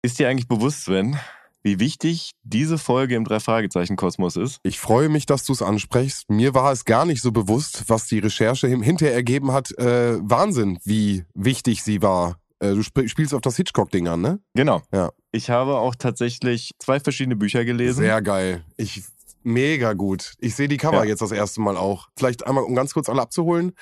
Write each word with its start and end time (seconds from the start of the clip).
Ist 0.00 0.20
dir 0.20 0.28
eigentlich 0.28 0.46
bewusst, 0.46 0.84
Sven, 0.84 1.18
wie 1.62 1.80
wichtig 1.80 2.30
diese 2.44 2.78
Folge 2.78 3.16
im 3.16 3.24
Drei-Fragezeichen-Kosmos 3.24 4.36
ist? 4.36 4.60
Ich 4.62 4.78
freue 4.78 5.08
mich, 5.08 5.26
dass 5.26 5.44
du 5.44 5.52
es 5.52 5.60
ansprichst. 5.60 6.30
Mir 6.30 6.54
war 6.54 6.70
es 6.70 6.84
gar 6.84 7.04
nicht 7.04 7.20
so 7.20 7.32
bewusst, 7.32 7.82
was 7.88 8.06
die 8.06 8.20
Recherche 8.20 8.68
hinterher 8.68 9.12
ergeben 9.12 9.50
hat. 9.50 9.76
Äh, 9.76 10.18
Wahnsinn, 10.20 10.78
wie 10.84 11.24
wichtig 11.34 11.82
sie 11.82 12.00
war. 12.00 12.38
Äh, 12.60 12.74
du 12.74 12.80
sp 12.86 13.08
spielst 13.08 13.34
auf 13.34 13.40
das 13.40 13.56
Hitchcock-Ding 13.56 14.06
an, 14.06 14.20
ne? 14.20 14.38
Genau. 14.54 14.82
Ja. 14.92 15.10
Ich 15.32 15.50
habe 15.50 15.78
auch 15.78 15.96
tatsächlich 15.96 16.70
zwei 16.78 17.00
verschiedene 17.00 17.34
Bücher 17.34 17.64
gelesen. 17.64 18.02
Sehr 18.02 18.22
geil. 18.22 18.64
Ich 18.76 19.02
Mega 19.48 19.94
gut. 19.94 20.34
Ich 20.40 20.54
sehe 20.54 20.68
die 20.68 20.76
Cover 20.76 21.04
ja. 21.04 21.04
jetzt 21.04 21.22
das 21.22 21.32
erste 21.32 21.60
Mal 21.60 21.76
auch. 21.76 22.08
Vielleicht 22.16 22.46
einmal, 22.46 22.64
um 22.64 22.74
ganz 22.74 22.92
kurz 22.92 23.08
alle 23.08 23.22
abzuholen. 23.22 23.72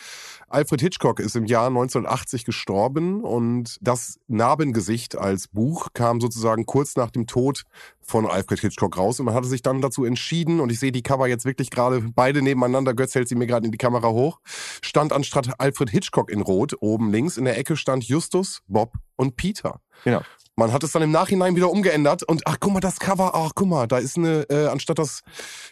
Alfred 0.57 0.81
Hitchcock 0.81 1.21
ist 1.21 1.37
im 1.37 1.45
Jahr 1.45 1.67
1980 1.67 2.47
gestorben 2.47 3.23
und 3.23 3.77
das 3.83 4.19
Narbengesicht 4.27 5.15
als 5.15 5.49
Buch 5.49 5.89
kam 5.93 6.19
sozusagen 6.19 6.65
kurz 6.65 6.97
nach 6.97 7.11
dem 7.11 7.27
Tod 7.27 7.65
von 8.01 8.25
Alfred 8.25 8.61
Hitchcock 8.61 8.97
raus 8.97 9.21
und 9.21 9.27
man 9.27 9.35
hatte 9.35 9.49
sich 9.49 9.61
dann 9.61 9.83
dazu 9.83 10.07
entschieden 10.07 10.61
und 10.61 10.73
ich 10.73 10.81
sehe 10.81 10.93
die 10.93 11.03
Cover 11.03 11.27
jetzt 11.27 11.45
wirklich 11.45 11.69
gerade 11.69 12.01
beide 12.01 12.41
nebeneinander, 12.41 12.95
Götz 12.95 13.15
hält 13.15 13.29
sie 13.29 13.35
mir 13.35 13.47
gerade 13.47 13.67
in 13.67 13.73
die 13.73 13.77
Kamera 13.77 14.09
hoch, 14.09 14.41
stand 14.81 15.13
anstatt 15.13 15.61
Alfred 15.61 15.91
Hitchcock 15.91 16.31
in 16.31 16.41
Rot, 16.41 16.75
oben 16.81 17.13
links 17.13 17.37
in 17.37 17.45
der 17.45 17.59
Ecke 17.59 17.77
stand 17.77 18.05
Justus, 18.05 18.63
Bob 18.67 18.95
und 19.17 19.37
Peter. 19.37 19.83
Genau. 20.05 20.23
Man 20.59 20.73
hat 20.73 20.83
es 20.83 20.93
dann 20.93 21.03
im 21.03 21.11
Nachhinein 21.11 21.55
wieder 21.55 21.71
umgeändert 21.71 22.23
und 22.23 22.41
ach 22.47 22.57
guck 22.59 22.73
mal, 22.73 22.81
das 22.81 22.99
Cover, 22.99 23.35
ach 23.35 23.53
guck 23.55 23.69
mal, 23.69 23.87
da 23.87 23.99
ist 23.99 24.17
eine, 24.17 24.49
äh, 24.49 24.69
anstatt 24.69 24.99
das 24.99 25.21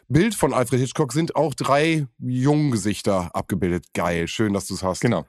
Bild 0.08 0.34
von 0.34 0.52
Alfred 0.52 0.78
Hitchcock 0.78 1.14
sind 1.14 1.36
auch 1.36 1.54
drei 1.54 2.06
Junggesichter 2.18 3.34
abgebildet. 3.34 3.86
Geil, 3.94 4.28
schön, 4.28 4.52
dass 4.52 4.66
du 4.66 4.73
es. 4.82 5.00
Genau. 5.00 5.26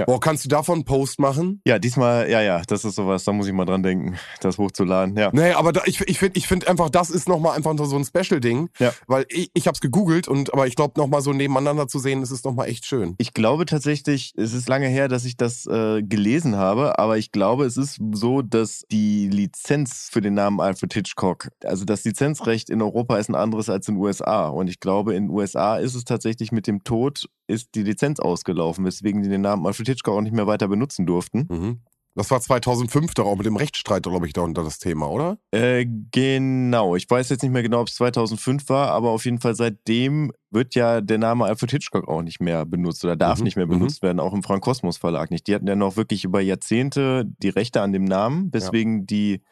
Ja. 0.00 0.06
Boah, 0.06 0.18
kannst 0.18 0.46
du 0.46 0.48
davon 0.48 0.76
einen 0.76 0.84
Post 0.86 1.20
machen? 1.20 1.60
Ja, 1.66 1.78
diesmal, 1.78 2.30
ja, 2.30 2.40
ja, 2.40 2.62
das 2.66 2.86
ist 2.86 2.94
sowas, 2.94 3.22
da 3.24 3.32
muss 3.32 3.46
ich 3.46 3.52
mal 3.52 3.66
dran 3.66 3.82
denken, 3.82 4.16
das 4.40 4.56
hochzuladen, 4.56 5.14
ja. 5.14 5.28
Nee, 5.34 5.52
aber 5.52 5.72
da, 5.72 5.82
ich, 5.84 6.00
ich 6.00 6.18
finde 6.18 6.38
ich 6.38 6.48
find 6.48 6.66
einfach, 6.66 6.88
das 6.88 7.10
ist 7.10 7.28
nochmal 7.28 7.54
einfach 7.54 7.76
so 7.84 7.96
ein 7.96 8.04
Special-Ding, 8.04 8.70
ja. 8.78 8.94
weil 9.06 9.26
ich, 9.28 9.50
ich 9.52 9.66
hab's 9.66 9.80
gegoogelt 9.80 10.26
und, 10.26 10.54
aber 10.54 10.66
ich 10.66 10.74
glaube, 10.74 10.98
nochmal 10.98 11.20
so 11.20 11.34
nebeneinander 11.34 11.86
zu 11.86 11.98
sehen, 11.98 12.20
das 12.20 12.30
ist 12.30 12.46
nochmal 12.46 12.68
echt 12.68 12.86
schön. 12.86 13.14
Ich 13.18 13.34
glaube 13.34 13.66
tatsächlich, 13.66 14.32
es 14.38 14.54
ist 14.54 14.70
lange 14.70 14.88
her, 14.88 15.08
dass 15.08 15.26
ich 15.26 15.36
das 15.36 15.66
äh, 15.66 16.02
gelesen 16.02 16.56
habe, 16.56 16.98
aber 16.98 17.18
ich 17.18 17.30
glaube, 17.30 17.66
es 17.66 17.76
ist 17.76 17.98
so, 18.12 18.40
dass 18.40 18.84
die 18.90 19.28
Lizenz 19.28 20.08
für 20.10 20.22
den 20.22 20.32
Namen 20.32 20.60
Alfred 20.60 20.94
Hitchcock, 20.94 21.48
also 21.62 21.84
das 21.84 22.04
Lizenzrecht 22.04 22.70
in 22.70 22.80
Europa 22.80 23.18
ist 23.18 23.28
ein 23.28 23.34
anderes 23.34 23.68
als 23.68 23.86
in 23.86 23.96
den 23.96 24.02
USA 24.02 24.48
und 24.48 24.68
ich 24.68 24.80
glaube, 24.80 25.14
in 25.14 25.24
den 25.24 25.30
USA 25.30 25.76
ist 25.76 25.94
es 25.94 26.04
tatsächlich 26.04 26.52
mit 26.52 26.66
dem 26.66 26.84
Tod 26.84 27.26
ist 27.50 27.74
die 27.74 27.82
Lizenz 27.82 28.20
ausgelaufen, 28.20 28.84
weswegen 28.84 29.22
die 29.22 29.28
den 29.28 29.42
Namen 29.42 29.66
Alfred 29.66 29.88
Hitchcock 29.90 30.16
auch 30.16 30.20
nicht 30.20 30.34
mehr 30.34 30.46
weiter 30.46 30.68
benutzen 30.68 31.06
durften. 31.06 31.46
Mhm. 31.50 31.80
Das 32.16 32.30
war 32.30 32.40
2005 32.40 33.14
doch 33.14 33.26
auch 33.26 33.36
mit 33.36 33.46
dem 33.46 33.56
Rechtsstreit, 33.56 34.02
glaube 34.02 34.26
ich, 34.26 34.32
da 34.32 34.40
unter 34.40 34.64
das 34.64 34.80
Thema, 34.80 35.08
oder? 35.08 35.38
Äh, 35.52 35.86
genau. 36.10 36.96
Ich 36.96 37.08
weiß 37.08 37.28
jetzt 37.28 37.42
nicht 37.42 37.52
mehr 37.52 37.62
genau, 37.62 37.80
ob 37.80 37.88
es 37.88 37.94
2005 37.94 38.68
war, 38.68 38.90
aber 38.90 39.10
auf 39.10 39.24
jeden 39.24 39.40
Fall 39.40 39.54
seitdem 39.54 40.32
wird 40.50 40.74
ja 40.74 41.00
der 41.00 41.18
Name 41.18 41.44
Alfred 41.44 41.70
Hitchcock 41.70 42.08
auch 42.08 42.22
nicht 42.22 42.40
mehr 42.40 42.66
benutzt 42.66 43.04
oder 43.04 43.14
darf 43.14 43.38
mhm. 43.38 43.44
nicht 43.44 43.56
mehr 43.56 43.66
mhm. 43.66 43.70
benutzt 43.70 44.02
mhm. 44.02 44.06
werden, 44.08 44.20
auch 44.20 44.34
im 44.34 44.42
Frank 44.42 44.64
Kosmos 44.64 44.98
Verlag 44.98 45.30
nicht. 45.30 45.46
Die 45.46 45.54
hatten 45.54 45.68
ja 45.68 45.76
noch 45.76 45.96
wirklich 45.96 46.24
über 46.24 46.40
Jahrzehnte 46.40 47.24
die 47.42 47.48
Rechte 47.48 47.80
an 47.80 47.92
dem 47.92 48.04
Namen, 48.04 48.52
weswegen 48.52 49.00
ja. 49.00 49.04
die 49.06 49.42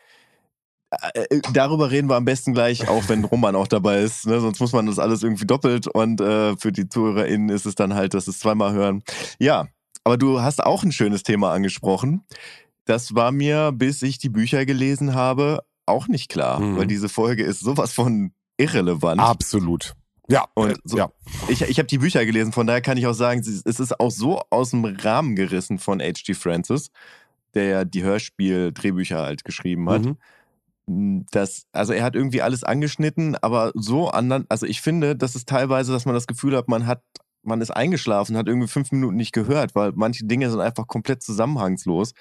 äh, 0.91 1.21
äh, 1.31 1.41
darüber 1.53 1.91
reden 1.91 2.09
wir 2.09 2.17
am 2.17 2.25
besten 2.25 2.55
gleich, 2.55 2.89
auch 2.89 3.09
wenn 3.09 3.25
Roman 3.25 3.55
auch 3.55 3.69
dabei 3.69 4.01
ist. 4.01 4.27
Ne? 4.27 4.41
Sonst 4.41 4.59
muss 4.59 4.73
man 4.73 4.87
das 4.87 4.99
alles 4.99 5.23
irgendwie 5.23 5.47
doppelt 5.47 5.87
und 5.87 6.21
äh, 6.21 6.57
für 6.57 6.73
die 6.73 6.89
ZuhörerInnen 6.89 7.51
ist 7.51 7.67
es 7.67 7.77
dann 7.77 7.95
halt, 7.95 8.15
dass 8.15 8.27
es 8.27 8.41
zweimal 8.41 8.73
hören. 8.73 9.03
Ja, 9.39 9.69
aber 10.05 10.17
du 10.17 10.41
hast 10.41 10.63
auch 10.65 10.83
ein 10.83 10.93
schönes 10.93 11.23
Thema 11.23 11.53
angesprochen. 11.53 12.25
Das 12.85 13.15
war 13.15 13.33
mir, 13.33 13.73
bis 13.73 14.03
ich 14.03 14.19
die 14.19 14.29
Bücher 14.29 14.65
gelesen 14.65 15.15
habe, 15.15 15.63
auch 15.87 16.09
nicht 16.09 16.31
klar, 16.31 16.61
mhm. 16.61 16.77
weil 16.77 16.87
diese 16.87 17.09
Folge 17.09 17.45
ist 17.45 17.61
sowas 17.61 17.93
von 17.93 18.33
irrelevant. 18.57 19.21
Absolut. 19.21 19.95
Ja, 20.31 20.47
und 20.55 20.79
so, 20.85 20.99
ja. 20.99 21.11
ich, 21.49 21.63
ich 21.63 21.79
habe 21.79 21.87
die 21.87 21.99
Bücher 21.99 22.27
gelesen, 22.27 22.53
von 22.53 22.67
daher 22.67 22.83
kann 22.83 22.99
ich 22.99 23.07
auch 23.07 23.15
sagen, 23.15 23.41
es 23.41 23.63
ist 23.65 24.01
auch 24.01 24.11
so 24.11 24.43
aus 24.51 24.71
dem 24.71 24.85
Rahmen 24.85 25.37
gerissen 25.37 25.79
von 25.79 26.01
H.G. 26.01 26.35
Francis, 26.35 26.91
der 27.55 27.65
ja 27.65 27.85
die 27.87 28.03
Hörspiel-Drehbücher 28.03 29.19
halt 29.19 29.45
geschrieben 29.45 29.89
hat. 29.89 30.05
Mhm 30.05 30.17
das, 31.31 31.67
also 31.73 31.93
er 31.93 32.03
hat 32.03 32.15
irgendwie 32.15 32.43
alles 32.43 32.65
angeschnitten, 32.65 33.37
aber 33.37 33.73
so 33.75 34.09
anderen, 34.09 34.47
also 34.49 34.67
ich 34.67 34.81
finde, 34.81 35.17
das 35.17 35.37
ist 35.37 35.49
teilweise, 35.49 35.93
dass 35.93 36.07
man 36.07 36.15
das 36.15 36.27
Gefühl 36.27 36.57
hat, 36.57 36.69
man 36.69 36.87
hat, 36.87 37.03
man 37.43 37.61
ist 37.61 37.71
eingeschlafen, 37.71 38.37
hat 38.37 38.47
irgendwie 38.47 38.69
fünf 38.69 38.93
Minuten 38.93 39.17
nicht 39.17 39.33
gehört, 39.33 39.75
weil 39.75 39.93
manche 39.95 40.25
Dinge 40.25 40.51
sind 40.51 40.61
einfach 40.61 40.87
komplett 40.87 41.23
zusammenhangslos. 41.23 42.13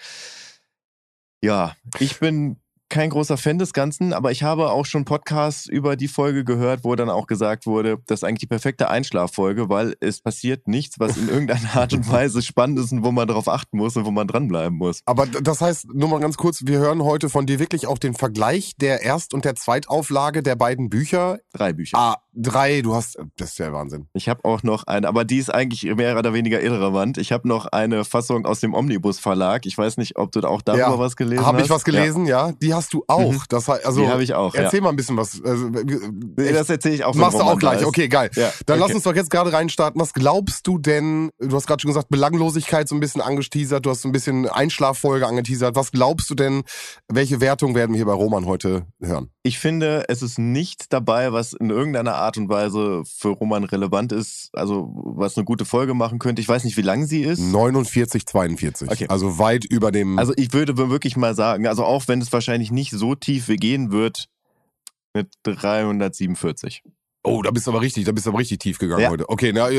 Ja, 1.42 1.76
ich 2.00 2.20
bin 2.20 2.58
kein 2.90 3.10
großer 3.10 3.38
Fan 3.38 3.60
des 3.60 3.74
Ganzen, 3.74 4.14
aber 4.14 4.32
ich 4.32 4.44
habe 4.44 4.72
auch 4.72 4.86
schon 4.86 5.06
Podcasts 5.06 5.68
über 5.68 5.96
die 5.96 6.08
Folge 6.08 6.44
gehört, 6.44 6.84
wo 6.84 6.96
dann 6.96 7.10
auch 7.10 7.28
gesagt 7.28 7.66
wurde, 7.66 7.98
das 8.08 8.20
ist 8.20 8.24
eigentlich 8.24 8.40
die 8.40 8.48
perfekte 8.48 8.90
Einschlaffolge, 8.90 9.70
weil 9.70 9.96
es 10.00 10.22
passiert 10.22 10.68
nichts, 10.68 11.00
was 11.00 11.18
in 11.18 11.28
irgendeiner 11.28 11.76
Art 11.76 11.94
und 11.94 12.10
Weise 12.10 12.42
spannend 12.42 12.80
ist 12.80 12.92
und 12.92 13.04
wo 13.04 13.12
man 13.12 13.28
darauf 13.28 13.50
achten 13.50 13.78
muss 13.78 13.98
und 13.98 14.06
wo 14.06 14.12
man 14.12 14.28
dranbleiben 14.28 14.78
muss. 14.78 15.02
Aber 15.06 15.26
das 15.26 15.62
heißt, 15.62 15.94
nur 15.94 16.10
mal 16.10 16.20
ganz 16.20 16.38
kurz, 16.38 16.62
wir 16.66 16.80
hören 16.80 17.04
heute 17.04 17.30
von 17.30 17.46
dir 17.46 17.60
wirklich 17.60 17.88
auch 17.88 17.98
den 17.98 18.14
Vergleich 18.14 18.74
der 18.78 19.02
Erst- 19.02 19.34
und 19.34 19.44
der 19.44 19.56
Zweitauflage 19.56 20.42
der 20.42 20.56
beiden 20.56 20.90
Bücher. 20.90 21.40
Drei 21.54 21.74
Bücher. 21.74 21.98
Ah, 21.98 22.18
drei, 22.38 22.82
du 22.82 22.96
hast, 22.96 23.18
das 23.38 23.52
ist 23.52 23.60
ja 23.60 23.74
Wahnsinn. 23.74 24.08
Ich 24.14 24.30
habe 24.30 24.46
auch 24.46 24.64
noch 24.64 24.86
eine, 24.86 25.08
aber 25.08 25.26
die 25.26 25.38
ist 25.38 25.54
eigentlich 25.54 25.84
mehr 25.84 26.18
oder 26.18 26.34
weniger 26.34 26.62
irrelevant. 26.62 27.18
Ich 27.18 27.32
habe 27.32 27.48
noch 27.48 27.66
eine 27.66 28.06
Fassung 28.06 28.46
aus 28.46 28.60
dem 28.60 28.74
Omnibus 28.74 29.20
Verlag. 29.20 29.66
Ich 29.66 29.78
weiß 29.78 29.98
nicht, 29.98 30.18
ob 30.18 30.32
du 30.32 30.42
da 30.42 30.48
auch 30.48 30.62
darüber 30.62 30.82
ja, 30.82 31.00
was 31.00 31.16
gelesen 31.16 31.40
hab 31.40 31.48
hast. 31.48 31.54
Habe 31.54 31.62
ich 31.64 31.70
was 31.70 31.84
gelesen, 31.84 32.26
ja. 32.26 32.48
ja. 32.48 32.54
Die 32.62 32.74
hast 32.74 32.94
du 32.94 33.04
auch. 33.08 33.34
Mhm. 33.34 33.42
Das 33.50 33.70
also, 33.70 34.02
die 34.02 34.08
habe 34.08 34.24
ich 34.24 34.34
auch. 34.34 34.54
Erzähl 34.54 34.80
ja. 34.80 34.84
mal 34.84 34.90
ein 34.90 34.96
bisschen 34.96 35.18
was. 35.18 35.42
Also, 35.44 35.70
das 35.70 36.70
erzähle 36.70 36.96
ich 36.96 37.04
auch. 37.04 37.16
Machst 37.16 37.40
du 37.40 37.44
auch 37.44 37.58
gleich. 37.58 37.86
Okay, 37.86 38.08
geil. 38.08 38.30
Dann 38.34 38.44
okay. 38.46 38.76
lass 38.80 38.94
uns 38.94 39.04
doch 39.04 39.16
jetzt 39.16 39.30
gerade 39.30 39.52
reinstarten. 39.52 40.00
Was 40.00 40.14
glaubst 40.14 40.68
du 40.68 40.78
denn? 40.78 41.32
Du 41.40 41.56
hast 41.56 41.68
gerade 41.68 41.82
schon 41.82 41.90
gesagt, 41.90 42.10
Belanglosigkeit 42.10 42.88
so 42.88 42.96
ein 42.96 43.00
bisschen 43.00 43.22
angeteasert. 43.22 43.86
Du 43.86 43.90
hast 43.90 44.02
so 44.02 44.10
ein 44.10 44.12
bisschen 44.12 44.48
Einschlaffolge 44.48 45.26
angeteasert. 45.26 45.76
Was 45.76 45.92
glaubst 45.92 46.30
du 46.30 46.36
denn? 46.36 46.64
Welche 47.08 47.42
Wertung 47.42 47.76
werden 47.76 47.94
wir 47.94 47.98
hier 47.98 48.06
bei 48.06 48.14
Roman 48.14 48.46
heute 48.46 48.86
hören? 49.02 49.30
Ich 49.44 49.60
finde, 49.60 50.06
es 50.10 50.22
ist 50.22 50.38
nichts 50.38 50.90
dabei, 50.90 51.32
was 51.32 51.54
in 51.54 51.70
irgendeiner 51.70 52.16
Art 52.16 52.27
und 52.36 52.50
Weise 52.50 53.04
für 53.06 53.30
Roman 53.30 53.64
relevant 53.64 54.12
ist. 54.12 54.50
Also 54.52 54.92
was 54.94 55.38
eine 55.38 55.46
gute 55.46 55.64
Folge 55.64 55.94
machen 55.94 56.20
könnte. 56.20 56.42
Ich 56.42 56.50
weiß 56.50 56.66
nicht, 56.66 56.76
wie 56.76 56.82
lang 56.82 57.06
sie 57.06 57.22
ist. 57.22 57.40
49, 57.40 58.26
42. 58.26 58.92
Okay. 58.92 59.06
Also 59.08 59.40
weit 59.40 59.64
über 59.64 59.92
dem. 59.92 60.20
Also 60.20 60.34
ich 60.36 60.52
würde 60.52 60.76
wirklich 60.78 61.16
mal 61.16 61.36
sagen, 61.36 61.68
also 61.68 61.86
auch 61.86 62.08
wenn 62.08 62.20
es 62.20 62.34
wahrscheinlich 62.34 62.72
nicht 62.72 62.92
so 62.92 63.16
tief 63.16 63.48
gehen 63.48 63.92
wird, 63.92 64.28
mit 65.14 65.34
347. 65.44 66.84
Oh, 67.28 67.42
da 67.42 67.52
bist 67.52 67.68
du 67.68 67.72
aber 67.72 67.82
richtig, 67.82 68.06
da 68.06 68.12
bist 68.12 68.26
du 68.26 68.32
aber 68.32 68.40
richtig 68.40 68.60
tief 68.60 68.80
gegangen 68.80 69.02
ja. 69.02 69.10
heute. 69.10 69.30
Okay, 69.30 69.52
na, 69.54 69.70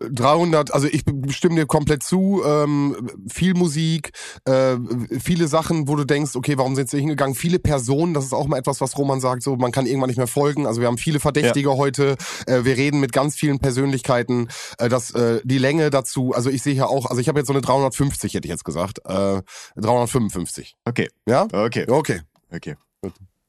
300, 0.00 0.70
äh, 0.70 0.72
also 0.72 0.88
ich 0.88 1.04
stimme 1.28 1.54
dir 1.54 1.66
komplett 1.66 2.02
zu. 2.02 2.42
Ähm, 2.44 3.08
viel 3.28 3.54
Musik, 3.54 4.10
äh, 4.44 4.76
viele 5.20 5.48
Sachen, 5.48 5.88
wo 5.88 5.96
du 5.96 6.04
denkst, 6.04 6.34
okay, 6.34 6.58
warum 6.58 6.74
sind 6.74 6.90
sie 6.90 6.98
hingegangen? 6.98 7.34
Viele 7.34 7.58
Personen, 7.58 8.14
das 8.14 8.24
ist 8.24 8.32
auch 8.32 8.48
mal 8.48 8.58
etwas, 8.58 8.80
was 8.80 8.98
Roman 8.98 9.20
sagt, 9.20 9.42
so 9.42 9.56
man 9.56 9.72
kann 9.72 9.86
irgendwann 9.86 10.08
nicht 10.08 10.16
mehr 10.16 10.26
folgen. 10.26 10.66
Also 10.66 10.80
wir 10.80 10.88
haben 10.88 10.98
viele 10.98 11.20
Verdächtige 11.20 11.70
ja. 11.70 11.76
heute. 11.76 12.16
Äh, 12.46 12.64
wir 12.64 12.76
reden 12.76 13.00
mit 13.00 13.12
ganz 13.12 13.36
vielen 13.36 13.58
Persönlichkeiten. 13.58 14.48
Äh, 14.78 14.88
das, 14.88 15.12
äh, 15.12 15.40
die 15.44 15.58
Länge 15.58 15.90
dazu, 15.90 16.32
also 16.34 16.50
ich 16.50 16.62
sehe 16.62 16.74
hier 16.74 16.88
auch, 16.88 17.06
also 17.06 17.20
ich 17.20 17.28
habe 17.28 17.38
jetzt 17.38 17.46
so 17.46 17.52
eine 17.52 17.62
350, 17.62 18.34
hätte 18.34 18.46
ich 18.46 18.50
jetzt 18.50 18.64
gesagt. 18.64 18.98
Äh, 19.04 19.42
355. 19.76 20.76
Okay. 20.84 21.08
Ja? 21.26 21.46
Okay. 21.52 21.86
Okay. 21.88 22.20
Okay. 22.52 22.74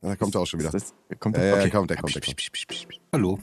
Da 0.02 0.16
kommt 0.16 0.34
er 0.34 0.42
auch 0.42 0.48
schon 0.48 0.60
wieder. 0.60 0.72
Das, 0.72 0.94
kommt 1.20 1.38
der? 1.38 1.46
Ja, 1.46 1.54
okay. 1.54 1.70
kommt, 1.70 1.90
der 1.92 1.98
kommt, 1.98 2.16
der 2.16 2.22
kommt. 2.22 3.02
Hallo. 3.14 3.40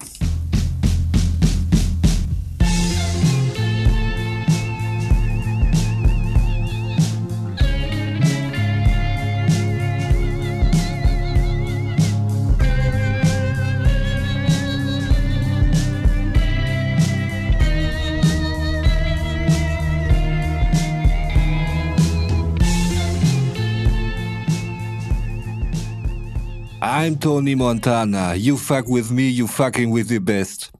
I'm 26.80 27.18
Tony 27.18 27.56
Montana. 27.56 28.36
You 28.36 28.56
fuck 28.56 28.86
with 28.86 29.10
me, 29.10 29.28
you 29.28 29.48
fucking 29.48 29.92
with 29.92 30.08
the 30.08 30.20
best. 30.20 30.70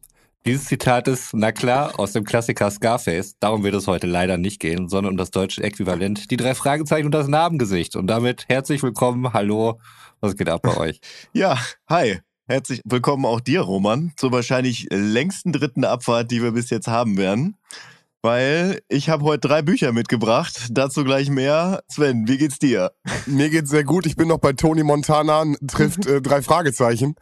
Dieses 0.46 0.66
Zitat 0.66 1.08
ist, 1.08 1.34
na 1.34 1.50
klar, 1.50 1.98
aus 1.98 2.12
dem 2.12 2.22
Klassiker 2.22 2.70
Scarface. 2.70 3.34
Darum 3.40 3.64
wird 3.64 3.74
es 3.74 3.88
heute 3.88 4.06
leider 4.06 4.36
nicht 4.38 4.60
gehen, 4.60 4.88
sondern 4.88 5.14
um 5.14 5.16
das 5.16 5.32
deutsche 5.32 5.60
Äquivalent, 5.60 6.30
die 6.30 6.36
drei 6.36 6.54
Fragezeichen 6.54 7.06
und 7.06 7.12
das 7.12 7.26
Narbengesicht. 7.26 7.96
Und 7.96 8.06
damit 8.06 8.44
herzlich 8.48 8.80
willkommen, 8.84 9.32
hallo, 9.32 9.80
was 10.20 10.36
geht 10.36 10.48
ab 10.48 10.62
bei 10.62 10.76
euch? 10.76 11.00
Ja, 11.32 11.58
hi. 11.88 12.20
Herzlich 12.46 12.80
willkommen 12.84 13.26
auch 13.26 13.40
dir, 13.40 13.62
Roman, 13.62 14.12
zur 14.16 14.30
wahrscheinlich 14.30 14.86
längsten 14.90 15.52
dritten 15.52 15.84
Abfahrt, 15.84 16.30
die 16.30 16.42
wir 16.42 16.52
bis 16.52 16.70
jetzt 16.70 16.86
haben 16.86 17.16
werden. 17.16 17.56
Weil 18.22 18.80
ich 18.88 19.08
habe 19.08 19.24
heute 19.24 19.46
drei 19.48 19.62
Bücher 19.62 19.92
mitgebracht. 19.92 20.68
Dazu 20.70 21.04
gleich 21.04 21.30
mehr. 21.30 21.80
Sven, 21.88 22.26
wie 22.26 22.38
geht's 22.38 22.58
dir? 22.58 22.92
Mir 23.26 23.50
geht's 23.50 23.70
sehr 23.70 23.84
gut. 23.84 24.06
Ich 24.06 24.16
bin 24.16 24.28
noch 24.28 24.38
bei 24.38 24.52
Tony 24.52 24.82
Montana, 24.82 25.44
trifft 25.66 26.06
äh, 26.06 26.20
drei 26.20 26.42
Fragezeichen. 26.42 27.14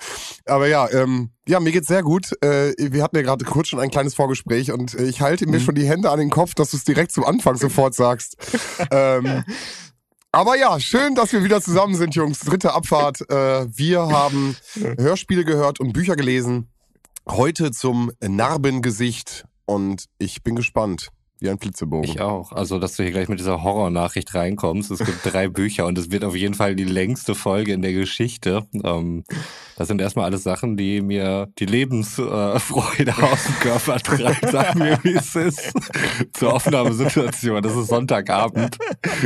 Aber 0.47 0.69
ja, 0.69 0.89
ähm, 0.91 1.31
ja, 1.47 1.61
mir 1.61 1.73
geht's 1.73 1.89
sehr 1.89 2.03
gut. 2.03 2.33
Äh, 2.43 2.73
wir 2.79 3.03
hatten 3.03 3.17
ja 3.17 3.23
gerade 3.23 3.45
kurz 3.45 3.69
schon 3.69 3.81
ein 3.81 3.91
kleines 3.91 4.15
Vorgespräch 4.15 4.73
und 4.73 4.95
äh, 4.95 5.05
ich 5.05 5.21
halte 5.21 5.47
mir 5.47 5.59
mhm. 5.59 5.65
schon 5.65 5.75
die 5.75 5.87
Hände 5.87 6.11
an 6.11 6.19
den 6.19 6.31
Kopf, 6.31 6.55
dass 6.55 6.71
du 6.71 6.77
es 6.77 6.85
direkt 6.85 7.13
zum 7.13 7.25
Anfang 7.25 7.57
sofort 7.57 7.95
sagst. 7.95 8.37
ähm, 8.91 9.45
aber 10.33 10.57
ja, 10.57 10.81
schön, 10.81 11.15
dass 11.15 11.33
wir 11.33 11.45
wieder 11.45 11.61
zusammen 11.61 11.95
sind, 11.95 12.15
Jungs. 12.15 12.41
Dritte 12.41 12.73
Abfahrt. 12.73 13.23
Äh, 13.31 13.67
wir 13.77 14.01
haben 14.09 14.57
Hörspiele 14.99 15.45
gehört 15.45 15.79
und 15.79 15.93
Bücher 15.93 16.17
gelesen. 16.17 16.71
Heute 17.29 17.71
zum 17.71 18.13
Narbengesicht 18.21 19.47
und 19.67 20.07
ich 20.19 20.43
bin 20.43 20.57
gespannt. 20.57 21.11
Wie 21.39 21.51
ein 21.51 21.59
Flitzebogen. 21.59 22.09
Ich 22.09 22.21
auch. 22.21 22.53
Also, 22.53 22.79
dass 22.79 22.97
du 22.97 23.03
hier 23.03 23.13
gleich 23.13 23.29
mit 23.29 23.39
dieser 23.39 23.63
Horrornachricht 23.63 24.35
reinkommst. 24.35 24.91
Es 24.91 25.01
gibt 25.01 25.19
drei 25.23 25.49
Bücher 25.51 25.85
und 25.85 25.99
es 25.99 26.11
wird 26.11 26.25
auf 26.25 26.35
jeden 26.35 26.55
Fall 26.55 26.75
die 26.75 26.85
längste 26.85 27.35
Folge 27.35 27.75
in 27.75 27.83
der 27.83 27.93
Geschichte. 27.93 28.67
Ähm, 28.83 29.23
das 29.77 29.89
sind 29.89 30.01
erstmal 30.01 30.25
alles 30.25 30.45
Sachen, 30.45 30.79
die 30.79 31.03
mir 31.03 31.49
die 31.59 31.67
Lebensfreude 31.67 33.11
äh, 33.11 33.23
aus 33.23 33.45
dem 33.45 33.55
Körper 33.61 33.99
treiben. 33.99 34.51
Sagen 34.51 34.81
wir, 34.81 34.99
wie 35.03 35.15
es 35.15 35.37
ist. 35.37 35.73
Zur 36.33 36.55
Aufnahmesituation. 36.55 37.63
Das 37.63 37.77
ist 37.77 37.89
Sonntagabend. 37.89 38.79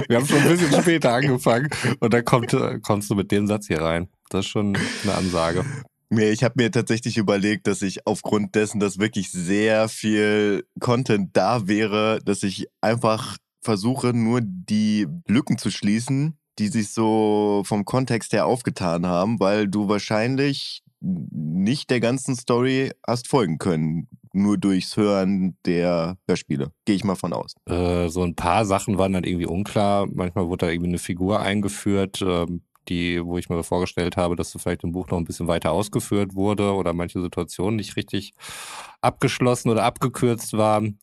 Wir 0.09 0.17
haben 0.17 0.27
schon 0.27 0.39
ein 0.39 0.49
bisschen 0.49 0.83
später 0.83 1.15
angefangen 1.15 1.69
und 2.01 2.13
dann 2.13 2.25
kommt, 2.25 2.53
äh, 2.55 2.81
kommst 2.81 3.09
du 3.11 3.15
mit 3.15 3.31
dem 3.31 3.47
Satz 3.47 3.69
hier 3.69 3.83
rein. 3.83 4.09
Das 4.31 4.47
ist 4.47 4.51
schon 4.51 4.77
eine 5.05 5.15
Ansage. 5.15 5.65
Nee, 6.13 6.31
ich 6.31 6.43
habe 6.43 6.55
mir 6.57 6.73
tatsächlich 6.73 7.17
überlegt, 7.17 7.69
dass 7.69 7.83
ich 7.83 8.05
aufgrund 8.05 8.57
dessen, 8.57 8.81
dass 8.81 8.99
wirklich 8.99 9.31
sehr 9.31 9.89
viel 9.89 10.67
Content 10.81 11.37
da 11.37 11.69
wäre, 11.69 12.19
dass 12.25 12.43
ich 12.43 12.67
einfach 12.81 13.37
versuche, 13.63 14.13
nur 14.13 14.41
die 14.43 15.07
Lücken 15.29 15.57
zu 15.57 15.71
schließen, 15.71 16.37
die 16.59 16.67
sich 16.67 16.91
so 16.91 17.63
vom 17.65 17.85
Kontext 17.85 18.33
her 18.33 18.47
aufgetan 18.47 19.07
haben, 19.07 19.39
weil 19.39 19.69
du 19.69 19.89
wahrscheinlich 19.89 20.83
nicht 21.01 21.91
der 21.91 22.01
ganzen 22.01 22.37
Story 22.37 22.91
hast 23.07 23.29
folgen 23.29 23.59
können, 23.59 24.09
nur 24.33 24.59
durchs 24.59 24.97
Hören 24.97 25.57
der 25.65 26.19
Hörspiele. 26.27 26.73
Gehe 26.85 26.97
ich 26.97 27.05
mal 27.05 27.15
von 27.15 27.33
aus. 27.33 27.55
Äh, 27.67 28.09
so 28.09 28.23
ein 28.23 28.35
paar 28.35 28.67
Sachen 28.67 28.99
waren 28.99 29.13
dann 29.13 29.25
irgendwie 29.25 29.47
unklar. 29.47 30.07
Manchmal 30.13 30.49
wurde 30.49 30.67
da 30.67 30.73
irgendwie 30.73 30.91
eine 30.91 30.99
Figur 30.99 31.41
eingeführt, 31.41 32.21
ähm, 32.23 32.63
die, 32.89 33.25
wo 33.25 33.39
ich 33.39 33.49
mir 33.49 33.63
vorgestellt 33.63 34.17
habe, 34.17 34.37
dass 34.37 34.53
das 34.53 34.63
vielleicht 34.63 34.85
im 34.85 34.93
Buch 34.93 35.09
noch 35.09 35.19
ein 35.19 35.25
bisschen 35.25 35.49
weiter 35.49 35.73
ausgeführt 35.73 36.35
wurde 36.35 36.73
oder 36.73 36.93
manche 36.93 37.21
Situationen 37.21 37.77
nicht 37.77 37.97
richtig 37.97 38.33
abgeschlossen 39.01 39.71
oder 39.71 39.85
abgekürzt 39.85 40.55
waren. 40.55 40.99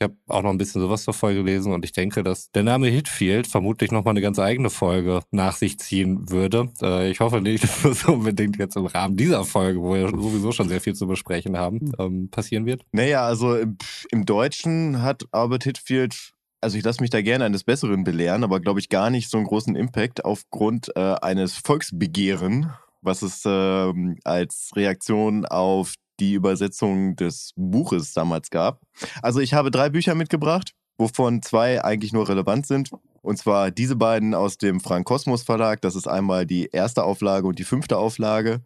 Ich 0.00 0.04
habe 0.04 0.16
auch 0.28 0.42
noch 0.42 0.48
ein 0.48 0.56
bisschen 0.56 0.80
sowas 0.80 1.04
zur 1.04 1.12
Folge 1.12 1.40
gelesen 1.44 1.74
und 1.74 1.84
ich 1.84 1.92
denke, 1.92 2.22
dass 2.22 2.50
der 2.52 2.62
Name 2.62 2.86
Hitfield 2.86 3.46
vermutlich 3.46 3.92
nochmal 3.92 4.12
eine 4.12 4.22
ganz 4.22 4.38
eigene 4.38 4.70
Folge 4.70 5.20
nach 5.30 5.56
sich 5.56 5.78
ziehen 5.78 6.30
würde. 6.30 6.70
Äh, 6.80 7.10
ich 7.10 7.20
hoffe 7.20 7.42
nicht, 7.42 7.62
dass 7.64 7.82
das 7.82 8.04
unbedingt 8.06 8.56
jetzt 8.58 8.76
im 8.76 8.86
Rahmen 8.86 9.18
dieser 9.18 9.44
Folge, 9.44 9.82
wo 9.82 9.92
wir 9.92 10.08
sowieso 10.08 10.52
schon 10.52 10.70
sehr 10.70 10.80
viel 10.80 10.94
zu 10.94 11.06
besprechen 11.06 11.58
haben, 11.58 11.92
ähm, 11.98 12.30
passieren 12.30 12.64
wird. 12.64 12.82
Naja, 12.92 13.26
also 13.26 13.56
im 13.56 14.24
Deutschen 14.24 15.02
hat 15.02 15.24
Albert 15.32 15.64
Hitfield 15.64 16.32
also 16.60 16.76
ich 16.76 16.84
lasse 16.84 17.00
mich 17.00 17.10
da 17.10 17.22
gerne 17.22 17.44
eines 17.44 17.64
Besseren 17.64 18.04
belehren, 18.04 18.44
aber 18.44 18.60
glaube 18.60 18.80
ich 18.80 18.88
gar 18.88 19.10
nicht 19.10 19.30
so 19.30 19.38
einen 19.38 19.46
großen 19.46 19.76
Impact 19.76 20.24
aufgrund 20.24 20.94
äh, 20.96 21.16
eines 21.22 21.54
Volksbegehren, 21.54 22.72
was 23.00 23.22
es 23.22 23.44
äh, 23.44 23.92
als 24.24 24.70
Reaktion 24.76 25.46
auf 25.46 25.94
die 26.20 26.34
Übersetzung 26.34 27.16
des 27.16 27.52
Buches 27.56 28.12
damals 28.12 28.50
gab. 28.50 28.82
Also 29.22 29.40
ich 29.40 29.54
habe 29.54 29.70
drei 29.70 29.88
Bücher 29.88 30.14
mitgebracht, 30.14 30.72
wovon 30.98 31.40
zwei 31.42 31.82
eigentlich 31.82 32.12
nur 32.12 32.28
relevant 32.28 32.66
sind. 32.66 32.90
Und 33.22 33.38
zwar 33.38 33.70
diese 33.70 33.96
beiden 33.96 34.34
aus 34.34 34.58
dem 34.58 34.80
Frank 34.80 35.06
Kosmos 35.06 35.42
Verlag. 35.42 35.80
Das 35.80 35.94
ist 35.94 36.06
einmal 36.06 36.46
die 36.46 36.68
erste 36.72 37.04
Auflage 37.04 37.46
und 37.46 37.58
die 37.58 37.64
fünfte 37.64 37.96
Auflage. 37.96 38.60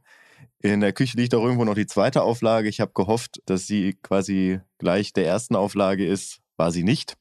In 0.61 0.81
der 0.81 0.93
Küche 0.93 1.17
liegt 1.17 1.35
auch 1.35 1.43
irgendwo 1.43 1.64
noch 1.64 1.75
die 1.75 1.87
zweite 1.87 2.23
Auflage. 2.23 2.69
Ich 2.69 2.81
habe 2.81 2.93
gehofft, 2.94 3.41
dass 3.46 3.67
sie 3.67 3.96
quasi 4.02 4.61
gleich 4.79 5.12
der 5.12 5.26
ersten 5.26 5.56
Auflage 5.56 6.06
ist. 6.06 6.41
War 6.56 6.73
sie 6.73 6.85
nicht. 6.85 7.17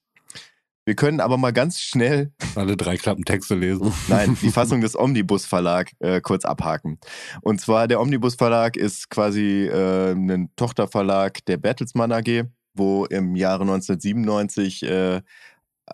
Wir 0.86 0.96
können 0.96 1.22
aber 1.22 1.38
mal 1.38 1.54
ganz 1.54 1.80
schnell 1.80 2.34
alle 2.56 2.76
drei 2.76 2.98
Klappentexte 2.98 3.56
lesen. 3.56 3.94
Nein, 4.08 4.38
die 4.42 4.50
Fassung 4.52 4.82
des 4.82 4.98
Omnibus 4.98 5.46
Verlag 5.46 5.92
äh, 6.00 6.20
kurz 6.20 6.44
abhaken. 6.44 7.00
Und 7.42 7.62
zwar 7.62 7.88
der 7.88 8.02
Omnibus 8.02 8.36
Verlag 8.36 8.76
ist 8.76 9.10
quasi 9.10 9.66
äh, 9.66 10.12
ein 10.12 10.50
Tochterverlag 10.56 11.46
der 11.46 11.58
Bertelsmann 11.58 12.12
AG, 12.12 12.44
wo 12.74 13.06
im 13.06 13.36
Jahre 13.36 13.62
1997 13.62 14.84
äh, 14.84 15.22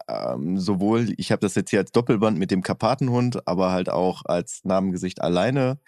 ähm, 0.08 0.58
sowohl, 0.58 1.14
ich 1.18 1.32
habe 1.32 1.42
das 1.42 1.56
jetzt 1.56 1.70
hier 1.70 1.80
als 1.80 1.92
Doppelband 1.92 2.38
mit 2.38 2.52
dem 2.52 2.64
Karpatenhund, 2.64 3.48
aber 3.48 3.72
halt 3.72 3.90
auch 3.90 4.24
als 4.26 4.62
Namengesicht 4.64 5.22
alleine 5.22 5.80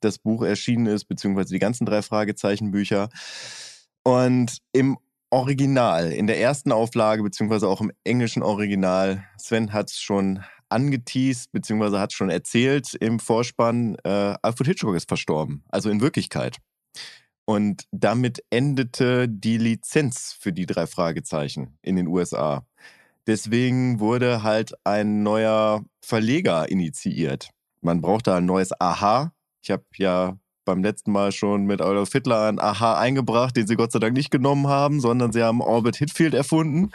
das 0.00 0.18
Buch 0.18 0.42
erschienen 0.42 0.86
ist, 0.86 1.04
beziehungsweise 1.04 1.52
die 1.52 1.58
ganzen 1.58 1.86
drei 1.86 2.02
Fragezeichenbücher. 2.02 3.08
Und 4.02 4.58
im 4.72 4.98
Original, 5.30 6.12
in 6.12 6.26
der 6.26 6.40
ersten 6.40 6.72
Auflage, 6.72 7.22
beziehungsweise 7.22 7.68
auch 7.68 7.80
im 7.80 7.92
englischen 8.04 8.42
Original, 8.42 9.24
Sven 9.38 9.72
hat 9.72 9.90
es 9.90 9.98
schon 9.98 10.42
angeteased, 10.68 11.52
beziehungsweise 11.52 12.00
hat 12.00 12.10
es 12.10 12.16
schon 12.16 12.30
erzählt 12.30 12.94
im 12.94 13.18
Vorspann, 13.18 13.96
äh, 14.04 14.34
Alfred 14.42 14.68
Hitchcock 14.68 14.96
ist 14.96 15.08
verstorben. 15.08 15.64
Also 15.68 15.90
in 15.90 16.00
Wirklichkeit. 16.00 16.58
Und 17.44 17.84
damit 17.90 18.44
endete 18.50 19.28
die 19.28 19.58
Lizenz 19.58 20.36
für 20.38 20.52
die 20.52 20.66
drei 20.66 20.86
Fragezeichen 20.86 21.78
in 21.82 21.96
den 21.96 22.06
USA. 22.06 22.64
Deswegen 23.26 24.00
wurde 24.00 24.42
halt 24.42 24.74
ein 24.84 25.22
neuer 25.22 25.84
Verleger 26.00 26.68
initiiert. 26.68 27.50
Man 27.80 28.00
braucht 28.00 28.26
da 28.26 28.36
ein 28.36 28.46
neues 28.46 28.70
Aha. 28.80 29.32
Ich 29.62 29.70
habe 29.70 29.84
ja 29.96 30.38
beim 30.70 30.82
letzten 30.84 31.10
Mal 31.10 31.32
schon 31.32 31.64
mit 31.64 31.80
Adolf 31.80 32.12
Hitler 32.12 32.48
ein 32.48 32.60
Aha 32.60 32.98
eingebracht, 32.98 33.56
den 33.56 33.66
sie 33.66 33.74
Gott 33.74 33.90
sei 33.90 33.98
Dank 33.98 34.14
nicht 34.14 34.30
genommen 34.30 34.68
haben, 34.68 35.00
sondern 35.00 35.32
sie 35.32 35.42
haben 35.42 35.60
Orbit 35.60 35.96
Hitfield 35.96 36.32
erfunden. 36.32 36.90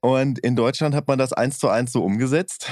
Und 0.00 0.38
in 0.38 0.54
Deutschland 0.54 0.94
hat 0.94 1.08
man 1.08 1.18
das 1.18 1.32
eins 1.32 1.58
zu 1.58 1.68
eins 1.68 1.92
so 1.92 2.04
umgesetzt. 2.04 2.70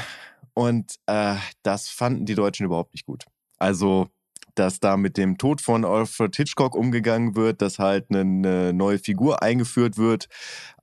Und 0.54 0.94
äh, 1.06 1.34
das 1.62 1.88
fanden 1.88 2.24
die 2.24 2.36
Deutschen 2.36 2.66
überhaupt 2.66 2.94
nicht 2.94 3.04
gut. 3.04 3.24
Also, 3.58 4.06
dass 4.54 4.78
da 4.78 4.96
mit 4.96 5.16
dem 5.16 5.38
Tod 5.38 5.60
von 5.60 5.84
Alfred 5.84 6.34
Hitchcock 6.36 6.74
umgegangen 6.74 7.34
wird, 7.34 7.60
dass 7.60 7.78
halt 7.78 8.06
eine 8.10 8.72
neue 8.72 8.98
Figur 8.98 9.42
eingeführt 9.42 9.98
wird. 9.98 10.28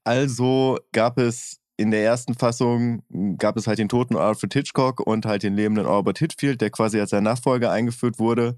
Also 0.03 0.77
gab 0.91 1.17
es 1.17 1.59
in 1.77 1.91
der 1.91 2.03
ersten 2.03 2.35
Fassung 2.35 3.03
gab 3.37 3.57
es 3.57 3.67
halt 3.67 3.79
den 3.79 3.89
toten 3.89 4.15
Alfred 4.15 4.53
Hitchcock 4.53 5.01
und 5.01 5.25
halt 5.25 5.43
den 5.43 5.55
lebenden 5.55 5.85
Albert 5.85 6.19
Hitfield, 6.19 6.61
der 6.61 6.69
quasi 6.69 6.99
als 6.99 7.09
sein 7.09 7.23
Nachfolger 7.23 7.71
eingeführt 7.71 8.17
wurde. 8.17 8.57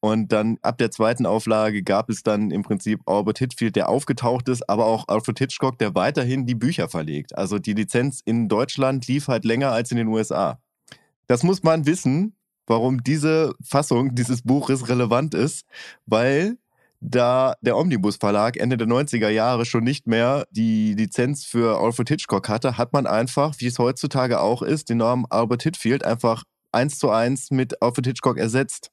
Und 0.00 0.32
dann 0.32 0.58
ab 0.62 0.76
der 0.78 0.90
zweiten 0.90 1.24
Auflage 1.24 1.82
gab 1.82 2.10
es 2.10 2.22
dann 2.22 2.50
im 2.50 2.62
Prinzip 2.62 3.00
Albert 3.06 3.38
Hitfield, 3.38 3.76
der 3.76 3.88
aufgetaucht 3.88 4.48
ist, 4.48 4.68
aber 4.68 4.86
auch 4.86 5.08
Alfred 5.08 5.38
Hitchcock, 5.38 5.78
der 5.78 5.94
weiterhin 5.94 6.46
die 6.46 6.54
Bücher 6.54 6.88
verlegt. 6.88 7.36
Also 7.36 7.58
die 7.58 7.72
Lizenz 7.72 8.20
in 8.24 8.48
Deutschland 8.48 9.06
lief 9.06 9.28
halt 9.28 9.44
länger 9.44 9.72
als 9.72 9.90
in 9.90 9.96
den 9.96 10.08
USA. 10.08 10.60
Das 11.26 11.42
muss 11.42 11.62
man 11.62 11.86
wissen, 11.86 12.34
warum 12.66 13.02
diese 13.02 13.54
Fassung 13.62 14.14
dieses 14.14 14.42
Buches 14.42 14.88
relevant 14.88 15.34
ist, 15.34 15.66
weil 16.06 16.58
da 17.00 17.54
der 17.60 17.76
Omnibus 17.76 18.16
Verlag 18.16 18.56
Ende 18.56 18.76
der 18.76 18.88
90er 18.88 19.28
Jahre 19.28 19.64
schon 19.64 19.84
nicht 19.84 20.06
mehr 20.06 20.46
die 20.50 20.94
Lizenz 20.94 21.44
für 21.44 21.80
Alfred 21.80 22.08
Hitchcock 22.08 22.48
hatte, 22.48 22.76
hat 22.76 22.92
man 22.92 23.06
einfach, 23.06 23.54
wie 23.58 23.66
es 23.66 23.78
heutzutage 23.78 24.40
auch 24.40 24.62
ist, 24.62 24.88
den 24.88 24.98
Namen 24.98 25.24
Albert 25.30 25.62
Hitfield 25.62 26.04
einfach 26.04 26.44
eins 26.72 26.98
zu 26.98 27.10
eins 27.10 27.50
mit 27.50 27.80
Alfred 27.82 28.06
Hitchcock 28.06 28.38
ersetzt. 28.38 28.90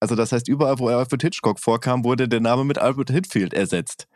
Also 0.00 0.16
das 0.16 0.32
heißt, 0.32 0.48
überall, 0.48 0.78
wo 0.78 0.88
Alfred 0.88 1.22
Hitchcock 1.22 1.60
vorkam, 1.60 2.04
wurde 2.04 2.28
der 2.28 2.40
Name 2.40 2.64
mit 2.64 2.78
Albert 2.78 3.10
Hitfield 3.10 3.54
ersetzt. 3.54 4.08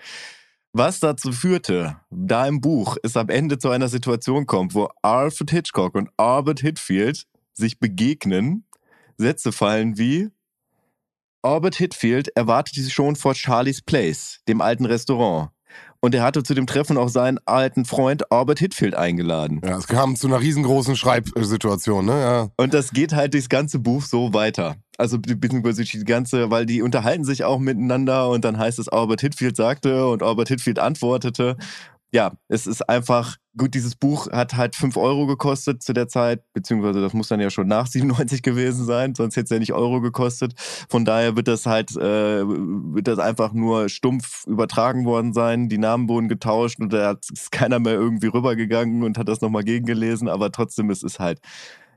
Was 0.72 1.00
dazu 1.00 1.32
führte, 1.32 1.96
da 2.10 2.46
im 2.46 2.60
Buch 2.60 2.96
es 3.02 3.16
am 3.16 3.28
Ende 3.28 3.58
zu 3.58 3.70
einer 3.70 3.88
Situation 3.88 4.46
kommt, 4.46 4.74
wo 4.74 4.88
Alfred 5.02 5.50
Hitchcock 5.50 5.94
und 5.94 6.10
Albert 6.16 6.60
Hitfield 6.60 7.24
sich 7.54 7.78
begegnen, 7.78 8.66
Sätze 9.16 9.52
fallen 9.52 9.96
wie 9.96 10.28
Albert 11.46 11.76
Hitfield 11.76 12.26
erwartete 12.34 12.82
sie 12.82 12.90
schon 12.90 13.14
vor 13.14 13.36
Charlie's 13.36 13.80
Place, 13.80 14.40
dem 14.48 14.60
alten 14.60 14.84
Restaurant. 14.84 15.50
Und 16.00 16.12
er 16.12 16.24
hatte 16.24 16.42
zu 16.42 16.54
dem 16.54 16.66
Treffen 16.66 16.98
auch 16.98 17.08
seinen 17.08 17.38
alten 17.44 17.84
Freund 17.84 18.32
Albert 18.32 18.58
Hitfield 18.58 18.96
eingeladen. 18.96 19.60
Ja, 19.64 19.78
es 19.78 19.86
kam 19.86 20.16
zu 20.16 20.26
einer 20.26 20.40
riesengroßen 20.40 20.96
Schreibsituation, 20.96 22.04
ne? 22.04 22.20
Ja. 22.20 22.48
Und 22.56 22.74
das 22.74 22.90
geht 22.90 23.14
halt 23.14 23.32
durchs 23.32 23.48
ganze 23.48 23.78
Buch 23.78 24.02
so 24.02 24.34
weiter. 24.34 24.74
Also 24.98 25.18
beziehungsweise 25.20 25.84
die 25.84 26.02
ganze, 26.02 26.50
weil 26.50 26.66
die 26.66 26.82
unterhalten 26.82 27.24
sich 27.24 27.44
auch 27.44 27.60
miteinander 27.60 28.28
und 28.28 28.44
dann 28.44 28.58
heißt 28.58 28.80
es, 28.80 28.88
Albert 28.88 29.20
Hitfield 29.20 29.54
sagte 29.54 30.08
und 30.08 30.24
Albert 30.24 30.48
Hitfield 30.48 30.80
antwortete. 30.80 31.56
Ja, 32.16 32.32
es 32.48 32.66
ist 32.66 32.88
einfach, 32.88 33.36
gut, 33.58 33.74
dieses 33.74 33.94
Buch 33.94 34.32
hat 34.32 34.56
halt 34.56 34.74
5 34.74 34.96
Euro 34.96 35.26
gekostet 35.26 35.82
zu 35.82 35.92
der 35.92 36.08
Zeit, 36.08 36.40
beziehungsweise 36.54 37.02
das 37.02 37.12
muss 37.12 37.28
dann 37.28 37.40
ja 37.40 37.50
schon 37.50 37.68
nach 37.68 37.86
97 37.88 38.40
gewesen 38.40 38.86
sein, 38.86 39.14
sonst 39.14 39.36
hätte 39.36 39.44
es 39.44 39.50
ja 39.50 39.58
nicht 39.58 39.74
Euro 39.74 40.00
gekostet. 40.00 40.54
Von 40.88 41.04
daher 41.04 41.36
wird 41.36 41.46
das 41.46 41.66
halt, 41.66 41.94
äh, 41.94 42.42
wird 42.46 43.06
das 43.06 43.18
einfach 43.18 43.52
nur 43.52 43.90
stumpf 43.90 44.46
übertragen 44.46 45.04
worden 45.04 45.34
sein. 45.34 45.68
Die 45.68 45.76
Namen 45.76 46.08
wurden 46.08 46.28
getauscht 46.28 46.80
und 46.80 46.90
da 46.90 47.18
ist 47.30 47.52
keiner 47.52 47.80
mehr 47.80 47.92
irgendwie 47.92 48.28
rübergegangen 48.28 49.02
und 49.02 49.18
hat 49.18 49.28
das 49.28 49.42
nochmal 49.42 49.64
gegengelesen, 49.64 50.26
aber 50.26 50.50
trotzdem, 50.50 50.88
es 50.88 51.02
ist 51.02 51.18
halt, 51.18 51.40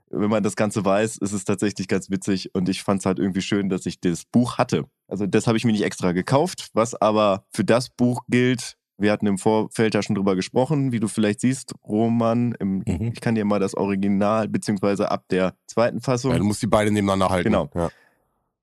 wenn 0.10 0.30
man 0.30 0.44
das 0.44 0.58
Ganze 0.58 0.84
weiß, 0.84 1.16
ist 1.20 1.32
es 1.32 1.46
tatsächlich 1.46 1.88
ganz 1.88 2.10
witzig 2.10 2.54
und 2.54 2.68
ich 2.68 2.84
fand 2.84 3.00
es 3.00 3.06
halt 3.06 3.20
irgendwie 3.20 3.42
schön, 3.42 3.70
dass 3.70 3.86
ich 3.86 4.02
das 4.02 4.26
Buch 4.26 4.58
hatte. 4.58 4.84
Also 5.08 5.28
das 5.28 5.48
habe 5.48 5.58
ich 5.58 5.64
mir 5.64 5.72
nicht 5.72 5.86
extra 5.86 6.12
gekauft, 6.12 6.72
was 6.74 6.94
aber 6.94 7.46
für 7.54 7.64
das 7.64 7.90
Buch 7.90 8.24
gilt, 8.28 8.76
wir 9.00 9.12
hatten 9.12 9.26
im 9.28 9.38
Vorfeld 9.38 9.96
ja 9.96 10.04
schon 10.04 10.16
drüber 10.16 10.36
gesprochen, 10.36 10.92
wie 10.92 11.00
du 11.00 11.08
vielleicht 11.08 11.42
siehst, 11.42 11.74
Roman. 11.88 12.54
Im, 12.60 12.84
mhm. 12.86 13.12
Ich 13.14 13.22
kann 13.22 13.36
dir 13.36 13.46
mal 13.46 13.60
das 13.60 13.76
Original, 13.76 14.48
beziehungsweise 14.48 15.10
ab 15.10 15.26
der 15.30 15.56
zweiten 15.68 16.02
Fassung. 16.02 16.32
Ja, 16.32 16.38
du 16.38 16.44
musst 16.44 16.62
die 16.62 16.68
beide 16.68 16.92
nebeneinander 16.92 17.30
halten. 17.30 17.50
Genau. 17.50 17.70
Ja. 17.74 17.90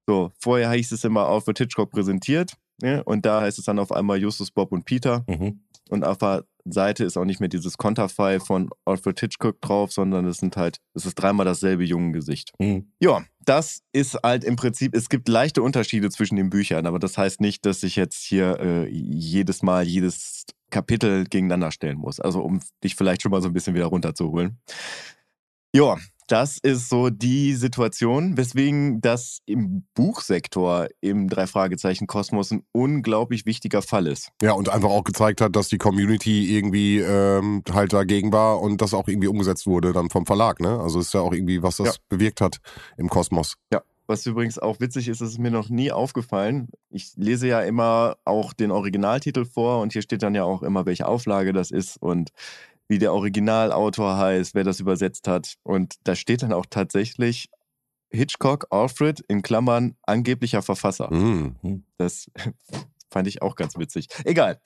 So, 0.07 0.31
vorher 0.39 0.71
hieß 0.71 0.93
es 0.93 1.05
immer 1.05 1.27
Alfred 1.27 1.59
Hitchcock 1.59 1.91
präsentiert. 1.91 2.53
Ja, 2.83 3.01
und 3.03 3.25
da 3.25 3.41
heißt 3.41 3.59
es 3.59 3.65
dann 3.65 3.79
auf 3.79 3.91
einmal 3.91 4.19
Justus, 4.21 4.51
Bob 4.51 4.71
und 4.73 4.85
Peter. 4.85 5.25
Mhm. 5.27 5.61
Und 5.89 6.05
auf 6.05 6.19
der 6.19 6.45
Seite 6.65 7.05
ist 7.05 7.17
auch 7.17 7.25
nicht 7.25 7.41
mehr 7.41 7.49
dieses 7.49 7.79
Konterfei 7.79 8.41
von 8.41 8.71
Alfred 8.85 9.19
Hitchcock 9.19 9.61
drauf, 9.61 9.93
sondern 9.93 10.27
es 10.27 10.39
sind 10.39 10.57
halt, 10.57 10.79
es 10.95 11.07
ist 11.07 11.15
dreimal 11.15 11.47
dasselbe 11.47 11.85
Jungengesicht. 11.85 12.53
Mhm. 12.59 12.91
Ja, 13.01 13.25
das 13.47 13.83
ist 13.93 14.19
halt 14.23 14.45
im 14.45 14.57
Prinzip, 14.57 14.95
es 14.95 15.09
gibt 15.09 15.29
leichte 15.29 15.63
Unterschiede 15.63 16.11
zwischen 16.11 16.37
den 16.37 16.51
Büchern, 16.51 16.87
aber 16.87 16.99
das 16.99 17.17
heißt 17.17 17.41
nicht, 17.41 17.65
dass 17.65 17.83
ich 17.83 17.97
jetzt 17.97 18.23
hier 18.25 18.59
äh, 18.61 18.89
jedes 18.89 19.63
Mal 19.63 19.87
jedes 19.87 20.45
Kapitel 20.71 21.25
gegeneinander 21.25 21.71
stellen 21.71 21.97
muss. 21.97 22.21
Also 22.21 22.41
um 22.41 22.61
dich 22.83 22.97
vielleicht 22.97 23.23
schon 23.23 23.31
mal 23.31 23.41
so 23.41 23.49
ein 23.49 23.53
bisschen 23.53 23.75
wieder 23.75 23.87
runterzuholen. 23.87 24.59
Ja, 25.75 25.97
das 26.27 26.59
ist 26.59 26.89
so 26.89 27.09
die 27.09 27.55
Situation, 27.55 28.37
weswegen 28.37 29.01
das 29.01 29.39
im 29.47 29.85
Buchsektor 29.95 30.89
im 31.01 31.29
Drei-Fragezeichen-Kosmos 31.29 32.51
ein 32.51 32.65
unglaublich 32.73 33.47
wichtiger 33.47 33.81
Fall 33.81 34.09
ist. 34.09 34.31
Ja, 34.43 34.53
und 34.53 34.69
einfach 34.69 34.89
auch 34.89 35.05
gezeigt 35.05 35.41
hat, 35.41 35.55
dass 35.55 35.69
die 35.69 35.79
Community 35.79 36.57
irgendwie 36.57 36.99
ähm, 36.99 37.63
halt 37.73 37.93
dagegen 37.93 38.33
war 38.33 38.61
und 38.61 38.83
das 38.83 38.93
auch 38.93 39.07
irgendwie 39.07 39.29
umgesetzt 39.29 39.67
wurde 39.67 39.93
dann 39.93 40.11
vom 40.11 40.27
Verlag. 40.27 40.59
Ne? 40.61 40.81
Also 40.81 40.99
ist 40.99 41.15
ja 41.15 41.21
auch 41.21 41.33
irgendwie, 41.33 41.63
was 41.63 41.77
das 41.77 41.87
ja. 41.89 41.95
bewirkt 42.09 42.41
hat 42.41 42.59
im 42.97 43.09
Kosmos. 43.09 43.55
Ja, 43.73 43.83
was 44.09 44.27
übrigens 44.27 44.59
auch 44.59 44.81
witzig 44.81 45.09
ist, 45.09 45.21
ist 45.21 45.39
mir 45.39 45.51
noch 45.51 45.69
nie 45.69 45.93
aufgefallen. 45.93 46.71
Ich 46.91 47.13
lese 47.17 47.47
ja 47.47 47.61
immer 47.61 48.17
auch 48.25 48.53
den 48.53 48.73
Originaltitel 48.73 49.45
vor 49.45 49.81
und 49.81 49.93
hier 49.93 50.03
steht 50.03 50.23
dann 50.23 50.35
ja 50.35 50.43
auch 50.43 50.63
immer, 50.63 50.87
welche 50.87 51.07
Auflage 51.07 51.53
das 51.53 51.71
ist 51.71 52.03
und 52.03 52.31
wie 52.89 52.99
der 52.99 53.13
Originalautor 53.13 54.17
heißt, 54.17 54.55
wer 54.55 54.65
das 54.65 54.81
übersetzt 54.81 55.29
hat. 55.29 55.55
Und 55.63 55.95
da 56.05 56.15
steht 56.15 56.43
dann 56.43 56.53
auch 56.53 56.67
tatsächlich 56.69 57.49
Hitchcock, 58.11 58.67
Alfred, 58.71 59.21
in 59.29 59.43
Klammern, 59.43 59.97
angeblicher 60.03 60.63
Verfasser. 60.63 61.13
Mhm. 61.13 61.85
Das 61.99 62.31
fand 63.11 63.29
ich 63.29 63.43
auch 63.43 63.57
ganz 63.57 63.77
witzig. 63.77 64.09
Egal. 64.25 64.61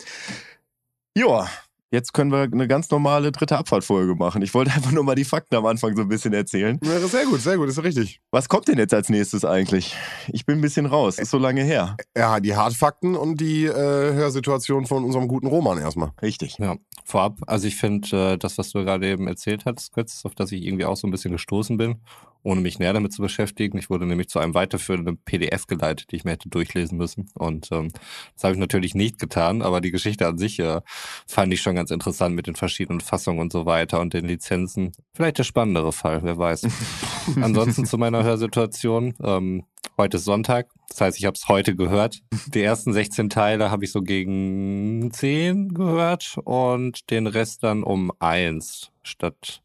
Joa, 1.16 1.48
Jetzt 1.92 2.12
können 2.12 2.30
wir 2.30 2.42
eine 2.42 2.68
ganz 2.68 2.88
normale 2.90 3.32
dritte 3.32 3.58
Abfahrtfolge 3.58 4.14
machen. 4.14 4.42
Ich 4.42 4.54
wollte 4.54 4.70
einfach 4.74 4.92
nur 4.92 5.02
mal 5.02 5.16
die 5.16 5.24
Fakten 5.24 5.56
am 5.56 5.66
Anfang 5.66 5.96
so 5.96 6.02
ein 6.02 6.08
bisschen 6.08 6.32
erzählen. 6.32 6.78
Ja, 6.84 6.98
sehr 7.00 7.24
gut, 7.24 7.40
sehr 7.40 7.56
gut, 7.56 7.68
ist 7.68 7.82
richtig. 7.82 8.20
Was 8.30 8.48
kommt 8.48 8.68
denn 8.68 8.78
jetzt 8.78 8.94
als 8.94 9.08
nächstes 9.08 9.44
eigentlich? 9.44 9.96
Ich 10.28 10.46
bin 10.46 10.58
ein 10.58 10.60
bisschen 10.60 10.86
raus, 10.86 11.18
ist 11.18 11.30
so 11.30 11.38
lange 11.38 11.62
her. 11.62 11.96
Ja, 12.16 12.38
die 12.38 12.54
Hartfakten 12.54 13.16
und 13.16 13.40
die 13.40 13.64
äh, 13.64 13.72
Hörsituation 13.74 14.86
von 14.86 15.04
unserem 15.04 15.26
guten 15.26 15.48
Roman 15.48 15.78
erstmal. 15.78 16.12
Richtig. 16.22 16.58
Ja, 16.58 16.76
vorab, 17.04 17.38
also 17.46 17.66
ich 17.66 17.76
finde, 17.76 18.34
äh, 18.34 18.38
das, 18.38 18.56
was 18.58 18.70
du 18.70 18.84
gerade 18.84 19.08
eben 19.08 19.26
erzählt 19.26 19.64
hast, 19.66 19.92
kurz, 19.92 20.24
auf 20.24 20.34
das 20.34 20.52
ich 20.52 20.64
irgendwie 20.64 20.84
auch 20.84 20.96
so 20.96 21.08
ein 21.08 21.10
bisschen 21.10 21.32
gestoßen 21.32 21.76
bin, 21.76 21.96
ohne 22.42 22.60
mich 22.60 22.78
näher 22.78 22.92
damit 22.92 23.12
zu 23.12 23.22
beschäftigen. 23.22 23.78
Ich 23.78 23.90
wurde 23.90 24.06
nämlich 24.06 24.28
zu 24.28 24.38
einem 24.38 24.54
weiterführenden 24.54 25.18
PDF 25.18 25.66
geleitet, 25.66 26.10
die 26.10 26.16
ich 26.16 26.24
mir 26.24 26.32
hätte 26.32 26.48
durchlesen 26.48 26.96
müssen. 26.96 27.30
Und 27.34 27.70
ähm, 27.72 27.90
das 28.34 28.44
habe 28.44 28.54
ich 28.54 28.60
natürlich 28.60 28.94
nicht 28.94 29.18
getan, 29.18 29.62
aber 29.62 29.80
die 29.80 29.90
Geschichte 29.90 30.26
an 30.26 30.38
sich 30.38 30.58
äh, 30.58 30.80
fand 31.26 31.52
ich 31.52 31.60
schon 31.60 31.74
ganz 31.74 31.90
interessant 31.90 32.34
mit 32.34 32.46
den 32.46 32.56
verschiedenen 32.56 33.00
Fassungen 33.00 33.40
und 33.40 33.52
so 33.52 33.66
weiter 33.66 34.00
und 34.00 34.14
den 34.14 34.26
Lizenzen. 34.26 34.92
Vielleicht 35.14 35.38
der 35.38 35.44
spannendere 35.44 35.92
Fall, 35.92 36.22
wer 36.22 36.38
weiß. 36.38 36.66
Ansonsten 37.40 37.84
zu 37.84 37.98
meiner 37.98 38.24
Hörsituation. 38.24 39.14
Ähm, 39.22 39.64
heute 39.98 40.16
ist 40.16 40.24
Sonntag, 40.24 40.68
das 40.88 41.00
heißt, 41.00 41.18
ich 41.18 41.24
habe 41.24 41.34
es 41.34 41.48
heute 41.48 41.76
gehört. 41.76 42.20
Die 42.54 42.62
ersten 42.62 42.92
16 42.92 43.30
Teile 43.30 43.70
habe 43.70 43.84
ich 43.84 43.92
so 43.92 44.02
gegen 44.02 45.10
10 45.12 45.74
gehört 45.74 46.36
und 46.44 47.10
den 47.10 47.26
Rest 47.26 47.62
dann 47.62 47.82
um 47.82 48.12
1 48.18 48.90
statt 49.02 49.62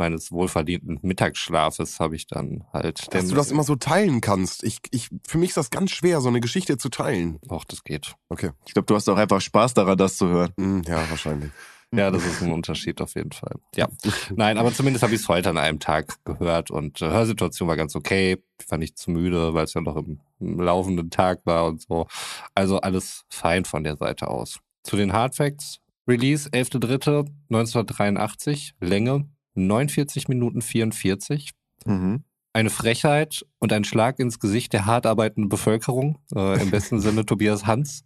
meines 0.00 0.32
wohlverdienten 0.32 0.98
Mittagsschlafes 1.02 2.00
habe 2.00 2.16
ich 2.16 2.26
dann 2.26 2.64
halt. 2.72 3.14
Dass 3.14 3.28
du 3.28 3.36
das 3.36 3.52
immer 3.52 3.62
so 3.62 3.76
teilen 3.76 4.20
kannst. 4.20 4.64
Ich, 4.64 4.80
ich, 4.90 5.10
für 5.28 5.38
mich 5.38 5.50
ist 5.50 5.58
das 5.58 5.70
ganz 5.70 5.92
schwer, 5.92 6.20
so 6.20 6.28
eine 6.28 6.40
Geschichte 6.40 6.76
zu 6.78 6.88
teilen. 6.88 7.38
Ach, 7.48 7.64
das 7.66 7.84
geht. 7.84 8.16
Okay. 8.28 8.50
Ich 8.66 8.72
glaube, 8.72 8.86
du 8.86 8.96
hast 8.96 9.08
auch 9.08 9.18
einfach 9.18 9.40
Spaß 9.40 9.74
daran, 9.74 9.96
das 9.98 10.16
zu 10.16 10.26
hören. 10.26 10.52
Mm, 10.56 10.80
ja, 10.86 11.08
wahrscheinlich. 11.08 11.52
Ja, 11.92 12.10
das 12.10 12.24
ist 12.24 12.42
ein 12.42 12.50
Unterschied 12.52 13.00
auf 13.02 13.14
jeden 13.14 13.32
Fall. 13.32 13.56
Ja. 13.76 13.88
Nein, 14.34 14.58
aber 14.58 14.72
zumindest 14.72 15.02
habe 15.02 15.14
ich 15.14 15.20
es 15.20 15.28
heute 15.28 15.50
an 15.50 15.58
einem 15.58 15.80
Tag 15.80 16.24
gehört 16.24 16.70
und 16.70 17.02
äh, 17.02 17.10
Hörsituation 17.10 17.68
war 17.68 17.76
ganz 17.76 17.94
okay. 17.94 18.42
Ich 18.60 18.70
war 18.70 18.78
nicht 18.78 18.96
zu 18.96 19.10
müde, 19.10 19.52
weil 19.54 19.64
es 19.64 19.74
ja 19.74 19.82
noch 19.82 19.96
im, 19.96 20.20
im, 20.38 20.60
laufenden 20.60 21.10
Tag 21.10 21.40
war 21.44 21.66
und 21.66 21.82
so. 21.82 22.06
Also 22.54 22.80
alles 22.80 23.26
fein 23.28 23.66
von 23.66 23.84
der 23.84 23.96
Seite 23.96 24.28
aus. 24.28 24.60
Zu 24.82 24.96
den 24.96 25.12
Hardfacts. 25.12 25.80
Release 26.08 26.48
11.3.1983. 26.48 28.70
Länge 28.80 29.26
49 29.54 30.28
Minuten 30.28 30.62
44. 30.62 31.50
Mhm. 31.84 32.24
Eine 32.52 32.70
Frechheit 32.70 33.46
und 33.60 33.72
ein 33.72 33.84
Schlag 33.84 34.18
ins 34.18 34.40
Gesicht 34.40 34.72
der 34.72 34.86
hart 34.86 35.06
arbeitenden 35.06 35.48
Bevölkerung, 35.48 36.18
äh, 36.34 36.60
im 36.60 36.70
besten 36.70 37.00
Sinne 37.00 37.24
Tobias 37.26 37.66
Hans. 37.66 38.02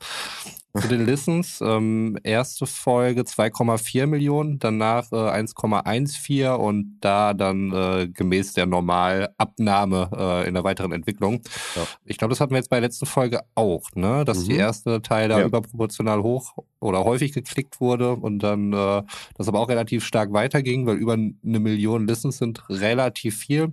Zu 0.76 0.88
den 0.88 1.06
Listens, 1.06 1.60
ähm, 1.60 2.18
erste 2.24 2.66
Folge 2.66 3.22
2,4 3.22 4.08
Millionen, 4.08 4.58
danach 4.58 5.12
äh, 5.12 5.14
1,14 5.14 6.54
und 6.54 6.98
da 7.00 7.32
dann 7.32 7.72
äh, 7.72 8.08
gemäß 8.08 8.54
der 8.54 8.66
Normalabnahme 8.66 10.10
äh, 10.12 10.48
in 10.48 10.54
der 10.54 10.64
weiteren 10.64 10.90
Entwicklung. 10.90 11.42
Ja. 11.76 11.82
Ich 12.04 12.18
glaube, 12.18 12.32
das 12.32 12.40
hatten 12.40 12.50
wir 12.50 12.58
jetzt 12.58 12.70
bei 12.70 12.80
der 12.80 12.88
letzten 12.88 13.06
Folge 13.06 13.42
auch, 13.54 13.84
ne? 13.94 14.24
Dass 14.24 14.40
mhm. 14.40 14.48
die 14.48 14.56
erste 14.56 15.00
Teil 15.00 15.28
da 15.28 15.38
ja. 15.38 15.46
überproportional 15.46 16.24
hoch 16.24 16.56
oder 16.80 17.04
häufig 17.04 17.32
geklickt 17.32 17.80
wurde 17.80 18.10
und 18.12 18.40
dann 18.40 18.72
äh, 18.72 19.02
das 19.36 19.46
aber 19.46 19.60
auch 19.60 19.68
relativ 19.68 20.04
stark 20.04 20.32
weiterging, 20.32 20.86
weil 20.86 20.96
über 20.96 21.12
eine 21.12 21.60
Million 21.60 22.08
Listens 22.08 22.38
sind 22.38 22.68
relativ 22.68 23.38
viel. 23.38 23.72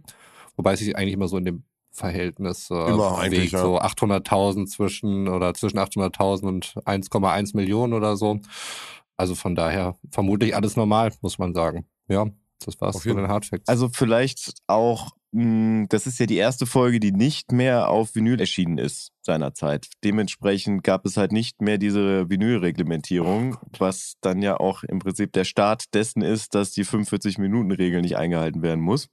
Wobei 0.56 0.74
es 0.74 0.80
sich 0.80 0.96
eigentlich 0.96 1.16
immer 1.16 1.28
so 1.28 1.38
in 1.38 1.46
dem 1.46 1.64
Verhältnis 1.92 2.70
äh, 2.72 2.74
eigentlich, 2.74 3.52
ja. 3.52 3.62
so 3.62 3.80
800.000 3.80 4.66
zwischen 4.68 5.28
oder 5.28 5.54
zwischen 5.54 5.78
800.000 5.78 6.48
und 6.48 6.66
1,1 6.86 7.56
Millionen 7.56 7.94
oder 7.94 8.16
so. 8.16 8.40
Also 9.18 9.36
von 9.36 9.56
daher 9.56 9.96
vermutlich 10.10 10.56
alles 10.56 10.76
normal, 10.76 11.12
muss 11.22 11.38
man 11.38 11.54
sagen. 11.54 11.86
Ja, 12.08 12.28
das 12.66 12.80
war's 12.80 13.04
von 13.04 13.18
den 13.18 13.28
Hardfacts. 13.28 13.68
Also 13.68 13.90
vielleicht 13.90 14.54
auch, 14.68 15.12
mh, 15.32 15.44
hm, 15.44 15.86
das 15.90 16.08
ist 16.08 16.20
ja 16.20 16.26
die 16.26 16.38
erste 16.38 16.66
Folge, 16.66 17.00
die 17.00 17.12
nicht 17.12 17.52
mehr 17.52 17.90
auf 17.90 18.16
Vinyl 18.16 18.40
erschienen 18.40 18.78
ist 18.78 19.12
seinerzeit. 19.22 19.88
Dementsprechend 20.04 20.84
gab 20.84 21.06
es 21.06 21.18
halt 21.18 21.34
nicht 21.34 21.62
mehr 21.62 21.78
diese 21.78 22.30
Vinylreglementierung, 22.30 23.58
was 23.78 24.14
dann 24.22 24.42
ja 24.42 24.58
auch 24.60 24.84
im 24.84 25.00
Prinzip 25.00 25.34
der 25.34 25.44
Start 25.44 25.94
dessen 25.94 26.22
ist, 26.22 26.56
dass 26.56 26.72
die 26.72 26.86
45-Minuten-Regel 26.86 28.02
nicht 28.02 28.18
eingehalten 28.18 28.62
werden 28.62 28.82
muss 28.82 29.10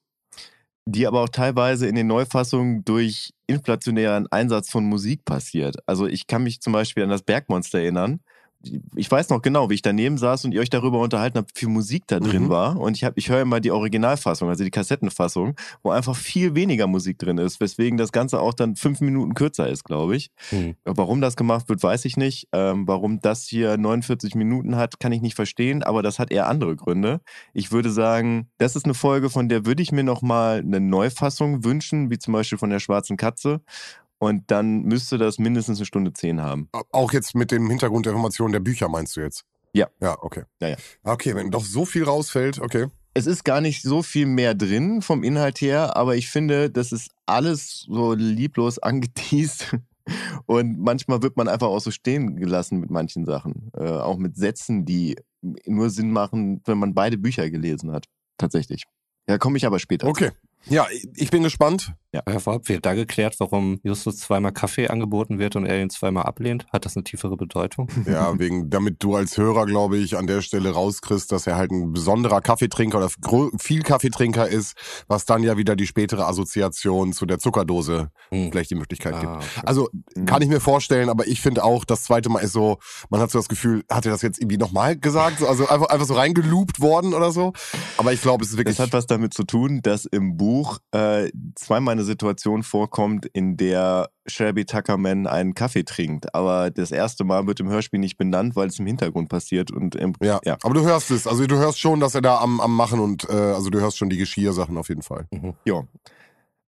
die 0.90 1.06
aber 1.06 1.22
auch 1.22 1.28
teilweise 1.28 1.86
in 1.86 1.94
den 1.94 2.06
Neufassungen 2.06 2.84
durch 2.84 3.32
inflationären 3.46 4.26
Einsatz 4.30 4.70
von 4.70 4.84
Musik 4.84 5.24
passiert. 5.24 5.76
Also 5.86 6.06
ich 6.06 6.26
kann 6.26 6.42
mich 6.42 6.60
zum 6.60 6.72
Beispiel 6.72 7.02
an 7.02 7.10
das 7.10 7.22
Bergmonster 7.22 7.80
erinnern, 7.80 8.20
ich 8.96 9.10
weiß 9.10 9.30
noch 9.30 9.42
genau, 9.42 9.70
wie 9.70 9.74
ich 9.74 9.82
daneben 9.82 10.18
saß 10.18 10.44
und 10.44 10.52
ihr 10.52 10.60
euch 10.60 10.70
darüber 10.70 11.00
unterhalten 11.00 11.38
habt, 11.38 11.54
wie 11.54 11.60
viel 11.60 11.68
Musik 11.68 12.04
da 12.06 12.20
drin 12.20 12.44
mhm. 12.44 12.48
war. 12.48 12.78
Und 12.78 12.96
ich, 12.96 13.04
hab, 13.04 13.16
ich 13.16 13.28
höre 13.28 13.40
immer 13.40 13.60
die 13.60 13.70
Originalfassung, 13.70 14.48
also 14.48 14.64
die 14.64 14.70
Kassettenfassung, 14.70 15.54
wo 15.82 15.90
einfach 15.90 16.16
viel 16.16 16.54
weniger 16.54 16.86
Musik 16.86 17.18
drin 17.18 17.38
ist, 17.38 17.60
weswegen 17.60 17.98
das 17.98 18.12
Ganze 18.12 18.40
auch 18.40 18.54
dann 18.54 18.76
fünf 18.76 19.00
Minuten 19.00 19.34
kürzer 19.34 19.68
ist, 19.68 19.84
glaube 19.84 20.16
ich. 20.16 20.30
Mhm. 20.50 20.76
Warum 20.84 21.20
das 21.20 21.36
gemacht 21.36 21.68
wird, 21.68 21.82
weiß 21.82 22.04
ich 22.04 22.16
nicht. 22.16 22.48
Ähm, 22.52 22.86
warum 22.86 23.20
das 23.20 23.44
hier 23.44 23.76
49 23.76 24.34
Minuten 24.34 24.76
hat, 24.76 25.00
kann 25.00 25.12
ich 25.12 25.20
nicht 25.20 25.34
verstehen, 25.34 25.82
aber 25.82 26.02
das 26.02 26.18
hat 26.18 26.30
eher 26.30 26.48
andere 26.48 26.76
Gründe. 26.76 27.20
Ich 27.52 27.72
würde 27.72 27.90
sagen, 27.90 28.48
das 28.58 28.76
ist 28.76 28.84
eine 28.84 28.94
Folge, 28.94 29.30
von 29.30 29.48
der 29.48 29.66
würde 29.66 29.82
ich 29.82 29.92
mir 29.92 30.04
nochmal 30.04 30.58
eine 30.58 30.80
Neufassung 30.80 31.64
wünschen, 31.64 32.10
wie 32.10 32.18
zum 32.18 32.32
Beispiel 32.32 32.58
von 32.58 32.70
der 32.70 32.80
Schwarzen 32.80 33.16
Katze. 33.16 33.60
Und 34.18 34.50
dann 34.50 34.82
müsste 34.82 35.16
das 35.16 35.38
mindestens 35.38 35.78
eine 35.78 35.86
Stunde 35.86 36.12
zehn 36.12 36.40
haben. 36.40 36.68
Auch 36.90 37.12
jetzt 37.12 37.34
mit 37.34 37.50
dem 37.50 37.68
Hintergrund 37.70 38.06
der 38.06 38.12
Informationen 38.12 38.52
der 38.52 38.60
Bücher 38.60 38.88
meinst 38.88 39.16
du 39.16 39.20
jetzt? 39.20 39.44
Ja. 39.72 39.88
Ja, 40.00 40.16
okay. 40.20 40.44
Ja, 40.60 40.70
ja. 40.70 40.76
Okay, 41.04 41.34
wenn 41.34 41.50
doch 41.50 41.64
so 41.64 41.84
viel 41.84 42.04
rausfällt, 42.04 42.60
okay. 42.60 42.86
Es 43.14 43.26
ist 43.26 43.44
gar 43.44 43.60
nicht 43.60 43.82
so 43.82 44.02
viel 44.02 44.26
mehr 44.26 44.54
drin 44.54 45.02
vom 45.02 45.24
Inhalt 45.24 45.60
her, 45.60 45.96
aber 45.96 46.16
ich 46.16 46.28
finde, 46.28 46.70
das 46.70 46.92
ist 46.92 47.10
alles 47.26 47.86
so 47.88 48.14
lieblos 48.14 48.78
angeteased. 48.82 49.76
Und 50.46 50.78
manchmal 50.78 51.22
wird 51.22 51.36
man 51.36 51.48
einfach 51.48 51.66
auch 51.66 51.80
so 51.80 51.90
stehen 51.90 52.36
gelassen 52.36 52.80
mit 52.80 52.90
manchen 52.90 53.24
Sachen. 53.24 53.70
Äh, 53.74 53.88
auch 53.88 54.16
mit 54.16 54.36
Sätzen, 54.36 54.84
die 54.84 55.16
nur 55.66 55.90
Sinn 55.90 56.10
machen, 56.12 56.62
wenn 56.64 56.78
man 56.78 56.94
beide 56.94 57.18
Bücher 57.18 57.50
gelesen 57.50 57.92
hat. 57.92 58.06
Tatsächlich. 58.38 58.84
Ja, 59.28 59.36
komme 59.36 59.58
ich 59.58 59.66
aber 59.66 59.78
später. 59.78 60.08
Okay. 60.08 60.30
Ja, 60.68 60.86
ich 61.14 61.30
bin 61.30 61.42
gespannt. 61.42 61.92
Ja. 62.12 62.22
Herr 62.26 62.40
Vorab, 62.40 62.68
wird 62.70 62.86
da 62.86 62.94
geklärt, 62.94 63.34
warum 63.38 63.80
Justus 63.82 64.16
zweimal 64.16 64.52
Kaffee 64.52 64.88
angeboten 64.88 65.38
wird 65.38 65.56
und 65.56 65.66
er 65.66 65.80
ihn 65.80 65.90
zweimal 65.90 66.22
ablehnt? 66.22 66.66
Hat 66.72 66.86
das 66.86 66.96
eine 66.96 67.04
tiefere 67.04 67.36
Bedeutung? 67.36 67.88
Ja, 68.08 68.38
wegen, 68.38 68.70
damit 68.70 69.02
du 69.02 69.16
als 69.16 69.36
Hörer, 69.36 69.66
glaube 69.66 69.98
ich, 69.98 70.16
an 70.16 70.26
der 70.26 70.40
Stelle 70.40 70.70
rauskriegst, 70.70 71.30
dass 71.30 71.46
er 71.46 71.56
halt 71.56 71.70
ein 71.70 71.92
besonderer 71.92 72.40
Kaffeetrinker 72.40 72.96
oder 72.96 73.10
viel 73.58 73.82
Kaffeetrinker 73.82 74.48
ist, 74.48 74.74
was 75.08 75.26
dann 75.26 75.42
ja 75.42 75.58
wieder 75.58 75.76
die 75.76 75.86
spätere 75.86 76.26
Assoziation 76.26 77.12
zu 77.12 77.26
der 77.26 77.38
Zuckerdose 77.38 78.10
hm. 78.30 78.50
vielleicht 78.50 78.70
die 78.70 78.76
Möglichkeit 78.76 79.14
ah, 79.14 79.20
gibt. 79.20 79.32
Okay. 79.34 79.66
Also 79.66 79.90
hm. 80.14 80.24
kann 80.24 80.40
ich 80.40 80.48
mir 80.48 80.60
vorstellen, 80.60 81.10
aber 81.10 81.26
ich 81.26 81.42
finde 81.42 81.64
auch, 81.64 81.84
das 81.84 82.04
zweite 82.04 82.30
Mal 82.30 82.40
ist 82.40 82.52
so, 82.52 82.78
man 83.10 83.20
hat 83.20 83.30
so 83.30 83.38
das 83.38 83.48
Gefühl, 83.48 83.84
hat 83.90 84.06
er 84.06 84.12
das 84.12 84.22
jetzt 84.22 84.40
irgendwie 84.40 84.56
nochmal 84.56 84.96
gesagt? 84.96 85.42
Also 85.42 85.68
einfach, 85.68 85.88
einfach 85.88 86.06
so 86.06 86.14
reingeloopt 86.14 86.80
worden 86.80 87.12
oder 87.12 87.30
so. 87.30 87.52
Aber 87.98 88.14
ich 88.14 88.22
glaube, 88.22 88.42
es 88.44 88.52
ist 88.52 88.56
wirklich. 88.56 88.78
Das 88.78 88.86
hat 88.86 88.92
was 88.94 89.06
damit 89.06 89.34
zu 89.34 89.44
tun, 89.44 89.80
dass 89.82 90.06
im 90.06 90.38
Buch 90.38 90.57
äh, 90.92 91.30
zweimal 91.54 91.92
eine 91.92 92.04
Situation 92.04 92.62
vorkommt, 92.62 93.26
in 93.26 93.56
der 93.56 94.10
Shelby 94.26 94.64
Tuckerman 94.64 95.26
einen 95.26 95.54
Kaffee 95.54 95.84
trinkt. 95.84 96.34
Aber 96.34 96.70
das 96.70 96.90
erste 96.90 97.24
Mal 97.24 97.46
wird 97.46 97.60
im 97.60 97.68
Hörspiel 97.68 98.00
nicht 98.00 98.16
benannt, 98.16 98.56
weil 98.56 98.68
es 98.68 98.78
im 98.78 98.86
Hintergrund 98.86 99.28
passiert. 99.28 99.70
Und 99.70 99.94
im, 99.94 100.14
ja, 100.22 100.40
ja, 100.44 100.56
aber 100.62 100.74
du 100.74 100.82
hörst 100.82 101.10
es. 101.10 101.26
Also 101.26 101.46
du 101.46 101.56
hörst 101.56 101.78
schon, 101.78 102.00
dass 102.00 102.14
er 102.14 102.22
da 102.22 102.38
am, 102.38 102.60
am 102.60 102.74
Machen 102.74 103.00
und 103.00 103.28
äh, 103.28 103.32
also 103.32 103.70
du 103.70 103.80
hörst 103.80 103.98
schon 103.98 104.10
die 104.10 104.16
Geschirrsachen 104.16 104.76
auf 104.76 104.88
jeden 104.88 105.02
Fall. 105.02 105.26
Mhm. 105.30 105.54
Ja. 105.64 105.84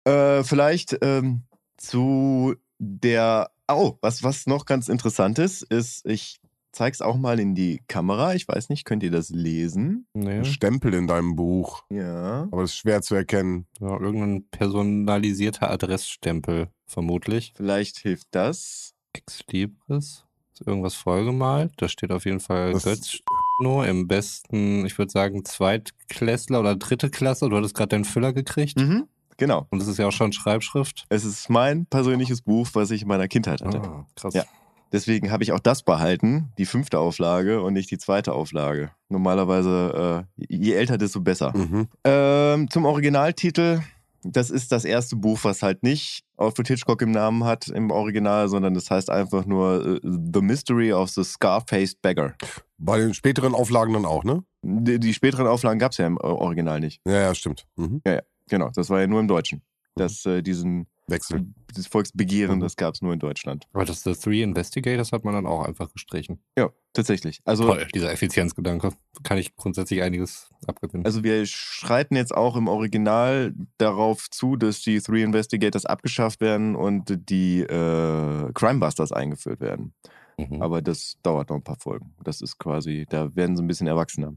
Äh, 0.05 0.45
vielleicht 0.45 0.99
ähm, 1.03 1.43
zu 1.77 2.55
der. 2.79 3.51
Oh, 3.73 3.95
was, 4.01 4.25
was 4.25 4.47
noch 4.47 4.65
ganz 4.65 4.89
interessant 4.89 5.39
ist, 5.39 5.63
ist, 5.63 6.05
ich 6.05 6.41
zeig's 6.73 7.01
auch 7.01 7.17
mal 7.17 7.41
in 7.41 7.55
die 7.55 7.83
Kamera. 7.89 8.35
Ich 8.35 8.47
weiß 8.49 8.69
nicht, 8.69 8.85
könnt 8.85 9.03
ihr 9.03 9.11
das 9.11 9.31
lesen? 9.31 10.07
Nee. 10.15 10.39
Ein 10.39 10.45
Stempel 10.45 10.95
in 10.95 11.07
deinem 11.07 11.37
Buch. 11.37 11.85
Ja. 11.91 12.43
Aber 12.51 12.63
das 12.63 12.71
ist 12.71 12.77
schwer 12.77 13.03
zu 13.03 13.15
erkennen. 13.15 13.67
Ja, 13.81 13.99
irgendein 14.01 14.45
personalisierter 14.51 15.71
Adressstempel, 15.71 16.69
vermutlich. 16.87 17.53
Vielleicht 17.57 17.99
hilft 17.99 18.29
das. 18.33 18.95
Ex 19.13 19.45
Libris. 19.51 20.25
Ist 20.53 20.67
irgendwas 20.67 20.95
vollgemalt. 20.95 21.73
Da 21.77 21.89
steht 21.89 22.13
auf 22.13 22.25
jeden 22.25 22.41
Fall 22.41 22.73
das 22.73 22.85
Götz 22.85 23.19
nur 23.61 23.87
im 23.87 24.09
besten, 24.09 24.87
ich 24.87 24.97
würde 24.99 25.13
sagen, 25.13 25.45
Zweitklässler 25.45 26.61
oder 26.61 26.77
dritte 26.77 27.11
Klasse. 27.11 27.49
Du 27.49 27.57
hattest 27.57 27.75
gerade 27.75 27.89
deinen 27.89 28.05
Füller 28.05 28.33
gekriegt. 28.33 28.79
Mhm. 28.79 29.07
Genau. 29.37 29.67
Und 29.71 29.81
das 29.81 29.89
ist 29.89 29.99
ja 29.99 30.07
auch 30.07 30.13
schon 30.13 30.33
Schreibschrift. 30.33 31.07
Es 31.09 31.25
ist 31.25 31.49
mein 31.49 31.87
persönliches 31.87 32.43
Buch, 32.43 32.69
was 32.75 32.91
ich 32.91 33.03
in 33.03 33.09
meiner 33.09 33.27
Kindheit 33.27 33.63
hatte. 33.63 33.81
Ah, 33.81 34.07
krass. 34.15 34.35
Ja. 34.35 34.45
Deswegen 34.93 35.31
habe 35.31 35.43
ich 35.43 35.53
auch 35.53 35.61
das 35.61 35.83
behalten, 35.83 36.53
die 36.59 36.67
fünfte 36.67 36.99
Auflage 36.99 37.63
und 37.63 37.75
nicht 37.75 37.91
die 37.91 37.99
zweite 37.99 38.33
Auflage. 38.33 38.91
Normalerweise, 39.09 40.27
äh, 40.37 40.45
je 40.49 40.73
älter, 40.73 40.99
desto 40.99 41.21
besser. 41.21 41.57
Mhm. 41.57 41.89
Ähm, 42.05 42.71
zum 42.71 42.85
Originaltitel. 42.85 43.81
Das 44.23 44.51
ist 44.51 44.71
das 44.71 44.85
erste 44.85 45.17
Buch, 45.17 45.39
was 45.45 45.63
halt 45.63 45.83
nicht 45.83 46.25
Alfred 46.37 46.69
Hitchcock 46.69 47.01
im 47.01 47.11
Namen 47.11 47.45
hat 47.45 47.69
im 47.69 47.91
Original, 47.91 48.49
sondern 48.49 48.75
das 48.75 48.91
heißt 48.91 49.09
einfach 49.09 49.47
nur 49.47 49.87
uh, 49.87 49.99
The 50.03 50.43
Mystery 50.43 50.93
of 50.93 51.09
the 51.11 51.25
Scar-Faced 51.25 52.03
Beggar. 52.03 52.35
Bei 52.77 52.99
den 52.99 53.15
späteren 53.15 53.55
Auflagen 53.55 53.95
dann 53.95 54.05
auch, 54.05 54.25
ne? 54.25 54.43
Die, 54.63 55.01
die 55.01 55.15
späteren 55.15 55.47
Auflagen 55.47 55.79
gab 55.79 55.93
es 55.93 55.99
ja 55.99 56.07
im 56.07 56.17
äh, 56.17 56.27
Original 56.27 56.81
nicht. 56.81 57.01
Ja, 57.07 57.21
ja, 57.21 57.35
stimmt. 57.35 57.67
Mhm. 57.77 58.03
Ja, 58.07 58.15
ja, 58.15 58.21
genau. 58.49 58.71
Das 58.75 58.91
war 58.91 59.01
ja 59.01 59.07
nur 59.07 59.21
im 59.21 59.29
Deutschen. 59.29 59.63
Das, 59.95 60.27
äh, 60.27 60.43
diesen 60.43 60.87
Wechsel. 61.11 61.47
Das 61.75 61.87
Volksbegehren, 61.87 62.57
mhm. 62.57 62.61
das 62.61 62.77
gab 62.77 62.95
es 62.95 63.03
nur 63.03 63.13
in 63.13 63.19
Deutschland. 63.19 63.67
Aber 63.73 63.85
das 63.85 64.03
The 64.03 64.15
Three 64.15 64.43
Investigators 64.43 65.13
hat 65.13 65.25
man 65.25 65.35
dann 65.35 65.47
auch 65.47 65.65
einfach 65.65 65.93
gestrichen. 65.93 66.41
Ja, 66.57 66.71
tatsächlich. 66.93 67.41
Also, 67.45 67.67
Toll, 67.67 67.87
dieser 67.95 68.13
Effizienzgedanke. 68.13 68.93
Kann 69.23 69.39
ich 69.39 69.57
grundsätzlich 69.57 70.03
einiges 70.03 70.51
abgewinnen. 70.67 71.05
Also 71.05 71.23
wir 71.25 71.45
schreiten 71.47 72.17
jetzt 72.17 72.35
auch 72.35 72.57
im 72.57 72.69
Original 72.69 73.55
darauf 73.79 74.31
zu, 74.31 74.57
dass 74.57 74.81
die 74.83 75.01
Three 75.01 75.23
Investigators 75.23 75.85
abgeschafft 75.85 76.41
werden 76.41 76.77
und 76.77 77.29
die 77.29 77.61
äh, 77.61 78.53
Crimebusters 78.53 79.13
eingeführt 79.13 79.61
werden. 79.61 79.95
Mhm. 80.39 80.63
Aber 80.63 80.83
das 80.83 81.19
dauert 81.23 81.51
noch 81.51 81.57
ein 81.57 81.65
paar 81.65 81.79
Folgen. 81.79 82.15
Das 82.25 82.41
ist 82.41 82.59
quasi, 82.59 83.07
da 83.09 83.35
werden 83.35 83.57
sie 83.57 83.63
ein 83.63 83.67
bisschen 83.67 83.87
erwachsener. 83.87 84.35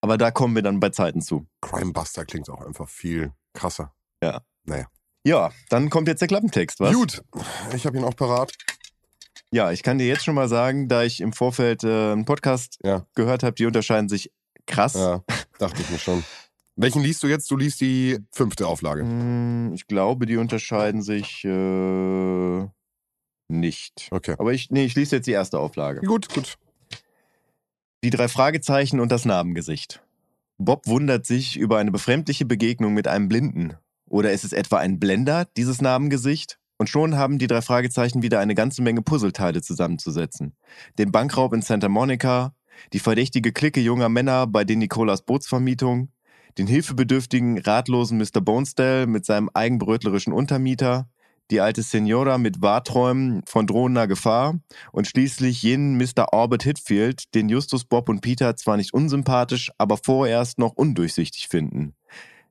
Aber 0.00 0.18
da 0.18 0.30
kommen 0.30 0.54
wir 0.54 0.62
dann 0.62 0.80
bei 0.80 0.90
Zeiten 0.90 1.22
zu. 1.22 1.46
Crimebuster 1.60 2.24
klingt 2.24 2.50
auch 2.50 2.60
einfach 2.60 2.88
viel 2.88 3.32
krasser. 3.54 3.94
Ja. 4.22 4.42
Naja. 4.64 4.86
Ja, 5.26 5.52
dann 5.70 5.88
kommt 5.88 6.06
jetzt 6.06 6.20
der 6.20 6.28
Klappentext, 6.28 6.80
was? 6.80 6.92
Gut, 6.92 7.22
ich 7.74 7.86
habe 7.86 7.96
ihn 7.96 8.04
auch 8.04 8.14
parat. 8.14 8.52
Ja, 9.50 9.72
ich 9.72 9.82
kann 9.82 9.96
dir 9.96 10.06
jetzt 10.06 10.24
schon 10.24 10.34
mal 10.34 10.48
sagen, 10.48 10.88
da 10.88 11.02
ich 11.02 11.20
im 11.20 11.32
Vorfeld 11.32 11.82
äh, 11.82 12.12
einen 12.12 12.26
Podcast 12.26 12.78
ja. 12.84 13.06
gehört 13.14 13.42
habe, 13.42 13.54
die 13.54 13.64
unterscheiden 13.64 14.08
sich 14.08 14.30
krass. 14.66 14.94
Ja, 14.94 15.22
dachte 15.58 15.80
ich 15.80 15.90
mir 15.90 15.98
schon. 15.98 16.24
Welchen 16.76 17.02
liest 17.02 17.22
du 17.22 17.28
jetzt? 17.28 17.50
Du 17.50 17.56
liest 17.56 17.80
die 17.80 18.18
fünfte 18.32 18.66
Auflage. 18.66 19.02
Hm, 19.02 19.72
ich 19.74 19.86
glaube, 19.86 20.26
die 20.26 20.36
unterscheiden 20.36 21.02
sich 21.02 21.44
äh, 21.44 22.66
nicht. 23.48 24.08
Okay. 24.10 24.34
Aber 24.38 24.52
ich, 24.52 24.70
nee, 24.70 24.84
ich 24.84 24.94
lese 24.94 25.16
jetzt 25.16 25.26
die 25.26 25.32
erste 25.32 25.58
Auflage. 25.58 26.00
Gut, 26.00 26.28
gut. 26.34 26.58
Die 28.02 28.10
drei 28.10 28.28
Fragezeichen 28.28 29.00
und 29.00 29.10
das 29.10 29.24
Narbengesicht. 29.24 30.02
Bob 30.58 30.86
wundert 30.86 31.24
sich 31.24 31.56
über 31.56 31.78
eine 31.78 31.92
befremdliche 31.92 32.44
Begegnung 32.44 32.92
mit 32.92 33.08
einem 33.08 33.28
Blinden 33.28 33.78
oder 34.14 34.30
ist 34.30 34.44
es 34.44 34.52
etwa 34.52 34.78
ein 34.78 35.00
Blender, 35.00 35.44
dieses 35.56 35.82
Narbengesicht? 35.82 36.60
Und 36.76 36.88
schon 36.88 37.16
haben 37.16 37.40
die 37.40 37.48
drei 37.48 37.62
Fragezeichen 37.62 38.22
wieder 38.22 38.38
eine 38.38 38.54
ganze 38.54 38.80
Menge 38.80 39.02
Puzzleteile 39.02 39.60
zusammenzusetzen. 39.60 40.54
Den 40.98 41.10
Bankraub 41.10 41.52
in 41.52 41.62
Santa 41.62 41.88
Monica, 41.88 42.54
die 42.92 43.00
verdächtige 43.00 43.50
Clique 43.50 43.80
junger 43.80 44.08
Männer 44.08 44.46
bei 44.46 44.62
den 44.62 44.78
Nicolas 44.78 45.22
Bootsvermietung, 45.22 46.10
den 46.58 46.68
hilfebedürftigen, 46.68 47.58
ratlosen 47.58 48.16
Mr. 48.18 48.40
Bonestell 48.40 49.08
mit 49.08 49.24
seinem 49.24 49.50
eigenbrötlerischen 49.52 50.32
Untermieter, 50.32 51.08
die 51.50 51.60
alte 51.60 51.82
Senora 51.82 52.38
mit 52.38 52.62
Wahrträumen 52.62 53.42
von 53.46 53.66
drohender 53.66 54.06
Gefahr 54.06 54.60
und 54.92 55.08
schließlich 55.08 55.60
jenen 55.64 55.96
Mr. 55.96 56.32
Orbit 56.32 56.62
Hitfield, 56.62 57.34
den 57.34 57.48
Justus, 57.48 57.84
Bob 57.84 58.08
und 58.08 58.20
Peter 58.20 58.54
zwar 58.54 58.76
nicht 58.76 58.94
unsympathisch, 58.94 59.72
aber 59.76 59.96
vorerst 59.96 60.60
noch 60.60 60.72
undurchsichtig 60.76 61.48
finden. 61.48 61.94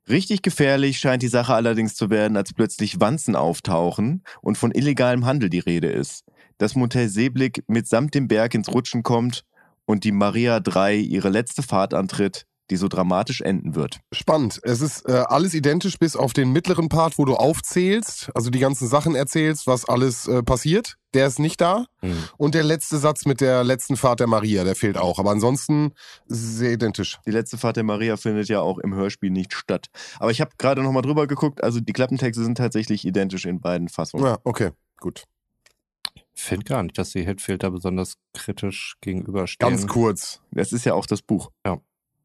Richtig 0.10 0.42
gefährlich 0.42 0.98
scheint 0.98 1.24
die 1.24 1.30
Sache 1.30 1.54
allerdings 1.54 1.96
zu 1.96 2.10
werden, 2.10 2.36
als 2.36 2.54
plötzlich 2.54 3.00
Wanzen 3.00 3.36
auftauchen 3.36 4.24
und 4.42 4.58
von 4.58 4.72
illegalem 4.72 5.26
Handel 5.26 5.50
die 5.50 5.60
Rede 5.60 5.90
ist. 5.90 6.26
Das 6.58 6.76
Motel 6.76 7.08
Seeblick 7.08 7.64
mitsamt 7.68 8.14
dem 8.14 8.28
Berg 8.28 8.54
ins 8.54 8.70
Rutschen 8.70 9.04
kommt 9.04 9.46
und 9.86 10.04
die 10.04 10.12
Maria 10.12 10.60
3 10.60 10.96
ihre 10.96 11.30
letzte 11.30 11.64
Fahrt 11.64 11.94
antritt, 11.94 12.46
die 12.74 12.78
so 12.78 12.88
dramatisch 12.88 13.42
enden 13.42 13.76
wird. 13.76 14.00
Spannend. 14.12 14.60
Es 14.64 14.82
ist 14.82 15.08
äh, 15.08 15.12
alles 15.28 15.54
identisch 15.54 16.00
bis 16.00 16.16
auf 16.16 16.34
den 16.34 16.52
mittleren 16.52 16.90
Part, 16.90 17.20
wo 17.20 17.26
du 17.26 17.36
aufzählst, 17.36 18.32
also 18.34 18.50
die 18.50 18.58
ganzen 18.58 18.88
Sachen 18.88 19.14
erzählst, 19.14 19.68
was 19.68 19.86
alles 19.86 20.28
äh, 20.28 20.42
passiert. 20.42 20.98
Der 21.14 21.28
ist 21.28 21.38
nicht 21.38 21.62
da. 21.62 21.86
Mhm. 22.02 22.24
Und 22.38 22.56
der 22.56 22.64
letzte 22.64 22.98
Satz 22.98 23.28
mit 23.28 23.42
der 23.42 23.64
letzten 23.64 23.96
Fahrt 23.96 24.20
der 24.20 24.26
Maria, 24.26 24.64
der 24.64 24.76
fehlt 24.76 24.98
auch. 24.98 25.20
Aber 25.20 25.30
ansonsten 25.30 25.92
sehr 26.26 26.72
identisch. 26.72 27.20
Die 27.28 27.32
letzte 27.32 27.60
Fahrt 27.60 27.78
der 27.78 27.84
Maria 27.84 28.18
findet 28.18 28.50
ja 28.50 28.62
auch 28.62 28.80
im 28.80 28.96
Hörspiel 28.96 29.30
nicht 29.30 29.54
statt. 29.54 29.90
Aber 30.18 30.32
ich 30.32 30.42
habe 30.42 30.50
gerade 30.58 30.82
nochmal 30.82 31.04
drüber 31.04 31.28
geguckt. 31.28 31.64
Also 31.64 31.80
die 31.80 31.94
Klappentexte 31.94 32.44
sind 32.44 32.58
tatsächlich 32.58 33.06
identisch 33.06 33.46
in 33.46 33.62
beiden 33.62 33.88
Fassungen. 33.88 34.26
Ja, 34.26 34.40
okay, 34.44 34.72
gut. 35.00 35.26
Ich 36.34 36.42
finde 36.42 36.66
gar 36.66 36.82
nicht, 36.82 36.98
dass 36.98 37.12
die 37.12 37.24
Hitfield 37.24 37.62
da 37.62 37.70
besonders 37.70 38.16
kritisch 38.34 38.96
gegenüberstehen. 39.02 39.70
Ganz 39.70 39.86
kurz. 39.86 40.42
Das 40.50 40.74
ist 40.74 40.86
ja 40.86 40.96
auch 40.96 41.06
das 41.06 41.22
Buch. 41.22 41.52
Ja. 41.64 41.80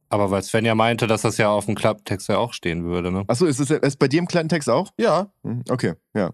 Aber 0.09 0.31
weil 0.31 0.43
Sven 0.43 0.65
ja 0.65 0.75
meinte, 0.75 1.07
dass 1.07 1.23
das 1.23 1.37
ja 1.37 1.51
auf 1.51 1.67
dem 1.67 1.75
Klapptext 1.75 2.29
ja 2.29 2.39
auch 2.39 2.53
stehen 2.53 2.85
würde, 2.85 3.13
ne? 3.13 3.25
Achso, 3.27 3.47
ist 3.47 3.61
es 3.61 3.71
ist 3.71 3.99
bei 3.99 4.09
dir 4.09 4.21
im 4.21 4.29
kleinen 4.29 4.49
Text 4.49 4.71
auch? 4.71 4.91
Ja. 4.99 5.31
Hm, 5.45 5.63
okay, 5.69 5.95
ja. 6.15 6.31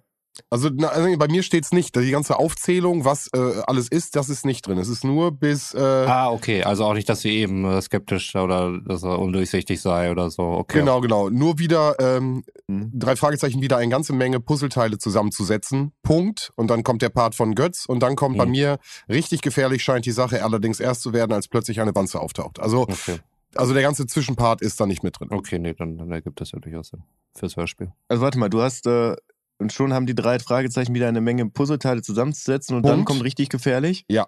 Also, 0.51 0.69
na, 0.73 0.89
also 0.89 1.17
bei 1.17 1.29
mir 1.29 1.43
steht's 1.43 1.73
nicht. 1.73 1.95
Die 1.95 2.11
ganze 2.11 2.39
Aufzählung, 2.39 3.05
was 3.05 3.29
äh, 3.33 3.63
alles 3.67 3.89
ist, 3.89 4.17
das 4.17 4.29
ist 4.29 4.45
nicht 4.45 4.67
drin. 4.67 4.79
Es 4.79 4.89
ist 4.89 5.05
nur 5.05 5.31
bis. 5.31 5.75
Äh 5.75 5.79
ah, 5.79 6.31
okay. 6.31 6.65
Also 6.65 6.85
auch 6.85 6.95
nicht, 6.95 7.09
dass 7.09 7.21
sie 7.21 7.31
eben 7.31 7.65
äh, 7.65 7.81
skeptisch 7.81 8.35
oder 8.35 8.79
dass 8.81 9.05
er 9.05 9.19
undurchsichtig 9.19 9.81
sei 9.81 10.11
oder 10.11 10.31
so. 10.31 10.43
Okay. 10.43 10.81
Genau, 10.81 11.01
genau. 11.01 11.31
Nur 11.31 11.59
wieder 11.59 11.97
ähm, 12.01 12.43
mhm. 12.67 12.91
drei 12.95 13.15
Fragezeichen 13.17 13.63
wieder 13.63 13.77
eine 13.77 13.91
ganze 13.91 14.13
Menge 14.13 14.41
Puzzleteile 14.41 14.99
zusammenzusetzen. 14.99 15.93
Punkt. 16.03 16.53
Und 16.57 16.69
dann 16.69 16.83
kommt 16.83 17.03
der 17.03 17.11
Part 17.11 17.37
von 17.37 17.55
Götz 17.55 17.87
und 17.87 18.01
dann 18.01 18.17
kommt 18.17 18.35
mhm. 18.35 18.39
bei 18.39 18.47
mir 18.47 18.79
richtig 19.09 19.41
gefährlich 19.41 19.85
scheint 19.85 20.05
die 20.07 20.11
Sache 20.11 20.43
allerdings 20.43 20.81
erst 20.81 21.03
zu 21.03 21.13
werden, 21.13 21.33
als 21.33 21.47
plötzlich 21.47 21.81
eine 21.81 21.95
Wanze 21.95 22.19
auftaucht. 22.19 22.59
Also 22.59 22.83
okay. 22.83 23.21
Also 23.57 23.75
der 23.75 23.83
ganze 23.83 24.07
Zwischenpart 24.07 24.61
ist 24.63 24.81
da 24.81 24.87
nicht 24.87 25.03
mit 25.03 25.19
drin. 25.19 25.29
Okay, 25.31 25.59
nee, 25.59 25.75
dann, 25.75 25.99
dann 25.99 26.11
ergibt 26.11 26.41
das 26.41 26.53
ja 26.53 26.59
durchaus 26.59 26.89
Sinn 26.89 27.03
fürs 27.37 27.57
Hörspiel. 27.57 27.93
Also 28.09 28.23
warte 28.23 28.39
mal, 28.39 28.49
du 28.49 28.63
hast 28.63 28.87
äh, 28.87 29.17
und 29.59 29.73
schon 29.73 29.93
haben 29.93 30.07
die 30.07 30.15
drei 30.15 30.39
Fragezeichen 30.39 30.95
wieder 30.95 31.09
eine 31.09 31.21
Menge 31.21 31.49
Puzzleteile 31.49 32.03
zusammenzusetzen 32.03 32.77
und 32.77 32.83
Punkt. 32.83 32.97
dann 32.97 33.05
kommt 33.05 33.23
richtig 33.23 33.49
gefährlich? 33.49 34.05
Ja, 34.09 34.27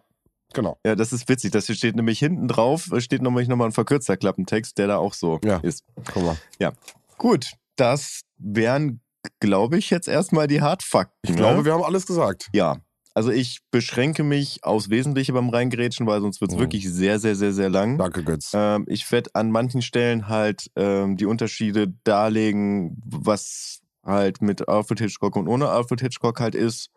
genau. 0.53 0.79
Ja, 0.85 0.95
das 0.95 1.13
ist 1.13 1.29
witzig. 1.29 1.51
Das 1.51 1.67
steht 1.67 1.97
nämlich 1.97 2.19
hinten 2.19 2.49
drauf, 2.49 2.89
steht 2.99 3.23
nämlich 3.23 3.49
nochmal 3.49 3.69
ein 3.69 3.73
verkürzter 3.73 4.17
Klappentext, 4.17 4.79
der 4.79 4.87
da 4.87 4.97
auch 4.99 5.15
so 5.15 5.41
ja. 5.45 5.59
ist. 5.59 5.85
Guck 6.13 6.25
mal. 6.25 6.37
Ja, 6.59 6.73
gut. 7.19 7.53
Das 7.77 8.23
wären, 8.39 9.01
glaube 9.41 9.79
ich, 9.79 9.91
jetzt 9.91 10.09
erstmal 10.09 10.47
die 10.47 10.63
Hardfakten. 10.63 11.19
Ich 11.23 11.37
glaube, 11.37 11.59
ne? 11.59 11.65
wir 11.65 11.75
haben 11.75 11.83
alles 11.83 12.07
gesagt. 12.07 12.49
Ja, 12.55 12.79
Also 13.17 13.31
ich 13.31 13.61
beschränke 13.71 14.25
mich 14.25 14.63
aufs 14.63 14.91
Wesentliche 14.91 15.33
beim 15.33 15.49
Reingrätschen, 15.49 16.07
weil 16.07 16.21
sonst 16.21 16.43
wird 16.43 16.51
es 16.51 16.57
Mhm. 16.59 16.61
wirklich 16.61 16.87
sehr, 16.87 17.19
sehr, 17.19 17.35
sehr, 17.35 17.55
sehr 17.55 17.71
lang. 17.71 17.97
Danke, 17.97 18.23
Götz. 18.23 18.51
Ähm, 18.53 18.85
ich 18.89 19.11
werde 19.11 19.31
an 19.33 19.51
manchen 19.51 19.81
Stellen 19.81 20.29
halt 20.29 20.71
ähm, 20.77 21.17
die 21.17 21.25
Unterschiede 21.25 21.95
darlegen, 22.05 23.01
was 23.07 23.81
halt 24.05 24.43
mit 24.43 24.69
Alfred 24.69 25.01
Hitchcock 25.01 25.35
und 25.37 25.49
ohne 25.49 25.71
Alfred 25.71 26.03
Hitchcock 26.03 26.41
halt 26.41 26.55
ist. 26.55 26.91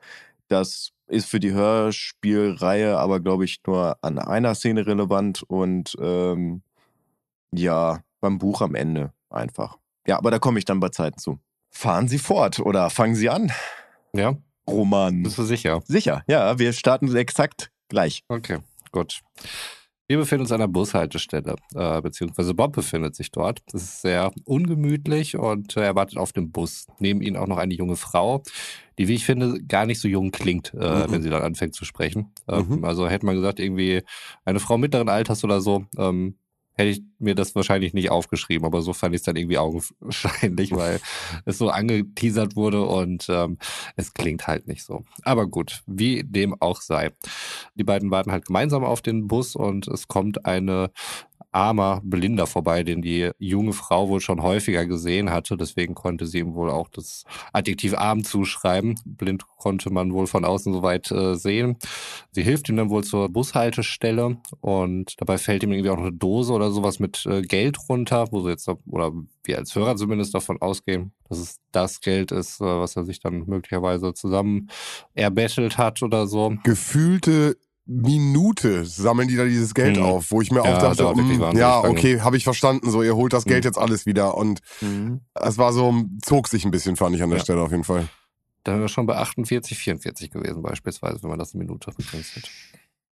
Das 0.49 0.89
ist 1.07 1.29
für 1.29 1.39
die 1.39 1.53
Hörspielreihe 1.53 2.97
aber, 2.97 3.21
glaube 3.21 3.45
ich, 3.45 3.61
nur 3.65 3.97
an 4.01 4.19
einer 4.19 4.55
Szene 4.55 4.85
relevant 4.85 5.43
und 5.47 5.95
ähm, 6.01 6.63
ja, 7.53 8.01
beim 8.19 8.39
Buch 8.39 8.59
am 8.59 8.75
Ende 8.75 9.13
einfach. 9.29 9.77
Ja, 10.05 10.17
aber 10.17 10.31
da 10.31 10.39
komme 10.39 10.59
ich 10.59 10.65
dann 10.65 10.81
bei 10.81 10.89
Zeiten 10.89 11.17
zu. 11.17 11.39
Fahren 11.69 12.09
Sie 12.09 12.19
fort 12.19 12.59
oder 12.59 12.89
fangen 12.89 13.15
Sie 13.15 13.29
an, 13.29 13.53
Ja, 14.13 14.35
Roman. 14.69 15.23
bist 15.23 15.37
du 15.37 15.43
sicher? 15.43 15.81
Sicher, 15.85 16.23
ja, 16.27 16.57
wir 16.59 16.73
starten 16.73 17.13
exakt 17.15 17.71
gleich. 17.89 18.23
Okay, 18.27 18.59
gut. 18.91 19.19
Wir 20.07 20.17
befinden 20.17 20.41
uns 20.41 20.51
an 20.51 20.59
einer 20.61 20.67
Bushaltestelle, 20.67 21.55
äh, 21.75 22.01
beziehungsweise 22.01 22.55
Bob 22.55 22.73
befindet 22.73 23.15
sich 23.15 23.29
dort. 23.31 23.59
Es 23.67 23.83
ist 23.83 24.01
sehr 24.01 24.31
ungemütlich 24.45 25.37
und 25.37 25.77
äh, 25.77 25.81
er 25.81 25.95
wartet 25.95 26.17
auf 26.17 26.33
den 26.33 26.51
Bus. 26.51 26.87
Neben 26.97 27.21
ihm 27.21 27.35
auch 27.35 27.45
noch 27.45 27.57
eine 27.59 27.75
junge 27.75 27.95
Frau, 27.95 28.41
die, 28.97 29.07
wie 29.07 29.13
ich 29.13 29.23
finde, 29.25 29.63
gar 29.63 29.85
nicht 29.85 29.99
so 30.01 30.07
jung 30.07 30.31
klingt, 30.31 30.73
äh, 30.73 30.77
Mhm. 31.05 31.11
wenn 31.11 31.21
sie 31.21 31.29
dann 31.29 31.43
anfängt 31.43 31.75
zu 31.75 31.85
sprechen. 31.85 32.31
Ähm, 32.47 32.65
Mhm. 32.79 32.85
Also 32.85 33.07
hätte 33.07 33.25
man 33.27 33.35
gesagt, 33.35 33.59
irgendwie 33.59 34.01
eine 34.45 34.59
Frau 34.59 34.79
mittleren 34.79 35.09
Alters 35.09 35.43
oder 35.43 35.61
so, 35.61 35.85
ähm, 35.95 36.35
hätte 36.79 36.89
ich 36.89 37.03
mir 37.19 37.35
das 37.35 37.53
wahrscheinlich 37.53 37.93
nicht 37.93 38.09
aufgeschrieben, 38.09 38.65
aber 38.65 38.81
so 38.81 38.93
fand 38.93 39.13
ich 39.13 39.19
es 39.19 39.25
dann 39.25 39.35
irgendwie 39.35 39.57
augenscheinlich, 39.57 40.71
weil 40.71 40.99
es 41.45 41.57
so 41.57 41.69
angeteasert 41.69 42.55
wurde 42.55 42.83
und 42.85 43.27
ähm, 43.29 43.57
es 43.95 44.13
klingt 44.13 44.47
halt 44.47 44.67
nicht 44.67 44.83
so. 44.83 45.03
Aber 45.23 45.45
gut, 45.45 45.83
wie 45.85 46.23
dem 46.23 46.55
auch 46.59 46.81
sei. 46.81 47.11
Die 47.75 47.83
beiden 47.83 48.09
warten 48.09 48.31
halt 48.31 48.45
gemeinsam 48.45 48.83
auf 48.83 49.01
den 49.01 49.27
Bus 49.27 49.55
und 49.55 49.87
es 49.87 50.07
kommt 50.07 50.45
eine 50.45 50.91
armer 51.51 52.01
Blinder 52.03 52.47
vorbei, 52.47 52.83
den 52.83 53.01
die 53.01 53.31
junge 53.39 53.73
Frau 53.73 54.09
wohl 54.09 54.21
schon 54.21 54.41
häufiger 54.43 54.85
gesehen 54.85 55.31
hatte. 55.31 55.57
Deswegen 55.57 55.95
konnte 55.95 56.25
sie 56.25 56.39
ihm 56.39 56.53
wohl 56.53 56.69
auch 56.69 56.89
das 56.89 57.23
Adjektiv 57.53 57.95
arm 57.95 58.23
zuschreiben. 58.23 58.99
Blind 59.05 59.45
konnte 59.57 59.89
man 59.91 60.13
wohl 60.13 60.27
von 60.27 60.45
außen 60.45 60.73
soweit 60.73 61.11
äh, 61.11 61.35
sehen. 61.35 61.77
Sie 62.31 62.43
hilft 62.43 62.69
ihm 62.69 62.77
dann 62.77 62.89
wohl 62.89 63.03
zur 63.03 63.29
Bushaltestelle 63.29 64.37
und 64.61 65.15
dabei 65.17 65.37
fällt 65.37 65.63
ihm 65.63 65.71
irgendwie 65.71 65.89
auch 65.89 65.97
eine 65.97 66.13
Dose 66.13 66.53
oder 66.53 66.71
sowas 66.71 66.99
mit 66.99 67.25
äh, 67.25 67.41
Geld 67.41 67.77
runter, 67.89 68.27
wo 68.31 68.41
sie 68.41 68.49
jetzt, 68.49 68.69
oder 68.87 69.11
wir 69.43 69.57
als 69.57 69.75
Hörer 69.75 69.95
zumindest 69.95 70.33
davon 70.33 70.61
ausgehen, 70.61 71.11
dass 71.27 71.39
es 71.39 71.59
das 71.71 72.01
Geld 72.01 72.31
ist, 72.31 72.61
äh, 72.61 72.65
was 72.65 72.95
er 72.95 73.03
sich 73.03 73.19
dann 73.19 73.45
möglicherweise 73.47 74.13
zusammen 74.13 74.69
erbettelt 75.13 75.77
hat 75.77 76.01
oder 76.01 76.27
so. 76.27 76.53
Gefühlte 76.63 77.57
Minute 77.91 78.85
sammeln 78.85 79.27
die 79.27 79.35
da 79.35 79.45
dieses 79.45 79.73
Geld 79.73 79.97
Mhm. 79.97 80.03
auf, 80.03 80.29
wo 80.31 80.41
ich 80.41 80.51
mir 80.51 80.63
Ja, 80.63 80.75
auch 80.75 80.79
dachte, 80.79 81.03
mm, 81.03 81.07
wahnsinnig 81.07 81.57
ja, 81.59 81.79
okay, 81.79 82.21
habe 82.21 82.37
ich 82.37 82.43
verstanden, 82.43 82.91
so 82.91 83.01
ihr 83.01 83.15
holt 83.15 83.33
das 83.33 83.45
Geld 83.45 83.63
Mhm. 83.63 83.67
jetzt 83.69 83.77
alles 83.79 84.05
wieder 84.05 84.37
und 84.37 84.59
Mhm. 84.81 85.21
es 85.33 85.57
war 85.57 85.73
so, 85.73 86.03
zog 86.23 86.47
sich 86.47 86.65
ein 86.65 86.71
bisschen, 86.71 86.95
fand 86.95 87.15
ich 87.15 87.23
an 87.23 87.29
der 87.29 87.39
Ja. 87.39 87.43
Stelle 87.43 87.61
auf 87.61 87.71
jeden 87.71 87.83
Fall. 87.83 88.07
Dann 88.63 88.75
wäre 88.75 88.83
wir 88.83 88.89
schon 88.89 89.05
bei 89.07 89.15
48, 89.17 89.77
44 89.77 90.29
gewesen 90.29 90.61
beispielsweise, 90.61 91.23
wenn 91.23 91.29
man 91.31 91.39
das 91.39 91.53
in 91.53 91.59
Minute 91.59 91.91
begrenzt 91.97 92.35
hätte. 92.35 92.49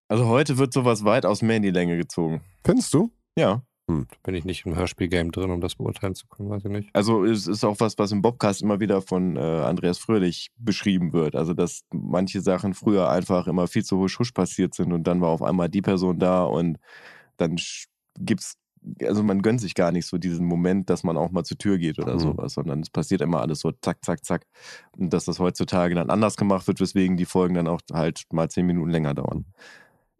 Also 0.09 0.27
heute 0.27 0.59
wird 0.59 0.73
sowas 0.73 1.05
weitaus 1.05 1.41
mehr 1.43 1.57
in 1.57 1.63
die 1.63 1.71
Länge 1.71 1.97
gezogen. 1.97 2.41
Findest 2.65 2.93
du? 2.95 3.11
Ja. 3.39 3.63
Da 3.87 4.05
bin 4.23 4.35
ich 4.35 4.45
nicht 4.45 4.65
im 4.65 4.75
Hörspielgame 4.77 5.31
drin, 5.31 5.51
um 5.51 5.61
das 5.61 5.75
beurteilen 5.75 6.15
zu 6.15 6.27
können, 6.27 6.49
weiß 6.49 6.65
ich 6.65 6.71
nicht. 6.71 6.91
Also 6.95 7.25
es 7.25 7.47
ist 7.47 7.65
auch 7.65 7.81
was, 7.81 7.99
was 7.99 8.13
im 8.13 8.23
Bobcast 8.23 8.63
immer 8.63 8.81
wieder 8.81 9.03
von 9.03 9.37
äh, 9.37 9.41
Andreas 9.41 9.99
Fröhlich 9.99 10.51
beschrieben 10.59 11.13
wird. 11.13 11.37
Also 11.37 11.53
dass 11.53 11.83
manche 11.93 12.41
Sachen 12.41 12.73
früher 12.75 13.11
einfach 13.11 13.47
immer 13.47 13.67
viel 13.67 13.85
zu 13.85 13.99
husch 13.99 14.19
husch 14.19 14.33
passiert 14.33 14.75
sind 14.75 14.93
und 14.93 15.05
dann 15.05 15.21
war 15.21 15.29
auf 15.29 15.43
einmal 15.43 15.69
die 15.69 15.83
Person 15.83 16.19
da 16.19 16.45
und 16.45 16.79
dann 17.37 17.57
gibt's 18.19 18.55
also 19.03 19.23
man 19.23 19.41
gönnt 19.41 19.63
sich 19.63 19.75
gar 19.75 19.93
nicht 19.93 20.07
so 20.07 20.19
diesen 20.19 20.45
Moment, 20.47 20.91
dass 20.91 21.05
man 21.05 21.17
auch 21.17 21.31
mal 21.31 21.45
zur 21.45 21.57
Tür 21.57 21.79
geht 21.79 21.99
oder 21.99 22.15
Mhm. 22.15 22.19
sowas, 22.19 22.53
sondern 22.55 22.81
es 22.81 22.91
passiert 22.91 23.23
immer 23.23 23.41
alles 23.41 23.61
so 23.61 23.73
zack, 23.73 24.05
zack, 24.05 24.25
zack. 24.25 24.47
Und 24.99 25.11
dass 25.13 25.25
das 25.25 25.39
heutzutage 25.39 25.95
dann 25.95 26.11
anders 26.11 26.37
gemacht 26.37 26.67
wird, 26.67 26.81
weswegen 26.81 27.17
die 27.17 27.25
Folgen 27.25 27.55
dann 27.55 27.67
auch 27.69 27.81
halt 27.93 28.25
mal 28.33 28.51
zehn 28.51 28.67
Minuten 28.67 28.91
länger 28.91 29.15
dauern. 29.15 29.47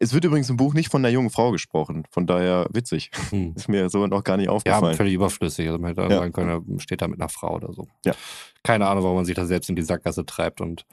Es 0.05 0.13
wird 0.13 0.25
übrigens 0.27 0.51
im 0.51 0.59
Buch 0.59 0.75
nicht 0.75 0.91
von 0.91 1.03
einer 1.03 1.13
jungen 1.13 1.31
Frau 1.31 1.51
gesprochen, 1.51 2.05
von 2.11 2.27
daher 2.27 2.67
witzig. 2.71 3.11
Hm. 3.31 3.55
Ist 3.57 3.69
mir 3.71 3.89
so 3.89 4.07
noch 4.07 4.23
gar 4.23 4.37
nicht 4.37 4.47
Ja, 4.47 4.53
aufgefallen. 4.53 4.95
völlig 4.97 5.15
überflüssig. 5.15 5.67
Also 5.67 5.79
man 5.79 5.89
hätte 5.89 6.03
Ja. 6.03 6.19
sagen 6.21 6.33
können, 6.33 6.51
er 6.51 6.81
steht 6.81 7.01
da 7.01 7.09
mit 7.09 7.19
einer 7.21 7.31
Frau 7.31 7.55
oder 7.57 7.73
so. 7.73 7.87
Ja. 8.05 8.13
Keine 8.63 8.87
Ahnung, 8.87 9.03
warum 9.05 9.17
man 9.17 9.25
sich 9.25 9.35
da 9.35 9.47
selbst 9.47 9.71
in 9.71 9.77
die 9.77 9.83
Sackgasse 9.83 10.27
treibt 10.27 10.61
und 10.61 10.85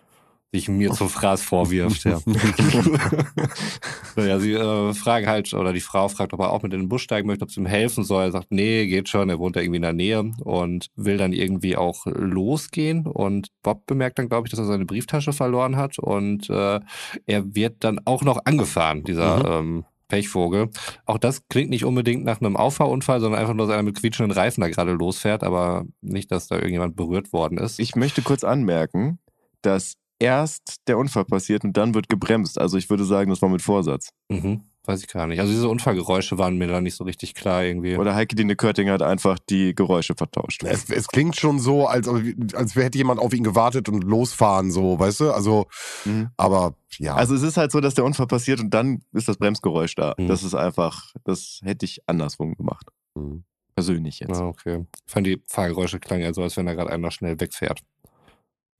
sich 0.51 0.67
mir 0.67 0.91
zum 0.91 1.09
Fraß 1.09 1.41
vorwirft. 1.41 2.03
Ja. 2.03 2.19
naja, 4.15 4.39
sie 4.39 4.53
äh, 4.53 4.93
fragen 4.93 5.27
halt, 5.27 5.53
oder 5.53 5.71
die 5.71 5.79
Frau 5.79 6.09
fragt, 6.09 6.33
ob 6.33 6.41
er 6.41 6.51
auch 6.51 6.61
mit 6.61 6.73
in 6.73 6.81
den 6.81 6.89
Bus 6.89 7.01
steigen 7.01 7.27
möchte, 7.27 7.43
ob 7.43 7.51
sie 7.51 7.61
ihm 7.61 7.65
helfen 7.65 8.03
soll. 8.03 8.25
Er 8.25 8.31
sagt, 8.31 8.51
nee, 8.51 8.85
geht 8.87 9.07
schon, 9.07 9.29
er 9.29 9.39
wohnt 9.39 9.55
da 9.55 9.61
irgendwie 9.61 9.77
in 9.77 9.83
der 9.83 9.93
Nähe 9.93 10.31
und 10.43 10.87
will 10.95 11.17
dann 11.17 11.31
irgendwie 11.31 11.77
auch 11.77 12.05
losgehen. 12.05 13.07
Und 13.07 13.47
Bob 13.63 13.85
bemerkt 13.85 14.19
dann, 14.19 14.27
glaube 14.27 14.47
ich, 14.47 14.51
dass 14.51 14.59
er 14.59 14.65
seine 14.65 14.85
Brieftasche 14.85 15.31
verloren 15.31 15.77
hat 15.77 15.99
und 15.99 16.49
äh, 16.49 16.79
er 17.25 17.55
wird 17.55 17.83
dann 17.83 18.01
auch 18.05 18.23
noch 18.23 18.39
angefahren, 18.45 19.03
dieser 19.03 19.59
ähm, 19.59 19.85
Pechvogel. 20.09 20.69
Auch 21.05 21.17
das 21.17 21.47
klingt 21.47 21.69
nicht 21.69 21.85
unbedingt 21.85 22.25
nach 22.25 22.41
einem 22.41 22.57
Auffahrunfall, 22.57 23.21
sondern 23.21 23.39
einfach 23.39 23.53
nur, 23.53 23.67
dass 23.67 23.73
einer 23.73 23.83
mit 23.83 23.97
quietschenden 23.97 24.37
Reifen 24.37 24.59
da 24.59 24.67
gerade 24.67 24.91
losfährt, 24.91 25.43
aber 25.43 25.85
nicht, 26.01 26.31
dass 26.31 26.47
da 26.47 26.55
irgendjemand 26.55 26.97
berührt 26.97 27.31
worden 27.31 27.57
ist. 27.57 27.79
Ich 27.79 27.95
möchte 27.95 28.21
kurz 28.21 28.43
anmerken, 28.43 29.19
dass 29.61 29.95
erst 30.21 30.77
der 30.87 30.97
Unfall 30.97 31.25
passiert 31.25 31.63
und 31.63 31.75
dann 31.75 31.93
wird 31.93 32.07
gebremst. 32.09 32.59
Also 32.59 32.77
ich 32.77 32.89
würde 32.89 33.03
sagen, 33.05 33.29
das 33.29 33.41
war 33.41 33.49
mit 33.49 33.61
Vorsatz. 33.61 34.09
mhm, 34.29 34.61
weiß 34.85 35.01
ich 35.01 35.07
gar 35.07 35.27
nicht. 35.27 35.39
Also 35.39 35.51
diese 35.51 35.67
Unfallgeräusche 35.69 36.37
waren 36.37 36.57
mir 36.57 36.67
da 36.67 36.79
nicht 36.81 36.95
so 36.95 37.03
richtig 37.03 37.35
klar 37.35 37.63
irgendwie. 37.63 37.97
Oder 37.97 38.15
Heike 38.15 38.35
Dine 38.35 38.55
Körting 38.55 38.89
hat 38.89 39.01
einfach 39.01 39.37
die 39.39 39.75
Geräusche 39.75 40.15
vertauscht. 40.15 40.63
Es, 40.63 40.89
es 40.89 41.07
klingt 41.07 41.35
schon 41.35 41.59
so, 41.59 41.87
als, 41.87 42.07
als 42.53 42.75
hätte 42.75 42.97
jemand 42.97 43.19
auf 43.19 43.33
ihn 43.33 43.43
gewartet 43.43 43.89
und 43.89 44.03
losfahren, 44.03 44.71
so, 44.71 44.97
weißt 44.99 45.19
du? 45.19 45.31
Also, 45.31 45.65
Mhm. 46.05 46.29
aber 46.37 46.75
ja. 46.97 47.15
Also 47.15 47.35
es 47.35 47.41
ist 47.43 47.57
halt 47.57 47.71
so, 47.71 47.79
dass 47.79 47.93
der 47.95 48.05
Unfall 48.05 48.27
passiert 48.27 48.59
und 48.59 48.71
dann 48.73 49.01
ist 49.13 49.27
das 49.27 49.37
Bremsgeräusch 49.37 49.95
da. 49.95 50.13
Mhm. 50.17 50.27
Das 50.27 50.43
ist 50.43 50.55
einfach, 50.55 51.11
das 51.23 51.59
hätte 51.63 51.85
ich 51.85 52.01
andersrum 52.07 52.55
gemacht. 52.55 52.87
Mhm. 53.15 53.43
Persönlich 53.75 54.19
jetzt. 54.19 54.39
Ah, 54.41 54.47
okay. 54.47 54.85
Ich 55.07 55.11
fand 55.13 55.25
die 55.27 55.41
Fahrgeräusche 55.47 55.99
klangen 55.99 56.23
ja 56.23 56.33
so, 56.33 56.41
als 56.43 56.57
wenn 56.57 56.65
da 56.65 56.73
gerade 56.73 56.91
einer 56.91 57.09
schnell 57.11 57.39
wegfährt. 57.39 57.79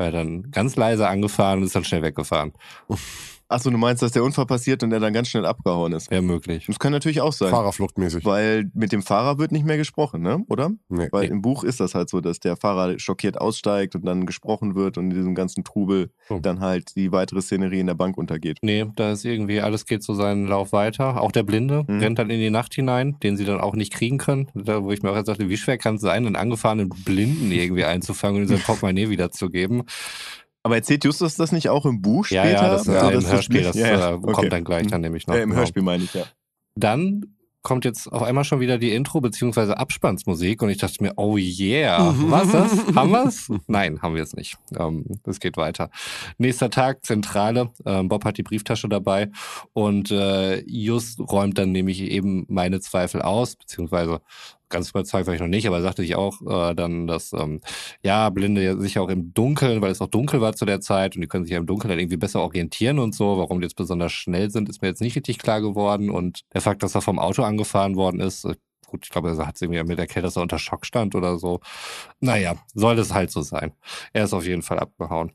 Hat 0.08 0.14
dann 0.14 0.52
ganz 0.52 0.76
leise 0.76 1.08
angefahren 1.08 1.60
und 1.60 1.66
ist 1.66 1.76
dann 1.76 1.84
schnell 1.84 2.02
weggefahren. 2.02 2.54
Achso, 3.52 3.70
du 3.70 3.78
meinst, 3.78 4.02
dass 4.02 4.12
der 4.12 4.24
Unfall 4.24 4.46
passiert 4.46 4.82
und 4.84 4.92
er 4.92 5.00
dann 5.00 5.14
ganz 5.14 5.28
schnell 5.28 5.46
abgehauen 5.46 5.92
ist? 5.94 6.10
Wäre 6.10 6.22
möglich. 6.22 6.66
Das 6.68 6.80
kann 6.80 6.92
natürlich 6.92 7.22
auch 7.22 7.34
sein. 7.34 7.50
Fahrerfluchtmäßig. 7.50 8.24
Weil 8.26 8.72
mit 8.74 8.92
dem 8.92 9.02
Fahrer 9.02 9.38
wird 9.40 9.52
nicht 9.52 9.66
mehr 9.66 9.78
gesprochen, 9.78 10.22
ne? 10.22 10.44
Oder? 10.48 10.72
Nee. 10.90 11.08
Weil 11.12 11.26
Nee. 11.26 11.32
im 11.32 11.42
Buch 11.42 11.64
ist 11.64 11.80
das 11.80 11.94
halt 11.94 12.10
so, 12.10 12.22
dass 12.22 12.40
der 12.40 12.56
Fahrer 12.56 12.98
schockiert 12.98 13.40
aussteigt 13.40 13.96
und 13.96 14.06
dann 14.06 14.26
gesprochen 14.26 14.76
wird 14.76 14.98
und 14.98 15.12
in 15.12 15.18
diesem 15.18 15.36
ganzen 15.36 15.64
Trubel 15.64 16.12
Oh. 16.30 16.40
dann 16.42 16.62
halt 16.62 16.96
die 16.96 17.12
weitere 17.12 17.42
Szenerie 17.42 17.80
in 17.82 17.88
der 17.88 17.94
Bank 17.96 18.18
untergeht. 18.18 18.58
Nee, 18.62 18.86
da 18.96 19.12
ist 19.12 19.26
irgendwie, 19.26 19.60
alles 19.62 19.86
geht 19.86 20.02
so 20.04 20.14
seinen 20.14 20.48
Lauf 20.48 20.72
weiter. 20.72 21.22
Auch 21.22 21.32
der 21.32 21.44
Blinde 21.44 21.84
Mhm. 21.88 22.00
rennt 22.00 22.20
dann 22.20 22.30
in 22.30 22.40
die 22.40 22.50
Nacht 22.50 22.74
hinein, 22.74 23.18
den 23.22 23.36
sie 23.38 23.46
dann 23.46 23.60
auch 23.60 23.76
nicht 23.76 23.92
kriegen 23.94 24.18
können. 24.18 24.48
Da, 24.56 24.82
wo 24.84 24.92
ich 24.92 25.04
mir 25.04 25.12
auch 25.12 25.16
jetzt 25.18 25.28
dachte, 25.28 25.50
wie 25.50 25.58
schwer 25.58 25.78
kann 25.78 25.96
es 25.96 26.02
sein, 26.02 26.26
einen 26.26 26.36
angefahrenen 26.36 26.90
Blinden 26.90 27.52
irgendwie 27.52 27.84
einzufangen 27.84 28.38
und 28.42 28.44
ihm 28.50 28.56
sein 28.58 28.60
Portemonnaie 28.66 29.10
wiederzugeben? 29.10 29.84
Aber 30.64 30.76
erzählt 30.76 31.04
Justus 31.06 31.36
das 31.36 31.52
nicht 31.52 31.70
auch 31.70 31.86
im 31.86 32.02
Buch 32.02 32.28
Ja, 32.28 32.44
später? 32.44 32.62
ja, 32.64 32.70
das 32.70 32.82
ist 32.84 32.90
Also, 32.90 33.10
ja, 33.10 33.18
im 33.18 33.28
Hörspiel, 33.28 33.64
das 33.64 33.76
ja, 33.76 33.88
ja. 33.88 34.10
äh, 34.12 34.14
Okay. 34.14 34.32
kommt 34.34 34.54
dann 34.54 34.64
gleich 34.64 34.88
dann 34.88 35.02
nämlich 35.02 35.26
noch. 35.28 35.36
Äh, 35.36 35.42
Im 35.44 35.50
genau. 35.50 35.60
Hörspiel 35.62 35.82
meine 35.84 36.04
ich, 36.04 36.14
ja. 36.14 36.24
Dann 36.76 37.26
kommt 37.64 37.86
jetzt 37.86 38.12
auf 38.12 38.24
einmal 38.24 38.44
schon 38.44 38.60
wieder 38.60 38.80
die 38.80 38.92
Intro- 38.92 39.22
bzw. 39.22 39.74
Abspannsmusik 39.74 40.64
und 40.64 40.70
ich 40.70 40.78
dachte 40.80 41.04
mir, 41.04 41.14
oh 41.18 41.38
yeah, 41.38 42.12
was 42.18 42.52
das? 42.52 42.72
haben 42.96 43.12
wir's? 43.12 43.52
Nein, 43.68 44.02
haben 44.02 44.16
wir 44.16 44.24
es 44.24 44.34
nicht. 44.36 44.58
Ähm, 44.78 45.06
es 45.26 45.40
geht 45.40 45.58
weiter. 45.58 45.92
Nächster 46.40 46.70
Tag, 46.72 47.06
Zentrale. 47.06 47.70
Ähm, 47.86 48.08
Bob 48.08 48.26
hat 48.26 48.38
die 48.38 48.44
Brieftasche 48.44 48.90
dabei 48.90 49.30
und 49.74 50.10
äh, 50.10 50.62
Just 50.68 51.20
räumt 51.20 51.58
dann 51.60 51.72
nämlich 51.72 52.02
eben 52.02 52.46
meine 52.50 52.80
Zweifel 52.80 53.22
aus, 53.22 53.56
beziehungsweise 53.56 54.22
ganz 54.72 54.90
überzeugt 54.90 55.28
war 55.28 55.34
ich 55.34 55.40
noch 55.40 55.48
nicht, 55.48 55.68
aber 55.68 55.78
er 55.78 55.82
sagte 55.84 56.04
ich 56.04 56.16
auch 56.16 56.42
äh, 56.42 56.74
dann, 56.74 57.08
dass 57.08 57.34
ähm, 57.34 57.62
ja, 58.04 58.30
Blinde 58.30 58.80
sich 58.82 58.98
auch 58.98 59.10
im 59.10 59.34
Dunkeln, 59.34 59.82
weil 59.82 59.92
es 59.92 60.02
auch 60.02 60.08
dunkel 60.08 60.42
war 60.42 60.54
zu 60.54 60.66
der 60.66 60.82
Zeit 60.82 61.16
und 61.16 61.22
die 61.22 61.28
können 61.28 61.46
sich 61.46 61.52
ja 61.52 61.60
im 61.60 61.66
Dunkeln 61.68 61.90
dann 61.90 62.00
irgendwie 62.00 62.18
besser 62.18 62.42
orientieren 62.42 63.00
und 63.00 63.14
so. 63.14 63.38
Warum 63.38 63.60
die 63.60 63.66
jetzt 63.66 63.76
besonders 63.76 64.12
schnell 64.12 64.50
sind, 64.50 64.70
ist 64.70 64.82
mir 64.82 64.88
jetzt 64.88 65.02
nicht 65.02 65.16
richtig 65.16 65.38
klar 65.38 65.62
geworden. 65.62 66.10
Und 66.10 66.42
der 66.54 66.62
Fakt, 66.62 66.84
dass 66.84 66.96
er 66.96 67.02
vom 67.02 67.20
Auto 67.20 67.44
angefahren 67.44 67.96
worden 67.96 68.20
ist, 68.20 68.46
äh, 68.46 68.56
gut, 68.92 69.06
ich 69.06 69.10
glaube, 69.10 69.30
er 69.30 69.48
hat 69.48 69.56
es 69.56 69.62
irgendwie 69.62 69.82
mit 69.84 69.98
erklärt, 69.98 70.26
dass 70.26 70.36
er 70.36 70.44
unter 70.44 70.60
Schock 70.60 70.86
stand 70.86 71.16
oder 71.16 71.40
so. 71.40 71.60
Naja, 72.20 72.56
soll 72.74 73.00
es 73.00 73.14
halt 73.14 73.32
so 73.32 73.42
sein. 73.42 73.72
Er 74.14 74.26
ist 74.26 74.34
auf 74.34 74.46
jeden 74.46 74.62
Fall 74.62 74.80
abgehauen. 74.80 75.32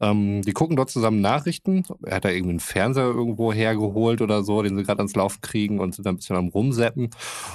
Ähm, 0.00 0.42
die 0.42 0.52
gucken 0.52 0.76
dort 0.76 0.90
zusammen 0.90 1.20
Nachrichten. 1.20 1.84
Er 2.04 2.16
hat 2.16 2.24
da 2.24 2.28
irgendwie 2.28 2.50
einen 2.50 2.60
Fernseher 2.60 3.04
irgendwo 3.04 3.52
hergeholt 3.52 4.20
oder 4.20 4.42
so, 4.42 4.62
den 4.62 4.76
sie 4.76 4.82
gerade 4.82 4.98
ans 4.98 5.14
Laufen 5.14 5.40
kriegen 5.40 5.78
und 5.80 5.94
sind 5.94 6.04
dann 6.04 6.14
ein 6.14 6.18
bisschen 6.18 6.36
am 6.36 6.48
Rumseppen 6.48 7.10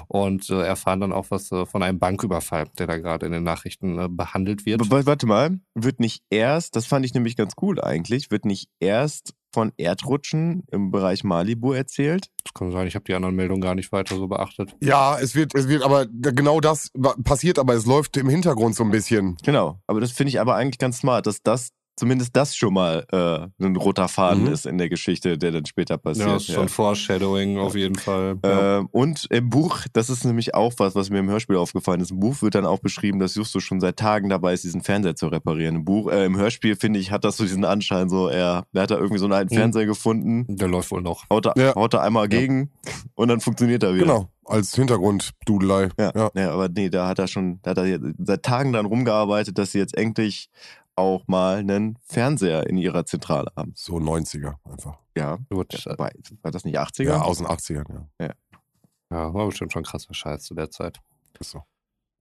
und 0.07 0.49
äh, 0.49 0.61
erfahren 0.61 1.01
dann 1.01 1.13
auch 1.13 1.27
was 1.29 1.51
äh, 1.51 1.65
von 1.65 1.83
einem 1.83 1.99
Banküberfall, 1.99 2.65
der 2.79 2.87
da 2.87 2.97
gerade 2.97 3.25
in 3.25 3.31
den 3.31 3.43
Nachrichten 3.43 3.99
äh, 3.99 4.07
behandelt 4.09 4.65
wird. 4.65 4.89
W- 4.89 5.05
Warte 5.05 5.25
mal, 5.27 5.59
wird 5.75 5.99
nicht 5.99 6.23
erst, 6.29 6.75
das 6.75 6.85
fand 6.85 7.05
ich 7.05 7.13
nämlich 7.13 7.35
ganz 7.35 7.53
cool 7.61 7.81
eigentlich, 7.81 8.31
wird 8.31 8.45
nicht 8.45 8.69
erst 8.79 9.33
von 9.53 9.71
Erdrutschen 9.77 10.63
im 10.71 10.91
Bereich 10.91 11.23
Malibu 11.23 11.73
erzählt. 11.73 12.27
Das 12.43 12.53
kann 12.53 12.71
sein, 12.71 12.87
ich 12.87 12.95
habe 12.95 13.05
die 13.05 13.13
anderen 13.13 13.35
Meldungen 13.35 13.61
gar 13.61 13.75
nicht 13.75 13.91
weiter 13.91 14.15
so 14.15 14.27
beachtet. 14.27 14.75
Ja, 14.81 15.17
es 15.19 15.35
wird, 15.35 15.55
es 15.55 15.67
wird 15.67 15.83
aber 15.83 16.07
genau 16.07 16.59
das 16.59 16.91
passiert, 17.23 17.59
aber 17.59 17.75
es 17.75 17.85
läuft 17.85 18.17
im 18.17 18.29
Hintergrund 18.29 18.75
so 18.75 18.83
ein 18.83 18.91
bisschen. 18.91 19.37
Genau, 19.43 19.79
aber 19.87 20.01
das 20.01 20.11
finde 20.11 20.29
ich 20.29 20.39
aber 20.39 20.55
eigentlich 20.55 20.79
ganz 20.79 20.99
smart, 20.99 21.27
dass 21.27 21.41
das 21.41 21.69
zumindest 21.95 22.35
das 22.35 22.55
schon 22.55 22.73
mal 22.73 23.05
äh, 23.11 23.63
ein 23.63 23.75
roter 23.75 24.07
Faden 24.07 24.45
mhm. 24.45 24.53
ist 24.53 24.65
in 24.65 24.77
der 24.77 24.89
Geschichte, 24.89 25.37
der 25.37 25.51
dann 25.51 25.65
später 25.65 25.97
passiert. 25.97 26.27
Ja, 26.27 26.35
ist 26.35 26.47
schon 26.47 26.63
ja. 26.63 26.67
Foreshadowing 26.67 27.57
auf 27.57 27.75
jeden 27.75 27.95
Fall. 27.95 28.37
Ja. 28.43 28.79
Äh, 28.79 28.85
und 28.91 29.27
im 29.29 29.49
Buch, 29.49 29.79
das 29.93 30.09
ist 30.09 30.25
nämlich 30.25 30.55
auch 30.55 30.73
was, 30.77 30.95
was 30.95 31.09
mir 31.09 31.19
im 31.19 31.29
Hörspiel 31.29 31.57
aufgefallen 31.57 32.01
ist. 32.01 32.11
Im 32.11 32.19
Buch 32.19 32.41
wird 32.41 32.55
dann 32.55 32.65
auch 32.65 32.79
beschrieben, 32.79 33.19
dass 33.19 33.35
Justus 33.35 33.63
schon 33.63 33.79
seit 33.79 33.97
Tagen 33.97 34.29
dabei 34.29 34.53
ist, 34.53 34.63
diesen 34.63 34.81
Fernseher 34.81 35.15
zu 35.15 35.27
reparieren. 35.27 35.77
Im 35.77 35.85
Buch, 35.85 36.11
äh, 36.11 36.25
im 36.25 36.37
Hörspiel 36.37 36.75
finde 36.75 36.99
ich, 36.99 37.11
hat 37.11 37.23
das 37.23 37.37
so 37.37 37.43
diesen 37.43 37.65
Anschein, 37.65 38.09
so 38.09 38.27
er, 38.27 38.65
er 38.73 38.81
hat 38.81 38.91
da 38.91 38.95
irgendwie 38.95 39.19
so 39.19 39.25
einen 39.25 39.33
alten 39.33 39.53
mhm. 39.53 39.59
Fernseher 39.59 39.85
gefunden. 39.85 40.45
Der 40.47 40.67
läuft 40.67 40.91
wohl 40.91 41.01
noch. 41.01 41.29
Haut 41.29 41.45
er, 41.45 41.53
ja. 41.57 41.75
haut 41.75 41.93
er 41.93 42.01
einmal 42.01 42.27
gegen 42.27 42.71
und 43.15 43.27
dann 43.27 43.39
funktioniert 43.39 43.83
er 43.83 43.93
wieder. 43.93 44.05
Genau 44.05 44.29
als 44.45 44.75
Hintergrunddudelei. 44.75 45.89
Ja, 45.97 46.11
ja. 46.15 46.31
ja, 46.35 46.51
aber 46.51 46.69
nee, 46.69 46.89
da 46.89 47.07
hat 47.07 47.19
er 47.19 47.27
schon, 47.27 47.59
da 47.61 47.71
hat 47.71 47.77
er 47.77 47.99
seit 48.17 48.43
Tagen 48.43 48.73
dann 48.73 48.85
rumgearbeitet, 48.85 49.57
dass 49.57 49.71
sie 49.71 49.79
jetzt 49.79 49.97
endlich 49.97 50.49
auch 50.95 51.27
mal 51.27 51.57
einen 51.57 51.97
Fernseher 52.05 52.67
in 52.67 52.77
ihrer 52.77 53.05
Zentrale 53.05 53.51
haben. 53.55 53.73
So 53.75 53.97
90er 53.97 54.55
einfach. 54.63 54.99
Ja. 55.17 55.39
Gut. 55.49 55.85
War, 55.85 56.11
war 56.41 56.51
das 56.51 56.65
nicht 56.65 56.79
80er? 56.79 57.03
Ja, 57.03 57.21
aus 57.21 57.37
den 57.37 57.47
80ern, 57.47 57.85
ja. 57.89 58.27
Ja, 58.27 58.33
ja 59.11 59.33
war 59.33 59.45
bestimmt 59.47 59.73
schon 59.73 59.83
krasser 59.83 60.13
Scheiß 60.13 60.43
zu 60.43 60.53
der 60.53 60.69
Zeit. 60.69 60.99
Ist 61.39 61.51
so. 61.51 61.63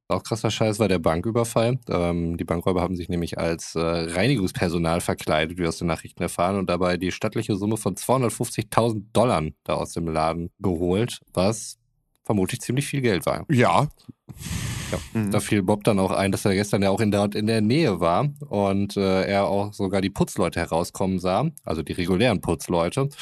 Auch 0.08 0.22
krasser 0.22 0.50
Scheiß 0.50 0.78
war 0.78 0.88
der 0.88 0.98
Banküberfall. 0.98 1.78
Ähm, 1.88 2.36
die 2.36 2.44
Bankräuber 2.44 2.82
haben 2.82 2.96
sich 2.96 3.08
nämlich 3.08 3.38
als 3.38 3.74
äh, 3.74 3.80
Reinigungspersonal 3.80 5.00
verkleidet, 5.00 5.56
wie 5.56 5.62
wir 5.62 5.68
aus 5.68 5.78
den 5.78 5.86
Nachrichten 5.86 6.22
erfahren, 6.22 6.58
und 6.58 6.68
dabei 6.68 6.96
die 6.98 7.12
stattliche 7.12 7.56
Summe 7.56 7.78
von 7.78 7.94
250.000 7.94 9.04
Dollar 9.12 9.42
da 9.64 9.74
aus 9.74 9.92
dem 9.92 10.08
Laden 10.08 10.50
geholt, 10.58 11.20
was 11.32 11.78
vermutlich 12.24 12.60
ziemlich 12.60 12.86
viel 12.86 13.00
Geld 13.00 13.24
war. 13.26 13.46
Ja. 13.48 13.88
Ja, 14.92 14.98
mhm. 15.14 15.30
Da 15.30 15.40
fiel 15.40 15.62
Bob 15.62 15.84
dann 15.84 15.98
auch 15.98 16.10
ein, 16.10 16.32
dass 16.32 16.44
er 16.44 16.54
gestern 16.54 16.82
ja 16.82 16.90
auch 16.90 17.00
in 17.00 17.10
der, 17.10 17.30
in 17.34 17.46
der 17.46 17.62
Nähe 17.62 18.00
war 18.00 18.28
und 18.48 18.96
äh, 18.96 19.24
er 19.24 19.46
auch 19.46 19.72
sogar 19.72 20.00
die 20.00 20.10
Putzleute 20.10 20.60
herauskommen 20.60 21.18
sah, 21.18 21.48
also 21.64 21.82
die 21.82 21.92
regulären 21.92 22.40
Putzleute. 22.40 23.02
Und 23.02 23.12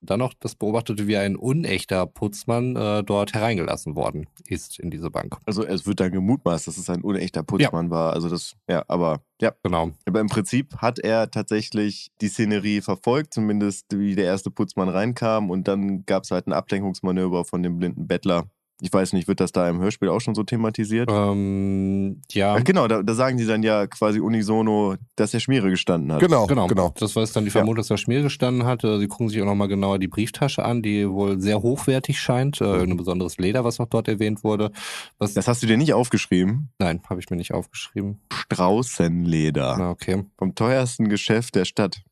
dann 0.00 0.18
noch 0.18 0.34
das 0.38 0.54
beobachtete, 0.54 1.06
wie 1.06 1.16
ein 1.16 1.36
unechter 1.36 2.06
Putzmann 2.06 2.76
äh, 2.76 3.02
dort 3.02 3.32
hereingelassen 3.32 3.96
worden 3.96 4.26
ist 4.46 4.78
in 4.78 4.90
diese 4.90 5.10
Bank. 5.10 5.36
Also 5.46 5.64
es 5.64 5.86
wird 5.86 6.00
dann 6.00 6.12
gemutmaßt, 6.12 6.66
dass 6.66 6.76
es 6.76 6.90
ein 6.90 7.02
unechter 7.02 7.42
Putzmann 7.42 7.86
ja. 7.86 7.90
war. 7.90 8.12
Also 8.12 8.28
das, 8.28 8.54
ja, 8.68 8.84
aber 8.88 9.20
ja. 9.40 9.52
Genau. 9.62 9.90
Aber 10.06 10.20
im 10.20 10.28
Prinzip 10.28 10.76
hat 10.76 10.98
er 10.98 11.30
tatsächlich 11.30 12.10
die 12.20 12.28
Szenerie 12.28 12.80
verfolgt, 12.82 13.34
zumindest 13.34 13.86
wie 13.90 14.14
der 14.14 14.26
erste 14.26 14.50
Putzmann 14.50 14.88
reinkam 14.88 15.50
und 15.50 15.68
dann 15.68 16.04
gab 16.06 16.24
es 16.24 16.30
halt 16.30 16.46
ein 16.46 16.52
Ablenkungsmanöver 16.52 17.44
von 17.44 17.62
dem 17.62 17.78
blinden 17.78 18.06
Bettler 18.06 18.44
ich 18.84 18.92
weiß 18.92 19.14
nicht, 19.14 19.28
wird 19.28 19.40
das 19.40 19.50
da 19.50 19.66
im 19.68 19.80
Hörspiel 19.80 20.10
auch 20.10 20.20
schon 20.20 20.34
so 20.34 20.42
thematisiert? 20.42 21.08
Ähm, 21.10 22.20
ja. 22.30 22.54
Ach, 22.54 22.64
genau, 22.64 22.86
da, 22.86 23.02
da, 23.02 23.14
sagen 23.14 23.38
die 23.38 23.46
dann 23.46 23.62
ja 23.62 23.86
quasi 23.86 24.20
unisono, 24.20 24.96
dass 25.16 25.32
er 25.32 25.40
Schmiere 25.40 25.70
gestanden 25.70 26.12
hat. 26.12 26.20
Genau, 26.20 26.46
genau. 26.46 26.66
genau. 26.66 26.92
Das 26.98 27.16
war 27.16 27.22
jetzt 27.22 27.34
dann 27.34 27.44
die 27.44 27.50
Vermutung, 27.50 27.76
ja. 27.76 27.80
dass 27.80 27.90
er 27.90 27.96
Schmiere 27.96 28.24
gestanden 28.24 28.66
hat. 28.66 28.84
Äh, 28.84 28.98
sie 28.98 29.08
gucken 29.08 29.30
sich 29.30 29.40
auch 29.40 29.46
nochmal 29.46 29.68
genauer 29.68 29.98
die 29.98 30.08
Brieftasche 30.08 30.62
an, 30.64 30.82
die 30.82 31.08
wohl 31.08 31.40
sehr 31.40 31.62
hochwertig 31.62 32.20
scheint. 32.20 32.60
Äh, 32.60 32.82
ein 32.82 32.96
besonderes 32.98 33.38
Leder, 33.38 33.64
was 33.64 33.78
noch 33.78 33.86
dort 33.86 34.06
erwähnt 34.06 34.44
wurde. 34.44 34.70
Was 35.18 35.32
das 35.32 35.48
hast 35.48 35.62
du 35.62 35.66
dir 35.66 35.78
nicht 35.78 35.94
aufgeschrieben? 35.94 36.68
Nein, 36.78 37.00
habe 37.08 37.20
ich 37.20 37.30
mir 37.30 37.36
nicht 37.36 37.54
aufgeschrieben. 37.54 38.20
Straußenleder. 38.30 39.78
Ah, 39.78 39.90
okay. 39.90 40.24
Vom 40.36 40.54
teuersten 40.54 41.08
Geschäft 41.08 41.54
der 41.54 41.64
Stadt. 41.64 42.02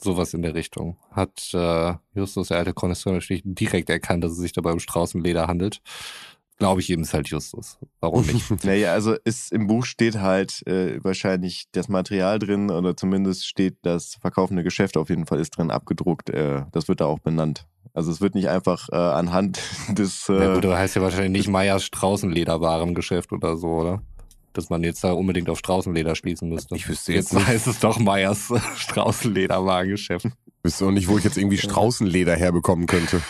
Sowas 0.00 0.34
in 0.34 0.42
der 0.42 0.54
Richtung. 0.54 0.96
Hat 1.10 1.50
äh, 1.54 1.94
Justus, 2.14 2.48
der 2.48 2.58
alte 2.58 2.72
Konnoisseur, 2.72 3.12
natürlich 3.12 3.42
direkt 3.44 3.90
erkannt, 3.90 4.22
dass 4.24 4.32
es 4.32 4.38
sich 4.38 4.52
dabei 4.52 4.72
um 4.72 4.78
Straußenleder 4.78 5.46
handelt. 5.46 5.80
Glaube 6.58 6.80
ich 6.80 6.90
eben 6.90 7.02
ist 7.02 7.14
halt 7.14 7.28
Justus. 7.28 7.78
Warum 8.00 8.26
nicht? 8.26 8.64
naja, 8.64 8.92
also 8.92 9.14
ist 9.24 9.52
im 9.52 9.68
Buch 9.68 9.84
steht 9.84 10.18
halt 10.18 10.66
äh, 10.66 11.02
wahrscheinlich 11.04 11.66
das 11.70 11.88
Material 11.88 12.40
drin 12.40 12.70
oder 12.70 12.96
zumindest 12.96 13.46
steht 13.46 13.76
das 13.82 14.16
verkaufende 14.20 14.64
Geschäft 14.64 14.96
auf 14.96 15.08
jeden 15.08 15.26
Fall 15.26 15.38
ist 15.38 15.50
drin 15.50 15.70
abgedruckt. 15.70 16.30
Äh, 16.30 16.64
das 16.72 16.88
wird 16.88 17.00
da 17.00 17.06
auch 17.06 17.20
benannt. 17.20 17.66
Also 17.94 18.10
es 18.10 18.20
wird 18.20 18.34
nicht 18.34 18.48
einfach 18.48 18.88
äh, 18.90 18.96
anhand 18.96 19.60
des. 19.90 20.28
Äh, 20.28 20.40
ja 20.40 20.54
gut, 20.54 20.64
heißt 20.64 20.96
ja 20.96 21.02
wahrscheinlich 21.02 21.30
nicht 21.30 21.48
Meyers 21.48 21.84
Straußenlederwarengeschäft 21.84 23.32
oder 23.32 23.56
so, 23.56 23.68
oder? 23.68 24.02
Dass 24.58 24.70
man 24.70 24.82
jetzt 24.82 25.02
da 25.04 25.12
unbedingt 25.12 25.48
auf 25.48 25.58
Straußenleder 25.58 26.16
schließen 26.16 26.48
müsste. 26.48 26.74
Ich 26.74 26.88
wüsste 26.88 27.12
jetzt, 27.12 27.32
jetzt 27.32 27.46
heißt 27.46 27.66
es 27.68 27.78
doch 27.78 27.98
Meyers 27.98 28.52
Straußenlederwarengeschäft. 28.76 30.26
Ich 30.26 30.64
wüsste 30.64 30.86
auch 30.86 30.90
nicht, 30.90 31.08
wo 31.08 31.16
ich 31.16 31.24
jetzt 31.24 31.38
irgendwie 31.38 31.58
Straußenleder 31.58 32.34
herbekommen 32.34 32.86
könnte. 32.86 33.22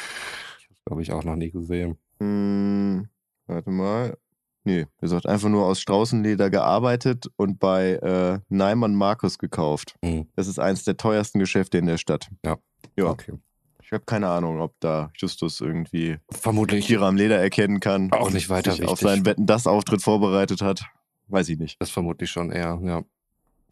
Das 0.85 0.91
habe 0.91 1.03
ich 1.03 1.13
auch 1.13 1.25
noch 1.25 1.37
nie 1.37 1.51
gesehen. 1.51 1.99
Hm, 2.19 3.09
warte 3.47 3.71
mal. 3.71 4.17
Nee, 4.65 4.87
er 5.01 5.09
sagt 5.09 5.27
einfach 5.27 5.49
nur 5.49 5.67
aus 5.67 5.81
Straußenleder 5.81 6.51
gearbeitet 6.51 7.27
und 7.37 7.59
bei 7.59 7.93
äh, 7.93 8.41
Neimann 8.49 8.95
Markus 8.95 9.39
gekauft. 9.39 9.97
Mhm. 10.03 10.29
Das 10.35 10.49
ist 10.49 10.59
eins 10.59 10.85
der 10.85 10.97
teuersten 10.97 11.39
Geschäfte 11.39 11.79
in 11.79 11.87
der 11.87 11.99
Stadt. 11.99 12.29
Ja. 12.45 12.57
Ja. 12.97 13.07
Okay. 13.07 13.35
Ich 13.83 13.93
habe 13.93 14.05
keine 14.05 14.29
Ahnung, 14.29 14.61
ob 14.61 14.75
da 14.81 15.11
Justus 15.15 15.61
irgendwie 15.63 16.19
vermutlich 16.31 16.87
Tiere 16.87 17.07
am 17.07 17.17
Leder 17.17 17.39
erkennen 17.39 17.81
kann. 17.81 18.13
Auch 18.13 18.31
nicht 18.31 18.51
weiter 18.51 18.73
sich 18.73 18.81
wichtig. 18.81 18.93
auf 18.93 19.01
seinen 19.01 19.25
Wetten 19.25 19.47
das 19.47 19.67
Auftritt 19.67 20.03
vorbereitet 20.03 20.61
hat. 20.61 20.85
Weiß 21.29 21.49
ich 21.49 21.59
nicht. 21.59 21.81
Das 21.81 21.91
vermutlich 21.91 22.31
schon 22.31 22.51
eher, 22.51 22.81
ja. 22.83 23.03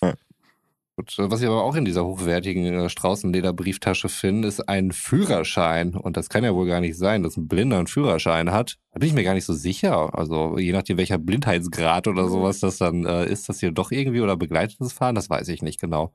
ja. 0.03 0.14
Gut, 0.99 1.14
was 1.19 1.42
ich 1.42 1.47
aber 1.47 1.62
auch 1.62 1.75
in 1.77 1.85
dieser 1.85 2.07
hochwertigen 2.07 2.64
äh, 2.64 2.88
Straußenlederbrieftasche 2.88 4.09
finde, 4.09 4.49
ist 4.49 4.66
ein 4.66 4.92
Führerschein. 4.92 5.95
Und 5.95 6.16
das 6.16 6.31
kann 6.31 6.42
ja 6.42 6.55
wohl 6.55 6.66
gar 6.66 6.81
nicht 6.81 6.97
sein, 6.97 7.23
dass 7.23 7.37
ein 7.37 7.49
Blinder 7.49 7.77
einen 7.77 7.87
Führerschein 7.87 8.51
hat. 8.51 8.79
Da 8.92 9.01
bin 9.01 9.11
ich 9.11 9.14
mir 9.14 9.23
gar 9.23 9.35
nicht 9.35 9.45
so 9.45 9.53
sicher. 9.53 10.19
Also 10.19 10.57
je 10.57 10.73
nachdem, 10.73 10.97
welcher 10.97 11.19
Blindheitsgrad 11.19 12.09
oder 12.09 12.29
sowas 12.29 12.61
das 12.61 12.79
dann 12.79 13.05
äh, 13.05 13.27
ist, 13.27 13.47
das 13.51 13.61
hier 13.61 13.73
doch 13.73 13.90
irgendwie 13.90 14.23
oder 14.23 14.38
begleitetes 14.38 14.95
Fahren, 14.95 15.14
das 15.14 15.29
weiß 15.29 15.49
ich 15.49 15.61
nicht 15.61 15.79
genau. 15.79 16.14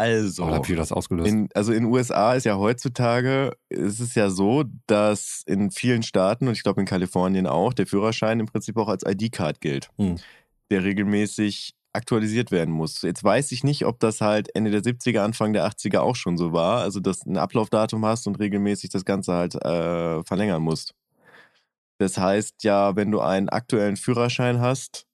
Also, 0.00 0.44
Oder 0.44 0.66
wie 0.66 0.76
das 0.76 0.92
ausgelöst? 0.92 1.28
In, 1.30 1.48
also 1.52 1.72
in 1.72 1.84
den 1.84 1.92
USA 1.92 2.32
ist 2.32 2.44
ja 2.44 2.56
heutzutage, 2.56 3.52
ist 3.68 4.00
es 4.00 4.14
ja 4.14 4.30
so, 4.30 4.64
dass 4.86 5.42
in 5.44 5.70
vielen 5.70 6.02
Staaten 6.02 6.48
und 6.48 6.54
ich 6.54 6.62
glaube 6.62 6.80
in 6.80 6.86
Kalifornien 6.86 7.46
auch, 7.46 7.74
der 7.74 7.86
Führerschein 7.86 8.40
im 8.40 8.46
Prinzip 8.46 8.78
auch 8.78 8.88
als 8.88 9.04
ID-Card 9.06 9.60
gilt, 9.60 9.90
hm. 9.98 10.16
der 10.70 10.84
regelmäßig 10.84 11.74
aktualisiert 11.92 12.50
werden 12.50 12.72
muss. 12.72 13.02
Jetzt 13.02 13.22
weiß 13.22 13.52
ich 13.52 13.62
nicht, 13.62 13.84
ob 13.84 14.00
das 14.00 14.22
halt 14.22 14.48
Ende 14.54 14.70
der 14.70 14.80
70er, 14.80 15.20
Anfang 15.20 15.52
der 15.52 15.68
80er 15.68 15.98
auch 15.98 16.16
schon 16.16 16.38
so 16.38 16.54
war, 16.54 16.80
also 16.80 16.98
dass 16.98 17.20
du 17.20 17.32
ein 17.32 17.36
Ablaufdatum 17.36 18.06
hast 18.06 18.26
und 18.26 18.38
regelmäßig 18.38 18.88
das 18.88 19.04
Ganze 19.04 19.34
halt 19.34 19.54
äh, 19.56 20.24
verlängern 20.24 20.62
musst. 20.62 20.94
Das 21.98 22.16
heißt 22.16 22.64
ja, 22.64 22.96
wenn 22.96 23.10
du 23.10 23.20
einen 23.20 23.50
aktuellen 23.50 23.98
Führerschein 23.98 24.62
hast, 24.62 25.04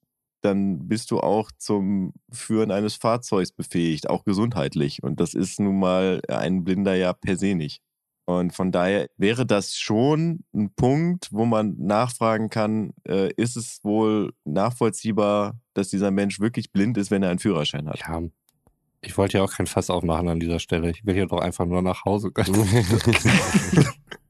dann 0.46 0.88
bist 0.88 1.10
du 1.10 1.20
auch 1.20 1.50
zum 1.58 2.14
Führen 2.30 2.70
eines 2.70 2.94
Fahrzeugs 2.94 3.52
befähigt, 3.52 4.08
auch 4.08 4.24
gesundheitlich. 4.24 5.02
Und 5.02 5.20
das 5.20 5.34
ist 5.34 5.60
nun 5.60 5.78
mal 5.78 6.22
ein 6.28 6.64
Blinder 6.64 6.94
ja 6.94 7.12
per 7.12 7.36
se 7.36 7.54
nicht. 7.54 7.82
Und 8.24 8.54
von 8.54 8.72
daher 8.72 9.08
wäre 9.16 9.46
das 9.46 9.76
schon 9.76 10.44
ein 10.52 10.70
Punkt, 10.74 11.28
wo 11.30 11.44
man 11.44 11.76
nachfragen 11.78 12.50
kann, 12.50 12.92
äh, 13.06 13.32
ist 13.36 13.56
es 13.56 13.80
wohl 13.84 14.32
nachvollziehbar, 14.44 15.60
dass 15.74 15.88
dieser 15.88 16.10
Mensch 16.10 16.40
wirklich 16.40 16.72
blind 16.72 16.98
ist, 16.98 17.10
wenn 17.12 17.22
er 17.22 17.30
einen 17.30 17.38
Führerschein 17.38 17.88
hat? 17.88 18.00
Ja. 18.00 18.22
Ich 19.00 19.16
wollte 19.16 19.38
ja 19.38 19.44
auch 19.44 19.52
kein 19.52 19.68
Fass 19.68 19.90
aufmachen 19.90 20.28
an 20.28 20.40
dieser 20.40 20.58
Stelle. 20.58 20.90
Ich 20.90 21.06
will 21.06 21.14
hier 21.14 21.26
doch 21.26 21.40
einfach 21.40 21.66
nur 21.66 21.82
nach 21.82 22.04
Hause. 22.04 22.32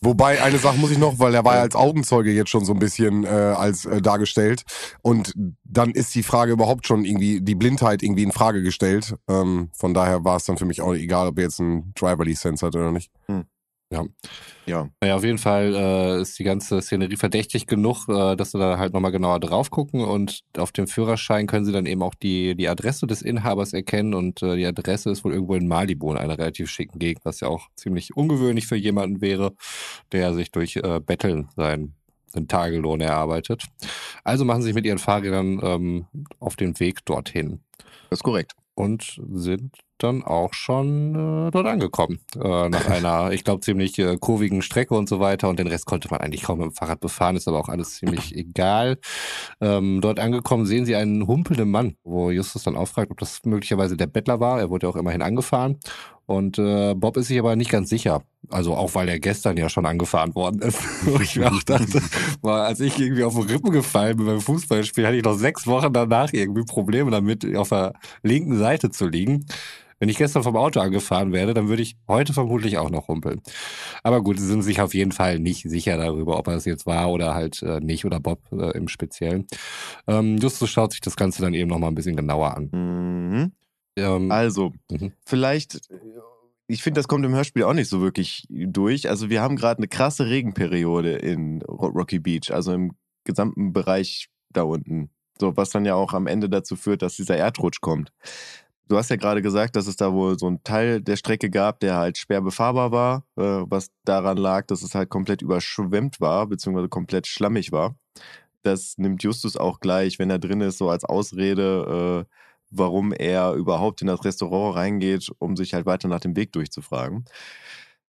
Wobei, 0.00 0.42
eine 0.42 0.58
Sache 0.58 0.76
muss 0.78 0.90
ich 0.90 0.98
noch, 0.98 1.18
weil 1.18 1.34
er 1.34 1.44
war 1.44 1.56
ja 1.56 1.62
als 1.62 1.74
Augenzeuge 1.74 2.30
jetzt 2.30 2.50
schon 2.50 2.64
so 2.64 2.72
ein 2.72 2.78
bisschen 2.78 3.24
äh, 3.24 3.28
als 3.28 3.86
äh, 3.86 4.02
dargestellt. 4.02 4.62
Und 5.02 5.32
dann 5.64 5.90
ist 5.90 6.14
die 6.14 6.22
Frage 6.22 6.52
überhaupt 6.52 6.86
schon 6.86 7.04
irgendwie, 7.04 7.40
die 7.40 7.54
Blindheit 7.54 8.02
irgendwie 8.02 8.22
in 8.22 8.32
Frage 8.32 8.62
gestellt. 8.62 9.14
Ähm, 9.28 9.70
von 9.72 9.94
daher 9.94 10.24
war 10.24 10.36
es 10.36 10.44
dann 10.44 10.58
für 10.58 10.66
mich 10.66 10.82
auch 10.82 10.94
egal, 10.94 11.28
ob 11.28 11.38
er 11.38 11.44
jetzt 11.44 11.60
einen 11.60 11.92
Driver-License 11.94 12.64
hat 12.64 12.76
oder 12.76 12.92
nicht. 12.92 13.10
Hm. 13.26 13.44
Ja. 13.92 14.04
Ja. 14.66 14.88
Naja, 15.00 15.14
auf 15.14 15.22
jeden 15.22 15.38
Fall 15.38 15.72
äh, 15.72 16.20
ist 16.20 16.36
die 16.40 16.44
ganze 16.44 16.82
Szenerie 16.82 17.16
verdächtig 17.16 17.66
genug, 17.66 18.08
äh, 18.08 18.34
dass 18.34 18.50
sie 18.50 18.58
da 18.58 18.78
halt 18.78 18.92
nochmal 18.92 19.12
genauer 19.12 19.38
drauf 19.38 19.70
gucken 19.70 20.00
und 20.00 20.40
auf 20.58 20.72
dem 20.72 20.88
Führerschein 20.88 21.46
können 21.46 21.64
sie 21.64 21.70
dann 21.70 21.86
eben 21.86 22.02
auch 22.02 22.16
die, 22.16 22.56
die 22.56 22.68
Adresse 22.68 23.06
des 23.06 23.22
Inhabers 23.22 23.72
erkennen 23.72 24.14
und 24.14 24.42
äh, 24.42 24.56
die 24.56 24.66
Adresse 24.66 25.10
ist 25.10 25.24
wohl 25.24 25.32
irgendwo 25.32 25.54
in 25.54 25.68
Malibu 25.68 26.10
in 26.10 26.18
einer 26.18 26.36
relativ 26.36 26.68
schicken 26.68 26.98
Gegend, 26.98 27.24
was 27.24 27.38
ja 27.40 27.48
auch 27.48 27.68
ziemlich 27.76 28.16
ungewöhnlich 28.16 28.66
für 28.66 28.74
jemanden 28.74 29.20
wäre, 29.20 29.54
der 30.10 30.34
sich 30.34 30.50
durch 30.50 30.74
äh, 30.76 30.98
Betteln 30.98 31.48
seinen, 31.54 31.94
seinen 32.26 32.48
Tagelohn 32.48 33.00
erarbeitet. 33.00 33.66
Also 34.24 34.44
machen 34.44 34.62
sie 34.62 34.66
sich 34.66 34.74
mit 34.74 34.84
ihren 34.84 34.98
Fahrrädern 34.98 35.60
ähm, 35.62 36.06
auf 36.40 36.56
den 36.56 36.78
Weg 36.80 37.04
dorthin. 37.04 37.60
Das 38.10 38.18
ist 38.18 38.24
korrekt. 38.24 38.52
Und 38.74 39.20
sind 39.30 39.85
dann 39.98 40.22
auch 40.22 40.54
schon 40.54 41.14
äh, 41.14 41.50
dort 41.50 41.66
angekommen. 41.66 42.20
Äh, 42.34 42.68
nach 42.68 42.88
einer, 42.88 43.30
ich 43.32 43.44
glaube, 43.44 43.60
ziemlich 43.60 43.98
äh, 43.98 44.16
kurvigen 44.18 44.62
Strecke 44.62 44.94
und 44.94 45.08
so 45.08 45.20
weiter. 45.20 45.48
Und 45.48 45.58
den 45.58 45.66
Rest 45.66 45.86
konnte 45.86 46.08
man 46.10 46.20
eigentlich 46.20 46.42
kaum 46.42 46.58
mit 46.58 46.66
dem 46.66 46.72
Fahrrad 46.72 47.00
befahren, 47.00 47.36
ist 47.36 47.48
aber 47.48 47.58
auch 47.58 47.68
alles 47.68 47.96
ziemlich 47.96 48.34
egal. 48.36 48.98
Ähm, 49.60 50.00
dort 50.00 50.20
angekommen 50.20 50.66
sehen 50.66 50.84
sie 50.84 50.96
einen 50.96 51.26
humpelnden 51.26 51.70
Mann, 51.70 51.96
wo 52.04 52.30
Justus 52.30 52.64
dann 52.64 52.76
auffragt, 52.76 53.10
ob 53.10 53.18
das 53.18 53.44
möglicherweise 53.44 53.96
der 53.96 54.06
Bettler 54.06 54.40
war. 54.40 54.58
Er 54.58 54.70
wurde 54.70 54.86
ja 54.86 54.92
auch 54.92 54.96
immerhin 54.96 55.22
angefahren. 55.22 55.78
Und 56.26 56.58
äh, 56.58 56.94
Bob 56.94 57.16
ist 57.16 57.28
sich 57.28 57.38
aber 57.38 57.54
nicht 57.54 57.70
ganz 57.70 57.88
sicher. 57.88 58.22
Also 58.48 58.74
auch 58.74 58.94
weil 58.94 59.08
er 59.08 59.20
gestern 59.20 59.56
ja 59.56 59.68
schon 59.68 59.86
angefahren 59.86 60.34
worden 60.34 60.60
ist. 60.60 60.78
Wo 61.06 61.20
ich 61.20 61.36
mir 61.36 61.52
auch 61.52 61.62
dachte, 61.62 62.02
war, 62.42 62.66
als 62.66 62.80
ich 62.80 62.98
irgendwie 62.98 63.24
auf 63.24 63.34
den 63.34 63.44
Rippen 63.44 63.70
gefallen 63.70 64.16
bin 64.16 64.26
beim 64.26 64.40
Fußballspiel, 64.40 65.06
hatte 65.06 65.16
ich 65.16 65.24
noch 65.24 65.38
sechs 65.38 65.66
Wochen 65.66 65.92
danach 65.92 66.32
irgendwie 66.32 66.64
Probleme 66.64 67.10
damit, 67.10 67.56
auf 67.56 67.68
der 67.68 67.94
linken 68.22 68.58
Seite 68.58 68.90
zu 68.90 69.06
liegen. 69.06 69.46
Wenn 69.98 70.10
ich 70.10 70.18
gestern 70.18 70.42
vom 70.42 70.56
Auto 70.56 70.80
angefahren 70.80 71.32
werde, 71.32 71.54
dann 71.54 71.68
würde 71.68 71.82
ich 71.82 71.96
heute 72.06 72.34
vermutlich 72.34 72.76
auch 72.76 72.90
noch 72.90 73.08
humpeln. 73.08 73.40
Aber 74.02 74.22
gut, 74.22 74.38
sie 74.38 74.46
sind 74.46 74.62
sich 74.62 74.80
auf 74.82 74.92
jeden 74.92 75.12
Fall 75.12 75.38
nicht 75.38 75.62
sicher 75.62 75.96
darüber, 75.96 76.38
ob 76.38 76.48
er 76.48 76.56
es 76.56 76.66
jetzt 76.66 76.84
war 76.84 77.10
oder 77.10 77.34
halt 77.34 77.62
äh, 77.62 77.80
nicht 77.80 78.04
oder 78.04 78.20
Bob 78.20 78.40
äh, 78.52 78.76
im 78.76 78.88
Speziellen. 78.88 79.46
Ähm, 80.06 80.36
Justus 80.36 80.68
schaut 80.68 80.92
sich 80.92 81.00
das 81.00 81.16
Ganze 81.16 81.40
dann 81.40 81.54
eben 81.54 81.70
noch 81.70 81.78
mal 81.78 81.88
ein 81.88 81.94
bisschen 81.94 82.16
genauer 82.16 82.56
an. 82.56 82.68
Mhm. 82.72 83.52
Ähm, 83.96 84.30
also, 84.30 84.72
mhm. 84.90 85.12
vielleicht, 85.24 85.80
ich 86.66 86.82
finde, 86.82 86.98
das 86.98 87.08
kommt 87.08 87.24
im 87.24 87.34
Hörspiel 87.34 87.64
auch 87.64 87.72
nicht 87.72 87.88
so 87.88 88.00
wirklich 88.00 88.46
durch. 88.48 89.08
Also, 89.08 89.30
wir 89.30 89.42
haben 89.42 89.56
gerade 89.56 89.78
eine 89.78 89.88
krasse 89.88 90.26
Regenperiode 90.26 91.12
in 91.12 91.62
Rocky 91.62 92.18
Beach, 92.18 92.52
also 92.52 92.72
im 92.72 92.92
gesamten 93.24 93.72
Bereich 93.72 94.28
da 94.50 94.62
unten. 94.62 95.10
So, 95.38 95.56
was 95.56 95.70
dann 95.70 95.84
ja 95.84 95.94
auch 95.94 96.14
am 96.14 96.26
Ende 96.26 96.48
dazu 96.48 96.76
führt, 96.76 97.02
dass 97.02 97.16
dieser 97.16 97.36
Erdrutsch 97.36 97.80
kommt. 97.80 98.12
Du 98.88 98.96
hast 98.96 99.10
ja 99.10 99.16
gerade 99.16 99.42
gesagt, 99.42 99.74
dass 99.74 99.88
es 99.88 99.96
da 99.96 100.12
wohl 100.12 100.38
so 100.38 100.46
einen 100.46 100.62
Teil 100.62 101.00
der 101.00 101.16
Strecke 101.16 101.50
gab, 101.50 101.80
der 101.80 101.96
halt 101.96 102.18
schwer 102.18 102.40
befahrbar 102.40 102.92
war, 102.92 103.24
äh, 103.36 103.64
was 103.68 103.90
daran 104.04 104.36
lag, 104.36 104.66
dass 104.66 104.82
es 104.82 104.94
halt 104.94 105.08
komplett 105.10 105.42
überschwemmt 105.42 106.20
war, 106.20 106.46
beziehungsweise 106.46 106.88
komplett 106.88 107.26
schlammig 107.26 107.72
war. 107.72 107.96
Das 108.62 108.96
nimmt 108.96 109.22
Justus 109.22 109.56
auch 109.56 109.80
gleich, 109.80 110.18
wenn 110.18 110.30
er 110.30 110.38
drin 110.38 110.60
ist, 110.60 110.78
so 110.78 110.88
als 110.88 111.04
Ausrede, 111.04 112.26
äh, 112.28 112.36
warum 112.70 113.12
er 113.12 113.52
überhaupt 113.52 114.00
in 114.00 114.08
das 114.08 114.24
Restaurant 114.24 114.76
reingeht, 114.76 115.30
um 115.38 115.56
sich 115.56 115.74
halt 115.74 115.86
weiter 115.86 116.08
nach 116.08 116.20
dem 116.20 116.36
Weg 116.36 116.52
durchzufragen. 116.52 117.24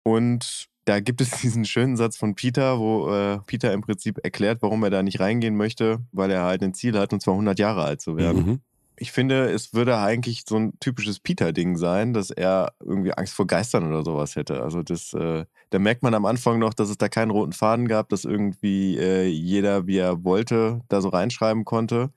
Und 0.03 0.69
da 0.85 1.01
gibt 1.01 1.21
es 1.21 1.31
diesen 1.43 1.65
schönen 1.65 1.97
Satz 1.97 2.17
von 2.17 2.35
Peter, 2.35 2.79
wo 2.79 3.11
äh, 3.11 3.39
Peter 3.47 3.73
im 3.73 3.81
Prinzip 3.81 4.19
erklärt, 4.23 4.63
warum 4.63 4.83
er 4.85 4.91
da 4.91 5.03
nicht 5.03 5.21
reingehen 5.21 5.57
möchte, 5.57 6.01
weil 6.13 6.31
er 6.31 6.43
halt 6.43 6.63
ein 6.63 6.75
Ziel 6.75 6.99
hat, 6.99 7.13
und 7.13 7.21
zwar 7.21 7.35
100 7.35 7.59
Jahre 7.59 7.83
alt 7.83 8.01
zu 8.01 8.17
werden. 8.17 8.47
Mhm. 8.47 8.61
Ich 8.97 9.11
finde, 9.11 9.51
es 9.51 9.75
würde 9.75 9.99
eigentlich 9.99 10.45
so 10.49 10.57
ein 10.57 10.79
typisches 10.79 11.19
Peter-Ding 11.19 11.77
sein, 11.77 12.13
dass 12.13 12.31
er 12.31 12.75
irgendwie 12.79 13.13
Angst 13.13 13.35
vor 13.35 13.49
Geistern 13.49 13.89
oder 13.89 14.05
sowas 14.05 14.37
hätte. 14.37 14.63
Also 14.63 14.85
das, 14.85 15.13
äh, 15.15 15.47
da 15.71 15.79
merkt 15.81 16.05
man 16.05 16.15
am 16.15 16.25
Anfang 16.27 16.61
noch, 16.61 16.75
dass 16.75 16.91
es 16.91 16.99
da 16.99 17.09
keinen 17.09 17.33
roten 17.33 17.53
Faden 17.53 17.89
gab, 17.89 18.09
dass 18.11 18.25
irgendwie 18.25 18.97
äh, 18.97 19.27
jeder, 19.27 19.89
wie 19.89 19.99
er 19.99 20.23
wollte, 20.23 20.81
da 20.89 21.01
so 21.01 21.09
reinschreiben 21.09 21.65
konnte. 21.65 22.13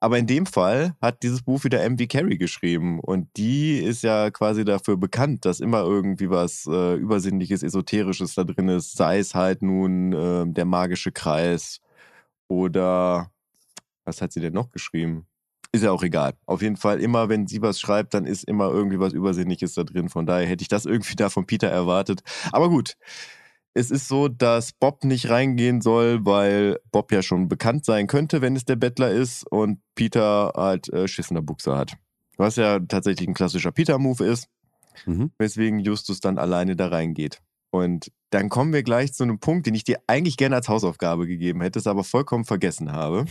Aber 0.00 0.18
in 0.18 0.26
dem 0.26 0.46
Fall 0.46 0.94
hat 1.00 1.22
dieses 1.22 1.42
Buch 1.42 1.64
wieder 1.64 1.82
M.V. 1.82 2.04
Carey 2.08 2.38
geschrieben. 2.38 3.00
Und 3.00 3.28
die 3.36 3.78
ist 3.78 4.02
ja 4.02 4.30
quasi 4.30 4.64
dafür 4.64 4.96
bekannt, 4.96 5.44
dass 5.44 5.60
immer 5.60 5.80
irgendwie 5.80 6.30
was 6.30 6.66
äh, 6.66 6.94
Übersinnliches, 6.94 7.62
Esoterisches 7.62 8.34
da 8.34 8.44
drin 8.44 8.68
ist. 8.68 8.96
Sei 8.96 9.18
es 9.18 9.34
halt 9.34 9.62
nun 9.62 10.12
äh, 10.12 10.44
der 10.46 10.64
magische 10.64 11.10
Kreis 11.10 11.80
oder 12.48 13.32
was 14.04 14.22
hat 14.22 14.32
sie 14.32 14.40
denn 14.40 14.54
noch 14.54 14.70
geschrieben? 14.70 15.26
Ist 15.72 15.84
ja 15.84 15.90
auch 15.90 16.02
egal. 16.02 16.32
Auf 16.46 16.62
jeden 16.62 16.76
Fall, 16.76 17.00
immer 17.00 17.28
wenn 17.28 17.46
sie 17.46 17.60
was 17.60 17.78
schreibt, 17.78 18.14
dann 18.14 18.24
ist 18.24 18.44
immer 18.44 18.70
irgendwie 18.70 19.00
was 19.00 19.12
Übersinnliches 19.12 19.74
da 19.74 19.84
drin. 19.84 20.08
Von 20.08 20.24
daher 20.24 20.46
hätte 20.46 20.62
ich 20.62 20.68
das 20.68 20.86
irgendwie 20.86 21.14
da 21.16 21.28
von 21.28 21.46
Peter 21.46 21.68
erwartet. 21.68 22.22
Aber 22.52 22.70
gut, 22.70 22.96
es 23.78 23.92
ist 23.92 24.08
so, 24.08 24.26
dass 24.26 24.72
Bob 24.72 25.04
nicht 25.04 25.30
reingehen 25.30 25.80
soll, 25.80 26.26
weil 26.26 26.80
Bob 26.90 27.12
ja 27.12 27.22
schon 27.22 27.48
bekannt 27.48 27.84
sein 27.84 28.08
könnte, 28.08 28.40
wenn 28.40 28.56
es 28.56 28.64
der 28.64 28.74
Bettler 28.74 29.10
ist 29.10 29.46
und 29.46 29.78
Peter 29.94 30.52
halt 30.56 30.92
äh, 30.92 31.06
Schiss 31.06 31.30
in 31.30 31.36
der 31.36 31.42
Buchse 31.42 31.76
hat. 31.76 31.92
Was 32.36 32.56
ja 32.56 32.80
tatsächlich 32.80 33.28
ein 33.28 33.34
klassischer 33.34 33.70
Peter-Move 33.70 34.24
ist, 34.24 34.48
mhm. 35.06 35.30
weswegen 35.38 35.78
Justus 35.78 36.18
dann 36.18 36.38
alleine 36.38 36.74
da 36.74 36.88
reingeht. 36.88 37.40
Und 37.70 38.10
dann 38.30 38.48
kommen 38.48 38.72
wir 38.72 38.82
gleich 38.82 39.12
zu 39.12 39.22
einem 39.22 39.38
Punkt, 39.38 39.66
den 39.66 39.74
ich 39.76 39.84
dir 39.84 40.00
eigentlich 40.08 40.36
gerne 40.36 40.56
als 40.56 40.68
Hausaufgabe 40.68 41.28
gegeben 41.28 41.60
hätte, 41.60 41.78
es 41.78 41.86
aber 41.86 42.02
vollkommen 42.02 42.44
vergessen 42.44 42.90
habe. 42.90 43.26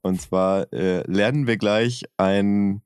Und 0.00 0.22
zwar 0.22 0.72
äh, 0.72 1.02
lernen 1.10 1.46
wir 1.46 1.58
gleich 1.58 2.04
einen 2.16 2.80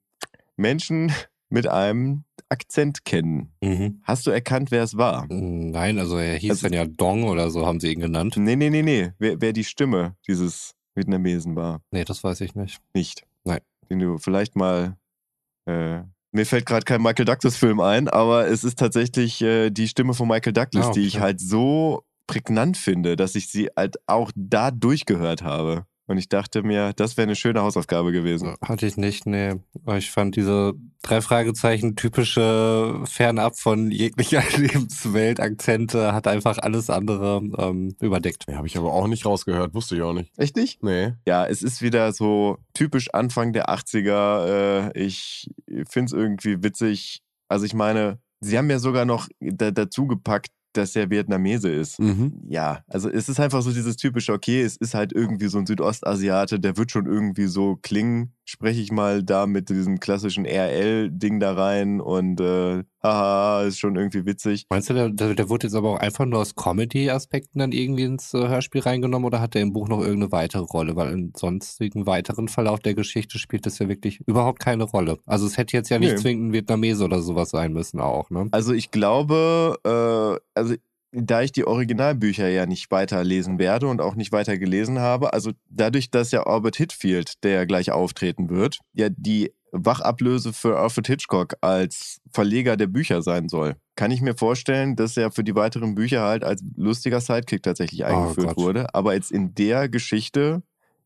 Menschen 0.57 1.13
mit 1.55 1.69
einem 1.69 2.25
Akzent 2.49 3.05
kennen. 3.05 3.53
Mhm. 3.63 4.01
Hast 4.03 4.27
du 4.27 4.31
erkannt, 4.31 4.71
wer 4.71 4.83
es 4.83 4.97
war? 4.97 5.27
Nein, 5.29 5.99
also 5.99 6.19
er 6.19 6.37
hieß 6.37 6.51
also, 6.51 6.69
dann 6.69 6.73
ja 6.73 6.85
Dong 6.85 7.25
oder 7.25 7.51
so, 7.51 7.65
haben 7.65 7.79
sie 7.81 7.93
ihn 7.93 8.01
genannt. 8.01 8.37
Nee, 8.37 8.57
nee, 8.57 8.71
nee, 8.71 8.83
nee. 8.83 9.13
Wer, 9.19 9.41
wer 9.41 9.53
die 9.53 9.65
Stimme 9.65 10.17
dieses 10.27 10.75
Vietnamesen 10.97 11.55
war. 11.55 11.81
Nee, 11.93 12.05
das 12.05 12.25
weiß 12.25 12.41
ich 12.41 12.57
nicht. 12.57 12.81
Nicht? 12.93 13.25
Nein. 13.45 13.61
Den 13.89 14.01
du 14.01 14.19
vielleicht 14.19 14.57
mal. 14.57 14.97
Äh, 15.67 16.03
mir 16.33 16.45
fällt 16.45 16.67
gerade 16.67 16.85
kein 16.85 17.01
Michael 17.01 17.25
Douglas-Film 17.25 17.79
ein, 17.79 18.09
aber 18.09 18.49
es 18.49 18.65
ist 18.65 18.79
tatsächlich 18.79 19.41
äh, 19.41 19.71
die 19.71 19.87
Stimme 19.87 20.15
von 20.15 20.27
Michael 20.27 20.53
Douglas, 20.53 20.87
ah, 20.87 20.89
okay. 20.89 21.01
die 21.01 21.07
ich 21.07 21.21
halt 21.21 21.41
so 21.41 22.03
prägnant 22.27 22.77
finde, 22.77 23.15
dass 23.15 23.37
ich 23.37 23.49
sie 23.49 23.71
halt 23.77 23.97
auch 24.07 24.33
da 24.35 24.73
durchgehört 24.73 25.43
habe. 25.43 25.87
Und 26.07 26.19
ich 26.19 26.29
dachte 26.29 26.63
mir, 26.63 26.93
das 26.95 27.17
wäre 27.17 27.27
eine 27.27 27.37
schöne 27.37 27.63
Hausaufgabe 27.63 28.13
gewesen. 28.13 28.57
Hatte 28.61 28.87
ich 28.87 28.99
nicht, 28.99 29.25
nee. 29.27 29.55
Ich 29.97 30.11
fand 30.11 30.37
diese 30.37 30.75
drei 31.03 31.23
Fragezeichen 31.23 31.97
typische 31.97 33.01
fernab 33.05 33.59
von 33.59 33.91
jeglicher 33.91 34.43
Lebenswelt 34.57 35.41
Akzente 35.41 36.13
hat 36.13 36.27
einfach 36.27 36.59
alles 36.59 36.91
andere 36.91 37.43
ähm, 37.59 37.97
überdeckt. 38.01 38.45
Ja, 38.49 38.57
habe 38.57 38.67
ich 38.67 38.77
aber 38.77 38.93
auch 38.93 39.07
nicht 39.07 39.25
rausgehört, 39.25 39.75
wusste 39.75 39.97
ich 39.97 40.03
auch 40.03 40.13
nicht. 40.13 40.31
Echt 40.37 40.57
nicht? 40.57 40.83
Nee. 40.83 41.15
Ja, 41.27 41.47
es 41.47 41.63
ist 41.63 41.81
wieder 41.81 42.13
so 42.13 42.59
typisch 42.75 43.09
Anfang 43.15 43.55
der 43.55 43.71
80er. 43.71 44.91
Äh, 44.93 44.99
ich 44.99 45.51
finde 45.89 46.07
es 46.07 46.13
irgendwie 46.13 46.63
witzig. 46.63 47.23
Also 47.49 47.65
ich 47.65 47.75
meine, 47.75 48.19
sie 48.41 48.59
haben 48.59 48.69
ja 48.69 48.79
sogar 48.79 49.07
noch 49.07 49.29
dazu 49.41 50.07
gepackt, 50.07 50.51
dass 50.77 50.95
er 50.97 51.11
Vietnamese 51.11 51.71
ist. 51.71 52.01
Mhm. 52.01 52.43
Ja, 52.49 52.85
also 52.89 53.09
es 53.09 53.29
ist 53.29 53.41
einfach 53.41 53.63
so 53.63 53.73
dieses 53.73 53.97
typische, 53.97 54.33
okay, 54.33 54.63
es 54.63 54.77
ist 54.77 54.95
halt 54.95 55.13
irgendwie 55.13 55.49
so 55.49 55.59
ein 55.59 55.67
Südostasiate, 55.67 56.61
der 56.61 56.77
wird 56.77 56.91
schon 56.91 57.07
irgendwie 57.07 57.47
so 57.47 57.77
klingen. 57.77 58.35
Spreche 58.47 58.81
ich 58.81 58.93
mal 58.93 59.23
da 59.23 59.47
mit 59.47 59.71
diesem 59.71 60.01
klassischen 60.01 60.45
RL-Ding 60.45 61.41
da 61.41 61.55
rein 61.55 62.01
und 62.01 62.41
äh, 62.41 62.85
haha, 63.03 63.63
ist 63.63 63.79
schon 63.79 63.97
irgendwie 63.97 64.27
witzig. 64.27 64.67
Meinst 64.71 64.91
du, 64.91 64.95
der, 64.95 65.35
der 65.35 65.49
wurde 65.49 65.67
jetzt 65.67 65.75
aber 65.75 65.91
auch 65.91 65.99
einfach 65.99 66.27
nur 66.27 66.41
aus 66.41 66.55
Comedy-Aspekten 66.55 67.59
dann 67.59 67.73
irgendwie 67.73 68.05
ins 68.05 68.35
äh, 68.35 68.49
Hörspiel 68.49 68.83
reingenommen 68.83 69.27
oder 69.27 69.41
hat 69.41 69.55
er 69.55 69.63
im 69.63 69.73
Buch 69.73 69.89
noch 69.89 70.01
irgendeine 70.01 70.33
weitere 70.33 70.63
Rolle? 70.63 70.95
Weil 70.97 71.13
im 71.13 71.33
sonstigen 71.37 72.07
weiteren 72.07 72.49
Verlauf 72.49 72.81
der 72.81 72.95
Geschichte 72.95 73.39
spielt 73.39 73.67
das 73.67 73.79
ja 73.79 73.89
wirklich 73.89 74.21
überhaupt 74.27 74.61
keine 74.61 74.85
Rolle. 74.85 75.19
Also 75.27 75.47
es 75.47 75.57
hätte 75.57 75.77
jetzt 75.77 75.89
ja 75.89 75.99
nicht 75.99 76.13
nee. 76.13 76.21
zwingend 76.21 76.51
ein 76.51 76.53
Vietnamese 76.53 77.05
oder 77.05 77.23
sowas 77.23 77.51
sein 77.51 77.73
müssen 77.73 78.01
auch, 78.01 78.31
ne? 78.31 78.49
Also 78.51 78.73
ich 78.73 78.91
glaube, 78.91 79.79
äh, 79.85 80.59
also 80.59 80.75
da 81.15 81.43
ich 81.43 81.53
die 81.53 81.67
Originalbücher 81.67 82.49
ja 82.49 82.67
nicht 82.67 82.91
weiterlesen 82.91 83.59
werde 83.59 83.87
und 83.87 84.01
auch 84.01 84.15
nicht 84.15 84.33
weiter 84.33 84.59
gelesen 84.59 84.99
habe, 84.99 85.33
also 85.33 85.53
dadurch, 85.69 86.11
dass 86.11 86.33
ja 86.33 86.45
Albert 86.45 86.77
Hitfield, 86.77 87.45
der 87.45 87.53
ja 87.53 87.65
gleich 87.65 87.93
auftreten 87.93 88.51
wird, 88.51 88.81
ja 88.93 89.09
die 89.11 89.53
Wachablöse 89.73 90.53
für 90.53 90.79
Alfred 90.79 91.07
Hitchcock 91.07 91.57
als 91.61 92.21
Verleger 92.31 92.77
der 92.77 92.87
Bücher 92.87 93.23
sein 93.23 93.49
soll, 93.49 93.75
kann 93.97 94.11
ich 94.11 94.21
mir 94.21 94.35
vorstellen, 94.35 94.97
dass 94.97 95.17
er 95.17 95.31
für 95.31 95.45
die 95.45 95.55
weiteren 95.55 95.95
Bücher 95.95 96.23
halt 96.23 96.45
als 96.45 96.63
lustiger 96.77 97.21
Sidekick 97.21 97.63
tatsächlich 97.63 98.03
oh 98.03 98.07
eingeführt 98.07 98.55
oh 98.57 98.63
wurde. 98.63 98.95
Aber 98.95 99.15
jetzt 99.15 99.33
in 99.33 99.55
der 99.55 99.89
Geschichte 99.89 100.63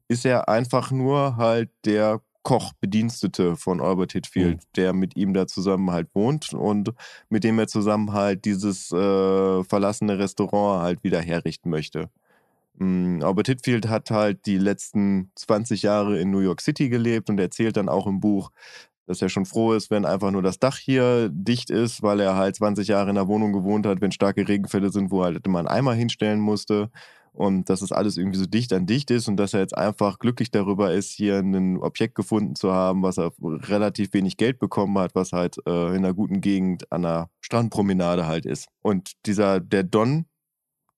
ist 0.09 0.25
er 0.25 0.49
einfach 0.49 0.91
nur 0.91 1.37
halt 1.37 1.71
der 1.85 2.21
Koch, 2.43 2.73
Bedienstete 2.81 3.57
von 3.57 3.81
Albert 3.81 4.13
Hitfield, 4.13 4.57
mhm. 4.57 4.73
der 4.77 4.93
mit 4.93 5.17
ihm 5.17 5.35
da 5.35 5.47
zusammen 5.47 5.91
halt 5.91 6.09
wohnt 6.15 6.55
und 6.55 6.93
mit 7.29 7.45
dem 7.45 7.59
er 7.59 7.67
zusammen 7.67 8.13
halt 8.13 8.45
dieses 8.45 8.91
äh, 8.93 9.65
verlassene 9.65 10.19
Restaurant 10.19 10.83
halt 10.83 11.05
wieder 11.05 11.21
herrichten 11.21 11.71
möchte. 11.71 12.09
Mhm, 12.79 13.23
Albert 13.23 13.49
Hitfield 13.49 13.89
hat 13.89 14.11
halt 14.11 14.47
die 14.47 14.59
letzten 14.59 15.31
20 15.35 15.83
Jahre 15.83 16.19
in 16.19 16.31
New 16.31 16.41
York 16.41 16.61
City 16.61 16.89
gelebt 16.89 17.29
und 17.29 17.39
erzählt 17.39 17.77
dann 17.77 17.89
auch 17.89 18.07
im 18.07 18.21
Buch, 18.21 18.51
dass 19.07 19.23
er 19.23 19.29
schon 19.31 19.47
froh 19.47 19.73
ist, 19.73 19.91
wenn 19.91 20.05
einfach 20.05 20.31
nur 20.31 20.43
das 20.43 20.59
Dach 20.59 20.77
hier 20.77 21.31
dicht 21.31 21.71
ist, 21.71 22.03
weil 22.03 22.21
er 22.21 22.37
halt 22.37 22.57
20 22.57 22.89
Jahre 22.89 23.09
in 23.09 23.17
der 23.17 23.27
Wohnung 23.27 23.53
gewohnt 23.53 23.87
hat, 23.87 24.01
wenn 24.01 24.13
starke 24.13 24.47
Regenfälle 24.47 24.91
sind, 24.91 25.11
wo 25.11 25.23
er 25.23 25.33
halt 25.33 25.47
immer 25.47 25.59
einen 25.59 25.69
Eimer 25.69 25.95
hinstellen 25.95 26.41
musste 26.41 26.91
und 27.39 27.71
dass 27.71 27.83
es 27.83 27.93
alles 27.93 28.17
irgendwie 28.17 28.39
so 28.39 28.47
dicht 28.47 28.73
an 28.73 28.87
dicht 28.87 29.13
ist 29.13 29.29
und 29.29 29.37
dass 29.37 29.55
er 29.55 29.61
jetzt 29.61 29.77
einfach 29.77 30.19
glücklich 30.19 30.51
darüber 30.51 30.93
ist, 30.93 31.13
hier 31.13 31.39
ein 31.39 31.79
Objekt 31.79 32.17
gefunden 32.17 32.57
zu 32.57 32.73
haben, 32.73 33.03
was 33.03 33.17
er 33.17 33.33
relativ 33.41 34.13
wenig 34.13 34.37
Geld 34.37 34.59
bekommen 34.59 34.99
hat, 34.99 35.15
was 35.15 35.33
halt 35.33 35.57
äh, 35.65 35.91
in 35.91 35.99
einer 35.99 36.15
guten 36.15 36.41
Gegend 36.41 36.91
an 36.91 37.05
einer 37.05 37.31
Strandpromenade 37.41 38.27
halt 38.27 38.45
ist. 38.45 38.67
Und 38.83 39.13
dieser, 39.25 39.61
der 39.61 39.85
Don, 39.85 40.27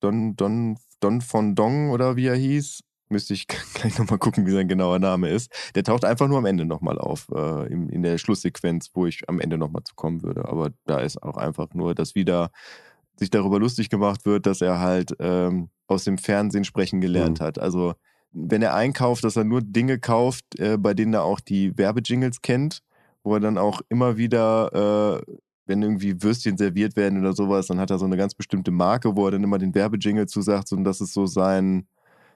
Don, 0.00 0.34
Don, 0.34 0.78
Don 1.00 1.20
von 1.20 1.54
Dong 1.54 1.90
oder 1.90 2.16
wie 2.16 2.26
er 2.26 2.36
hieß, 2.36 2.80
Müsste 3.12 3.34
ich 3.34 3.48
gleich 3.74 3.98
nochmal 3.98 4.20
gucken, 4.20 4.46
wie 4.46 4.52
sein 4.52 4.68
genauer 4.68 5.00
Name 5.00 5.30
ist. 5.30 5.50
Der 5.74 5.82
taucht 5.82 6.04
einfach 6.04 6.28
nur 6.28 6.38
am 6.38 6.46
Ende 6.46 6.64
nochmal 6.64 6.96
auf, 6.96 7.26
äh, 7.34 7.66
in, 7.66 7.88
in 7.88 8.04
der 8.04 8.18
Schlusssequenz, 8.18 8.92
wo 8.94 9.04
ich 9.04 9.28
am 9.28 9.40
Ende 9.40 9.58
nochmal 9.58 9.82
zu 9.82 9.96
kommen 9.96 10.22
würde. 10.22 10.48
Aber 10.48 10.70
da 10.86 11.00
ist 11.00 11.20
auch 11.20 11.36
einfach 11.36 11.74
nur, 11.74 11.96
dass 11.96 12.14
wieder 12.14 12.52
sich 13.16 13.28
darüber 13.28 13.58
lustig 13.58 13.90
gemacht 13.90 14.24
wird, 14.24 14.46
dass 14.46 14.60
er 14.60 14.78
halt 14.78 15.16
ähm, 15.18 15.70
aus 15.90 16.04
dem 16.04 16.18
Fernsehen 16.18 16.64
sprechen 16.64 17.00
gelernt 17.00 17.40
mhm. 17.40 17.44
hat. 17.44 17.58
Also 17.58 17.94
wenn 18.32 18.62
er 18.62 18.74
einkauft, 18.74 19.24
dass 19.24 19.36
er 19.36 19.44
nur 19.44 19.60
Dinge 19.60 19.98
kauft, 19.98 20.58
äh, 20.58 20.78
bei 20.78 20.94
denen 20.94 21.14
er 21.14 21.24
auch 21.24 21.40
die 21.40 21.76
Werbejingles 21.76 22.42
kennt, 22.42 22.82
wo 23.22 23.34
er 23.34 23.40
dann 23.40 23.58
auch 23.58 23.80
immer 23.88 24.16
wieder, 24.16 25.20
äh, 25.26 25.34
wenn 25.66 25.82
irgendwie 25.82 26.22
Würstchen 26.22 26.56
serviert 26.56 26.96
werden 26.96 27.18
oder 27.18 27.32
sowas, 27.32 27.66
dann 27.66 27.80
hat 27.80 27.90
er 27.90 27.98
so 27.98 28.04
eine 28.04 28.16
ganz 28.16 28.34
bestimmte 28.34 28.70
Marke, 28.70 29.16
wo 29.16 29.26
er 29.26 29.32
dann 29.32 29.44
immer 29.44 29.58
den 29.58 29.74
Werbejingle 29.74 30.26
zusagt 30.26 30.72
und 30.72 30.84
das 30.84 31.00
ist 31.00 31.12
so 31.12 31.26
sein, 31.26 31.86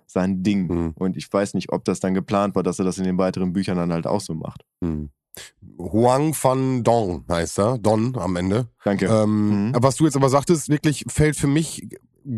sein 0.06 0.42
Ding. 0.42 0.66
Mhm. 0.66 0.92
Und 0.96 1.16
ich 1.16 1.32
weiß 1.32 1.54
nicht, 1.54 1.72
ob 1.72 1.84
das 1.84 2.00
dann 2.00 2.14
geplant 2.14 2.54
war, 2.54 2.62
dass 2.62 2.78
er 2.78 2.84
das 2.84 2.98
in 2.98 3.04
den 3.04 3.18
weiteren 3.18 3.52
Büchern 3.52 3.76
dann 3.76 3.92
halt 3.92 4.06
auch 4.06 4.20
so 4.20 4.34
macht. 4.34 4.64
Mhm. 4.80 5.10
Huang 5.78 6.34
van 6.40 6.84
Dong 6.84 7.24
heißt 7.28 7.58
er, 7.58 7.78
Don 7.78 8.16
am 8.16 8.36
Ende. 8.36 8.68
Danke. 8.84 9.06
Ähm, 9.06 9.68
mhm. 9.68 9.72
Was 9.76 9.96
du 9.96 10.04
jetzt 10.04 10.16
aber 10.16 10.28
sagtest, 10.28 10.68
wirklich 10.68 11.04
fällt 11.08 11.36
für 11.36 11.48
mich 11.48 11.88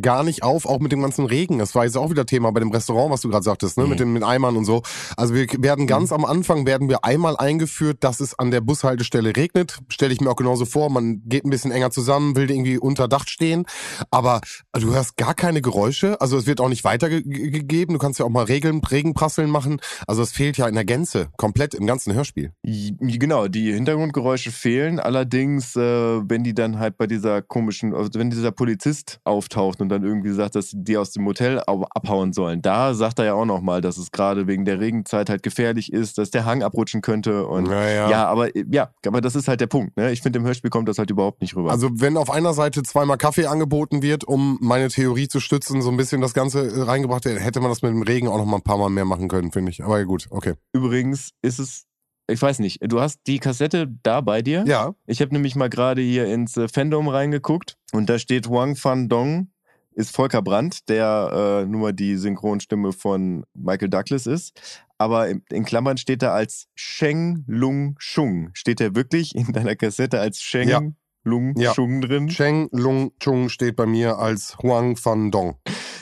gar 0.01 0.25
nicht 0.25 0.43
auf, 0.43 0.67
auch 0.67 0.81
mit 0.81 0.93
dem 0.93 1.03
ganzen 1.03 1.27
Regen. 1.27 1.59
Das 1.59 1.75
war 1.75 1.85
jetzt 1.85 1.97
auch 1.97 2.11
wieder 2.11 2.27
Thema 2.27 2.51
bei 2.51 2.61
dem 2.61 2.71
Restaurant, 2.71 3.11
was 3.11 3.21
du 3.21 3.29
gerade 3.29 3.45
sagtest, 3.45 3.79
ne? 3.79 3.85
Mhm. 3.85 3.91
mit 3.91 4.01
den 4.01 4.13
mit 4.13 4.23
Eimern 4.23 4.57
und 4.57 4.65
so. 4.65 4.83
Also 5.17 5.35
wir 5.35 5.47
werden 5.59 5.83
mhm. 5.83 5.89
ganz 5.89 6.11
mhm. 6.11 6.17
am 6.17 6.25
Anfang 6.25 6.67
werden 6.67 6.89
wir 6.89 7.05
einmal 7.05 7.37
eingeführt, 7.37 7.99
dass 8.01 8.21
es 8.21 8.39
an 8.39 8.51
der 8.51 8.61
Bushaltestelle 8.61 9.37
regnet. 9.37 9.79
Stelle 9.89 10.13
ich 10.13 10.21
mir 10.21 10.31
auch 10.31 10.37
genauso 10.37 10.65
vor. 10.65 10.91
Man 10.91 11.23
geht 11.27 11.45
ein 11.45 11.51
bisschen 11.51 11.71
enger 11.71 11.91
zusammen, 11.91 12.37
will 12.37 12.51
irgendwie 12.51 12.79
unter 12.79 13.09
Dach 13.09 13.27
stehen, 13.29 13.65
aber 14.11 14.41
du 14.73 14.93
hörst 14.93 15.17
gar 15.17 15.35
keine 15.35 15.63
Geräusche. 15.63 16.21
Also 16.21 16.37
es 16.37 16.47
wird 16.47 16.61
auch 16.61 16.69
nicht 16.69 16.85
weitergegeben. 16.85 17.95
Du 17.95 17.99
kannst 17.99 18.19
ja 18.19 18.27
auch 18.27 18.31
mal 18.31 18.45
Regeln, 18.45 18.81
Regenprasseln 18.81 19.51
machen. 19.51 19.81
Also 20.07 20.23
es 20.23 20.33
fehlt 20.33 20.57
ja 20.59 20.67
in 20.67 20.75
der 20.75 20.85
Gänze, 20.85 21.29
komplett 21.37 21.75
im 21.75 21.87
ganzen 21.87 22.15
Hörspiel. 22.15 22.53
Genau, 22.63 23.49
die 23.49 23.73
Hintergrundgeräusche 23.73 24.51
fehlen. 24.51 25.01
Allerdings, 25.01 25.77
äh, 25.77 25.81
wenn 25.81 26.45
die 26.45 26.55
dann 26.55 26.79
halt 26.79 26.97
bei 26.97 27.07
dieser 27.07 27.43
komischen, 27.43 27.95
also 27.95 28.11
wenn 28.15 28.31
dieser 28.31 28.53
Polizist 28.53 29.21
auftaucht 29.25 29.76
auftaucht 29.77 29.81
und 29.81 29.89
dann 29.89 30.03
irgendwie 30.03 30.33
sagt, 30.33 30.55
dass 30.55 30.71
die 30.73 30.97
aus 30.97 31.13
dem 31.13 31.27
Hotel 31.27 31.61
abhauen 31.61 32.33
sollen. 32.33 32.63
Da 32.63 32.95
sagt 32.95 33.19
er 33.19 33.27
ja 33.27 33.35
auch 33.35 33.45
nochmal, 33.45 33.81
dass 33.81 33.99
es 33.99 34.11
gerade 34.11 34.47
wegen 34.47 34.65
der 34.65 34.81
Regenzeit 34.81 35.31
halt 35.31 35.43
gefährlich 35.43 35.93
ist, 35.93 36.19
dass 36.19 36.31
der 36.31 36.45
Hang 36.45 36.63
abrutschen 36.63 37.03
könnte. 37.03 37.47
Und 37.47 37.65
naja. 37.69 38.11
ja, 38.11 38.27
aber 38.27 38.49
ja, 38.57 38.91
aber 39.07 39.21
das 39.21 39.37
ist 39.37 39.49
halt 39.49 39.61
der 39.61 39.67
Punkt. 39.67 39.97
Ne? 39.97 40.13
Ich 40.13 40.23
finde, 40.23 40.39
im 40.39 40.45
Hörspiel 40.45 40.71
kommt 40.71 40.89
das 40.89 40.99
halt 40.99 41.11
überhaupt 41.11 41.41
nicht 41.41 41.57
rüber. 41.57 41.71
Also 41.71 41.91
wenn 41.93 42.17
auf 42.17 42.31
einer 42.31 42.55
Seite 42.55 42.83
zweimal 42.83 43.19
Kaffee 43.19 43.47
angeboten 43.47 44.03
wird, 44.03 44.25
um 44.25 44.59
meine 44.61 44.89
Theorie 44.89 45.29
zu 45.29 45.41
stützen, 45.41 45.83
so 45.83 45.91
ein 45.91 45.97
bisschen 45.97 46.21
das 46.21 46.35
Ganze 46.35 46.87
reingebracht, 46.87 47.25
hätte 47.25 47.61
man 47.61 47.71
das 47.71 47.83
mit 47.83 47.93
dem 47.93 48.03
Regen 48.03 48.29
auch 48.29 48.39
noch 48.39 48.47
mal 48.47 48.57
ein 48.57 48.63
paar 48.63 48.79
Mal 48.79 48.91
mehr 48.91 49.05
machen 49.05 49.29
können, 49.29 49.53
finde 49.53 49.71
ich. 49.71 49.85
Aber 49.85 50.05
gut, 50.05 50.27
okay. 50.31 50.55
Übrigens 50.73 51.31
ist 51.43 51.59
es 51.59 51.87
ich 52.29 52.43
weiß 52.43 52.59
nicht, 52.59 52.81
du 52.83 53.01
hast 53.01 53.21
die 53.29 53.39
Kassette 53.39 53.87
da 54.03 54.21
bei 54.21 54.43
dir? 54.43 54.65
Ja. 54.67 54.95
Ich 55.07 55.21
habe 55.21 55.33
nämlich 55.33 55.55
mal 55.55 55.69
gerade 55.69 56.03
hier 56.03 56.27
ins 56.27 56.57
äh, 56.57 56.67
Fandom 56.67 57.07
reingeguckt 57.07 57.77
und 57.93 58.11
da 58.11 58.19
steht 58.19 58.51
Wang 58.51 58.75
Fan 58.75 59.09
Dong 59.09 59.53
ist 59.97 60.15
Volker 60.15 60.43
Brandt, 60.43 60.89
der 60.89 61.63
äh, 61.65 61.67
nur 61.67 61.93
die 61.93 62.17
Synchronstimme 62.17 62.93
von 62.93 63.45
Michael 63.55 63.89
Douglas 63.89 64.27
ist. 64.27 64.61
Aber 64.99 65.29
in, 65.29 65.43
in 65.51 65.65
Klammern 65.65 65.97
steht 65.97 66.23
er 66.23 66.33
als 66.33 66.69
Sheng 66.75 67.45
Lung 67.47 67.97
Chung. 67.99 68.51
Steht 68.53 68.81
er 68.81 68.95
wirklich 68.95 69.35
in 69.35 69.53
deiner 69.53 69.75
Kassette 69.75 70.21
als 70.21 70.41
Sheng 70.41 70.69
ja. 70.69 70.81
Lung 71.25 71.55
ja. 71.57 71.73
Chung 71.73 72.03
drin? 72.03 72.31
Sheng 72.31 72.69
Lung 72.73 73.13
Chung 73.19 73.49
steht 73.49 73.77
bei 73.77 73.87
mir 73.87 74.19
als 74.19 74.59
Huang 74.59 74.97
Van 75.03 75.31
Dong. 75.31 75.57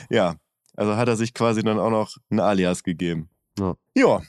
Ja, 0.09 0.35
also 0.75 0.97
hat 0.97 1.07
er 1.07 1.15
sich 1.15 1.33
quasi 1.33 1.63
dann 1.63 1.79
auch 1.79 1.89
noch 1.89 2.17
ein 2.29 2.39
Alias 2.39 2.83
gegeben. 2.83 3.29
Ja. 3.57 3.75
ja 3.95 4.21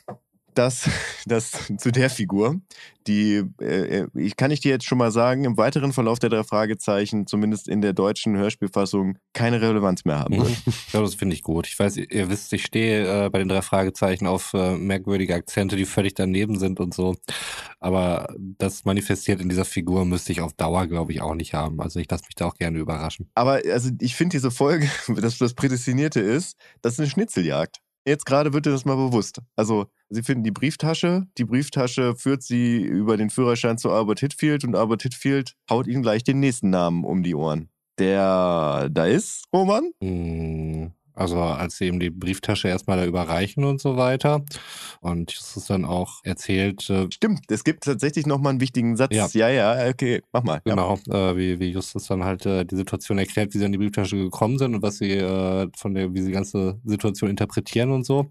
das, 0.57 0.88
das 1.26 1.52
zu 1.78 1.92
der 1.92 2.11
Figur, 2.11 2.61
die, 3.07 3.44
äh, 3.61 4.07
ich 4.14 4.36
kann 4.36 4.50
ich 4.50 4.61
dir 4.61 4.70
jetzt 4.70 4.84
schon 4.84 4.98
mal 4.98 5.11
sagen, 5.12 5.44
im 5.44 5.57
weiteren 5.57 5.92
Verlauf 5.92 6.18
der 6.18 6.30
drei 6.30 6.42
Fragezeichen, 6.44 7.26
zumindest 7.26 7.68
in 7.68 7.80
der 7.80 7.92
deutschen 7.92 8.36
Hörspielfassung, 8.36 9.18
keine 9.32 9.61
Relevanz 9.61 10.04
mehr 10.04 10.18
haben 10.18 10.38
wird. 10.38 10.57
ja, 10.92 11.00
das 11.00 11.14
finde 11.14 11.34
ich 11.34 11.42
gut. 11.42 11.66
Ich 11.66 11.78
weiß, 11.78 11.98
ihr 11.98 12.28
wisst, 12.28 12.52
ich 12.52 12.64
stehe 12.64 13.26
äh, 13.26 13.30
bei 13.30 13.38
den 13.38 13.48
drei 13.48 13.62
Fragezeichen 13.62 14.26
auf 14.26 14.54
äh, 14.54 14.76
merkwürdige 14.76 15.34
Akzente, 15.34 15.76
die 15.76 15.84
völlig 15.84 16.14
daneben 16.14 16.59
sind 16.59 16.80
und 16.80 16.94
so. 16.94 17.16
Aber 17.78 18.34
das 18.38 18.84
manifestiert 18.84 19.40
in 19.40 19.48
dieser 19.48 19.64
Figur 19.64 20.04
müsste 20.04 20.32
ich 20.32 20.40
auf 20.40 20.54
Dauer, 20.54 20.86
glaube 20.86 21.12
ich, 21.12 21.20
auch 21.20 21.34
nicht 21.34 21.54
haben. 21.54 21.80
Also 21.80 22.00
ich 22.00 22.11
lasse 22.11 22.24
mich 22.24 22.34
da 22.34 22.46
auch 22.46 22.54
gerne 22.54 22.78
überraschen. 22.78 23.30
Aber 23.34 23.61
also 23.70 23.90
ich 24.00 24.16
finde 24.16 24.36
diese 24.36 24.50
Folge, 24.50 24.88
dass 25.20 25.38
das 25.38 25.54
Prädestinierte 25.54 26.20
ist, 26.20 26.57
das 26.82 26.94
ist 26.94 27.00
eine 27.00 27.11
Schnitzeljagd. 27.11 27.80
Jetzt 28.07 28.24
gerade 28.24 28.52
wird 28.52 28.66
dir 28.66 28.70
das 28.70 28.84
mal 28.84 28.94
bewusst. 28.94 29.40
Also, 29.57 29.86
sie 30.11 30.22
finden 30.22 30.44
die 30.44 30.52
Brieftasche. 30.52 31.26
Die 31.38 31.44
Brieftasche 31.44 32.14
führt 32.14 32.44
sie 32.44 32.80
über 32.80 33.16
den 33.16 33.30
Führerschein 33.30 33.78
zu 33.78 33.90
Albert 33.90 34.20
Hitfield 34.20 34.62
und 34.62 34.76
Albert 34.76 35.02
Hitfield 35.02 35.54
haut 35.68 35.88
ihnen 35.88 36.02
gleich 36.02 36.22
den 36.22 36.38
nächsten 36.38 36.70
Namen 36.70 37.02
um 37.04 37.24
die 37.24 37.34
Ohren. 37.34 37.68
Der 37.98 38.88
da 38.92 39.07
ist, 39.07 39.46
Roman? 39.52 39.90
Hm, 40.00 40.92
also 41.16 41.40
als 41.40 41.78
sie 41.78 41.86
ihm 41.88 41.98
die 41.98 42.10
Brieftasche 42.10 42.68
erstmal 42.68 42.98
da 42.98 43.06
überreichen 43.06 43.64
und 43.64 43.80
so 43.80 43.96
weiter. 43.96 44.44
Und 45.00 45.36
das 45.36 45.56
ist 45.56 45.70
dann 45.70 45.84
auch 45.84 46.20
erzählt. 46.22 46.88
Äh, 46.90 47.08
Stimmt, 47.10 47.40
es 47.48 47.64
gibt 47.64 47.84
tatsächlich 47.84 48.26
nochmal 48.26 48.50
einen 48.50 48.60
wichtigen 48.60 48.96
Satz. 48.96 49.14
Ja, 49.14 49.26
ja, 49.32 49.48
ja 49.48 49.88
okay, 49.88 50.22
mach 50.32 50.42
mal. 50.42 50.60
Genau, 50.64 50.98
ja. 51.06 51.30
äh, 51.30 51.36
wie, 51.36 51.58
wie 51.58 51.70
Justus 51.70 52.06
dann 52.06 52.24
halt 52.24 52.46
äh, 52.46 52.64
die 52.64 52.76
Situation 52.76 53.18
erklärt, 53.18 53.54
wie 53.54 53.58
sie 53.58 53.64
an 53.64 53.72
die 53.72 53.78
Brieftasche 53.78 54.16
gekommen 54.16 54.58
sind 54.58 54.74
und 54.74 54.82
was 54.82 54.98
sie 54.98 55.12
äh, 55.12 55.68
von 55.76 55.94
der, 55.94 56.12
wie 56.14 56.20
sie 56.20 56.28
die 56.28 56.32
ganze 56.32 56.78
Situation 56.84 57.30
interpretieren 57.30 57.90
und 57.90 58.04
so. 58.04 58.30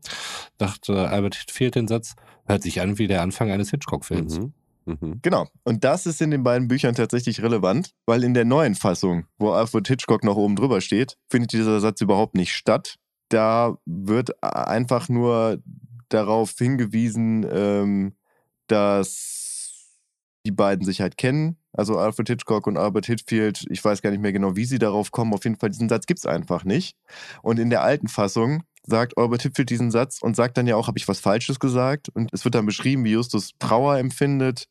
Dachte 0.58 1.10
Albert 1.10 1.36
fehlt 1.50 1.76
den 1.76 1.88
Satz, 1.88 2.16
hört 2.46 2.64
sich 2.64 2.82
an 2.82 3.00
wie 3.00 3.08
der 3.08 3.22
Anfang 3.22 3.52
eines 3.52 3.72
Hitchcock-Films. 3.72 4.40
Mhm. 4.40 4.54
Mhm. 4.86 5.20
Genau. 5.22 5.48
Und 5.64 5.84
das 5.84 6.06
ist 6.06 6.22
in 6.22 6.32
den 6.32 6.44
beiden 6.44 6.68
Büchern 6.68 6.96
tatsächlich 6.96 7.42
relevant, 7.42 7.92
weil 8.06 8.24
in 8.24 8.34
der 8.34 8.46
neuen 8.46 8.76
Fassung, 8.76 9.26
wo 9.38 9.52
Alfred 9.52 9.88
Hitchcock 9.88 10.24
noch 10.24 10.38
oben 10.38 10.56
drüber 10.56 10.82
steht, 10.82 11.18
findet 11.30 11.54
dieser 11.54 11.80
Satz 11.80 12.02
überhaupt 12.02 12.36
nicht 12.36 12.54
statt. 12.54 12.96
Da 13.30 13.78
wird 13.86 14.44
einfach 14.44 15.10
nur 15.10 15.60
darauf 16.10 16.54
hingewiesen, 16.58 17.46
ähm, 17.52 18.14
dass 18.68 19.46
die 20.46 20.52
beiden 20.52 20.86
sich 20.86 21.02
halt 21.02 21.18
kennen. 21.18 21.58
Also 21.74 21.98
Alfred 21.98 22.30
Hitchcock 22.30 22.68
und 22.68 22.78
Albert 22.78 23.08
Hitfield. 23.08 23.66
Ich 23.70 23.84
weiß 23.84 24.02
gar 24.02 24.12
nicht 24.12 24.22
mehr 24.22 24.32
genau, 24.32 24.56
wie 24.56 24.66
sie 24.66 24.80
darauf 24.80 25.12
kommen. 25.12 25.34
Auf 25.34 25.44
jeden 25.44 25.58
Fall, 25.58 25.72
diesen 25.72 25.90
Satz 25.90 26.06
gibt 26.06 26.20
es 26.20 26.26
einfach 26.26 26.64
nicht. 26.64 26.96
Und 27.42 27.60
in 27.60 27.72
der 27.72 27.82
alten 27.82 28.08
Fassung 28.08 28.64
sagt 28.88 29.18
Albert 29.18 29.44
Hitfield 29.44 29.70
diesen 29.70 29.92
Satz 29.92 30.20
und 30.22 30.36
sagt 30.36 30.58
dann 30.58 30.68
ja 30.68 30.76
auch, 30.76 30.88
habe 30.88 30.98
ich 30.98 31.08
was 31.08 31.20
Falsches 31.20 31.60
gesagt? 31.60 32.10
Und 32.10 32.30
es 32.34 32.46
wird 32.46 32.56
dann 32.56 32.66
beschrieben, 32.66 33.04
wie 33.04 33.12
Justus 33.12 33.52
Trauer 33.60 33.98
empfindet, 33.98 34.68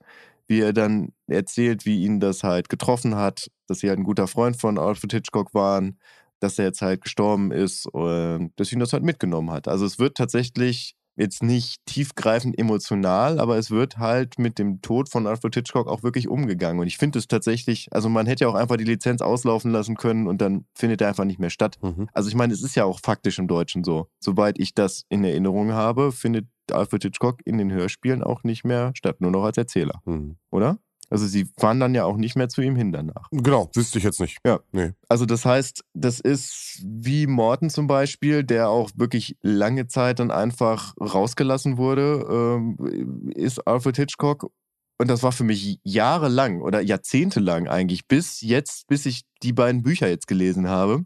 wie 0.47 0.61
er 0.61 0.73
dann 0.73 1.13
erzählt, 1.27 1.87
wie 1.87 2.05
ihn 2.05 2.21
das 2.21 2.43
halt 2.43 2.69
getroffen 2.69 3.17
hat, 3.17 3.51
dass 3.67 3.79
sie 3.81 3.89
halt 3.89 3.99
ein 3.99 4.05
guter 4.05 4.27
Freund 4.27 4.61
von 4.61 4.79
Alfred 4.79 5.13
Hitchcock 5.13 5.55
waren, 5.55 5.99
dass 6.41 6.59
er 6.59 6.67
jetzt 6.67 6.83
halt 6.83 7.03
gestorben 7.03 7.51
ist 7.51 7.87
und 7.87 8.53
dass 8.57 8.73
ihn 8.73 8.81
das 8.81 8.93
halt 8.93 9.03
mitgenommen 9.03 9.51
hat. 9.51 9.69
Also 9.69 9.87
es 9.87 9.99
wird 9.99 10.17
tatsächlich 10.17 10.95
jetzt 11.17 11.43
nicht 11.43 11.85
tiefgreifend 11.87 12.59
emotional, 12.59 13.39
aber 13.39 13.57
es 13.57 13.71
wird 13.71 13.99
halt 13.99 14.39
mit 14.39 14.59
dem 14.59 14.81
Tod 14.83 15.09
von 15.09 15.27
Alfred 15.27 15.55
Hitchcock 15.55 15.87
auch 15.87 16.03
wirklich 16.03 16.29
umgegangen. 16.29 16.81
Und 16.81 16.87
ich 16.87 16.99
finde 16.99 17.19
es 17.19 17.29
tatsächlich, 17.29 17.89
also 17.93 18.09
man 18.09 18.27
hätte 18.27 18.45
ja 18.45 18.51
auch 18.51 18.55
einfach 18.55 18.77
die 18.77 18.85
Lizenz 18.85 19.23
auslaufen 19.23 19.71
lassen 19.71 19.97
können 19.97 20.27
und 20.27 20.41
dann 20.41 20.67
findet 20.75 21.01
er 21.01 21.09
einfach 21.09 21.25
nicht 21.25 21.39
mehr 21.39 21.51
statt. 21.51 21.79
Mhm. 21.83 22.09
Also 22.13 22.29
ich 22.29 22.35
meine, 22.35 22.53
es 22.53 22.63
ist 22.63 22.75
ja 22.75 22.85
auch 22.85 23.01
faktisch 23.01 23.39
im 23.39 23.49
Deutschen 23.49 23.85
so. 23.85 24.09
Soweit 24.19 24.59
ich 24.59 24.75
das 24.75 25.05
in 25.09 25.25
Erinnerung 25.25 25.73
habe, 25.73 26.13
findet 26.13 26.47
Alfred 26.71 27.03
Hitchcock 27.03 27.41
in 27.45 27.59
den 27.59 27.71
Hörspielen 27.71 28.23
auch 28.23 28.43
nicht 28.43 28.65
mehr 28.65 28.93
statt, 28.95 29.21
nur 29.21 29.31
noch 29.31 29.45
als 29.45 29.59
Erzähler. 29.59 30.01
Mhm. 30.05 30.37
Oder? 30.51 30.79
Also 31.11 31.27
sie 31.27 31.47
fahren 31.59 31.81
dann 31.81 31.95
ja 31.95 32.05
auch 32.05 32.17
nicht 32.17 32.37
mehr 32.37 32.49
zu 32.49 32.63
ihm 32.63 32.77
hin 32.77 32.93
danach. 32.93 33.29
Genau, 33.31 33.71
wüsste 33.75 33.99
ich 33.99 34.05
jetzt 34.05 34.21
nicht. 34.21 34.39
Ja. 34.45 34.61
Nee. 34.73 34.93
Also 35.09 35.27
das 35.27 35.45
heißt, 35.45 35.85
das 35.95 36.21
ist 36.21 36.83
wie 36.85 37.27
Morton 37.27 37.71
zum 37.71 37.87
Beispiel, 37.87 38.45
der 38.45 38.69
auch 38.69 38.91
wirklich 38.95 39.37
lange 39.43 39.87
Zeit 39.87 40.19
dann 40.19 40.31
einfach 40.31 40.95
rausgelassen 41.01 41.77
wurde, 41.77 42.27
ähm, 42.31 43.31
ist 43.35 43.67
Alfred 43.67 43.97
Hitchcock. 43.97 44.51
Und 44.99 45.09
das 45.11 45.23
war 45.23 45.33
für 45.33 45.45
mich 45.45 45.81
jahrelang 45.83 46.63
oder 46.63 46.81
jahrzehntelang 46.81 47.69
eigentlich, 47.69 48.07
bis 48.07 48.41
jetzt, 48.41 48.87
bis 48.87 49.07
ich 49.07 49.23
die 49.43 49.53
beiden 49.53 49.83
Bücher 49.83 50.09
jetzt 50.09 50.29
gelesen 50.29 50.69
habe 50.69 51.05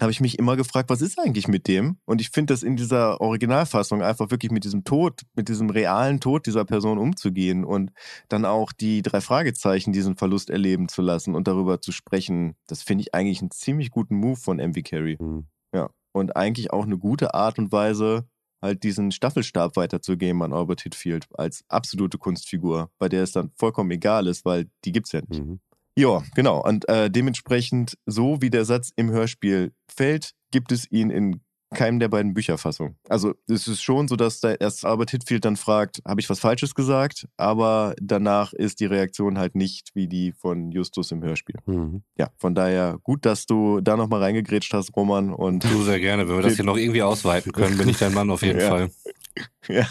habe 0.00 0.12
ich 0.12 0.20
mich 0.20 0.38
immer 0.38 0.56
gefragt, 0.56 0.90
was 0.90 1.00
ist 1.00 1.18
eigentlich 1.18 1.48
mit 1.48 1.68
dem? 1.68 1.98
Und 2.04 2.20
ich 2.20 2.30
finde 2.30 2.52
das 2.52 2.62
in 2.62 2.76
dieser 2.76 3.20
Originalfassung 3.20 4.02
einfach 4.02 4.30
wirklich 4.30 4.52
mit 4.52 4.64
diesem 4.64 4.84
Tod, 4.84 5.22
mit 5.34 5.48
diesem 5.48 5.70
realen 5.70 6.20
Tod 6.20 6.46
dieser 6.46 6.64
Person 6.64 6.98
umzugehen 6.98 7.64
und 7.64 7.92
dann 8.28 8.44
auch 8.44 8.72
die 8.72 9.02
drei 9.02 9.20
Fragezeichen 9.20 9.92
diesen 9.92 10.16
Verlust 10.16 10.50
erleben 10.50 10.88
zu 10.88 11.02
lassen 11.02 11.34
und 11.34 11.48
darüber 11.48 11.80
zu 11.80 11.92
sprechen, 11.92 12.56
das 12.66 12.82
finde 12.82 13.02
ich 13.02 13.14
eigentlich 13.14 13.40
einen 13.40 13.50
ziemlich 13.50 13.90
guten 13.90 14.16
Move 14.16 14.36
von 14.36 14.58
MV 14.58 14.82
Carey. 14.84 15.16
Mhm. 15.18 15.46
Ja. 15.74 15.90
Und 16.12 16.36
eigentlich 16.36 16.72
auch 16.72 16.84
eine 16.84 16.98
gute 16.98 17.34
Art 17.34 17.58
und 17.58 17.72
Weise, 17.72 18.26
halt 18.62 18.82
diesen 18.82 19.12
Staffelstab 19.12 19.76
weiterzugeben 19.76 20.42
an 20.42 20.52
Albert 20.52 20.82
Hitfield 20.82 21.26
als 21.34 21.64
absolute 21.68 22.18
Kunstfigur, 22.18 22.90
bei 22.98 23.08
der 23.08 23.22
es 23.22 23.32
dann 23.32 23.50
vollkommen 23.54 23.90
egal 23.90 24.26
ist, 24.26 24.44
weil 24.44 24.66
die 24.84 24.92
gibt 24.92 25.06
es 25.06 25.12
ja 25.12 25.20
nicht. 25.28 25.42
Mhm. 25.42 25.60
Ja, 25.98 26.22
genau. 26.34 26.62
Und 26.62 26.86
äh, 26.90 27.10
dementsprechend, 27.10 27.96
so 28.04 28.42
wie 28.42 28.50
der 28.50 28.66
Satz 28.66 28.92
im 28.96 29.10
Hörspiel 29.10 29.72
fällt, 29.96 30.32
gibt 30.50 30.72
es 30.72 30.90
ihn 30.90 31.10
in 31.10 31.40
keinem 31.74 31.98
der 31.98 32.08
beiden 32.08 32.32
Bücherfassungen. 32.32 32.96
Also 33.08 33.34
es 33.48 33.66
ist 33.66 33.82
schon 33.82 34.06
so, 34.06 34.14
dass 34.14 34.38
da 34.38 34.52
erst 34.52 34.84
Albert 34.84 35.10
Hitfield 35.10 35.44
dann 35.44 35.56
fragt, 35.56 36.00
habe 36.06 36.20
ich 36.20 36.30
was 36.30 36.38
Falsches 36.38 36.74
gesagt? 36.76 37.26
Aber 37.36 37.94
danach 38.00 38.52
ist 38.52 38.78
die 38.78 38.86
Reaktion 38.86 39.36
halt 39.36 39.56
nicht 39.56 39.90
wie 39.94 40.06
die 40.06 40.32
von 40.32 40.70
Justus 40.70 41.10
im 41.10 41.24
Hörspiel. 41.24 41.56
Mhm. 41.66 42.02
Ja, 42.16 42.30
von 42.36 42.54
daher 42.54 42.98
gut, 43.02 43.26
dass 43.26 43.46
du 43.46 43.80
da 43.80 43.96
nochmal 43.96 44.22
reingegrätscht 44.22 44.72
hast, 44.74 44.94
Roman. 44.94 45.34
Und 45.34 45.64
Du 45.64 45.82
sehr 45.82 45.98
gerne. 45.98 46.28
Wenn 46.28 46.36
wir 46.36 46.42
das 46.42 46.54
hier 46.56 46.64
noch 46.64 46.76
irgendwie 46.76 47.02
ausweiten 47.02 47.50
können, 47.50 47.76
bin 47.76 47.88
ich 47.88 47.98
dein 47.98 48.14
Mann 48.14 48.30
auf 48.30 48.42
jeden 48.42 48.60
Ja. 48.60 48.68
Fall. 48.68 48.90
ja, 49.68 49.86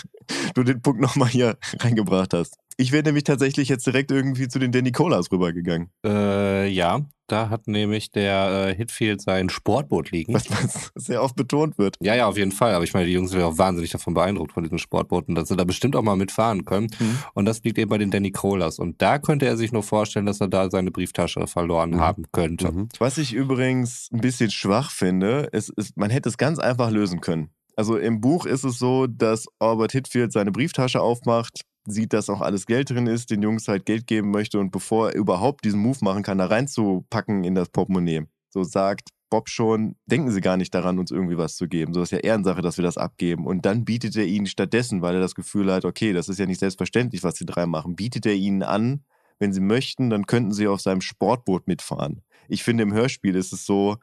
du 0.55 0.63
den 0.63 0.81
Punkt 0.81 1.01
nochmal 1.01 1.27
hier 1.29 1.57
reingebracht 1.79 2.33
hast. 2.33 2.57
Ich 2.77 2.91
wäre 2.91 3.03
nämlich 3.03 3.23
tatsächlich 3.23 3.69
jetzt 3.69 3.87
direkt 3.87 4.11
irgendwie 4.11 4.47
zu 4.47 4.59
den 4.59 4.71
Danny 4.71 4.91
Colas 4.91 5.31
rübergegangen. 5.31 5.89
Äh, 6.05 6.67
ja, 6.67 7.01
da 7.27 7.49
hat 7.49 7.67
nämlich 7.67 8.11
der 8.11 8.67
äh, 8.69 8.75
Hitfield 8.75 9.21
sein 9.21 9.49
Sportboot 9.49 10.11
liegen. 10.11 10.33
Was, 10.33 10.49
was 10.51 10.91
sehr 10.95 11.23
oft 11.23 11.35
betont 11.37 11.77
wird. 11.77 11.95
Ja, 12.01 12.15
ja, 12.15 12.27
auf 12.27 12.37
jeden 12.37 12.51
Fall. 12.51 12.73
Aber 12.73 12.83
ich 12.83 12.93
meine, 12.93 13.05
die 13.05 13.13
Jungs 13.13 13.31
sind 13.31 13.39
ja 13.39 13.45
auch 13.47 13.57
wahnsinnig 13.57 13.91
davon 13.91 14.13
beeindruckt 14.13 14.51
von 14.51 14.63
diesem 14.63 14.77
Sportboot 14.77 15.29
und 15.29 15.35
dass 15.35 15.47
sie 15.47 15.55
da 15.55 15.63
bestimmt 15.63 15.95
auch 15.95 16.01
mal 16.03 16.17
mitfahren 16.17 16.65
können. 16.65 16.87
Mhm. 16.99 17.17
Und 17.33 17.45
das 17.45 17.63
liegt 17.63 17.77
eben 17.77 17.89
bei 17.89 17.97
den 17.97 18.11
Danny 18.11 18.31
Colas. 18.31 18.77
Und 18.77 19.01
da 19.01 19.19
könnte 19.19 19.45
er 19.45 19.55
sich 19.55 19.71
nur 19.71 19.83
vorstellen, 19.83 20.25
dass 20.25 20.41
er 20.41 20.49
da 20.49 20.69
seine 20.69 20.91
Brieftasche 20.91 21.47
verloren 21.47 21.91
Mhm. 21.91 21.99
haben 22.01 22.23
könnte. 22.33 22.71
Mhm. 22.71 22.89
Was 22.99 23.17
ich 23.17 23.33
übrigens 23.33 24.09
ein 24.11 24.19
bisschen 24.19 24.51
schwach 24.51 24.91
finde, 24.91 25.47
ist, 25.53 25.69
ist, 25.77 25.95
man 25.97 26.09
hätte 26.09 26.27
es 26.29 26.37
ganz 26.37 26.59
einfach 26.59 26.91
lösen 26.91 27.21
können. 27.21 27.51
Also 27.77 27.97
im 27.97 28.21
Buch 28.21 28.45
ist 28.45 28.63
es 28.65 28.77
so, 28.79 29.07
dass 29.07 29.45
Albert 29.59 29.93
Hitfield 29.93 30.31
seine 30.31 30.51
Brieftasche 30.51 31.01
aufmacht, 31.01 31.61
sieht, 31.85 32.13
dass 32.13 32.29
auch 32.29 32.41
alles 32.41 32.65
Geld 32.65 32.89
drin 32.89 33.07
ist, 33.07 33.29
den 33.31 33.41
Jungs 33.41 33.67
halt 33.67 33.85
Geld 33.85 34.07
geben 34.07 34.31
möchte 34.31 34.59
und 34.59 34.71
bevor 34.71 35.09
er 35.09 35.15
überhaupt 35.15 35.65
diesen 35.65 35.79
Move 35.79 35.99
machen 36.01 36.23
kann, 36.23 36.37
da 36.37 36.47
reinzupacken 36.47 37.43
in 37.43 37.55
das 37.55 37.69
Portemonnaie. 37.69 38.23
So 38.49 38.63
sagt 38.63 39.09
Bob 39.29 39.49
schon, 39.49 39.95
denken 40.05 40.31
Sie 40.31 40.41
gar 40.41 40.55
nicht 40.55 40.73
daran, 40.73 40.99
uns 40.99 41.11
irgendwie 41.11 41.37
was 41.37 41.55
zu 41.55 41.67
geben. 41.67 41.93
So 41.93 42.01
ist 42.01 42.11
ja 42.11 42.19
Ehrensache, 42.19 42.61
dass 42.61 42.77
wir 42.77 42.83
das 42.83 42.97
abgeben. 42.97 43.45
Und 43.45 43.65
dann 43.65 43.83
bietet 43.83 44.15
er 44.15 44.25
ihnen 44.25 44.45
stattdessen, 44.45 45.01
weil 45.01 45.15
er 45.15 45.21
das 45.21 45.35
Gefühl 45.35 45.71
hat, 45.73 45.83
okay, 45.83 46.13
das 46.13 46.29
ist 46.29 46.39
ja 46.39 46.45
nicht 46.45 46.59
selbstverständlich, 46.59 47.23
was 47.23 47.35
die 47.35 47.45
drei 47.45 47.65
machen, 47.65 47.95
bietet 47.95 48.25
er 48.25 48.33
ihnen 48.33 48.63
an, 48.63 49.03
wenn 49.39 49.51
sie 49.51 49.61
möchten, 49.61 50.09
dann 50.09 50.25
könnten 50.25 50.53
sie 50.53 50.67
auf 50.67 50.79
seinem 50.79 51.01
Sportboot 51.01 51.67
mitfahren. 51.67 52.21
Ich 52.47 52.63
finde, 52.63 52.83
im 52.83 52.93
Hörspiel 52.93 53.35
ist 53.35 53.51
es 53.51 53.65
so, 53.65 53.97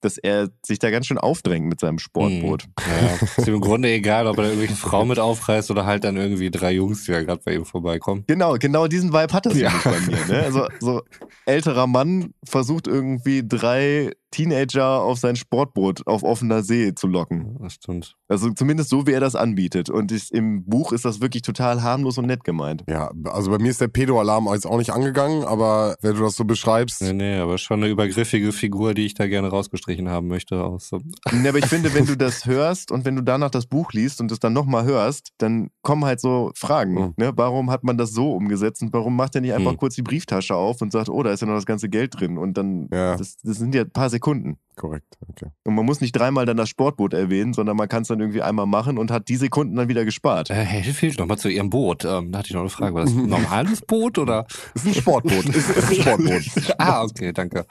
dass 0.00 0.16
er 0.18 0.48
sich 0.64 0.78
da 0.78 0.90
ganz 0.90 1.06
schön 1.06 1.18
aufdrängt 1.18 1.66
mit 1.66 1.80
seinem 1.80 1.98
Sportboot. 1.98 2.64
Ja, 2.78 3.26
ist 3.36 3.48
ihm 3.48 3.54
im 3.54 3.60
Grunde 3.60 3.90
egal, 3.90 4.26
ob 4.26 4.36
er 4.38 4.44
da 4.44 4.48
irgendwelche 4.50 4.76
Frau 4.76 5.04
mit 5.04 5.18
aufreißt 5.18 5.70
oder 5.70 5.86
halt 5.86 6.04
dann 6.04 6.16
irgendwie 6.16 6.50
drei 6.50 6.72
Jungs, 6.72 7.04
die 7.04 7.12
ja 7.12 7.20
gerade 7.22 7.42
bei 7.44 7.54
ihm 7.54 7.64
vorbeikommen. 7.64 8.24
Genau, 8.26 8.54
genau 8.54 8.86
diesen 8.86 9.12
Vibe 9.12 9.32
hat 9.32 9.46
das 9.46 9.56
Ja. 9.58 9.72
bei 9.84 9.98
mir. 10.00 10.24
Ne? 10.28 10.42
Also 10.44 10.66
so 10.80 11.02
älterer 11.46 11.86
Mann 11.86 12.32
versucht 12.44 12.86
irgendwie 12.86 13.42
drei 13.46 14.12
Teenager 14.30 15.02
auf 15.02 15.18
sein 15.18 15.36
Sportboot 15.36 16.06
auf 16.06 16.22
offener 16.22 16.62
See 16.62 16.94
zu 16.94 17.06
locken. 17.06 17.56
Das 17.60 17.74
stimmt. 17.74 18.14
Also 18.28 18.50
zumindest 18.50 18.90
so, 18.90 19.06
wie 19.06 19.12
er 19.12 19.20
das 19.20 19.34
anbietet. 19.34 19.88
Und 19.88 20.12
ich, 20.12 20.32
im 20.32 20.64
Buch 20.64 20.92
ist 20.92 21.04
das 21.04 21.20
wirklich 21.20 21.42
total 21.42 21.82
harmlos 21.82 22.18
und 22.18 22.26
nett 22.26 22.44
gemeint. 22.44 22.84
Ja, 22.88 23.10
also 23.24 23.50
bei 23.50 23.58
mir 23.58 23.70
ist 23.70 23.80
der 23.80 23.88
Pedo-Alarm 23.88 24.48
jetzt 24.52 24.66
auch 24.66 24.76
nicht 24.76 24.90
angegangen, 24.92 25.44
aber 25.44 25.96
wenn 26.02 26.14
du 26.14 26.22
das 26.22 26.36
so 26.36 26.44
beschreibst, 26.44 27.00
Nee, 27.02 27.12
nee, 27.14 27.38
aber 27.38 27.56
schon 27.58 27.82
eine 27.82 27.90
übergriffige 27.90 28.52
Figur, 28.52 28.92
die 28.94 29.06
ich 29.06 29.14
da 29.14 29.26
gerne 29.26 29.48
rausgestrichen 29.48 30.08
haben 30.10 30.28
möchte. 30.28 30.62
Aus 30.62 30.88
so. 30.88 31.00
Ja, 31.32 31.48
aber 31.48 31.58
ich 31.58 31.66
finde, 31.66 31.94
wenn 31.94 32.04
du 32.06 32.16
das 32.16 32.44
hörst 32.44 32.92
und 32.92 33.04
wenn 33.06 33.16
du 33.16 33.22
danach 33.22 33.50
das 33.50 33.66
Buch 33.66 33.92
liest 33.92 34.20
und 34.20 34.30
es 34.30 34.38
dann 34.40 34.52
nochmal 34.52 34.84
hörst, 34.84 35.30
dann 35.38 35.70
kommen 35.82 36.04
halt 36.04 36.20
so 36.20 36.50
Fragen. 36.54 36.94
Mhm. 36.94 37.14
Ne? 37.16 37.32
Warum 37.34 37.70
hat 37.70 37.82
man 37.84 37.96
das 37.96 38.12
so 38.12 38.32
umgesetzt 38.34 38.82
und 38.82 38.92
warum 38.92 39.16
macht 39.16 39.34
er 39.34 39.40
nicht 39.40 39.54
einfach 39.54 39.72
Mhm. 39.72 39.76
kurz 39.78 39.94
die 39.94 40.02
Brieftasche 40.02 40.54
auf 40.54 40.82
und 40.82 40.92
sagt, 40.92 41.08
oh, 41.08 41.22
da 41.22 41.30
ist 41.32 41.40
ja 41.40 41.46
noch 41.46 41.54
das 41.54 41.66
ganze 41.66 41.88
Geld 41.88 42.18
drin 42.20 42.36
und 42.36 42.58
dann, 42.58 42.88
Ja. 42.92 43.16
das, 43.16 43.38
das 43.42 43.56
sind 43.56 43.74
ja 43.74 43.82
ein 43.82 43.90
paar 43.90 44.10
Sekunden. 44.10 44.17
Korrekt, 44.20 45.18
okay. 45.28 45.46
Und 45.64 45.74
man 45.74 45.84
muss 45.84 46.00
nicht 46.00 46.12
dreimal 46.12 46.46
dann 46.46 46.56
das 46.56 46.68
Sportboot 46.68 47.12
erwähnen, 47.12 47.52
sondern 47.52 47.76
man 47.76 47.88
kann 47.88 48.02
es 48.02 48.08
dann 48.08 48.20
irgendwie 48.20 48.42
einmal 48.42 48.66
machen 48.66 48.98
und 48.98 49.10
hat 49.10 49.28
die 49.28 49.36
Sekunden 49.36 49.76
dann 49.76 49.88
wieder 49.88 50.04
gespart. 50.04 50.50
Äh, 50.50 50.54
Herr 50.54 50.80
Hitfield, 50.80 51.18
nochmal 51.18 51.38
zu 51.38 51.48
Ihrem 51.48 51.70
Boot. 51.70 52.04
Ähm, 52.04 52.32
da 52.32 52.38
hatte 52.38 52.48
ich 52.48 52.54
noch 52.54 52.60
eine 52.60 52.70
Frage. 52.70 52.94
War 52.94 53.04
das 53.04 53.12
ein 53.12 53.26
normales 53.28 53.82
Boot 53.82 54.18
oder? 54.18 54.46
Ist 54.74 54.86
ein 54.86 54.94
Sportboot, 54.94 55.44
ist, 55.54 55.70
ist 55.70 55.90
ein 55.90 55.94
Sportboot. 55.94 56.74
ah, 56.78 57.02
okay, 57.02 57.32
danke. 57.32 57.66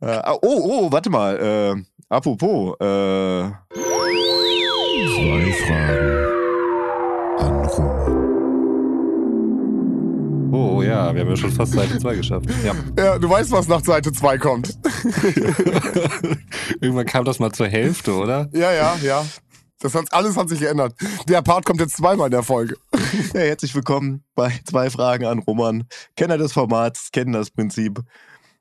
Äh, 0.00 0.06
ah, 0.06 0.34
oh, 0.42 0.86
oh, 0.86 0.92
warte 0.92 1.10
mal. 1.10 1.36
Äh, 1.36 1.82
apropos, 2.08 2.74
äh, 2.80 3.50
Zwei 5.16 5.52
Fragen 5.52 6.26
an 7.38 7.66
Roman. 7.66 8.05
Oh 10.56 10.80
ja, 10.80 11.14
wir 11.14 11.20
haben 11.20 11.28
ja 11.28 11.36
schon 11.36 11.52
fast 11.52 11.74
Seite 11.74 11.98
2 11.98 12.14
geschafft. 12.14 12.46
Ja. 12.64 12.74
Ja, 12.98 13.18
du 13.18 13.28
weißt, 13.28 13.50
was 13.50 13.68
nach 13.68 13.84
Seite 13.84 14.10
2 14.10 14.38
kommt. 14.38 14.70
Irgendwann 16.80 17.04
kam 17.04 17.26
das 17.26 17.38
mal 17.38 17.52
zur 17.52 17.68
Hälfte, 17.68 18.14
oder? 18.14 18.48
Ja, 18.52 18.72
ja, 18.72 18.96
ja. 19.02 19.26
Das 19.80 19.94
hat, 19.94 20.10
alles 20.14 20.38
hat 20.38 20.48
sich 20.48 20.60
geändert. 20.60 20.94
Der 21.28 21.42
Part 21.42 21.66
kommt 21.66 21.80
jetzt 21.80 21.98
zweimal 21.98 22.28
in 22.28 22.30
der 22.30 22.42
Folge. 22.42 22.76
ja, 23.34 23.40
herzlich 23.40 23.74
willkommen 23.74 24.24
bei 24.34 24.50
zwei 24.64 24.88
Fragen 24.88 25.26
an 25.26 25.40
Roman. 25.40 25.84
Kenner 26.16 26.38
des 26.38 26.54
Formats, 26.54 27.10
kennen 27.12 27.34
das 27.34 27.50
Prinzip. 27.50 28.00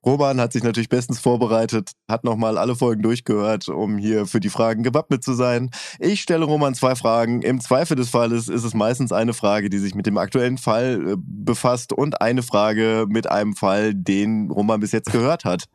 Roman 0.06 0.40
hat 0.40 0.54
sich 0.54 0.64
natürlich 0.64 0.90
bestens 0.90 1.20
vorbereitet, 1.20 1.92
hat 2.08 2.24
nochmal 2.24 2.60
alle 2.60 2.76
Folgen 2.76 3.02
durchgehört, 3.02 3.68
um 3.70 3.98
hier 3.98 4.28
für 4.28 4.40
die 4.40 4.50
Fragen 4.50 4.84
gewappnet 4.84 5.24
zu 5.24 5.34
sein. 5.34 5.72
Ich 6.00 6.22
stelle 6.22 6.46
Roman 6.46 6.76
zwei 6.76 6.96
Fragen. 6.96 7.42
Im 7.42 7.60
Zweifel 7.60 7.98
des 7.98 8.10
Falles 8.10 8.48
ist 8.48 8.64
es 8.64 8.76
meistens 8.76 9.12
eine 9.12 9.34
Frage, 9.34 9.70
die 9.70 9.80
sich 9.80 9.96
mit 9.96 10.06
dem 10.06 10.20
aktuellen 10.20 10.60
Fall 10.60 11.14
äh, 11.14 11.16
befasst 11.18 11.92
und 11.92 12.22
eine 12.22 12.44
Frage 12.44 13.06
mit 13.10 13.30
einem 13.30 13.56
Fall, 13.56 13.96
den 13.96 14.52
Roman 14.52 14.80
bis 14.80 14.92
jetzt 14.92 15.12
gehört 15.12 15.44
hat. 15.44 15.66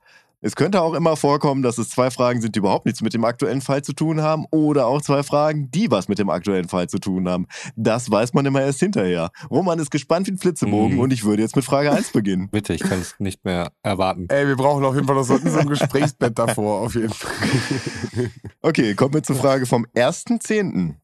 Es 0.43 0.57
könnte 0.57 0.80
auch 0.80 0.95
immer 0.95 1.16
vorkommen, 1.16 1.62
dass 1.62 1.76
es 1.76 1.91
zwei 1.91 2.11
Fragen 2.11 2.41
sind, 2.41 2.55
die 2.55 2.61
überhaupt 2.61 2.86
nichts 2.86 3.03
mit 3.03 3.12
dem 3.12 3.24
aktuellen 3.24 3.61
Fall 3.61 3.82
zu 3.82 3.93
tun 3.93 4.22
haben 4.22 4.47
oder 4.51 4.86
auch 4.86 5.03
zwei 5.03 5.22
Fragen, 5.22 5.70
die 5.70 5.91
was 5.91 6.09
mit 6.09 6.18
dem 6.18 6.30
aktuellen 6.30 6.66
Fall 6.68 6.88
zu 6.88 6.99
tun 6.99 7.28
haben. 7.28 7.47
Das 7.76 8.11
weiß 8.11 8.32
man 8.32 8.47
immer 8.47 8.62
erst 8.62 8.80
hinterher. 8.80 9.30
Roman 9.51 9.78
ist 9.78 9.91
gespannt 9.91 10.26
wie 10.28 10.32
ein 10.32 10.38
Flitzebogen 10.38 10.95
Mhm. 10.95 11.01
und 11.01 11.12
ich 11.12 11.24
würde 11.24 11.43
jetzt 11.43 11.57
mit 11.57 11.64
Frage 11.66 11.93
1 11.93 12.12
beginnen. 12.12 12.49
Bitte, 12.51 12.72
ich 12.72 12.80
kann 12.80 13.01
es 13.01 13.16
nicht 13.18 13.45
mehr 13.45 13.70
erwarten. 13.82 14.26
Ey, 14.30 14.47
wir 14.49 14.57
brauchen 14.57 14.82
auf 14.84 14.95
jeden 14.95 15.07
Fall 15.07 15.16
noch 15.16 15.24
so, 15.24 15.36
so 15.36 15.59
ein 15.59 15.68
Gesprächsbett 15.68 16.38
davor, 16.38 16.80
auf 16.80 16.95
jeden 16.95 17.12
Fall. 17.12 17.30
Okay, 18.62 18.95
kommen 18.95 19.14
wir 19.14 19.22
zur 19.22 19.36
Frage 19.36 19.66
vom 19.66 19.86
1.10. 19.95 20.95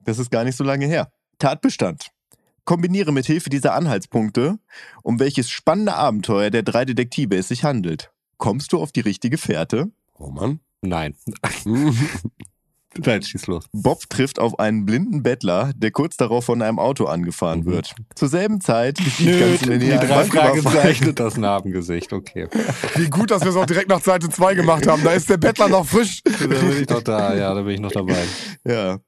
Das 0.00 0.18
ist 0.18 0.30
gar 0.30 0.44
nicht 0.44 0.56
so 0.56 0.64
lange 0.64 0.86
her. 0.86 1.10
Tatbestand. 1.38 2.08
Kombiniere 2.64 3.12
mit 3.12 3.26
Hilfe 3.26 3.50
dieser 3.50 3.74
Anhaltspunkte, 3.74 4.58
um 5.02 5.20
welches 5.20 5.50
spannende 5.50 5.94
Abenteuer 5.94 6.48
der 6.50 6.62
drei 6.62 6.84
Detektive 6.86 7.36
es 7.36 7.48
sich 7.48 7.62
handelt. 7.64 8.10
Kommst 8.38 8.72
du 8.72 8.78
auf 8.80 8.92
die 8.92 9.00
richtige 9.00 9.38
Fährte? 9.38 9.90
Roman? 10.18 10.60
Nein. 10.82 11.14
Nein, 12.96 13.22
schieß 13.22 13.48
los. 13.48 13.64
Bob 13.72 14.08
trifft 14.08 14.38
auf 14.38 14.60
einen 14.60 14.84
blinden 14.86 15.24
Bettler, 15.24 15.72
der 15.74 15.90
kurz 15.90 16.16
darauf 16.16 16.44
von 16.44 16.62
einem 16.62 16.78
Auto 16.78 17.06
angefahren 17.06 17.60
Mhm. 17.60 17.66
wird. 17.66 17.94
Zur 18.14 18.28
selben 18.28 18.60
Zeit 18.60 18.98
geschieht 18.98 19.40
ganz 19.40 19.62
in 19.62 19.80
die 19.80 19.88
drei. 19.90 20.24
Fragezeichen, 20.24 21.12
das 21.16 21.36
Narbengesicht, 21.36 22.12
okay. 22.12 22.46
Wie 22.94 23.10
gut, 23.10 23.32
dass 23.32 23.42
wir 23.42 23.48
es 23.50 23.56
auch 23.56 23.66
direkt 23.66 23.88
nach 23.88 24.00
Seite 24.00 24.28
2 24.28 24.54
gemacht 24.54 24.86
haben. 24.86 25.02
Da 25.02 25.10
ist 25.12 25.28
der 25.28 25.38
Bettler 25.38 25.68
noch 25.68 25.84
frisch. 25.84 26.22
Da 26.22 26.46
bin 26.46 26.82
ich 26.82 26.88
noch 26.88 27.02
da, 27.02 27.34
ja, 27.34 27.52
da 27.52 27.62
bin 27.62 27.74
ich 27.74 27.80
noch 27.80 27.90
dabei. 27.92 28.22
Ja. 28.64 28.98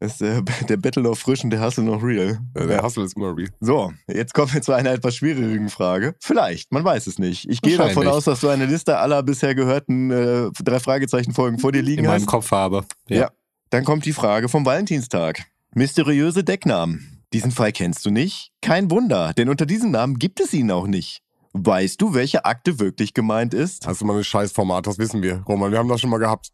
Ist 0.00 0.20
der, 0.20 0.42
der 0.68 0.76
Battle 0.76 1.02
noch 1.02 1.16
frisch 1.16 1.42
und 1.42 1.50
der 1.50 1.64
Hustle 1.64 1.84
noch 1.84 2.02
real. 2.02 2.38
Ja, 2.56 2.66
der 2.66 2.82
Hustle 2.82 3.04
ist 3.04 3.16
immer 3.16 3.36
real. 3.36 3.48
So, 3.60 3.92
jetzt 4.06 4.32
kommen 4.32 4.52
wir 4.52 4.62
zu 4.62 4.72
einer 4.72 4.92
etwas 4.92 5.16
schwierigen 5.16 5.68
Frage. 5.68 6.14
Vielleicht, 6.20 6.72
man 6.72 6.84
weiß 6.84 7.06
es 7.08 7.18
nicht. 7.18 7.48
Ich 7.48 7.60
gehe 7.60 7.76
davon 7.76 8.06
aus, 8.06 8.24
dass 8.24 8.40
du 8.40 8.48
eine 8.48 8.66
Liste 8.66 8.98
aller 8.98 9.22
bisher 9.22 9.54
gehörten 9.54 10.10
äh, 10.10 10.50
drei 10.62 10.78
Fragezeichen-Folgen 10.78 11.58
vor 11.58 11.72
dir 11.72 11.82
liegen 11.82 12.04
In 12.04 12.06
meinem 12.06 12.20
hast. 12.20 12.26
Kopf 12.26 12.50
habe. 12.52 12.84
Ja. 13.08 13.30
Dann 13.70 13.84
kommt 13.84 14.04
die 14.04 14.12
Frage 14.12 14.48
vom 14.48 14.64
Valentinstag. 14.64 15.42
Mysteriöse 15.74 16.44
Decknamen. 16.44 17.24
Diesen 17.32 17.50
Fall 17.50 17.72
kennst 17.72 18.06
du 18.06 18.10
nicht? 18.10 18.52
Kein 18.62 18.90
Wunder, 18.90 19.34
denn 19.34 19.50
unter 19.50 19.66
diesem 19.66 19.90
Namen 19.90 20.18
gibt 20.18 20.40
es 20.40 20.54
ihn 20.54 20.70
auch 20.70 20.86
nicht. 20.86 21.20
Weißt 21.52 22.00
du, 22.00 22.14
welche 22.14 22.44
Akte 22.44 22.78
wirklich 22.78 23.12
gemeint 23.14 23.52
ist? 23.52 23.86
Hast 23.86 24.00
du 24.00 24.04
mal 24.06 24.16
ein 24.16 24.24
Scheißformat, 24.24 24.86
das 24.86 24.98
wissen 24.98 25.22
wir. 25.22 25.42
Roman, 25.46 25.72
wir 25.72 25.78
haben 25.78 25.88
das 25.88 26.00
schon 26.00 26.10
mal 26.10 26.18
gehabt. 26.18 26.50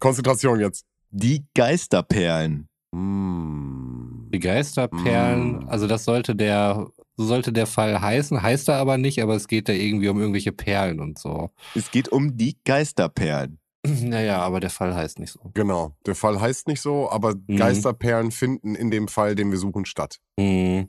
Konzentration 0.00 0.60
jetzt. 0.60 0.84
Die 1.10 1.46
Geisterperlen. 1.54 2.68
Mm. 2.92 4.30
Die 4.32 4.38
Geisterperlen, 4.38 5.64
Mm. 5.64 5.68
also 5.68 5.86
das 5.86 6.04
sollte 6.04 6.34
der, 6.36 6.86
so 7.16 7.24
sollte 7.24 7.52
der 7.52 7.66
Fall 7.66 8.00
heißen, 8.00 8.40
heißt 8.42 8.68
er 8.68 8.76
aber 8.76 8.96
nicht, 8.98 9.22
aber 9.22 9.34
es 9.34 9.46
geht 9.48 9.68
da 9.68 9.72
irgendwie 9.72 10.08
um 10.08 10.18
irgendwelche 10.20 10.52
Perlen 10.52 11.00
und 11.00 11.18
so. 11.18 11.50
Es 11.74 11.90
geht 11.90 12.08
um 12.08 12.36
die 12.36 12.56
Geisterperlen. 12.64 13.58
Naja, 13.86 14.38
aber 14.40 14.60
der 14.60 14.70
Fall 14.70 14.94
heißt 14.94 15.18
nicht 15.18 15.32
so. 15.32 15.50
Genau. 15.54 15.92
Der 16.06 16.14
Fall 16.14 16.40
heißt 16.40 16.68
nicht 16.68 16.80
so, 16.80 17.10
aber 17.10 17.34
Mhm. 17.46 17.56
Geisterperlen 17.56 18.30
finden 18.30 18.74
in 18.74 18.90
dem 18.90 19.08
Fall, 19.08 19.34
den 19.34 19.50
wir 19.50 19.58
suchen, 19.58 19.84
statt. 19.86 20.20
Hm. 20.38 20.88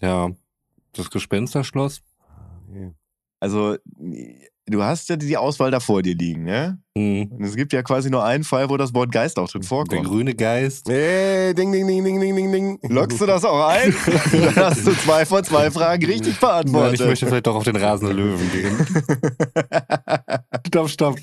Ja. 0.00 0.30
Das 0.94 1.10
Gespensterschloss? 1.10 2.02
Also, 3.40 3.76
du 4.66 4.82
hast 4.82 5.08
ja 5.08 5.16
die 5.16 5.36
Auswahl 5.36 5.70
da 5.70 5.80
vor 5.80 6.02
dir 6.02 6.14
liegen, 6.14 6.44
ne? 6.44 6.78
Hm. 6.96 7.30
Und 7.32 7.44
es 7.44 7.56
gibt 7.56 7.72
ja 7.72 7.82
quasi 7.82 8.08
nur 8.08 8.24
einen 8.24 8.44
Fall, 8.44 8.70
wo 8.70 8.76
das 8.76 8.94
Wort 8.94 9.10
Geist 9.10 9.38
auch 9.38 9.48
drin 9.48 9.62
Der 9.62 9.68
vorkommt. 9.68 10.04
grüne 10.04 10.34
Geist. 10.34 10.88
Hey, 10.88 11.52
ding, 11.54 11.72
ding, 11.72 11.86
ding, 11.86 12.04
ding, 12.04 12.20
ding, 12.20 12.36
ding, 12.36 12.52
ding. 12.52 12.78
Lockst 12.88 13.20
du 13.20 13.26
das 13.26 13.44
auch 13.44 13.66
ein? 13.68 13.94
Dann 14.32 14.56
hast 14.56 14.86
du 14.86 14.92
zwei 14.92 15.26
von 15.26 15.42
zwei 15.44 15.70
Fragen 15.70 16.04
richtig 16.06 16.34
Nein, 16.34 16.40
beantwortet. 16.40 17.00
ich 17.00 17.06
möchte 17.06 17.26
vielleicht 17.26 17.46
doch 17.46 17.56
auf 17.56 17.64
den 17.64 17.76
rasenden 17.76 18.16
Löwen 18.16 18.50
gehen. 18.52 18.86
stopp, 20.66 20.88
stopp. 20.88 21.18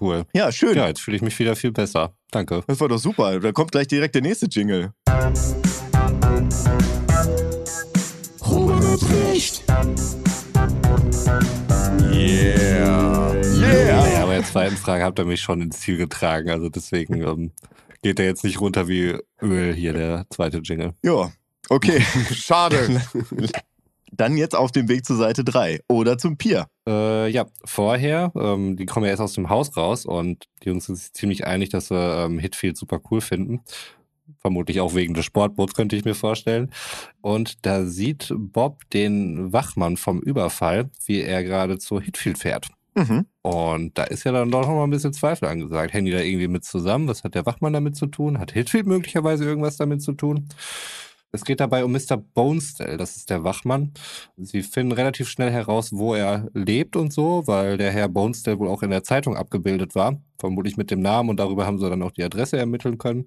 Cool. 0.00 0.24
ja, 0.32 0.50
schön. 0.50 0.76
Ja, 0.76 0.88
jetzt 0.88 1.00
fühle 1.00 1.16
ich 1.16 1.22
mich 1.22 1.38
wieder 1.38 1.54
viel 1.56 1.72
besser. 1.72 2.14
Danke. 2.30 2.62
Das 2.66 2.80
war 2.80 2.88
doch 2.88 2.98
super. 2.98 3.38
Da 3.40 3.52
kommt 3.52 3.72
gleich 3.72 3.86
direkt 3.86 4.14
der 4.14 4.22
nächste 4.22 4.46
Jingle. 4.46 4.92
Yeah. 12.28 13.32
Yeah! 13.32 14.02
Naja, 14.02 14.22
aber 14.22 14.34
in 14.34 14.42
der 14.42 14.50
zweiten 14.50 14.76
Frage 14.76 15.02
habt 15.02 15.18
ihr 15.18 15.24
mich 15.24 15.40
schon 15.40 15.62
ins 15.62 15.80
Ziel 15.80 15.96
getragen. 15.96 16.50
Also 16.50 16.68
deswegen 16.68 17.22
ähm, 17.22 17.52
geht 18.02 18.18
der 18.18 18.26
jetzt 18.26 18.44
nicht 18.44 18.60
runter 18.60 18.86
wie 18.86 19.16
Öl 19.40 19.74
hier, 19.74 19.94
der 19.94 20.26
zweite 20.28 20.58
Jingle. 20.58 20.92
Ja, 21.02 21.32
okay. 21.70 22.00
Schade. 22.30 23.00
Dann 24.12 24.36
jetzt 24.36 24.54
auf 24.54 24.72
dem 24.72 24.88
Weg 24.88 25.06
zur 25.06 25.16
Seite 25.16 25.42
3 25.42 25.80
oder 25.88 26.18
zum 26.18 26.36
Pier. 26.36 26.66
Äh, 26.86 27.30
ja, 27.30 27.46
vorher, 27.64 28.32
ähm, 28.36 28.76
die 28.76 28.84
kommen 28.84 29.04
ja 29.04 29.10
erst 29.10 29.22
aus 29.22 29.32
dem 29.32 29.48
Haus 29.48 29.76
raus 29.76 30.04
und 30.04 30.44
die 30.62 30.68
Jungs 30.68 30.84
sind 30.84 30.96
sich 30.96 31.12
ziemlich 31.14 31.46
einig, 31.46 31.70
dass 31.70 31.88
sie 31.88 31.94
ähm, 31.94 32.38
Hitfield 32.38 32.76
super 32.76 33.00
cool 33.10 33.22
finden. 33.22 33.62
Vermutlich 34.48 34.80
auch 34.80 34.94
wegen 34.94 35.12
des 35.12 35.26
Sportboots, 35.26 35.74
könnte 35.74 35.94
ich 35.94 36.06
mir 36.06 36.14
vorstellen. 36.14 36.70
Und 37.20 37.66
da 37.66 37.84
sieht 37.84 38.32
Bob 38.34 38.88
den 38.94 39.52
Wachmann 39.52 39.98
vom 39.98 40.22
Überfall, 40.22 40.88
wie 41.04 41.20
er 41.20 41.44
gerade 41.44 41.76
zu 41.76 42.00
Hitfield 42.00 42.38
fährt. 42.38 42.68
Mhm. 42.94 43.26
Und 43.42 43.98
da 43.98 44.04
ist 44.04 44.24
ja 44.24 44.32
dann 44.32 44.50
doch 44.50 44.62
noch 44.62 44.74
mal 44.74 44.84
ein 44.84 44.90
bisschen 44.90 45.12
Zweifel 45.12 45.48
angesagt. 45.48 45.92
Hängen 45.92 46.06
die 46.06 46.12
da 46.12 46.20
irgendwie 46.20 46.48
mit 46.48 46.64
zusammen? 46.64 47.08
Was 47.08 47.24
hat 47.24 47.34
der 47.34 47.44
Wachmann 47.44 47.74
damit 47.74 47.96
zu 47.96 48.06
tun? 48.06 48.38
Hat 48.38 48.52
Hitfield 48.52 48.86
möglicherweise 48.86 49.44
irgendwas 49.44 49.76
damit 49.76 50.00
zu 50.00 50.12
tun? 50.12 50.48
Es 51.30 51.44
geht 51.44 51.60
dabei 51.60 51.84
um 51.84 51.92
Mr. 51.92 52.16
Bonestell, 52.16 52.96
das 52.96 53.16
ist 53.16 53.28
der 53.28 53.44
Wachmann. 53.44 53.92
Sie 54.38 54.62
finden 54.62 54.92
relativ 54.92 55.28
schnell 55.28 55.50
heraus, 55.50 55.92
wo 55.92 56.14
er 56.14 56.48
lebt 56.54 56.96
und 56.96 57.12
so, 57.12 57.42
weil 57.46 57.76
der 57.76 57.92
Herr 57.92 58.08
Bonestell 58.08 58.58
wohl 58.58 58.68
auch 58.68 58.82
in 58.82 58.90
der 58.90 59.04
Zeitung 59.04 59.36
abgebildet 59.36 59.94
war. 59.94 60.20
Vermutlich 60.38 60.78
mit 60.78 60.90
dem 60.90 61.00
Namen 61.00 61.28
und 61.28 61.38
darüber 61.38 61.66
haben 61.66 61.78
sie 61.78 61.90
dann 61.90 62.02
auch 62.02 62.12
die 62.12 62.24
Adresse 62.24 62.56
ermitteln 62.56 62.96
können 62.96 63.26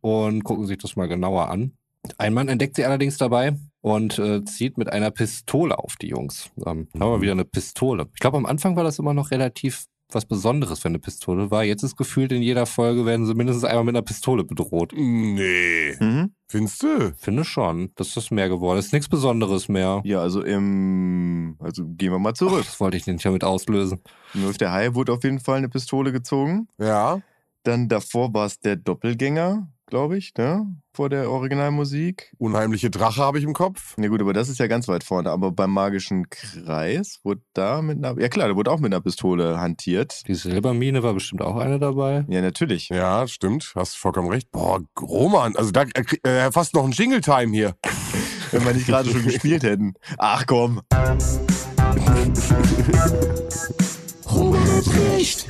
und 0.00 0.42
gucken 0.42 0.66
sich 0.66 0.78
das 0.78 0.96
mal 0.96 1.06
genauer 1.06 1.48
an. 1.48 1.76
Ein 2.18 2.34
Mann 2.34 2.48
entdeckt 2.48 2.76
sie 2.76 2.84
allerdings 2.84 3.16
dabei 3.16 3.56
und 3.80 4.18
äh, 4.18 4.44
zieht 4.44 4.78
mit 4.78 4.92
einer 4.92 5.10
Pistole 5.12 5.78
auf 5.78 5.96
die 5.96 6.08
Jungs. 6.08 6.50
Ähm, 6.58 6.88
haben 6.94 7.12
wir 7.12 7.20
wieder 7.20 7.32
eine 7.32 7.44
Pistole. 7.44 8.08
Ich 8.14 8.20
glaube, 8.20 8.38
am 8.38 8.46
Anfang 8.46 8.76
war 8.76 8.84
das 8.84 8.98
immer 8.98 9.14
noch 9.14 9.30
relativ 9.30 9.86
was 10.12 10.24
Besonderes, 10.24 10.84
wenn 10.84 10.90
eine 10.90 10.98
Pistole 10.98 11.50
war. 11.50 11.64
Jetzt 11.64 11.82
ist 11.82 11.96
gefühlt 11.96 12.32
in 12.32 12.42
jeder 12.42 12.66
Folge 12.66 13.04
werden 13.06 13.26
sie 13.26 13.34
mindestens 13.34 13.64
einmal 13.64 13.84
mit 13.84 13.94
einer 13.94 14.04
Pistole 14.04 14.44
bedroht. 14.44 14.92
Nee. 14.94 15.96
Mhm. 15.98 16.32
Findest 16.48 16.82
du? 16.82 17.12
Finde 17.18 17.44
schon, 17.44 17.90
das 17.96 18.16
ist 18.16 18.30
mehr 18.30 18.48
geworden. 18.48 18.76
Das 18.76 18.86
ist 18.86 18.92
nichts 18.92 19.08
Besonderes 19.08 19.68
mehr. 19.68 20.00
Ja, 20.04 20.20
also 20.20 20.42
im. 20.42 21.56
Also 21.58 21.84
gehen 21.86 22.12
wir 22.12 22.18
mal 22.18 22.30
Ach, 22.30 22.34
zurück. 22.34 22.64
das 22.64 22.78
wollte 22.78 22.96
ich 22.96 23.06
nicht 23.06 23.24
damit 23.24 23.42
auslösen. 23.42 24.00
Nur 24.34 24.52
der 24.52 24.72
Hai 24.72 24.94
wurde 24.94 25.12
auf 25.12 25.24
jeden 25.24 25.40
Fall 25.40 25.58
eine 25.58 25.68
Pistole 25.68 26.12
gezogen. 26.12 26.68
Ja. 26.78 27.20
Dann 27.64 27.88
davor 27.88 28.32
war 28.32 28.46
es 28.46 28.60
der 28.60 28.76
Doppelgänger, 28.76 29.68
glaube 29.86 30.18
ich, 30.18 30.34
ne? 30.36 30.66
Vor 30.92 31.08
der 31.08 31.30
Originalmusik. 31.30 32.32
Unheimliche 32.38 32.90
Drache 32.90 33.20
habe 33.20 33.38
ich 33.38 33.44
im 33.44 33.52
Kopf. 33.52 33.94
Ja 33.98 34.08
gut, 34.08 34.20
aber 34.20 34.32
das 34.32 34.48
ist 34.48 34.58
ja 34.58 34.66
ganz 34.66 34.88
weit 34.88 35.04
vorne. 35.04 35.30
Aber 35.30 35.52
beim 35.52 35.70
magischen 35.70 36.28
Kreis 36.30 37.20
wurde 37.22 37.42
da 37.52 37.82
mit 37.82 37.98
einer. 37.98 38.20
Ja 38.20 38.28
klar, 38.28 38.48
da 38.48 38.56
wurde 38.56 38.70
auch 38.70 38.80
mit 38.80 38.92
einer 38.92 39.00
Pistole 39.00 39.60
hantiert. 39.60 40.26
Die 40.26 40.34
Silbermine 40.34 41.02
war 41.02 41.14
bestimmt 41.14 41.42
auch 41.42 41.56
eine 41.56 41.78
dabei. 41.78 42.24
Ja, 42.28 42.40
natürlich. 42.40 42.88
Ja, 42.88 43.26
stimmt. 43.28 43.72
Hast 43.74 43.96
vollkommen 43.96 44.28
recht. 44.28 44.50
Boah, 44.50 44.80
Roman, 45.00 45.54
also 45.56 45.70
da 45.70 45.82
äh, 45.82 46.28
äh, 46.28 46.52
fast 46.52 46.74
noch 46.74 46.84
ein 46.84 46.92
Jingle-Time 46.92 47.52
hier. 47.52 47.76
Wenn 48.52 48.64
wir 48.64 48.74
nicht 48.74 48.86
gerade 48.86 49.10
schon 49.10 49.24
gespielt 49.24 49.62
hätten. 49.64 49.94
Ach 50.18 50.46
komm. 50.46 50.80
Roman 54.30 54.60
hat 54.76 54.86
recht. 55.14 55.46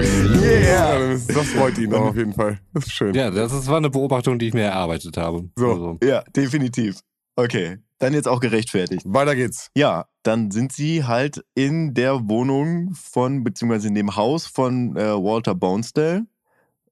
Yeah. 0.00 0.98
Das, 1.10 1.26
das 1.26 1.48
freut 1.48 1.78
ihn 1.78 1.94
auch 1.94 2.06
auf 2.06 2.16
jeden 2.16 2.32
Fall. 2.32 2.58
Das 2.72 2.86
ist 2.86 2.92
schön. 2.92 3.14
Ja, 3.14 3.30
das 3.30 3.52
ist, 3.52 3.68
war 3.68 3.76
eine 3.76 3.90
Beobachtung, 3.90 4.38
die 4.38 4.48
ich 4.48 4.54
mir 4.54 4.62
erarbeitet 4.62 5.16
habe. 5.16 5.48
So. 5.56 5.70
Also, 5.70 5.98
Ja, 6.02 6.22
definitiv. 6.34 7.00
Okay. 7.36 7.78
Dann 7.98 8.12
jetzt 8.12 8.28
auch 8.28 8.40
gerechtfertigt. 8.40 9.02
Weiter 9.06 9.34
geht's. 9.34 9.70
Ja, 9.76 10.06
dann 10.22 10.50
sind 10.50 10.72
sie 10.72 11.04
halt 11.04 11.44
in 11.54 11.94
der 11.94 12.28
Wohnung 12.28 12.94
von, 12.94 13.44
beziehungsweise 13.44 13.88
in 13.88 13.94
dem 13.94 14.16
Haus 14.16 14.46
von 14.46 14.96
äh, 14.96 15.14
Walter 15.14 15.54
Bonestell, 15.54 16.22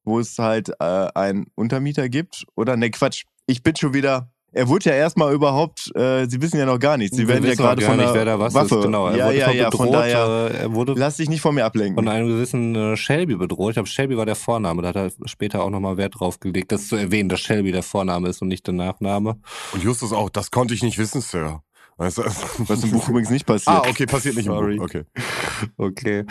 wo 0.04 0.20
es 0.20 0.38
halt 0.38 0.70
äh, 0.80 1.08
einen 1.14 1.46
Untermieter 1.54 2.08
gibt. 2.08 2.44
Oder, 2.54 2.76
ne, 2.76 2.90
Quatsch, 2.90 3.24
ich 3.46 3.62
bin 3.62 3.76
schon 3.76 3.94
wieder. 3.94 4.31
Er 4.54 4.68
wurde 4.68 4.90
ja 4.90 4.96
erstmal 4.96 5.32
überhaupt, 5.32 5.90
äh, 5.96 6.26
sie 6.28 6.40
wissen 6.42 6.58
ja 6.58 6.66
noch 6.66 6.78
gar 6.78 6.98
nichts. 6.98 7.16
Sie 7.16 7.26
werden 7.26 7.44
ja 7.44 7.54
gerade 7.54 7.82
von 7.82 7.96
nicht, 7.96 8.12
wer 8.12 8.24
da 8.24 8.38
was 8.38 8.52
Waffe. 8.52 8.76
ist. 8.76 8.84
Genau, 8.84 9.08
er 9.08 9.16
ja, 9.16 9.26
wurde 9.26 9.38
ja, 9.38 9.46
von 9.46 9.56
ja, 9.56 9.64
bedroht, 9.64 9.86
von 9.86 9.92
daher, 9.92 10.50
äh, 10.52 10.56
er 10.58 10.72
wurde 10.74 10.94
lass 10.94 11.16
dich 11.16 11.30
nicht 11.30 11.40
von 11.40 11.54
mir 11.54 11.64
ablenken. 11.64 11.94
von 11.94 12.08
einem 12.08 12.28
gewissen 12.28 12.74
äh, 12.74 12.96
Shelby 12.96 13.36
bedroht. 13.36 13.70
Ich 13.70 13.74
glaube, 13.74 13.88
Shelby 13.88 14.16
war 14.16 14.26
der 14.26 14.36
Vorname. 14.36 14.82
Da 14.82 14.88
hat 14.88 14.96
er 14.96 15.10
später 15.24 15.62
auch 15.62 15.70
nochmal 15.70 15.96
Wert 15.96 16.20
drauf 16.20 16.38
gelegt, 16.38 16.70
das 16.70 16.88
zu 16.88 16.96
erwähnen, 16.96 17.30
dass 17.30 17.40
Shelby 17.40 17.72
der 17.72 17.82
Vorname 17.82 18.28
ist 18.28 18.42
und 18.42 18.48
nicht 18.48 18.66
der 18.66 18.74
Nachname. 18.74 19.36
Und 19.72 19.82
Justus 19.82 20.12
auch, 20.12 20.28
das 20.28 20.50
konnte 20.50 20.74
ich 20.74 20.82
nicht 20.82 20.98
wissen, 20.98 21.22
Sir. 21.22 21.62
Weißt 21.96 22.18
du? 22.18 22.22
Was 22.58 22.84
im 22.84 22.90
Buch 22.90 23.08
übrigens 23.08 23.30
nicht 23.30 23.46
passiert. 23.46 23.76
Ah, 23.76 23.88
okay, 23.88 24.06
passiert 24.06 24.36
nicht 24.36 24.46
Sorry. 24.46 24.74
im 24.74 24.78
Buch. 24.78 24.86
Okay. 24.86 25.04
Okay. 25.76 26.24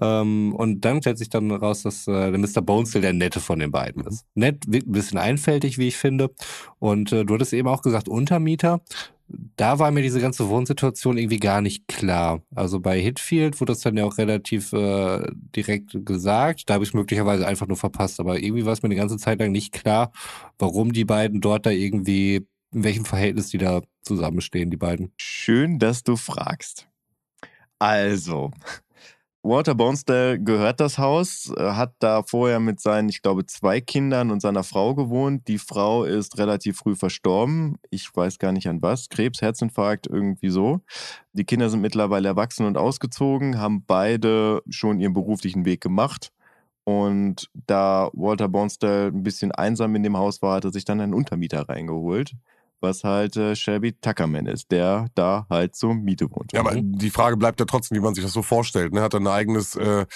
Ähm, 0.00 0.54
und 0.54 0.84
dann 0.84 1.00
stellt 1.00 1.18
sich 1.18 1.28
dann 1.28 1.50
raus, 1.50 1.82
dass 1.82 2.06
äh, 2.06 2.30
der 2.30 2.38
Mr. 2.38 2.62
Bonestell 2.62 3.02
der 3.02 3.12
Nette 3.12 3.40
von 3.40 3.58
den 3.58 3.70
beiden 3.70 4.04
ist. 4.04 4.24
Nett, 4.34 4.66
ein 4.66 4.92
bisschen 4.92 5.18
einfältig, 5.18 5.78
wie 5.78 5.88
ich 5.88 5.96
finde. 5.96 6.30
Und 6.78 7.12
äh, 7.12 7.24
du 7.24 7.34
hattest 7.34 7.52
eben 7.52 7.68
auch 7.68 7.82
gesagt, 7.82 8.08
Untermieter. 8.08 8.80
Da 9.56 9.78
war 9.78 9.90
mir 9.90 10.00
diese 10.02 10.20
ganze 10.20 10.48
Wohnsituation 10.48 11.18
irgendwie 11.18 11.38
gar 11.38 11.60
nicht 11.60 11.86
klar. 11.86 12.40
Also 12.54 12.80
bei 12.80 12.98
Hitfield 12.98 13.60
wurde 13.60 13.72
das 13.72 13.80
dann 13.80 13.96
ja 13.96 14.06
auch 14.06 14.16
relativ 14.16 14.72
äh, 14.72 15.20
direkt 15.54 16.06
gesagt. 16.06 16.62
Da 16.66 16.74
habe 16.74 16.84
ich 16.84 16.90
es 16.90 16.94
möglicherweise 16.94 17.46
einfach 17.46 17.66
nur 17.66 17.76
verpasst. 17.76 18.20
Aber 18.20 18.38
irgendwie 18.42 18.64
war 18.64 18.72
es 18.72 18.82
mir 18.82 18.86
eine 18.86 18.96
ganze 18.96 19.18
Zeit 19.18 19.38
lang 19.40 19.52
nicht 19.52 19.72
klar, 19.72 20.12
warum 20.58 20.92
die 20.92 21.04
beiden 21.04 21.42
dort 21.42 21.66
da 21.66 21.70
irgendwie, 21.70 22.46
in 22.72 22.84
welchem 22.84 23.04
Verhältnis 23.04 23.48
die 23.48 23.58
da 23.58 23.82
zusammenstehen, 24.02 24.70
die 24.70 24.76
beiden. 24.76 25.12
Schön, 25.16 25.78
dass 25.78 26.02
du 26.02 26.16
fragst. 26.16 26.88
Also, 27.78 28.50
Walter 29.42 29.74
Bonestell 29.76 30.42
gehört 30.42 30.80
das 30.80 30.98
Haus, 30.98 31.52
äh, 31.56 31.70
hat 31.70 31.94
da 32.00 32.22
vorher 32.22 32.58
mit 32.58 32.80
seinen, 32.80 33.08
ich 33.08 33.22
glaube, 33.22 33.46
zwei 33.46 33.80
Kindern 33.80 34.30
und 34.30 34.40
seiner 34.40 34.64
Frau 34.64 34.94
gewohnt. 34.94 35.46
Die 35.46 35.58
Frau 35.58 36.04
ist 36.04 36.38
relativ 36.38 36.78
früh 36.78 36.96
verstorben. 36.96 37.78
Ich 37.90 38.14
weiß 38.14 38.38
gar 38.38 38.52
nicht 38.52 38.68
an 38.68 38.82
was. 38.82 39.08
Krebs, 39.08 39.40
Herzinfarkt, 39.40 40.08
irgendwie 40.08 40.50
so. 40.50 40.80
Die 41.32 41.44
Kinder 41.44 41.70
sind 41.70 41.80
mittlerweile 41.80 42.28
erwachsen 42.28 42.66
und 42.66 42.76
ausgezogen, 42.76 43.58
haben 43.58 43.84
beide 43.86 44.62
schon 44.68 44.98
ihren 44.98 45.14
beruflichen 45.14 45.64
Weg 45.64 45.80
gemacht. 45.80 46.30
Und 46.84 47.48
da 47.54 48.10
Walter 48.14 48.48
Bonestell 48.48 49.08
ein 49.08 49.22
bisschen 49.22 49.52
einsam 49.52 49.94
in 49.94 50.02
dem 50.02 50.16
Haus 50.16 50.42
war, 50.42 50.56
hat 50.56 50.64
er 50.64 50.72
sich 50.72 50.84
dann 50.84 51.00
einen 51.00 51.14
Untermieter 51.14 51.68
reingeholt, 51.68 52.34
was 52.80 53.04
halt 53.04 53.36
äh, 53.36 53.56
Shelby 53.56 53.92
Tuckerman 53.92 54.46
ist, 54.46 54.70
der 54.70 55.08
da 55.14 55.46
halt 55.50 55.74
zur 55.74 55.94
Miete 55.94 56.30
wohnt. 56.30 56.52
Ja, 56.52 56.60
aber 56.60 56.74
die 56.76 57.10
Frage 57.10 57.36
bleibt 57.36 57.60
ja 57.60 57.66
trotzdem, 57.66 57.96
wie 57.96 58.00
man 58.00 58.14
sich 58.14 58.24
das 58.24 58.32
so 58.32 58.42
vorstellt. 58.42 58.92
Ne? 58.92 59.00
Hat 59.00 59.14
er 59.14 59.20
ein 59.20 59.26
eigenes, 59.26 59.76
äh, 59.76 60.06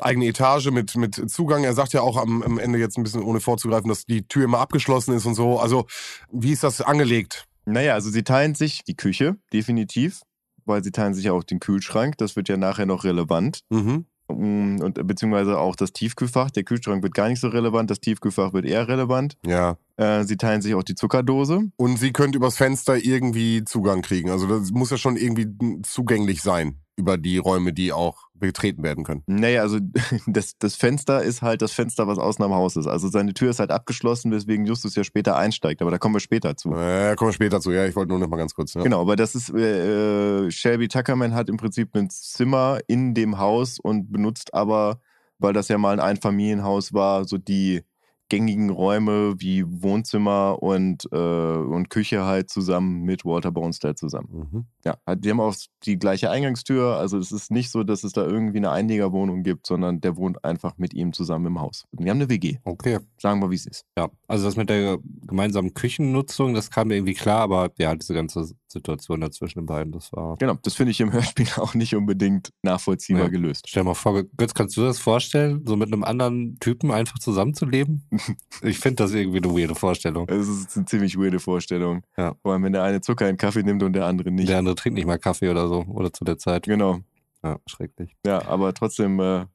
eigene 0.00 0.26
Etage 0.26 0.70
mit, 0.70 0.96
mit 0.96 1.30
Zugang. 1.30 1.64
Er 1.64 1.74
sagt 1.74 1.92
ja 1.92 2.02
auch 2.02 2.16
am, 2.16 2.42
am 2.42 2.58
Ende 2.58 2.78
jetzt 2.78 2.98
ein 2.98 3.02
bisschen 3.02 3.22
ohne 3.22 3.40
vorzugreifen, 3.40 3.88
dass 3.88 4.04
die 4.04 4.26
Tür 4.26 4.44
immer 4.44 4.58
abgeschlossen 4.58 5.14
ist 5.14 5.26
und 5.26 5.34
so. 5.34 5.58
Also, 5.58 5.86
wie 6.30 6.52
ist 6.52 6.62
das 6.62 6.80
angelegt? 6.80 7.46
Naja, 7.64 7.94
also 7.94 8.10
sie 8.10 8.24
teilen 8.24 8.54
sich 8.54 8.84
die 8.84 8.96
Küche, 8.96 9.36
definitiv, 9.52 10.22
weil 10.64 10.82
sie 10.82 10.92
teilen 10.92 11.14
sich 11.14 11.30
auch 11.30 11.44
den 11.44 11.60
Kühlschrank. 11.60 12.18
Das 12.18 12.36
wird 12.36 12.48
ja 12.48 12.56
nachher 12.56 12.86
noch 12.86 13.04
relevant. 13.04 13.60
Mhm. 13.70 14.06
Mm, 14.34 14.80
Und 14.82 15.06
beziehungsweise 15.06 15.58
auch 15.58 15.76
das 15.76 15.92
Tiefkühlfach. 15.92 16.50
Der 16.50 16.64
Kühlschrank 16.64 17.02
wird 17.02 17.14
gar 17.14 17.28
nicht 17.28 17.40
so 17.40 17.48
relevant, 17.48 17.90
das 17.90 18.00
Tiefkühlfach 18.00 18.52
wird 18.52 18.64
eher 18.64 18.88
relevant. 18.88 19.36
Ja. 19.46 19.76
Äh, 19.96 20.24
sie 20.24 20.36
teilen 20.36 20.62
sich 20.62 20.74
auch 20.74 20.82
die 20.82 20.94
Zuckerdose. 20.94 21.62
Und 21.76 21.98
sie 21.98 22.12
könnt 22.12 22.34
übers 22.34 22.56
Fenster 22.56 22.96
irgendwie 22.96 23.64
Zugang 23.64 24.02
kriegen. 24.02 24.30
Also 24.30 24.46
das 24.46 24.70
muss 24.70 24.90
ja 24.90 24.96
schon 24.96 25.16
irgendwie 25.16 25.48
zugänglich 25.82 26.42
sein 26.42 26.76
über 27.00 27.16
die 27.16 27.38
Räume, 27.38 27.72
die 27.72 27.92
auch 27.92 28.28
betreten 28.34 28.82
werden 28.82 29.04
können. 29.04 29.22
Naja, 29.26 29.62
also 29.62 29.78
das, 30.26 30.58
das 30.58 30.76
Fenster 30.76 31.22
ist 31.22 31.42
halt 31.42 31.62
das 31.62 31.72
Fenster, 31.72 32.06
was 32.06 32.18
außen 32.18 32.44
am 32.44 32.52
Haus 32.52 32.76
ist. 32.76 32.86
Also 32.86 33.08
seine 33.08 33.32
Tür 33.34 33.50
ist 33.50 33.58
halt 33.58 33.70
abgeschlossen, 33.70 34.30
weswegen 34.30 34.66
Justus 34.66 34.94
ja 34.94 35.04
später 35.04 35.36
einsteigt. 35.36 35.82
Aber 35.82 35.90
da 35.90 35.98
kommen 35.98 36.14
wir 36.14 36.20
später 36.20 36.56
zu. 36.56 36.74
Äh, 36.74 37.16
kommen 37.16 37.30
wir 37.30 37.34
später 37.34 37.60
zu. 37.60 37.72
Ja, 37.72 37.86
ich 37.86 37.96
wollte 37.96 38.10
nur 38.10 38.18
noch 38.18 38.28
mal 38.28 38.36
ganz 38.36 38.54
kurz. 38.54 38.74
Ja. 38.74 38.82
Genau, 38.82 39.00
aber 39.00 39.16
das 39.16 39.34
ist, 39.34 39.50
äh, 39.50 40.46
äh, 40.46 40.50
Shelby 40.50 40.88
Tuckerman 40.88 41.34
hat 41.34 41.48
im 41.48 41.56
Prinzip 41.56 41.96
ein 41.96 42.10
Zimmer 42.10 42.80
in 42.86 43.14
dem 43.14 43.38
Haus 43.38 43.78
und 43.78 44.12
benutzt 44.12 44.52
aber, 44.52 45.00
weil 45.38 45.54
das 45.54 45.68
ja 45.68 45.78
mal 45.78 45.92
ein 45.92 46.00
Einfamilienhaus 46.00 46.92
war, 46.92 47.24
so 47.24 47.38
die, 47.38 47.82
gängigen 48.30 48.70
Räume 48.70 49.34
wie 49.38 49.64
Wohnzimmer 49.66 50.62
und, 50.62 51.06
äh, 51.12 51.16
und 51.16 51.90
Küche 51.90 52.24
halt 52.24 52.48
zusammen 52.48 53.02
mit 53.02 53.26
Walter 53.26 53.50
Bonestell 53.50 53.96
zusammen. 53.96 54.48
Mhm. 54.50 54.64
Ja, 54.84 54.96
die 55.14 55.30
haben 55.30 55.40
auch 55.40 55.54
die 55.84 55.98
gleiche 55.98 56.30
Eingangstür. 56.30 56.96
Also 56.96 57.18
es 57.18 57.32
ist 57.32 57.50
nicht 57.50 57.70
so, 57.70 57.82
dass 57.82 58.04
es 58.04 58.12
da 58.12 58.24
irgendwie 58.26 58.58
eine 58.58 58.70
Einliegerwohnung 58.70 59.42
gibt, 59.42 59.66
sondern 59.66 60.00
der 60.00 60.16
wohnt 60.16 60.44
einfach 60.44 60.78
mit 60.78 60.94
ihm 60.94 61.12
zusammen 61.12 61.46
im 61.46 61.60
Haus. 61.60 61.84
Und 61.90 62.04
die 62.04 62.10
haben 62.10 62.18
eine 62.18 62.28
WG. 62.30 62.58
Okay. 62.64 62.98
Sagen 63.18 63.40
wir, 63.40 63.50
wie 63.50 63.56
es 63.56 63.66
ist. 63.66 63.84
Ja, 63.98 64.08
also 64.26 64.44
das 64.44 64.56
mit 64.56 64.70
der 64.70 64.98
gemeinsamen 65.26 65.74
Küchennutzung, 65.74 66.54
das 66.54 66.70
kam 66.70 66.88
mir 66.88 66.96
irgendwie 66.96 67.14
klar, 67.14 67.40
aber 67.40 67.70
ja, 67.78 67.94
diese 67.94 68.14
ganze 68.14 68.50
Situation 68.68 69.20
dazwischen 69.20 69.60
den 69.60 69.66
beiden, 69.66 69.92
das 69.92 70.12
war. 70.12 70.36
Genau, 70.38 70.54
das 70.62 70.74
finde 70.74 70.92
ich 70.92 71.00
im 71.00 71.12
Hörspiel 71.12 71.48
auch 71.56 71.74
nicht 71.74 71.94
unbedingt 71.94 72.50
nachvollziehbar 72.62 73.24
Ja. 73.24 73.28
gelöst. 73.28 73.66
Stell 73.68 73.82
dir 73.82 73.88
mal 73.88 73.94
vor, 73.94 74.22
Götz, 74.36 74.54
kannst 74.54 74.76
du 74.76 74.82
das 74.82 74.98
vorstellen, 74.98 75.62
so 75.66 75.76
mit 75.76 75.92
einem 75.92 76.04
anderen 76.04 76.58
Typen 76.60 76.90
einfach 76.90 77.18
zusammenzuleben? 77.18 78.06
ich 78.62 78.78
finde 78.78 78.96
das 78.96 79.12
irgendwie 79.12 79.38
eine 79.38 79.50
weirde 79.54 79.74
Vorstellung. 79.74 80.28
Es 80.28 80.48
ist 80.48 80.76
eine 80.76 80.86
ziemlich 80.86 81.18
weirde 81.18 81.40
Vorstellung. 81.40 82.02
Ja. 82.16 82.34
Vor 82.42 82.52
allem, 82.52 82.62
wenn 82.62 82.72
der 82.72 82.82
eine 82.82 83.00
Zucker 83.00 83.28
in 83.28 83.36
Kaffee 83.36 83.62
nimmt 83.62 83.82
und 83.82 83.92
der 83.92 84.06
andere 84.06 84.30
nicht. 84.30 84.48
Der 84.48 84.58
andere 84.58 84.69
trinkt 84.74 84.96
nicht 84.96 85.06
mal 85.06 85.18
Kaffee 85.18 85.48
oder 85.50 85.68
so, 85.68 85.84
oder 85.88 86.12
zu 86.12 86.24
der 86.24 86.38
Zeit. 86.38 86.64
Genau. 86.64 87.00
Ja, 87.42 87.58
schrecklich. 87.66 88.14
Ja, 88.26 88.46
aber 88.46 88.74
trotzdem 88.74 89.18
äh, 89.20 89.22
wäre 89.22 89.46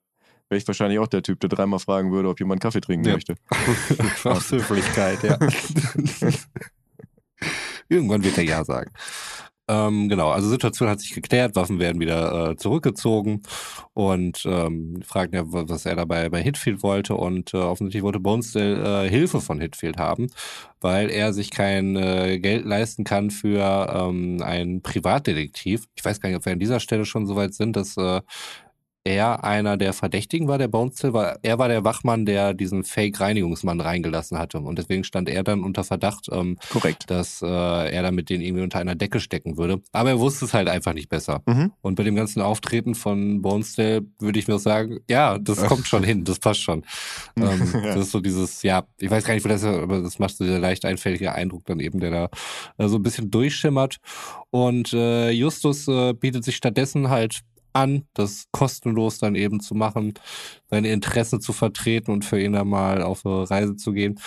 ich 0.57 0.67
wahrscheinlich 0.67 0.99
auch 0.99 1.07
der 1.07 1.21
Typ, 1.23 1.39
der 1.39 1.49
dreimal 1.49 1.79
fragen 1.79 2.11
würde, 2.11 2.29
ob 2.29 2.39
jemand 2.39 2.61
Kaffee 2.61 2.81
trinken 2.81 3.07
Ja. 3.07 3.13
möchte. 3.13 3.35
Aus 4.23 4.51
Höflichkeit, 4.51 5.23
ja. 5.23 5.37
Irgendwann 7.89 8.23
wird 8.23 8.37
er 8.37 8.43
Ja 8.43 8.63
sagen. 8.63 8.91
Ähm, 9.67 10.09
genau, 10.09 10.29
also 10.29 10.47
Situation 10.47 10.89
hat 10.89 10.99
sich 10.99 11.15
geklärt, 11.15 11.55
Waffen 11.55 11.79
werden 11.79 11.99
wieder 11.99 12.51
äh, 12.51 12.55
zurückgezogen 12.55 13.41
und 13.95 14.43
ähm, 14.45 15.01
fragen 15.03 15.33
ja, 15.35 15.51
wa- 15.51 15.63
was 15.67 15.87
er 15.87 15.95
dabei 15.95 16.29
bei 16.29 16.39
Hitfield 16.43 16.83
wollte 16.83 17.15
und 17.15 17.51
äh, 17.55 17.57
offensichtlich 17.57 18.03
wollte 18.03 18.19
Bonestell 18.19 19.05
äh, 19.05 19.09
Hilfe 19.09 19.41
von 19.41 19.59
Hitfield 19.59 19.97
haben, 19.97 20.27
weil 20.81 21.09
er 21.09 21.33
sich 21.33 21.49
kein 21.49 21.95
äh, 21.95 22.37
Geld 22.37 22.63
leisten 22.65 23.05
kann 23.05 23.31
für 23.31 23.91
ähm, 23.91 24.39
einen 24.43 24.83
Privatdetektiv. 24.83 25.85
Ich 25.95 26.05
weiß 26.05 26.21
gar 26.21 26.29
nicht, 26.29 26.37
ob 26.37 26.45
wir 26.45 26.53
an 26.53 26.59
dieser 26.59 26.79
Stelle 26.79 27.05
schon 27.05 27.25
so 27.25 27.35
weit 27.35 27.55
sind, 27.55 27.75
dass 27.75 27.97
äh, 27.97 28.21
er 29.05 29.43
einer 29.43 29.77
der 29.77 29.93
Verdächtigen 29.93 30.47
war, 30.47 30.57
der 30.57 30.67
Bonestill 30.67 31.13
war. 31.13 31.37
Er 31.43 31.59
war 31.59 31.67
der 31.67 31.83
Wachmann, 31.85 32.25
der 32.25 32.55
diesen 32.55 32.83
Fake-Reinigungsmann 32.83 33.79
reingelassen 33.79 34.39
hatte. 34.39 34.59
Und 34.59 34.79
deswegen 34.79 35.03
stand 35.03 35.29
er 35.29 35.43
dann 35.43 35.63
unter 35.63 35.83
Verdacht, 35.83 36.27
ähm, 36.31 36.57
Korrekt. 36.71 37.09
dass 37.11 37.41
äh, 37.43 37.45
er 37.45 38.01
damit 38.01 38.29
den 38.31 38.41
irgendwie 38.41 38.63
unter 38.63 38.79
einer 38.79 38.95
Decke 38.95 39.19
stecken 39.19 39.57
würde. 39.57 39.81
Aber 39.91 40.09
er 40.09 40.19
wusste 40.19 40.45
es 40.45 40.55
halt 40.55 40.67
einfach 40.67 40.93
nicht 40.93 41.07
besser. 41.07 41.43
Mhm. 41.45 41.71
Und 41.81 41.95
bei 41.95 42.03
dem 42.03 42.15
ganzen 42.15 42.41
Auftreten 42.41 42.95
von 42.95 43.43
Bonestell 43.43 44.01
würde 44.19 44.39
ich 44.39 44.47
mir 44.47 44.57
sagen, 44.57 44.99
ja, 45.07 45.37
das 45.37 45.63
kommt 45.67 45.85
schon 45.87 46.03
hin, 46.03 46.23
das 46.23 46.39
passt 46.39 46.61
schon. 46.61 46.83
Ähm, 47.37 47.73
Ja. 47.73 47.93
Das 47.95 48.05
ist 48.05 48.11
so 48.11 48.21
dieses, 48.21 48.63
ja, 48.63 48.85
ich 48.97 49.11
weiß 49.11 49.23
gar 49.25 49.33
nicht, 49.33 49.43
wo 49.45 49.49
das 49.49 49.61
ist, 49.61 49.67
aber 49.67 50.01
das 50.01 50.17
macht 50.19 50.35
so 50.35 50.43
dieser 50.43 50.59
leicht 50.59 50.85
einfältige 50.85 51.33
Eindruck 51.33 51.65
dann 51.65 51.79
eben, 51.79 51.99
der 51.99 52.11
da 52.11 52.29
äh, 52.77 52.87
so 52.87 52.95
ein 52.95 53.03
bisschen 53.03 53.29
durchschimmert. 53.29 53.97
Und 54.49 54.93
äh, 54.93 55.29
Justus 55.31 55.87
äh, 55.87 56.13
bietet 56.13 56.43
sich 56.43 56.55
stattdessen 56.55 57.09
halt 57.09 57.41
an, 57.75 58.07
das 58.13 58.45
kostenlos 58.51 59.19
dann 59.19 59.35
eben 59.35 59.59
zu 59.59 59.75
machen, 59.75 60.13
seine 60.69 60.91
Interessen 60.91 61.41
zu 61.41 61.53
vertreten 61.53 62.11
und 62.11 62.25
für 62.25 62.39
ihn 62.39 62.53
dann 62.53 62.67
mal 62.67 63.01
auf 63.01 63.25
eine 63.25 63.49
Reise 63.49 63.75
zu 63.75 63.91
gehen. 63.91 64.19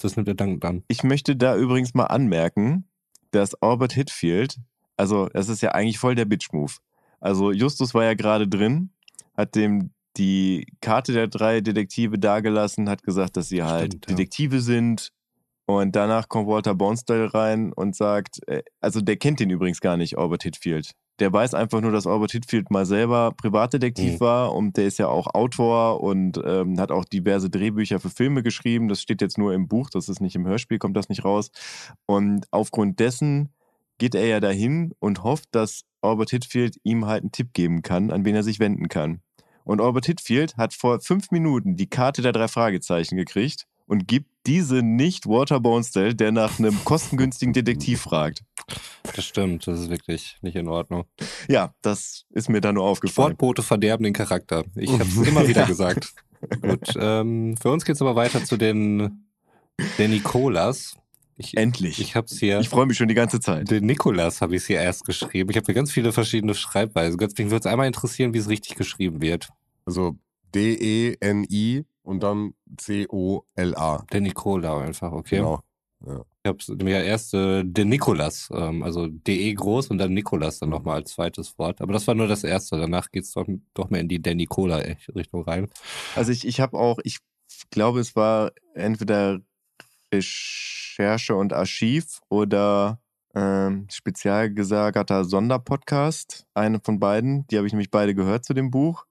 Das 0.00 0.16
nimmt 0.16 0.28
er 0.28 0.34
dankend 0.34 0.64
an. 0.64 0.84
Ich 0.88 1.02
möchte 1.02 1.36
da 1.36 1.56
übrigens 1.56 1.94
mal 1.94 2.04
anmerken, 2.04 2.84
dass 3.30 3.54
Albert 3.62 3.92
Hitfield, 3.92 4.56
also 4.96 5.28
das 5.28 5.48
ist 5.48 5.62
ja 5.62 5.70
eigentlich 5.70 5.98
voll 5.98 6.14
der 6.14 6.26
Bitch-Move. 6.26 6.74
Also 7.20 7.52
Justus 7.52 7.94
war 7.94 8.04
ja 8.04 8.14
gerade 8.14 8.48
drin, 8.48 8.90
hat 9.36 9.54
dem 9.54 9.90
die 10.16 10.66
Karte 10.80 11.12
der 11.12 11.28
drei 11.28 11.60
Detektive 11.60 12.18
dagelassen, 12.18 12.88
hat 12.88 13.02
gesagt, 13.02 13.36
dass 13.36 13.48
sie 13.48 13.62
halt 13.62 13.92
Stimmt, 13.92 14.06
ja. 14.10 14.16
Detektive 14.16 14.60
sind. 14.60 15.12
Und 15.66 15.94
danach 15.94 16.28
kommt 16.28 16.48
Walter 16.48 16.74
Bonestell 16.74 17.26
rein 17.26 17.72
und 17.72 17.94
sagt, 17.94 18.40
äh, 18.48 18.62
also 18.80 19.00
der 19.00 19.16
kennt 19.16 19.38
den 19.38 19.50
übrigens 19.50 19.80
gar 19.80 19.96
nicht, 19.96 20.18
Albert 20.18 20.42
Hitfield. 20.42 20.92
Der 21.20 21.32
weiß 21.32 21.54
einfach 21.54 21.80
nur, 21.80 21.92
dass 21.92 22.06
Albert 22.06 22.32
Hitfield 22.32 22.70
mal 22.70 22.86
selber 22.86 23.32
Privatdetektiv 23.36 24.14
Mhm. 24.14 24.20
war 24.20 24.54
und 24.54 24.76
der 24.76 24.86
ist 24.86 24.98
ja 24.98 25.08
auch 25.08 25.26
Autor 25.34 26.02
und 26.02 26.40
ähm, 26.44 26.80
hat 26.80 26.90
auch 26.90 27.04
diverse 27.04 27.50
Drehbücher 27.50 28.00
für 28.00 28.10
Filme 28.10 28.42
geschrieben. 28.42 28.88
Das 28.88 29.02
steht 29.02 29.20
jetzt 29.20 29.38
nur 29.38 29.52
im 29.52 29.68
Buch, 29.68 29.90
das 29.90 30.08
ist 30.08 30.20
nicht 30.20 30.34
im 30.34 30.46
Hörspiel, 30.46 30.78
kommt 30.78 30.96
das 30.96 31.08
nicht 31.08 31.24
raus. 31.24 31.50
Und 32.06 32.46
aufgrund 32.50 32.98
dessen 33.00 33.50
geht 33.98 34.14
er 34.14 34.26
ja 34.26 34.40
dahin 34.40 34.92
und 34.98 35.22
hofft, 35.22 35.48
dass 35.52 35.84
Albert 36.00 36.30
Hitfield 36.30 36.78
ihm 36.82 37.04
halt 37.06 37.22
einen 37.22 37.32
Tipp 37.32 37.52
geben 37.52 37.82
kann, 37.82 38.10
an 38.10 38.24
wen 38.24 38.34
er 38.34 38.42
sich 38.42 38.58
wenden 38.58 38.88
kann. 38.88 39.20
Und 39.64 39.80
Albert 39.82 40.06
Hitfield 40.06 40.56
hat 40.56 40.72
vor 40.72 41.00
fünf 41.00 41.30
Minuten 41.30 41.76
die 41.76 41.88
Karte 41.88 42.22
der 42.22 42.32
drei 42.32 42.48
Fragezeichen 42.48 43.16
gekriegt 43.16 43.66
und 43.90 44.06
gibt 44.06 44.30
diese 44.46 44.82
nicht 44.82 45.26
Walter 45.26 45.58
Bonestell, 45.58 46.14
der 46.14 46.30
nach 46.30 46.60
einem 46.60 46.84
kostengünstigen 46.84 47.52
Detektiv 47.52 48.02
fragt. 48.02 48.44
Das 49.16 49.24
stimmt, 49.24 49.66
das 49.66 49.80
ist 49.80 49.90
wirklich 49.90 50.38
nicht 50.42 50.54
in 50.54 50.68
Ordnung. 50.68 51.06
Ja, 51.48 51.74
das 51.82 52.24
ist 52.30 52.48
mir 52.48 52.60
da 52.60 52.72
nur 52.72 52.84
aufgefallen. 52.84 53.32
Sportboote 53.32 53.64
verderben 53.64 54.04
den 54.04 54.12
Charakter. 54.12 54.64
Ich 54.76 54.92
habe 54.92 55.02
es 55.02 55.16
immer 55.28 55.46
wieder 55.48 55.66
gesagt. 55.66 56.14
Gut, 56.62 56.94
ähm, 56.96 57.56
für 57.60 57.72
uns 57.72 57.84
geht's 57.84 58.00
aber 58.00 58.14
weiter 58.14 58.44
zu 58.44 58.56
den 58.56 59.26
der 59.98 60.06
Nikolas. 60.08 60.96
Ich, 61.36 61.56
Endlich. 61.56 61.98
ich 61.98 62.14
hab's 62.14 62.38
hier. 62.38 62.60
Ich 62.60 62.68
freue 62.68 62.86
mich 62.86 62.96
schon 62.96 63.08
die 63.08 63.14
ganze 63.14 63.40
Zeit. 63.40 63.72
Den 63.72 63.86
Nikolas 63.86 64.40
habe 64.40 64.54
ich 64.54 64.66
hier 64.66 64.80
erst 64.80 65.04
geschrieben. 65.04 65.50
Ich 65.50 65.56
habe 65.56 65.66
hier 65.66 65.74
ganz 65.74 65.90
viele 65.90 66.12
verschiedene 66.12 66.54
Schreibweisen. 66.54 67.18
Mich 67.18 67.38
würde 67.38 67.56
es 67.56 67.66
einmal 67.66 67.88
interessieren, 67.88 68.34
wie 68.34 68.38
es 68.38 68.48
richtig 68.48 68.76
geschrieben 68.76 69.20
wird. 69.20 69.48
Also 69.84 70.16
D-E-N-I 70.54 71.84
und 72.10 72.22
dann 72.24 72.54
C-O-L-A. 72.76 74.04
Der 74.12 74.20
Nikola 74.20 74.80
einfach, 74.80 75.12
okay. 75.12 75.36
Genau. 75.36 75.62
Ich 76.02 76.48
habe 76.48 76.58
nämlich 76.68 76.94
ja 76.94 77.02
erst 77.02 77.34
äh, 77.34 77.62
den 77.62 77.88
Nikolas, 77.88 78.48
ähm, 78.52 78.82
also 78.82 79.06
DE 79.06 79.54
groß 79.54 79.88
und 79.88 79.98
dann 79.98 80.14
Nikolas 80.14 80.58
dann 80.58 80.70
nochmal 80.70 80.96
als 80.96 81.12
zweites 81.12 81.56
Wort. 81.58 81.80
Aber 81.80 81.92
das 81.92 82.06
war 82.06 82.14
nur 82.14 82.26
das 82.26 82.42
erste. 82.42 82.78
Danach 82.78 83.10
geht's 83.10 83.32
doch, 83.32 83.46
doch 83.74 83.90
mehr 83.90 84.00
in 84.00 84.08
die 84.08 84.20
der 84.20 84.34
Nikola 84.34 84.82
Richtung 85.14 85.44
rein. 85.44 85.68
Also 86.16 86.32
ich, 86.32 86.46
ich 86.46 86.58
habe 86.60 86.78
auch, 86.78 86.98
ich 87.04 87.18
glaube, 87.70 88.00
es 88.00 88.16
war 88.16 88.52
entweder 88.74 89.40
Recherche 90.12 91.36
und 91.36 91.52
Archiv 91.52 92.20
oder 92.28 93.00
ähm, 93.34 93.86
spezial 93.92 94.52
gesagerter 94.52 95.24
Sonderpodcast. 95.24 96.46
Eine 96.54 96.80
von 96.80 96.98
beiden. 96.98 97.46
Die 97.48 97.58
habe 97.58 97.66
ich 97.66 97.72
nämlich 97.72 97.90
beide 97.90 98.14
gehört 98.14 98.44
zu 98.44 98.54
dem 98.54 98.70
Buch. 98.70 99.04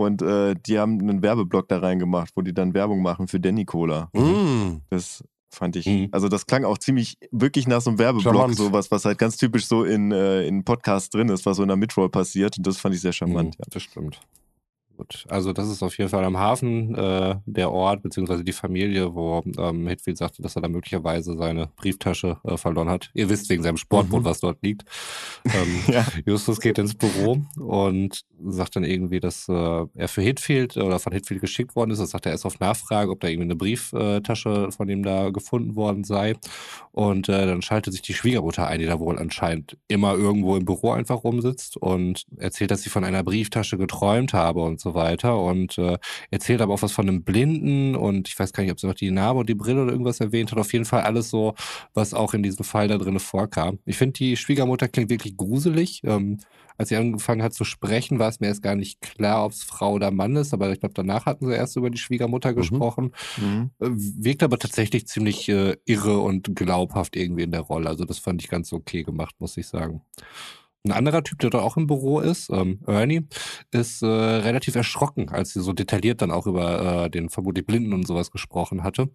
Und 0.00 0.22
äh, 0.22 0.54
die 0.66 0.78
haben 0.78 0.98
einen 1.00 1.22
Werbeblock 1.22 1.68
da 1.68 1.78
reingemacht, 1.80 2.30
wo 2.34 2.40
die 2.42 2.54
dann 2.54 2.72
Werbung 2.72 3.02
machen 3.02 3.28
für 3.28 3.38
Danny 3.38 3.66
Cola. 3.66 4.08
Mm. 4.14 4.80
Das 4.88 5.22
fand 5.52 5.76
ich, 5.76 5.84
Mhm. 5.86 6.08
also 6.12 6.28
das 6.28 6.46
klang 6.46 6.64
auch 6.64 6.78
ziemlich 6.78 7.18
wirklich 7.32 7.66
nach 7.66 7.80
so 7.82 7.90
einem 7.90 7.98
Werbeblock, 7.98 8.34
Charmant. 8.34 8.56
sowas, 8.56 8.90
was 8.90 9.04
halt 9.04 9.18
ganz 9.18 9.36
typisch 9.36 9.66
so 9.66 9.84
in, 9.84 10.10
äh, 10.12 10.46
in 10.46 10.64
Podcasts 10.64 11.10
drin 11.10 11.28
ist, 11.28 11.44
was 11.44 11.56
so 11.58 11.62
in 11.62 11.68
der 11.68 11.76
Midroll 11.76 12.08
passiert. 12.08 12.56
Und 12.56 12.66
das 12.66 12.78
fand 12.78 12.94
ich 12.94 13.00
sehr 13.00 13.12
charmant. 13.12 13.58
Mhm, 13.58 13.64
Das 13.70 13.82
stimmt. 13.82 14.20
Gut, 15.00 15.24
also 15.30 15.54
das 15.54 15.70
ist 15.70 15.82
auf 15.82 15.96
jeden 15.96 16.10
Fall 16.10 16.24
am 16.26 16.36
Hafen 16.38 16.94
äh, 16.94 17.36
der 17.46 17.72
Ort, 17.72 18.02
beziehungsweise 18.02 18.44
die 18.44 18.52
Familie, 18.52 19.14
wo 19.14 19.42
ähm, 19.56 19.88
Hitfield 19.88 20.18
sagte, 20.18 20.42
dass 20.42 20.56
er 20.56 20.60
da 20.60 20.68
möglicherweise 20.68 21.38
seine 21.38 21.68
Brieftasche 21.76 22.36
äh, 22.44 22.58
verloren 22.58 22.90
hat. 22.90 23.10
Ihr 23.14 23.30
wisst, 23.30 23.48
wegen 23.48 23.62
seinem 23.62 23.78
Sportboot, 23.78 24.20
Mhm. 24.20 24.24
was 24.26 24.40
dort 24.40 24.62
liegt. 24.62 24.84
Ähm, 25.46 25.94
Ja. 25.94 26.06
Justus 26.26 26.60
geht 26.60 26.76
ins 26.76 26.94
Büro 26.94 27.38
und 27.56 28.26
sagt 28.46 28.76
dann 28.76 28.84
irgendwie, 28.84 29.20
dass 29.20 29.48
äh, 29.48 29.86
er 29.94 30.08
für 30.08 30.20
Hitfield 30.20 30.76
oder 30.76 30.98
von 30.98 31.14
Hitfield 31.14 31.40
geschickt 31.40 31.74
worden 31.74 31.92
ist. 31.92 31.98
Das 32.00 32.10
sagt 32.10 32.26
er 32.26 32.32
erst 32.32 32.44
auf 32.44 32.60
Nachfrage, 32.60 33.10
ob 33.10 33.20
da 33.20 33.28
irgendwie 33.28 33.44
eine 33.46 33.56
Brieftasche 33.56 34.70
von 34.70 34.88
ihm 34.90 35.02
da 35.02 35.30
gefunden 35.30 35.76
worden 35.76 36.04
sei. 36.04 36.34
Und 36.92 37.30
äh, 37.30 37.46
dann 37.46 37.62
schaltet 37.62 37.94
sich 37.94 38.02
die 38.02 38.12
Schwiegermutter 38.12 38.66
ein, 38.66 38.80
die 38.80 38.86
da 38.86 39.00
wohl 39.00 39.18
anscheinend 39.18 39.78
immer 39.88 40.12
irgendwo 40.14 40.56
im 40.56 40.66
Büro 40.66 40.90
einfach 40.90 41.24
rumsitzt 41.24 41.78
und 41.78 42.26
erzählt, 42.36 42.70
dass 42.70 42.82
sie 42.82 42.90
von 42.90 43.04
einer 43.04 43.22
Brieftasche 43.22 43.78
geträumt 43.78 44.34
habe 44.34 44.60
und 44.62 44.78
so 44.78 44.89
weiter. 44.94 45.38
Und 45.38 45.78
äh, 45.78 45.98
erzählt 46.30 46.60
aber 46.60 46.74
auch 46.74 46.82
was 46.82 46.92
von 46.92 47.08
einem 47.08 47.22
Blinden 47.22 47.94
und 47.94 48.28
ich 48.28 48.38
weiß 48.38 48.52
gar 48.52 48.62
nicht, 48.62 48.72
ob 48.72 48.80
sie 48.80 48.86
noch 48.86 48.94
die 48.94 49.10
Narbe 49.10 49.40
und 49.40 49.48
die 49.48 49.54
Brille 49.54 49.82
oder 49.82 49.92
irgendwas 49.92 50.20
erwähnt 50.20 50.50
hat. 50.52 50.58
Auf 50.58 50.72
jeden 50.72 50.84
Fall 50.84 51.02
alles 51.02 51.30
so, 51.30 51.54
was 51.94 52.14
auch 52.14 52.34
in 52.34 52.42
diesem 52.42 52.64
Fall 52.64 52.88
da 52.88 52.98
drin 52.98 53.18
vorkam. 53.18 53.78
Ich 53.84 53.96
finde, 53.96 54.14
die 54.14 54.36
Schwiegermutter 54.36 54.88
klingt 54.88 55.10
wirklich 55.10 55.36
gruselig. 55.36 56.02
Ähm, 56.04 56.38
als 56.80 56.88
sie 56.88 56.96
angefangen 56.96 57.42
hat 57.42 57.52
zu 57.52 57.64
sprechen, 57.64 58.18
war 58.18 58.30
es 58.30 58.40
mir 58.40 58.46
erst 58.46 58.62
gar 58.62 58.74
nicht 58.74 59.02
klar, 59.02 59.44
ob 59.44 59.52
es 59.52 59.62
Frau 59.62 59.92
oder 59.92 60.10
Mann 60.10 60.34
ist, 60.36 60.54
aber 60.54 60.72
ich 60.72 60.80
glaube, 60.80 60.94
danach 60.94 61.26
hatten 61.26 61.46
sie 61.46 61.52
erst 61.52 61.76
über 61.76 61.90
die 61.90 61.98
Schwiegermutter 61.98 62.54
gesprochen. 62.54 63.12
Mhm. 63.36 63.70
Äh, 63.80 63.90
Wirkt 63.90 64.42
aber 64.42 64.58
tatsächlich 64.58 65.06
ziemlich 65.06 65.46
äh, 65.50 65.76
irre 65.84 66.20
und 66.20 66.56
glaubhaft 66.56 67.16
irgendwie 67.16 67.42
in 67.42 67.50
der 67.50 67.60
Rolle. 67.60 67.86
Also 67.90 68.06
das 68.06 68.18
fand 68.18 68.40
ich 68.40 68.48
ganz 68.48 68.72
okay 68.72 69.02
gemacht, 69.02 69.34
muss 69.40 69.58
ich 69.58 69.66
sagen. 69.66 70.00
Ein 70.84 70.92
anderer 70.92 71.22
Typ, 71.22 71.38
der 71.40 71.50
da 71.50 71.60
auch 71.60 71.76
im 71.76 71.86
Büro 71.86 72.20
ist, 72.20 72.50
ähm, 72.50 72.80
Ernie, 72.86 73.26
ist 73.70 74.02
äh, 74.02 74.06
relativ 74.06 74.74
erschrocken, 74.76 75.28
als 75.28 75.52
sie 75.52 75.60
so 75.60 75.72
detailliert 75.72 76.22
dann 76.22 76.30
auch 76.30 76.46
über 76.46 77.04
äh, 77.04 77.10
den 77.10 77.28
vermutlich 77.28 77.66
Blinden 77.66 77.92
und 77.92 78.06
sowas 78.06 78.30
gesprochen 78.30 78.82
hatte. 78.82 79.10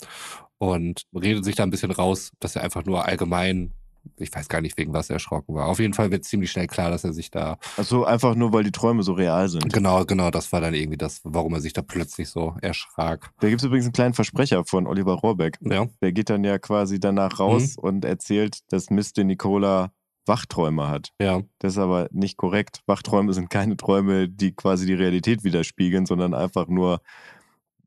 Und 0.57 1.03
redet 1.13 1.43
sich 1.43 1.55
da 1.55 1.63
ein 1.63 1.71
bisschen 1.71 1.91
raus, 1.91 2.31
dass 2.39 2.55
er 2.55 2.63
einfach 2.63 2.85
nur 2.85 3.05
allgemein 3.05 3.73
ich 4.17 4.33
weiß 4.33 4.49
gar 4.49 4.61
nicht, 4.61 4.77
wegen 4.77 4.93
was 4.93 5.09
er 5.09 5.15
erschrocken 5.15 5.55
war. 5.55 5.67
Auf 5.67 5.79
jeden 5.79 5.93
Fall 5.93 6.11
wird 6.11 6.25
ziemlich 6.25 6.51
schnell 6.51 6.67
klar, 6.67 6.89
dass 6.89 7.03
er 7.03 7.13
sich 7.13 7.31
da. 7.31 7.57
Also 7.77 8.05
einfach 8.05 8.35
nur, 8.35 8.53
weil 8.53 8.63
die 8.63 8.71
Träume 8.71 9.03
so 9.03 9.13
real 9.13 9.49
sind. 9.49 9.73
Genau, 9.73 10.05
genau, 10.05 10.31
das 10.31 10.51
war 10.51 10.61
dann 10.61 10.73
irgendwie 10.73 10.97
das, 10.97 11.21
warum 11.23 11.53
er 11.53 11.61
sich 11.61 11.73
da 11.73 11.81
plötzlich 11.81 12.29
so 12.29 12.55
erschrak. 12.61 13.31
Da 13.39 13.49
gibt 13.49 13.61
es 13.61 13.65
übrigens 13.65 13.85
einen 13.85 13.93
kleinen 13.93 14.13
Versprecher 14.13 14.63
von 14.65 14.87
Oliver 14.87 15.13
Rohrbeck. 15.13 15.57
Ja. 15.61 15.87
Der 16.01 16.11
geht 16.11 16.29
dann 16.29 16.43
ja 16.43 16.59
quasi 16.59 16.99
danach 16.99 17.39
raus 17.39 17.75
und 17.77 18.05
erzählt, 18.05 18.59
dass 18.69 18.89
Mr. 18.89 19.23
Nicola 19.23 19.91
Wachträume 20.27 20.87
hat. 20.87 21.13
Ja. 21.21 21.41
Das 21.59 21.73
ist 21.73 21.77
aber 21.77 22.07
nicht 22.11 22.37
korrekt. 22.37 22.81
Wachträume 22.85 23.33
sind 23.33 23.49
keine 23.49 23.77
Träume, 23.77 24.27
die 24.29 24.53
quasi 24.53 24.85
die 24.85 24.93
Realität 24.93 25.43
widerspiegeln, 25.43 26.05
sondern 26.05 26.33
einfach 26.33 26.67
nur 26.67 27.01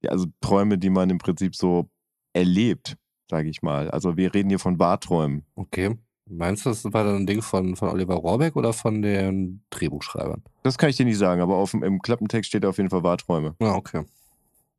also 0.06 0.26
Träume, 0.40 0.78
die 0.78 0.90
man 0.90 1.10
im 1.10 1.18
Prinzip 1.18 1.56
so 1.56 1.88
erlebt, 2.32 2.96
sage 3.28 3.48
ich 3.48 3.62
mal. 3.62 3.90
Also 3.90 4.16
wir 4.16 4.34
reden 4.34 4.48
hier 4.48 4.58
von 4.58 4.78
Wahrträumen. 4.78 5.44
Okay. 5.54 5.96
Meinst 6.30 6.66
du, 6.66 6.70
das 6.70 6.84
war 6.84 7.04
dann 7.04 7.16
ein 7.16 7.26
Ding 7.26 7.40
von, 7.40 7.74
von 7.74 7.88
Oliver 7.88 8.16
Rohrbeck 8.16 8.54
oder 8.54 8.74
von 8.74 9.00
den 9.00 9.62
Drehbuchschreibern? 9.70 10.42
Das 10.62 10.76
kann 10.76 10.90
ich 10.90 10.96
dir 10.96 11.06
nicht 11.06 11.16
sagen, 11.16 11.40
aber 11.40 11.56
auf, 11.56 11.72
im 11.72 12.02
Klappentext 12.02 12.48
steht 12.48 12.66
auf 12.66 12.76
jeden 12.76 12.90
Fall 12.90 13.02
Wahrträume. 13.02 13.56
Ja, 13.60 13.74
okay. 13.74 14.04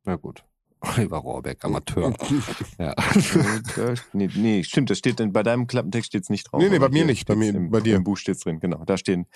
Na 0.04 0.14
gut. 0.14 0.44
Oliver 0.80 1.18
Rohrbeck, 1.18 1.64
Amateur. 1.64 2.14
ja. 2.78 2.92
Äh, 2.92 3.94
nee, 4.12 4.28
nee, 4.34 4.62
stimmt, 4.64 4.90
das 4.90 4.98
steht 4.98 5.18
denn, 5.18 5.32
bei 5.32 5.42
deinem 5.42 5.66
Klappentext 5.66 6.08
steht 6.08 6.22
es 6.22 6.30
nicht 6.30 6.44
drauf. 6.50 6.60
Nee, 6.62 6.70
nee, 6.70 6.78
bei 6.78 6.88
mir 6.88 7.04
nicht, 7.04 7.26
bei 7.26 7.36
mir- 7.36 7.50
im, 7.54 7.70
bei 7.70 7.80
dir. 7.80 7.96
Im 7.96 8.04
Buch 8.04 8.16
steht 8.16 8.36
es 8.36 8.40
drin, 8.42 8.60
genau. 8.60 8.84
Da 8.84 8.96
stehen, 8.96 9.26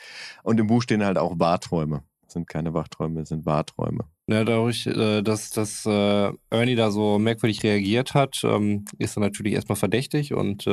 und 0.42 0.58
im 0.58 0.66
Buch 0.66 0.82
stehen 0.82 1.04
halt 1.04 1.18
auch 1.18 1.38
Wahrträume. 1.38 2.02
Das 2.22 2.32
sind 2.32 2.48
keine 2.48 2.72
Wachträume, 2.72 3.20
das 3.20 3.28
sind 3.28 3.44
Wahrträume. 3.44 4.04
Ja, 4.26 4.42
dadurch, 4.44 4.86
äh, 4.86 5.20
dass, 5.20 5.50
dass 5.50 5.84
äh, 5.84 6.32
Ernie 6.48 6.74
da 6.76 6.90
so 6.90 7.18
merkwürdig 7.18 7.62
reagiert 7.62 8.14
hat, 8.14 8.40
ähm, 8.42 8.86
ist 8.98 9.16
er 9.18 9.20
natürlich 9.20 9.52
erstmal 9.52 9.76
verdächtig 9.76 10.32
und 10.32 10.66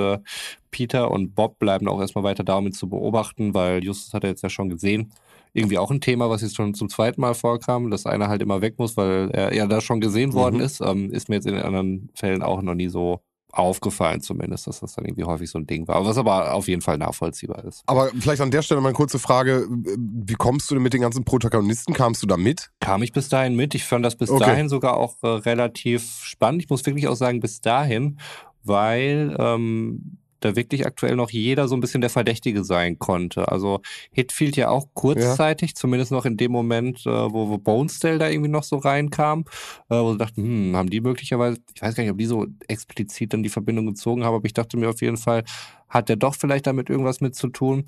Peter 0.71 1.11
und 1.11 1.35
Bob 1.35 1.59
bleiben 1.59 1.89
auch 1.89 1.99
erstmal 1.99 2.23
weiter 2.23 2.45
da, 2.45 2.55
um 2.55 2.67
ihn 2.67 2.71
zu 2.73 2.87
beobachten, 2.87 3.53
weil 3.53 3.83
Justus 3.83 4.13
hat 4.13 4.23
er 4.23 4.29
jetzt 4.29 4.41
ja 4.43 4.49
schon 4.49 4.69
gesehen. 4.69 5.11
Irgendwie 5.53 5.77
auch 5.77 5.91
ein 5.91 5.99
Thema, 6.01 6.29
was 6.29 6.41
jetzt 6.41 6.55
schon 6.55 6.73
zum 6.73 6.87
zweiten 6.89 7.19
Mal 7.21 7.33
vorkam, 7.33 7.91
dass 7.91 8.05
einer 8.05 8.29
halt 8.29 8.41
immer 8.41 8.61
weg 8.61 8.75
muss, 8.79 8.95
weil 8.95 9.29
er 9.31 9.53
ja 9.53 9.67
da 9.67 9.81
schon 9.81 9.99
gesehen 9.99 10.33
worden 10.33 10.57
Mhm. 10.57 10.61
ist. 10.63 10.81
Ähm, 10.81 11.11
ist 11.11 11.27
mir 11.29 11.35
jetzt 11.35 11.47
in 11.47 11.55
den 11.55 11.63
anderen 11.63 12.09
Fällen 12.15 12.41
auch 12.41 12.61
noch 12.61 12.73
nie 12.75 12.87
so 12.87 13.19
aufgefallen, 13.53 14.21
zumindest, 14.21 14.65
dass 14.67 14.79
das 14.79 14.93
dann 14.95 15.03
irgendwie 15.03 15.25
häufig 15.25 15.49
so 15.49 15.59
ein 15.59 15.67
Ding 15.67 15.85
war. 15.89 16.05
Was 16.05 16.17
aber 16.17 16.53
auf 16.53 16.69
jeden 16.69 16.81
Fall 16.81 16.97
nachvollziehbar 16.97 17.65
ist. 17.65 17.83
Aber 17.85 18.09
vielleicht 18.17 18.41
an 18.41 18.49
der 18.49 18.61
Stelle 18.61 18.79
mal 18.79 18.87
eine 18.89 18.95
kurze 18.95 19.19
Frage. 19.19 19.67
Wie 19.69 20.35
kommst 20.35 20.71
du 20.71 20.75
denn 20.75 20.83
mit 20.83 20.93
den 20.93 21.01
ganzen 21.01 21.25
Protagonisten? 21.25 21.91
Kamst 21.93 22.23
du 22.23 22.27
da 22.27 22.37
mit? 22.37 22.69
kam 22.79 23.03
ich 23.03 23.11
bis 23.11 23.27
dahin 23.27 23.57
mit. 23.57 23.75
Ich 23.75 23.83
fand 23.83 24.05
das 24.05 24.15
bis 24.15 24.29
Okay. 24.29 24.45
dahin 24.45 24.69
sogar 24.69 24.95
auch 24.95 25.15
äh, 25.21 25.27
relativ 25.27 26.21
spannend. 26.23 26.63
Ich 26.63 26.69
muss 26.69 26.85
wirklich 26.85 27.09
auch 27.09 27.15
sagen, 27.15 27.41
bis 27.41 27.59
dahin, 27.59 28.19
weil 28.63 29.35
ähm, 29.37 30.17
da 30.41 30.55
wirklich 30.55 30.85
aktuell 30.85 31.15
noch 31.15 31.29
jeder 31.29 31.67
so 31.67 31.75
ein 31.75 31.81
bisschen 31.81 32.01
der 32.01 32.09
Verdächtige 32.09 32.63
sein 32.63 32.99
konnte. 32.99 33.47
Also 33.47 33.81
Hitfield 34.11 34.57
ja 34.57 34.69
auch 34.69 34.87
kurzzeitig, 34.93 35.75
zumindest 35.75 36.11
noch 36.11 36.25
in 36.25 36.37
dem 36.37 36.51
Moment, 36.51 37.05
äh, 37.05 37.09
wo, 37.09 37.49
wo 37.49 37.57
Bonesdale 37.57 38.17
da 38.17 38.29
irgendwie 38.29 38.49
noch 38.49 38.63
so 38.63 38.77
reinkam, 38.77 39.45
äh, 39.89 39.95
wo 39.95 40.11
sie 40.11 40.17
dachten, 40.17 40.43
hm, 40.43 40.75
haben 40.75 40.89
die 40.89 41.01
möglicherweise, 41.01 41.59
ich 41.73 41.81
weiß 41.81 41.95
gar 41.95 42.03
nicht, 42.03 42.11
ob 42.11 42.17
die 42.17 42.25
so 42.25 42.45
explizit 42.67 43.33
dann 43.33 43.43
die 43.43 43.49
Verbindung 43.49 43.85
gezogen 43.85 44.23
haben, 44.23 44.35
aber 44.35 44.45
ich 44.45 44.53
dachte 44.53 44.77
mir 44.77 44.89
auf 44.89 45.01
jeden 45.01 45.17
Fall, 45.17 45.43
hat 45.87 46.09
der 46.09 46.15
doch 46.15 46.35
vielleicht 46.35 46.67
damit 46.67 46.89
irgendwas 46.89 47.21
mit 47.21 47.35
zu 47.35 47.47
tun. 47.47 47.85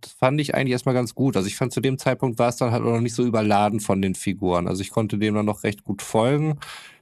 Das 0.00 0.12
fand 0.12 0.40
ich 0.40 0.54
eigentlich 0.54 0.72
erstmal 0.72 0.94
ganz 0.94 1.14
gut. 1.14 1.36
Also 1.36 1.48
ich 1.48 1.56
fand 1.56 1.72
zu 1.72 1.80
dem 1.80 1.98
Zeitpunkt 1.98 2.38
war 2.38 2.48
es 2.48 2.56
dann 2.56 2.70
halt 2.70 2.82
auch 2.82 2.92
noch 2.92 3.00
nicht 3.00 3.14
so 3.14 3.24
überladen 3.24 3.80
von 3.80 4.00
den 4.00 4.14
Figuren. 4.14 4.68
Also 4.68 4.82
ich 4.82 4.90
konnte 4.90 5.18
dem 5.18 5.34
dann 5.34 5.46
noch 5.46 5.64
recht 5.64 5.82
gut 5.82 6.02
folgen. 6.02 6.58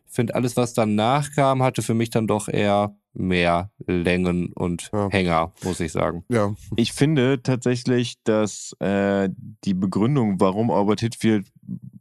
Ich 0.09 0.15
finde, 0.15 0.35
alles, 0.35 0.57
was 0.57 0.73
danach 0.75 1.33
kam, 1.33 1.63
hatte 1.63 1.83
für 1.83 1.95
mich 1.95 2.11
dann 2.11 2.27
doch 2.27 2.49
eher 2.49 2.97
mehr 3.13 3.71
Längen 3.87 4.53
und 4.55 4.91
Ja. 4.93 5.09
Hänger, 5.11 5.53
muss 5.65 5.81
ich 5.81 5.93
sagen. 5.93 6.25
Ja. 6.29 6.55
Ich 6.77 6.93
finde 6.93 7.43
tatsächlich, 7.43 8.17
dass 8.25 8.75
äh, 8.81 9.29
die 9.65 9.75
Begründung, 9.75 10.39
warum 10.41 10.71
Albert 10.71 11.01
Hitfield 11.01 11.47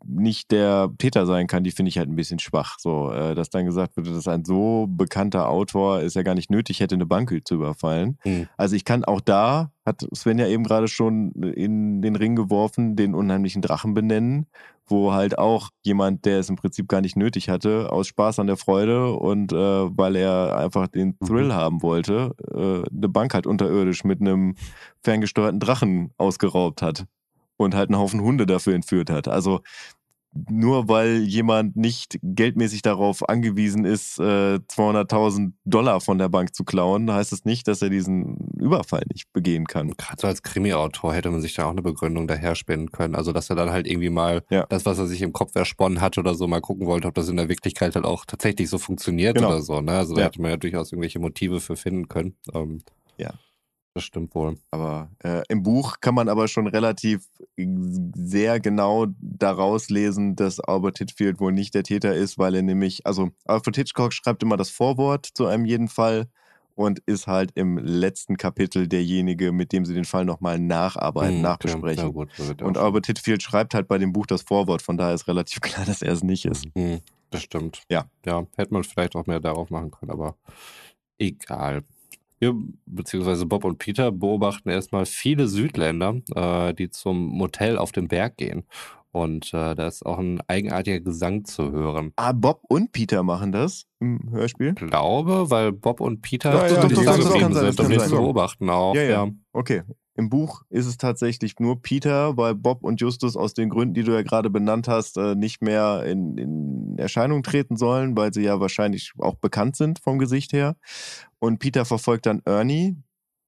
nicht 0.08 0.51
der 0.51 0.89
Täter 0.97 1.26
sein 1.26 1.47
kann, 1.47 1.64
die 1.64 1.72
finde 1.72 1.89
ich 1.89 1.97
halt 1.97 2.10
ein 2.10 2.16
bisschen 2.16 2.39
schwach. 2.39 2.78
So, 2.80 3.12
äh, 3.12 3.36
dass 3.36 3.49
dann 3.49 3.66
gesagt 3.66 3.97
wird, 3.97 4.08
dass 4.08 4.28
ein 4.28 4.45
so 4.45 4.88
bekannter 4.89 5.49
Autor 5.49 6.01
es 6.01 6.14
ja 6.14 6.24
gar 6.24 6.36
nicht 6.36 6.49
nötig 6.49 6.80
hätte, 6.80 6.95
eine 6.95 7.06
Bank 7.06 7.34
zu 7.45 7.56
überfallen. 7.56 8.18
Mhm. 8.24 8.47
Also 8.58 8.76
ich 8.76 8.86
kann 8.86 9.03
auch 9.03 9.22
da, 9.22 9.72
hat 9.86 10.08
Sven 10.14 10.39
ja 10.39 10.47
eben 10.47 10.64
gerade 10.64 10.88
schon 10.88 11.32
in 11.32 12.01
den 12.01 12.16
Ring 12.16 12.36
geworfen, 12.36 12.95
den 12.95 13.14
unheimlichen 13.14 13.62
Drachen 13.62 13.93
benennen, 13.93 14.47
wo 14.88 15.14
halt 15.14 15.38
auch 15.38 15.70
jemand, 15.84 16.26
der 16.26 16.39
es 16.39 16.49
im 16.49 16.56
Prinzip 16.56 16.88
gar 16.88 17.01
nicht 17.01 17.16
nötig 17.16 17.49
hatte, 17.49 17.91
aus 17.91 18.08
Spaß 18.08 18.39
an 18.39 18.47
der 18.47 18.58
Freude 18.58 19.14
und 19.14 19.51
äh, 19.53 19.56
weil 19.56 20.16
er 20.16 20.58
einfach 20.58 20.88
den 20.88 21.18
Thrill 21.20 21.53
haben 21.53 21.82
wollte, 21.82 22.36
äh, 22.53 22.88
eine 22.95 23.10
Bank 23.10 23.34
halt 23.34 23.47
unterirdisch 23.47 24.03
mit 24.03 24.22
einem 24.22 24.56
ferngesteuerten 25.03 25.60
Drachen 25.60 26.12
ausgeraubt 26.18 26.82
hat 26.82 27.06
und 27.58 27.76
halt 27.76 27.89
einen 27.89 27.99
Haufen 27.99 28.22
Hunde 28.22 28.45
dafür 28.45 28.74
entführt 28.76 29.10
hat. 29.10 29.28
Also 29.28 29.62
nur 30.49 30.89
weil 30.89 31.20
jemand 31.24 31.78
nicht 31.78 32.20
geldmäßig 32.22 32.82
darauf 32.82 33.30
angewiesen 33.30 33.86
ist, 33.86 34.20
äh, 34.20 34.60
200.000 34.68 35.53
Dollar 35.64 36.01
von 36.01 36.18
der 36.18 36.28
Bank 36.28 36.53
zu 36.53 36.66
klauen, 36.66 37.10
heißt 37.10 37.32
es 37.32 37.45
nicht, 37.45 37.70
dass 37.70 37.82
er 37.82 37.89
diesen 37.89 38.36
Überfall 38.60 39.03
nicht 39.14 39.32
begehen 39.32 39.66
kann. 39.66 39.91
Gerade 39.95 40.20
so 40.20 40.28
als 40.28 40.43
Krimi-Autor 40.43 41.14
hätte 41.14 41.32
man 41.32 41.39
sich 41.39 41.53
da 41.53 41.66
auch 41.68 41.72
eine 41.72 41.82
Begründung 41.82 42.28
daher 42.28 42.56
spinnen 42.56 42.91
können. 42.91 43.16
Also, 43.16 43.32
dass 43.32 43.49
er 43.49 43.56
dann 43.56 43.70
halt 43.72 43.88
irgendwie 43.88 44.10
mal 44.10 44.43
Ja. 44.49 44.66
das, 44.68 44.86
was 44.86 44.99
er 44.99 45.08
sich 45.08 45.22
im 45.22 45.32
Kopf 45.32 45.56
ersponnen 45.56 46.01
hat 46.01 46.18
oder 46.18 46.36
so, 46.36 46.47
mal 46.47 46.60
gucken 46.60 46.86
wollte, 46.86 47.08
ob 47.08 47.14
das 47.14 47.30
in 47.30 47.38
der 47.38 47.47
Wirklichkeit 47.47 47.95
halt 47.95 48.03
auch 48.03 48.26
tatsächlich 48.26 48.70
so 48.70 48.78
funktioniert 48.78 49.36
Genau. 49.38 49.47
oder 49.47 49.62
so. 49.62 49.80
Ne? 49.80 49.93
Also, 49.93 50.16
da 50.16 50.22
Ja. 50.22 50.28
hätte 50.28 50.41
man 50.41 50.51
ja 50.51 50.58
durchaus 50.58 50.91
irgendwelche 50.91 51.20
Motive 51.20 51.62
für 51.62 51.78
finden 51.78 52.10
können. 52.10 52.36
Ähm, 52.53 52.82
Ja. 53.18 53.32
Das 53.96 54.04
stimmt 54.04 54.36
wohl. 54.36 54.58
Aber 54.72 55.10
äh, 55.24 55.41
im 55.48 55.64
Buch 55.64 56.02
kann 56.02 56.16
man 56.16 56.28
aber 56.28 56.50
schon 56.50 56.68
relativ 56.68 57.30
sehr 57.58 58.60
genau 58.60 59.06
daraus 59.22 59.89
lesen, 59.89 60.36
dass 60.36 60.60
Albert 60.60 60.98
Hitfield 60.98 61.39
wohl 61.39 61.54
nicht 61.54 61.74
der 61.74 61.84
Täter 61.84 62.14
ist, 62.14 62.38
weil 62.38 62.56
er 62.56 62.62
nämlich, 62.62 63.08
also 63.08 63.30
Alfred 63.46 63.78
Hitchcock 63.78 64.12
schreibt 64.12 64.43
immer 64.43 64.58
das 64.58 64.70
Vorwort 64.70 65.30
zu 65.34 65.46
einem 65.46 65.64
jeden 65.64 65.88
Fall 65.88 66.28
und 66.76 67.00
ist 67.06 67.26
halt 67.28 67.52
im 67.56 67.78
letzten 67.78 68.36
Kapitel 68.36 68.89
derjenige, 68.89 69.54
mit 69.54 69.72
dem 69.72 69.86
sie 69.86 69.93
den 69.93 70.04
Fall 70.04 70.26
nochmal 70.26 70.60
nacharbeiten, 70.60 71.36
Hm, 71.36 71.41
nachbesprechen. 71.43 72.12
Gut, 72.12 72.28
Und 72.62 72.78
Albert 72.78 73.06
Hitfield 73.08 73.41
schreibt 73.41 73.74
halt 73.74 73.88
bei 73.88 73.98
dem 73.98 74.12
Buch 74.12 74.26
das 74.26 74.41
Vorwort, 74.41 74.82
von 74.82 74.98
daher 74.98 75.14
ist 75.14 75.30
relativ 75.30 75.62
klar, 75.62 75.86
dass 75.86 76.02
er 76.02 76.12
es 76.12 76.22
nicht 76.22 76.43
ist. 76.43 76.66
Hm, 76.76 77.00
das 77.30 77.43
stimmt. 77.43 77.84
Ja. 77.89 78.10
Ja, 78.26 78.46
hätte 78.58 78.74
man 78.74 78.84
vielleicht 78.84 79.16
auch 79.16 79.26
mehr 79.26 79.39
darauf 79.39 79.70
machen 79.70 79.91
können, 79.91 80.12
aber 80.12 80.36
egal. 81.18 81.86
Wir, 82.40 82.54
beziehungsweise 82.86 83.46
Bob 83.46 83.64
und 83.64 83.78
Peter 83.78 84.12
beobachten 84.12 84.70
erstmal 84.70 85.06
viele 85.06 85.48
Südländer, 85.48 86.22
äh, 86.36 86.74
die 86.74 86.90
zum 86.90 87.26
Motel 87.28 87.78
auf 87.78 87.92
dem 87.92 88.08
Berg 88.08 88.38
gehen. 88.38 88.66
Und 89.12 89.54
äh, 89.54 89.76
da 89.76 89.88
ist 89.88 90.06
auch 90.06 90.20
ein 90.20 90.42
eigenartiger 90.48 91.00
Gesang 91.00 91.46
zu 91.46 91.72
hören. 91.72 92.12
Ah, 92.18 92.34
Bob 92.34 92.64
und 92.68 92.92
Peter 92.92 93.24
machen 93.24 93.54
das 93.54 93.86
im 94.02 94.30
Hörspiel? 94.30 94.76
Ich 94.78 94.88
glaube, 94.88 95.50
weil 95.50 95.72
Bob 95.72 96.02
und 96.02 96.22
Peter 96.22 96.54
Ja, 96.54 96.68
ja, 96.68 96.90
zusammen 96.90 96.96
doch, 96.96 97.06
doch, 97.06 97.24
das 97.24 97.42
kann 97.42 97.54
sein, 97.54 97.66
sind 97.68 97.80
das 97.80 97.86
und 97.86 97.98
kann 97.98 98.12
wir 98.12 98.18
beobachten 98.18 98.70
auch. 98.70 98.94
Ja, 98.94 99.04
ja. 99.04 99.30
Okay. 99.54 99.84
Im 100.18 100.30
Buch 100.30 100.63
ist 100.70 100.86
es 100.86 100.97
tatsächlich 100.97 101.59
nur 101.59 101.82
Peter, 101.82 102.38
weil 102.38 102.55
Bob 102.55 102.84
und 102.84 103.01
Justus 103.01 103.36
aus 103.36 103.53
den 103.53 103.70
Gründen, 103.70 103.93
die 103.93 104.03
du 104.03 104.13
ja 104.13 104.22
gerade 104.22 104.49
benannt 104.49 104.88
hast, 104.88 105.18
äh, 105.18 105.36
nicht 105.36 105.61
mehr 105.61 106.05
in, 106.05 106.38
in 106.38 106.97
Erscheinung 106.97 107.43
treten 107.43 107.76
sollen, 107.76 108.16
weil 108.16 108.34
sie 108.34 108.43
ja 108.43 108.59
wahrscheinlich 108.61 109.11
auch 109.20 109.36
bekannt 109.36 109.76
sind 109.76 109.99
vom 109.99 110.18
Gesicht 110.18 110.53
her. 110.53 110.78
Und 111.39 111.59
Peter 111.59 111.84
verfolgt 111.84 112.26
dann 112.28 112.41
Ernie, 112.45 112.95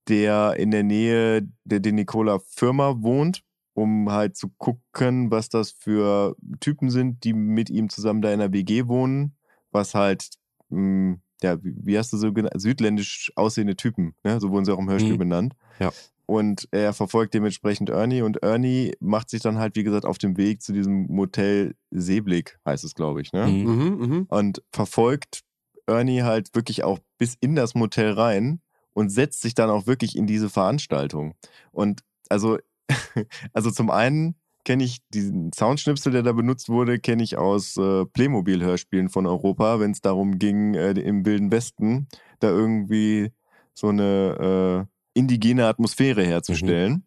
der 0.09 0.55
in 0.57 0.71
der 0.71 0.83
Nähe 0.83 1.47
der 1.63 1.79
Denicola 1.79 2.39
Firma 2.39 2.95
wohnt, 3.01 3.43
um 3.73 4.11
halt 4.11 4.35
zu 4.35 4.49
gucken, 4.57 5.31
was 5.31 5.47
das 5.49 5.71
für 5.71 6.35
Typen 6.59 6.89
sind, 6.89 7.23
die 7.23 7.33
mit 7.33 7.69
ihm 7.69 7.89
zusammen 7.89 8.21
da 8.21 8.31
in 8.33 8.39
der 8.39 8.51
WG 8.51 8.87
wohnen, 8.87 9.35
was 9.71 9.95
halt, 9.95 10.27
mh, 10.69 11.17
ja, 11.43 11.63
wie 11.63 11.75
wie 11.77 11.97
hast 11.97 12.11
du 12.11 12.17
so 12.17 12.33
genannt, 12.33 12.59
südländisch 12.59 13.31
aussehende 13.35 13.75
Typen, 13.75 14.15
ne? 14.23 14.39
so 14.41 14.49
wurden 14.49 14.65
sie 14.65 14.73
auch 14.73 14.79
im 14.79 14.89
Hörspiel 14.89 15.13
Mhm. 15.13 15.17
benannt. 15.19 15.53
Ja. 15.79 15.91
Und 16.27 16.67
er 16.71 16.91
verfolgt 16.91 17.33
dementsprechend 17.33 17.89
Ernie 17.89 18.21
und 18.21 18.43
Ernie 18.43 18.93
macht 18.99 19.29
sich 19.29 19.41
dann 19.41 19.57
halt, 19.57 19.77
wie 19.77 19.83
gesagt, 19.83 20.05
auf 20.05 20.17
dem 20.17 20.35
Weg 20.35 20.61
zu 20.61 20.73
diesem 20.73 21.07
Motel 21.07 21.73
Seeblick, 21.89 22.59
heißt 22.67 22.83
es, 22.83 22.95
glaube 22.95 23.21
ich, 23.21 23.31
ne? 23.31 23.47
Mhm. 23.47 23.63
Mhm, 23.63 23.97
mhm. 23.97 24.25
und 24.27 24.61
verfolgt 24.73 25.45
Ernie 25.87 26.23
halt 26.23 26.53
wirklich 26.53 26.83
auch 26.83 26.99
bis 27.17 27.35
in 27.39 27.55
das 27.55 27.75
Motel 27.75 28.11
rein 28.11 28.59
und 28.93 29.09
setzt 29.09 29.41
sich 29.41 29.55
dann 29.55 29.69
auch 29.69 29.87
wirklich 29.87 30.17
in 30.17 30.27
diese 30.27 30.49
Veranstaltung. 30.49 31.33
Und 31.71 32.01
also, 32.27 32.57
also 33.53 33.71
zum 33.71 33.89
einen 33.89 34.35
kenne 34.65 34.83
ich 34.83 34.97
diesen 35.13 35.53
Soundschnipsel, 35.53 36.11
der 36.11 36.23
da 36.23 36.33
benutzt 36.33 36.67
wurde, 36.67 36.99
kenne 36.99 37.23
ich 37.23 37.37
aus 37.37 37.77
äh, 37.77 38.05
Playmobil-Hörspielen 38.05 39.07
von 39.07 39.25
Europa, 39.25 39.79
wenn 39.79 39.91
es 39.91 40.01
darum 40.01 40.39
ging, 40.39 40.73
äh, 40.73 40.91
im 40.91 41.25
Wilden 41.25 41.53
Westen 41.53 42.09
da 42.41 42.49
irgendwie 42.49 43.31
so 43.73 43.87
eine 43.87 44.87
äh, 44.89 44.96
indigene 45.17 45.65
Atmosphäre 45.65 46.23
herzustellen, 46.23 47.03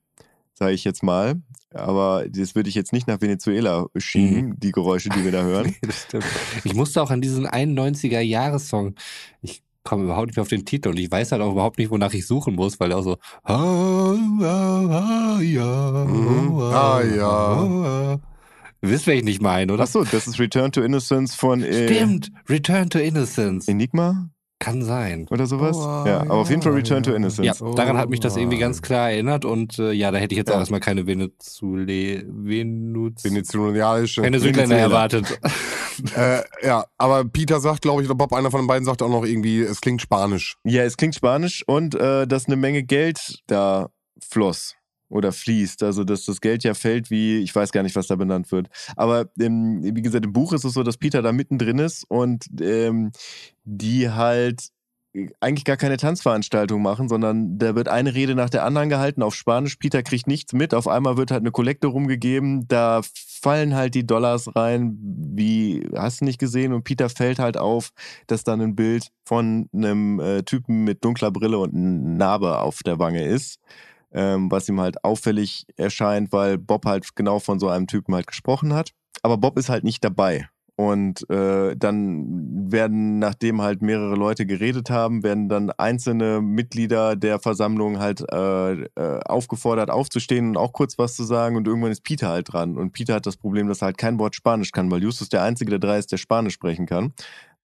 sage 0.55 0.73
ich 0.73 0.85
jetzt 0.85 1.03
mal. 1.03 1.37
Aber 1.73 2.25
das 2.29 2.57
würde 2.57 2.69
ich 2.69 2.75
jetzt 2.75 2.93
nicht 2.93 3.07
nach 3.07 3.21
Venezuela 3.21 3.87
schieben, 3.97 4.59
die 4.59 4.73
Geräusche, 4.73 5.09
die 5.09 5.25
wir 5.25 5.33
da 5.33 5.43
hören. 5.43 5.75
Ich 6.65 6.75
musste 6.75 7.01
auch 7.01 7.11
an 7.11 7.21
diesen 7.21 7.47
91er-Jahressong. 7.47 8.97
Ich 9.41 9.63
komme 9.85 10.05
überhaupt 10.05 10.27
nicht 10.29 10.39
auf 10.41 10.49
den 10.49 10.65
Titel 10.65 10.89
und 10.89 10.99
ich 10.99 11.11
weiß 11.11 11.33
halt 11.33 11.43
auch 11.43 11.53
überhaupt 11.53 11.79
nicht, 11.79 11.91
wonach 11.91 12.13
ich 12.13 12.27
suchen 12.27 12.55
muss, 12.57 12.81
weil 12.81 12.91
er 12.91 12.99
auch 12.99 13.03
so 13.03 13.17
ah, 13.45 14.15
ah, 14.43 15.41
ja, 15.41 16.05
Mhm. 16.05 16.61
Ah, 16.61 17.03
ja. 17.03 18.19
Wisst, 18.83 19.07
wer 19.07 19.15
ich 19.15 19.25
nicht 19.25 19.43
meine, 19.43 19.73
oder? 19.73 19.85
Achso, 19.85 20.05
das 20.05 20.27
ist 20.27 20.39
Return 20.41 20.73
to 20.73 20.83
Innocence 20.83 21.35
von 21.35 21.63
äh, 21.63 21.85
Stimmt, 21.87 22.33
Return 22.49 22.89
to 22.91 22.99
Innocence. 22.99 23.69
Enigma 23.69 24.31
Kann 24.61 24.83
sein. 24.83 25.27
oder 25.31 25.47
sowas. 25.47 25.77
Oh, 25.77 26.07
ja, 26.07 26.21
aber 26.21 26.35
auf 26.35 26.51
jeden 26.51 26.61
Fall 26.61 26.73
Return 26.73 27.03
to. 27.03 27.13
Innocence. 27.15 27.59
Ja, 27.59 27.73
daran 27.73 27.97
hat 27.97 28.11
mich 28.11 28.21
das 28.21 28.37
irgendwie 28.37 28.59
ganz 28.59 28.83
klar 28.83 29.11
erinnert 29.11 29.47
und 29.47 29.79
äh, 29.79 29.91
ja, 29.93 30.11
da 30.11 30.19
hätte 30.19 30.35
ich 30.35 30.39
jetzt 30.39 30.53
auch 30.53 30.59
erstmal 30.59 30.81
keine 30.81 31.07
Venezule, 31.07 32.25
Venuz, 32.29 33.25
Venezianische. 33.25 34.21
keine 34.23 34.39
Südländer 34.39 34.77
erwartet. 34.77 35.41
Äh, 36.17 36.41
ja, 36.63 36.87
aber 36.97 37.27
Peter 37.27 37.61
sagt, 37.61 37.83
glaube 37.83 38.01
ich, 38.01 38.09
oder 38.09 38.17
Bob, 38.17 38.33
einer 38.33 38.51
von 38.51 38.63
den 38.63 38.67
beiden 38.67 38.87
sagt 38.87 39.03
auch 39.03 39.11
noch 39.11 39.23
irgendwie, 39.23 39.61
es 39.61 39.83
klingt 39.83 40.01
Spanisch. 40.01 40.57
Ja, 40.65 40.83
es 40.83 40.97
klingt 40.97 41.15
spanisch 41.15 41.63
und 41.67 41.95
äh, 41.95 42.27
dass 42.27 42.47
eine 42.47 42.57
Menge 42.57 42.85
Geld 42.85 43.43
da 43.47 43.91
floss 44.19 44.77
oder 45.11 45.33
fließt. 45.33 45.83
Also, 45.83 46.05
dass 46.05 46.25
das 46.25 46.41
Geld 46.41 46.65
ja 46.65 46.73
fällt 46.75 47.11
wie, 47.11 47.39
ich 47.41 47.55
weiß 47.55 47.73
gar 47.73 47.83
nicht, 47.83 47.97
was 47.97 48.07
da 48.07 48.17
benannt 48.17 48.51
wird. 48.53 48.69
Aber 48.97 49.29
ähm, 49.39 49.81
wie 49.83 50.03
gesagt, 50.03 50.25
im 50.25 50.33
Buch 50.33 50.53
ist 50.55 50.65
es 50.65 50.73
so, 50.73 50.83
dass 50.83 50.97
Peter 50.97 51.21
da 51.21 51.33
mittendrin 51.33 51.79
ist 51.79 52.05
und 52.09 52.47
ähm, 52.61 53.13
die 53.65 54.11
halt 54.11 54.71
eigentlich 55.41 55.65
gar 55.65 55.77
keine 55.77 55.97
Tanzveranstaltung 55.97 56.81
machen, 56.83 57.09
sondern 57.09 57.59
da 57.59 57.75
wird 57.75 57.89
eine 57.89 58.15
Rede 58.15 58.37
nach 58.37 58.51
der 58.51 58.65
anderen 58.65 58.89
gehalten 58.89 59.23
auf 59.23 59.35
Spanisch. 59.35 59.77
Peter 59.77 60.05
kriegt 60.05 60.29
nichts 60.29 60.53
mit. 60.53 60.73
Auf 60.73 60.87
einmal 60.87 61.17
wird 61.17 61.33
halt 61.33 61.41
eine 61.41 61.51
Kollekte 61.51 61.89
rumgegeben. 61.89 62.69
Da 62.69 63.01
fallen 63.43 63.75
halt 63.75 63.97
die 63.97 64.07
Dollars 64.07 64.55
rein, 64.55 64.97
wie 65.01 65.89
hast 65.97 66.21
du 66.21 66.27
nicht 66.27 66.39
gesehen? 66.39 66.73
Und 66.73 66.85
Peter 66.85 67.09
fällt 67.09 67.41
halt 67.41 67.57
auf, 67.57 67.91
dass 68.29 68.45
dann 68.45 68.61
ein 68.61 68.77
Bild 68.77 69.09
von 69.25 69.69
einem 69.75 70.21
äh, 70.21 70.43
Typen 70.45 70.85
mit 70.85 71.05
dunkler 71.05 71.33
Brille 71.33 71.59
und 71.59 71.73
Narbe 72.17 72.59
auf 72.59 72.81
der 72.85 73.01
Wange 73.01 73.25
ist. 73.25 73.59
Ähm, 74.13 74.51
was 74.51 74.69
ihm 74.69 74.81
halt 74.81 75.05
auffällig 75.05 75.67
erscheint, 75.77 76.33
weil 76.33 76.59
Bob 76.59 76.85
halt 76.85 77.15
genau 77.15 77.39
von 77.39 77.61
so 77.61 77.69
einem 77.69 77.87
Typen 77.87 78.15
halt 78.15 78.27
gesprochen 78.27 78.75
hat. 78.75 78.93
Aber 79.23 79.39
Bob 79.39 79.59
ist 79.59 79.69
halt 79.69 79.85
nicht 79.85 80.05
dabei. 80.05 80.49
Und 80.81 81.29
äh, 81.29 81.77
dann 81.77 82.73
werden, 82.73 83.19
nachdem 83.19 83.61
halt 83.61 83.83
mehrere 83.83 84.15
Leute 84.15 84.47
geredet 84.47 84.89
haben, 84.89 85.23
werden 85.23 85.51
dann 85.51 85.71
einzelne 85.73 86.41
Mitglieder 86.41 87.17
der 87.17 87.39
Versammlung 87.39 87.99
halt 87.99 88.25
äh, 88.33 88.85
äh, 88.85 89.21
aufgefordert, 89.27 89.91
aufzustehen 89.91 90.49
und 90.49 90.57
auch 90.57 90.73
kurz 90.73 90.97
was 90.97 91.17
zu 91.17 91.25
sagen. 91.25 91.57
Und 91.57 91.69
irgendwann 91.69 91.93
ist 91.93 92.03
Peter 92.03 92.29
halt 92.29 92.51
dran. 92.51 92.79
Und 92.79 92.93
Peter 92.93 93.13
hat 93.17 93.27
das 93.27 93.37
Problem, 93.37 93.69
dass 93.69 93.83
er 93.83 93.89
halt 93.89 93.99
kein 93.99 94.19
Wort 94.19 94.35
Spanisch 94.35 94.73
kann, 94.73 94.91
weil 94.91 95.03
Justus 95.03 95.29
der 95.29 95.43
einzige 95.43 95.69
der 95.69 95.81
drei 95.81 95.99
ist, 95.99 96.13
der 96.13 96.17
Spanisch 96.17 96.55
sprechen 96.55 96.87
kann. 96.87 97.13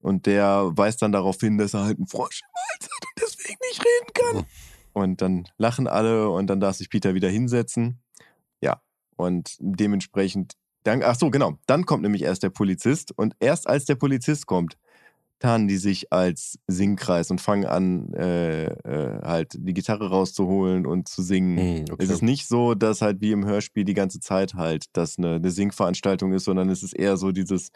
Und 0.02 0.26
der 0.26 0.72
weist 0.74 1.00
dann 1.00 1.12
darauf 1.12 1.40
hin, 1.40 1.56
dass 1.56 1.72
er 1.72 1.84
halt 1.84 1.96
einen 1.96 2.08
Frosch 2.08 2.42
im 2.42 2.54
Hals 2.54 2.84
hat 2.84 3.02
und 3.02 3.22
deswegen 3.22 3.58
nicht 3.70 3.80
reden 3.80 4.12
kann. 4.12 4.46
Und 4.96 5.20
dann 5.20 5.46
lachen 5.58 5.88
alle 5.88 6.30
und 6.30 6.46
dann 6.46 6.58
darf 6.58 6.76
sich 6.76 6.88
Peter 6.88 7.14
wieder 7.14 7.28
hinsetzen. 7.28 8.00
Ja, 8.62 8.80
und 9.16 9.54
dementsprechend, 9.60 10.54
dann, 10.84 11.02
ach 11.02 11.16
so, 11.16 11.28
genau, 11.28 11.58
dann 11.66 11.84
kommt 11.84 12.02
nämlich 12.02 12.22
erst 12.22 12.42
der 12.42 12.48
Polizist 12.48 13.12
und 13.14 13.36
erst 13.38 13.68
als 13.68 13.84
der 13.84 13.96
Polizist 13.96 14.46
kommt, 14.46 14.78
tarnen 15.38 15.68
die 15.68 15.76
sich 15.76 16.14
als 16.14 16.58
Singkreis 16.66 17.30
und 17.30 17.42
fangen 17.42 17.66
an, 17.66 18.14
äh, 18.14 18.68
äh, 18.68 19.20
halt 19.22 19.52
die 19.58 19.74
Gitarre 19.74 20.08
rauszuholen 20.08 20.86
und 20.86 21.08
zu 21.08 21.20
singen. 21.20 21.58
Hm, 21.58 21.84
okay. 21.92 22.02
Es 22.02 22.08
ist 22.08 22.22
nicht 22.22 22.48
so, 22.48 22.74
dass 22.74 23.02
halt 23.02 23.20
wie 23.20 23.32
im 23.32 23.44
Hörspiel 23.44 23.84
die 23.84 23.92
ganze 23.92 24.20
Zeit 24.20 24.54
halt 24.54 24.86
das 24.94 25.18
eine, 25.18 25.34
eine 25.34 25.50
Singveranstaltung 25.50 26.32
ist, 26.32 26.44
sondern 26.44 26.70
es 26.70 26.82
ist 26.82 26.94
eher 26.94 27.18
so 27.18 27.32
dieses, 27.32 27.70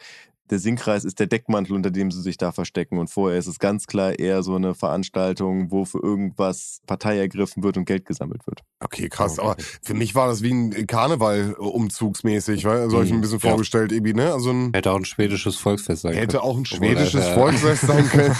der 0.51 0.59
Singkreis 0.59 1.05
ist 1.05 1.19
der 1.21 1.27
Deckmantel, 1.27 1.75
unter 1.75 1.91
dem 1.91 2.11
sie 2.11 2.21
sich 2.21 2.37
da 2.37 2.53
verstecken. 2.53 2.99
Und 2.99 3.09
vorher 3.09 3.39
ist 3.39 3.47
es 3.47 3.59
ganz 3.59 3.87
klar 3.87 4.19
eher 4.19 4.43
so 4.43 4.55
eine 4.57 4.75
Veranstaltung, 4.75 5.71
wo 5.71 5.85
für 5.85 5.99
irgendwas 6.03 6.81
Partei 6.87 7.19
ergriffen 7.19 7.63
wird 7.63 7.77
und 7.77 7.85
Geld 7.85 8.05
gesammelt 8.05 8.47
wird. 8.47 8.63
Okay, 8.81 9.09
krass. 9.09 9.39
Aber 9.39 9.57
für 9.83 9.95
mich 9.95 10.15
war 10.15 10.27
das 10.29 10.43
wie 10.43 10.53
ein 10.53 10.87
Karneval 10.87 11.55
umzugsmäßig, 11.55 12.65
weil 12.65 12.91
so 12.91 12.99
hab 12.99 13.05
ich 13.05 13.11
mir 13.11 13.19
ein 13.19 13.21
bisschen 13.21 13.41
Ja. 13.41 13.51
vorgestellt, 13.51 13.93
irgendwie, 13.93 14.15
ne? 14.15 14.33
Also 14.33 14.51
ein 14.51 14.73
Hätte 14.75 14.91
auch 14.93 14.97
ein 14.97 15.05
schwedisches 15.05 15.57
Volksfest 15.57 16.03
sein 16.03 16.15
hätte 16.15 16.39
können. 16.39 16.43
auch 16.43 16.57
ein 16.57 16.65
Obwohl, 16.71 16.77
schwedisches 16.89 17.25
äh, 17.27 17.35
Volksfest 17.35 17.87
sein 17.87 18.07
können. 18.09 18.35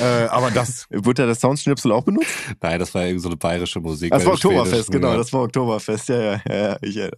äh, 0.00 0.26
aber 0.28 0.50
das, 0.50 0.86
Wird 0.90 1.18
da 1.18 1.26
das 1.26 1.40
Soundschnipsel 1.40 1.90
auch 1.92 2.04
benutzt? 2.04 2.28
Nein, 2.60 2.78
das 2.78 2.94
war 2.94 3.04
irgend 3.04 3.22
so 3.22 3.28
eine 3.28 3.36
bayerische 3.36 3.80
Musik. 3.80 4.10
Das 4.12 4.24
war 4.24 4.34
Oktoberfest, 4.34 4.90
genau, 4.90 5.08
ja. 5.10 5.16
das 5.16 5.32
war 5.32 5.42
Oktoberfest, 5.42 6.08
ja, 6.08 6.20
ja, 6.20 6.40
ja, 6.48 6.54
ja, 6.56 6.78
ich, 6.82 6.94
ja. 6.94 7.10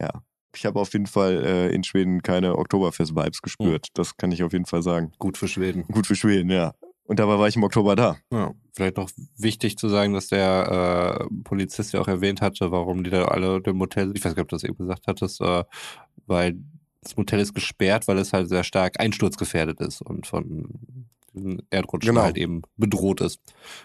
Ja, 0.00 0.10
ich 0.54 0.66
habe 0.66 0.80
auf 0.80 0.92
jeden 0.92 1.06
Fall 1.06 1.44
äh, 1.44 1.74
in 1.74 1.84
Schweden 1.84 2.22
keine 2.22 2.56
Oktoberfest-Vibes 2.56 3.42
gespürt, 3.42 3.88
das 3.94 4.16
kann 4.16 4.32
ich 4.32 4.42
auf 4.42 4.52
jeden 4.52 4.66
Fall 4.66 4.82
sagen. 4.82 5.12
Gut 5.18 5.38
für 5.38 5.48
Schweden. 5.48 5.84
Gut 5.84 6.06
für 6.06 6.16
Schweden, 6.16 6.50
ja. 6.50 6.74
Und 7.04 7.18
dabei 7.18 7.38
war 7.38 7.48
ich 7.48 7.56
im 7.56 7.64
Oktober 7.64 7.96
da. 7.96 8.18
Ja, 8.32 8.52
vielleicht 8.72 8.96
noch 8.96 9.10
wichtig 9.36 9.76
zu 9.76 9.88
sagen, 9.88 10.12
dass 10.12 10.28
der 10.28 11.26
äh, 11.28 11.34
Polizist 11.42 11.92
ja 11.92 12.00
auch 12.00 12.06
erwähnt 12.06 12.40
hatte, 12.40 12.70
warum 12.70 13.02
die 13.02 13.10
da 13.10 13.24
alle 13.24 13.60
im 13.64 13.76
Motel 13.76 14.06
sind. 14.06 14.16
Ich 14.16 14.24
weiß 14.24 14.36
gar 14.36 14.42
nicht, 14.42 14.44
ob 14.44 14.48
du 14.50 14.56
das 14.56 14.64
eben 14.64 14.78
gesagt 14.78 15.08
hattest, 15.08 15.40
äh, 15.40 15.64
weil 16.26 16.56
das 17.02 17.16
Motel 17.16 17.40
ist 17.40 17.54
gesperrt, 17.54 18.06
weil 18.06 18.18
es 18.18 18.32
halt 18.32 18.48
sehr 18.48 18.62
stark 18.62 19.00
einsturzgefährdet 19.00 19.80
ist 19.80 20.02
und 20.02 20.26
von 20.26 21.08
diesen 21.34 21.62
Erdrutschen 21.70 22.10
Genau. 22.14 22.22
halt 22.24 22.36
eben 22.36 22.62
bedroht 22.76 23.20
ist. 23.20 23.40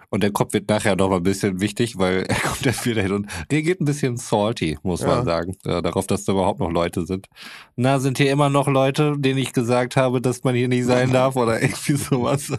Und 0.10 0.24
der 0.24 0.32
Kopf 0.32 0.54
wird 0.54 0.70
nachher 0.70 0.96
noch 0.96 1.10
mal 1.10 1.18
ein 1.18 1.24
bisschen 1.24 1.62
wichtig, 1.62 1.98
weil 1.98 2.24
er 2.30 2.36
kommt 2.40 2.66
ja 2.66 2.74
wieder 2.86 3.02
hin 3.02 3.12
und 3.12 3.28
reagiert 3.52 3.82
ein 3.82 3.86
bisschen 3.86 4.18
salty, 4.18 4.78
muss 4.84 5.02
Ja. 5.02 5.08
man 5.08 5.26
sagen, 5.26 5.56
äh, 5.66 5.82
darauf, 5.82 6.08
dass 6.08 6.26
da 6.26 6.32
überhaupt 6.34 6.60
noch 6.60 6.72
Leute 6.72 7.06
sind. 7.06 7.28
Na, 7.76 8.00
sind 8.00 8.18
hier 8.18 8.32
immer 8.32 8.50
noch 8.50 8.68
Leute, 8.68 9.16
denen 9.18 9.40
ich 9.40 9.54
gesagt 9.54 9.96
habe, 9.96 10.22
dass 10.22 10.44
man 10.44 10.56
hier 10.56 10.68
nicht 10.68 10.86
sein 10.86 11.12
darf 11.12 11.36
oder 11.36 11.62
irgendwie 11.62 11.96
sowas. 11.96 12.52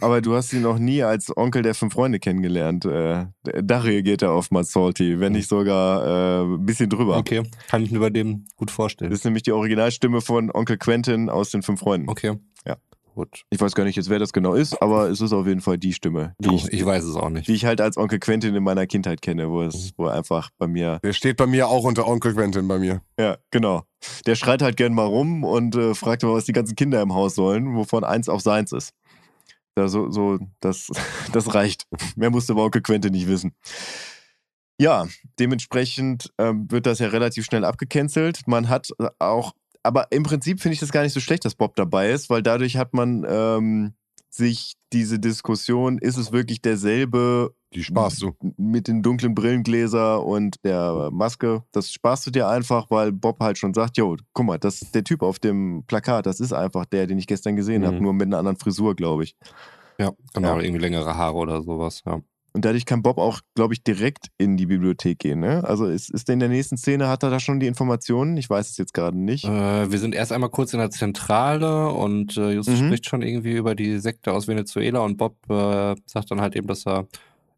Aber 0.00 0.20
du 0.20 0.34
hast 0.34 0.52
ihn 0.52 0.62
noch 0.62 0.78
nie 0.78 1.02
als 1.02 1.36
Onkel 1.36 1.62
der 1.62 1.74
fünf 1.74 1.94
Freunde 1.94 2.18
kennengelernt. 2.20 2.84
Äh, 2.84 3.26
da 3.42 3.78
reagiert 3.80 4.22
er 4.22 4.34
oftmals 4.34 4.72
salty, 4.72 5.20
wenn 5.20 5.32
nicht 5.32 5.48
sogar 5.48 6.04
äh, 6.06 6.44
ein 6.44 6.64
bisschen 6.64 6.88
drüber. 6.88 7.16
Okay, 7.16 7.42
kann 7.68 7.82
ich 7.82 7.90
mir 7.90 8.00
bei 8.00 8.10
dem 8.10 8.46
gut 8.56 8.70
vorstellen. 8.70 9.10
Das 9.10 9.20
ist 9.20 9.24
nämlich 9.24 9.42
die 9.42 9.52
Originalstimme 9.52 10.20
von 10.20 10.50
Onkel 10.52 10.78
Quentin 10.78 11.28
aus 11.28 11.50
den 11.50 11.62
fünf 11.62 11.80
Freunden. 11.80 12.08
Okay. 12.08 12.34
Ja. 12.66 12.76
Gut. 13.18 13.42
Ich 13.50 13.60
weiß 13.60 13.74
gar 13.74 13.82
nicht 13.82 13.96
jetzt, 13.96 14.10
wer 14.10 14.20
das 14.20 14.32
genau 14.32 14.54
ist, 14.54 14.80
aber 14.80 15.10
es 15.10 15.20
ist 15.20 15.32
auf 15.32 15.44
jeden 15.44 15.60
Fall 15.60 15.76
die 15.76 15.92
Stimme, 15.92 16.36
die, 16.38 16.54
Ich, 16.54 16.72
ich, 16.72 16.86
weiß 16.86 17.02
es 17.02 17.16
auch 17.16 17.30
nicht. 17.30 17.48
die 17.48 17.54
ich 17.54 17.64
halt 17.64 17.80
als 17.80 17.96
Onkel 17.96 18.20
Quentin 18.20 18.54
in 18.54 18.62
meiner 18.62 18.86
Kindheit 18.86 19.22
kenne, 19.22 19.50
wo 19.50 19.62
es 19.62 19.90
wo 19.96 20.06
er 20.06 20.12
einfach 20.12 20.50
bei 20.56 20.68
mir 20.68 21.00
der 21.02 21.12
steht 21.12 21.36
bei 21.36 21.48
mir 21.48 21.66
auch 21.66 21.82
unter 21.82 22.06
Onkel 22.06 22.32
Quentin 22.32 22.68
bei 22.68 22.78
mir. 22.78 23.02
Ja, 23.18 23.38
genau. 23.50 23.82
Der 24.24 24.36
schreit 24.36 24.62
halt 24.62 24.76
gern 24.76 24.94
mal 24.94 25.06
rum 25.06 25.42
und 25.42 25.74
äh, 25.74 25.96
fragt 25.96 26.22
mal, 26.22 26.32
was 26.32 26.44
die 26.44 26.52
ganzen 26.52 26.76
Kinder 26.76 27.02
im 27.02 27.12
Haus 27.12 27.34
sollen, 27.34 27.74
wovon 27.74 28.04
eins 28.04 28.28
auch 28.28 28.38
seins 28.38 28.70
ist. 28.70 28.92
Da 29.74 29.88
so, 29.88 30.12
so, 30.12 30.38
das, 30.60 30.88
das 31.32 31.54
reicht. 31.54 31.88
Mehr 32.14 32.30
musste 32.30 32.52
aber 32.52 32.66
Onkel 32.66 32.82
Quente 32.82 33.10
nicht 33.10 33.26
wissen. 33.26 33.52
Ja, 34.80 35.08
dementsprechend 35.40 36.32
ähm, 36.38 36.70
wird 36.70 36.86
das 36.86 37.00
ja 37.00 37.08
relativ 37.08 37.44
schnell 37.46 37.64
abgecancelt. 37.64 38.46
Man 38.46 38.68
hat 38.68 38.90
auch, 39.18 39.54
aber 39.88 40.12
im 40.12 40.22
Prinzip 40.22 40.60
finde 40.60 40.74
ich 40.74 40.80
das 40.80 40.92
gar 40.92 41.02
nicht 41.02 41.12
so 41.12 41.20
schlecht, 41.20 41.44
dass 41.44 41.54
Bob 41.54 41.74
dabei 41.76 42.10
ist, 42.10 42.30
weil 42.30 42.42
dadurch 42.42 42.76
hat 42.76 42.94
man 42.94 43.26
ähm, 43.28 43.94
sich 44.30 44.74
diese 44.92 45.18
Diskussion, 45.18 45.98
ist 45.98 46.16
es 46.16 46.32
wirklich 46.32 46.62
derselbe 46.62 47.54
Die 47.74 47.82
sparst 47.82 48.22
du. 48.22 48.32
mit 48.56 48.86
den 48.88 49.02
dunklen 49.02 49.34
Brillengläser 49.34 50.24
und 50.24 50.56
der 50.64 51.10
Maske. 51.12 51.62
Das 51.72 51.90
sparst 51.92 52.26
du 52.26 52.30
dir 52.30 52.48
einfach, 52.48 52.90
weil 52.90 53.12
Bob 53.12 53.40
halt 53.40 53.58
schon 53.58 53.74
sagt, 53.74 53.96
jo, 53.96 54.16
guck 54.32 54.46
mal, 54.46 54.58
das 54.58 54.80
der 54.92 55.04
Typ 55.04 55.22
auf 55.22 55.38
dem 55.38 55.82
Plakat, 55.86 56.26
das 56.26 56.40
ist 56.40 56.52
einfach 56.52 56.84
der, 56.86 57.06
den 57.06 57.18
ich 57.18 57.26
gestern 57.26 57.56
gesehen 57.56 57.82
Mhm. 57.82 57.86
habe, 57.86 58.00
nur 58.02 58.12
mit 58.12 58.26
einer 58.28 58.38
anderen 58.38 58.56
Frisur, 58.58 58.94
glaube 58.94 59.24
ich. 59.24 59.34
Ja, 59.98 60.12
genau, 60.32 60.56
Ja. 60.56 60.62
irgendwie 60.62 60.80
längere 60.80 61.16
Haare 61.16 61.36
oder 61.36 61.62
sowas. 61.62 62.02
Ja. 62.06 62.20
Und 62.54 62.64
dadurch 62.64 62.86
kann 62.86 63.02
Bob 63.02 63.18
auch, 63.18 63.40
glaube 63.54 63.74
ich, 63.74 63.84
direkt 63.84 64.28
in 64.38 64.56
die 64.56 64.66
Bibliothek 64.66 65.18
gehen. 65.18 65.40
Ne? 65.40 65.62
Also 65.64 65.86
ist, 65.86 66.10
ist 66.10 66.28
der 66.28 66.32
in 66.34 66.40
der 66.40 66.48
nächsten 66.48 66.76
Szene, 66.76 67.06
hat 67.08 67.22
er 67.22 67.30
da 67.30 67.38
schon 67.40 67.60
die 67.60 67.66
Informationen? 67.66 68.36
Ich 68.36 68.48
weiß 68.48 68.70
es 68.70 68.78
jetzt 68.78 68.94
gerade 68.94 69.16
nicht. 69.18 69.44
Äh, 69.44 69.90
wir 69.90 69.98
sind 69.98 70.14
erst 70.14 70.32
einmal 70.32 70.50
kurz 70.50 70.72
in 70.72 70.78
der 70.80 70.90
Zentrale 70.90 71.88
und 71.90 72.36
äh, 72.36 72.52
Justus 72.52 72.80
Mhm. 72.80 72.86
spricht 72.86 73.08
schon 73.08 73.22
irgendwie 73.22 73.52
über 73.52 73.74
die 73.74 73.98
Sekte 73.98 74.32
aus 74.32 74.48
Venezuela 74.48 75.00
und 75.00 75.18
Bob 75.18 75.36
äh, 75.50 75.94
sagt 76.06 76.30
dann 76.30 76.40
halt 76.40 76.56
eben, 76.56 76.66
dass 76.66 76.86
er, 76.86 77.06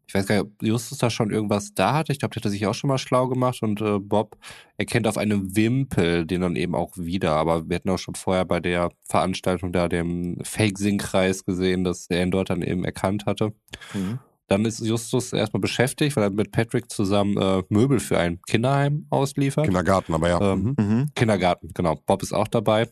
ich 0.07 0.13
weiß 0.13 0.27
gar 0.27 0.35
nicht, 0.35 0.43
ob 0.45 0.61
Justus 0.61 0.97
da 0.97 1.09
schon 1.09 1.31
irgendwas 1.31 1.73
da 1.73 1.93
hatte. 1.93 2.11
Ich 2.11 2.19
glaube, 2.19 2.33
der 2.33 2.41
hatte 2.41 2.49
sich 2.49 2.67
auch 2.67 2.73
schon 2.73 2.89
mal 2.89 2.97
schlau 2.97 3.27
gemacht 3.29 3.63
und 3.63 3.79
äh, 3.81 3.97
Bob 3.97 4.37
erkennt 4.77 5.07
auf 5.07 5.17
einem 5.17 5.55
Wimpel 5.55 6.25
den 6.25 6.41
dann 6.41 6.57
eben 6.57 6.75
auch 6.75 6.91
wieder. 6.97 7.31
Aber 7.31 7.69
wir 7.69 7.75
hatten 7.77 7.89
auch 7.89 7.97
schon 7.97 8.15
vorher 8.15 8.43
bei 8.45 8.59
der 8.59 8.91
Veranstaltung 9.07 9.71
da 9.71 9.87
dem 9.87 10.37
Fake-Sing-Kreis 10.43 11.45
gesehen, 11.45 11.83
dass 11.85 12.07
er 12.09 12.23
ihn 12.23 12.31
dort 12.31 12.49
dann 12.49 12.61
eben 12.61 12.83
erkannt 12.83 13.25
hatte. 13.25 13.53
Mhm. 13.93 14.19
Dann 14.51 14.65
ist 14.65 14.85
Justus 14.85 15.31
erstmal 15.31 15.61
beschäftigt, 15.61 16.17
weil 16.17 16.25
er 16.25 16.29
mit 16.29 16.51
Patrick 16.51 16.91
zusammen 16.91 17.37
äh, 17.37 17.63
Möbel 17.69 18.01
für 18.01 18.19
ein 18.19 18.41
Kinderheim 18.41 19.05
ausliefert. 19.09 19.63
Kindergarten, 19.63 20.13
aber 20.13 20.27
ja. 20.27 20.41
Ähm, 20.41 20.75
Mhm. 20.77 20.85
Mhm. 20.85 21.09
Kindergarten, 21.15 21.71
genau. 21.73 21.95
Bob 22.05 22.21
ist 22.21 22.33
auch 22.33 22.49
dabei. 22.49 22.89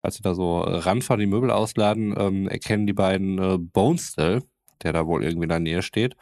Als 0.00 0.14
sie 0.16 0.22
da 0.22 0.34
so 0.34 0.60
ranfahren, 0.60 1.20
die 1.20 1.26
Möbel 1.26 1.50
ausladen, 1.50 2.14
ähm, 2.18 2.48
erkennen 2.48 2.86
die 2.86 2.94
beiden 2.94 3.38
äh, 3.38 3.58
Bonestell, 3.58 4.42
der 4.82 4.94
da 4.94 5.06
wohl 5.06 5.22
irgendwie 5.22 5.44
in 5.44 5.50
der 5.50 5.60
Nähe 5.60 5.82
steht. 5.82 6.16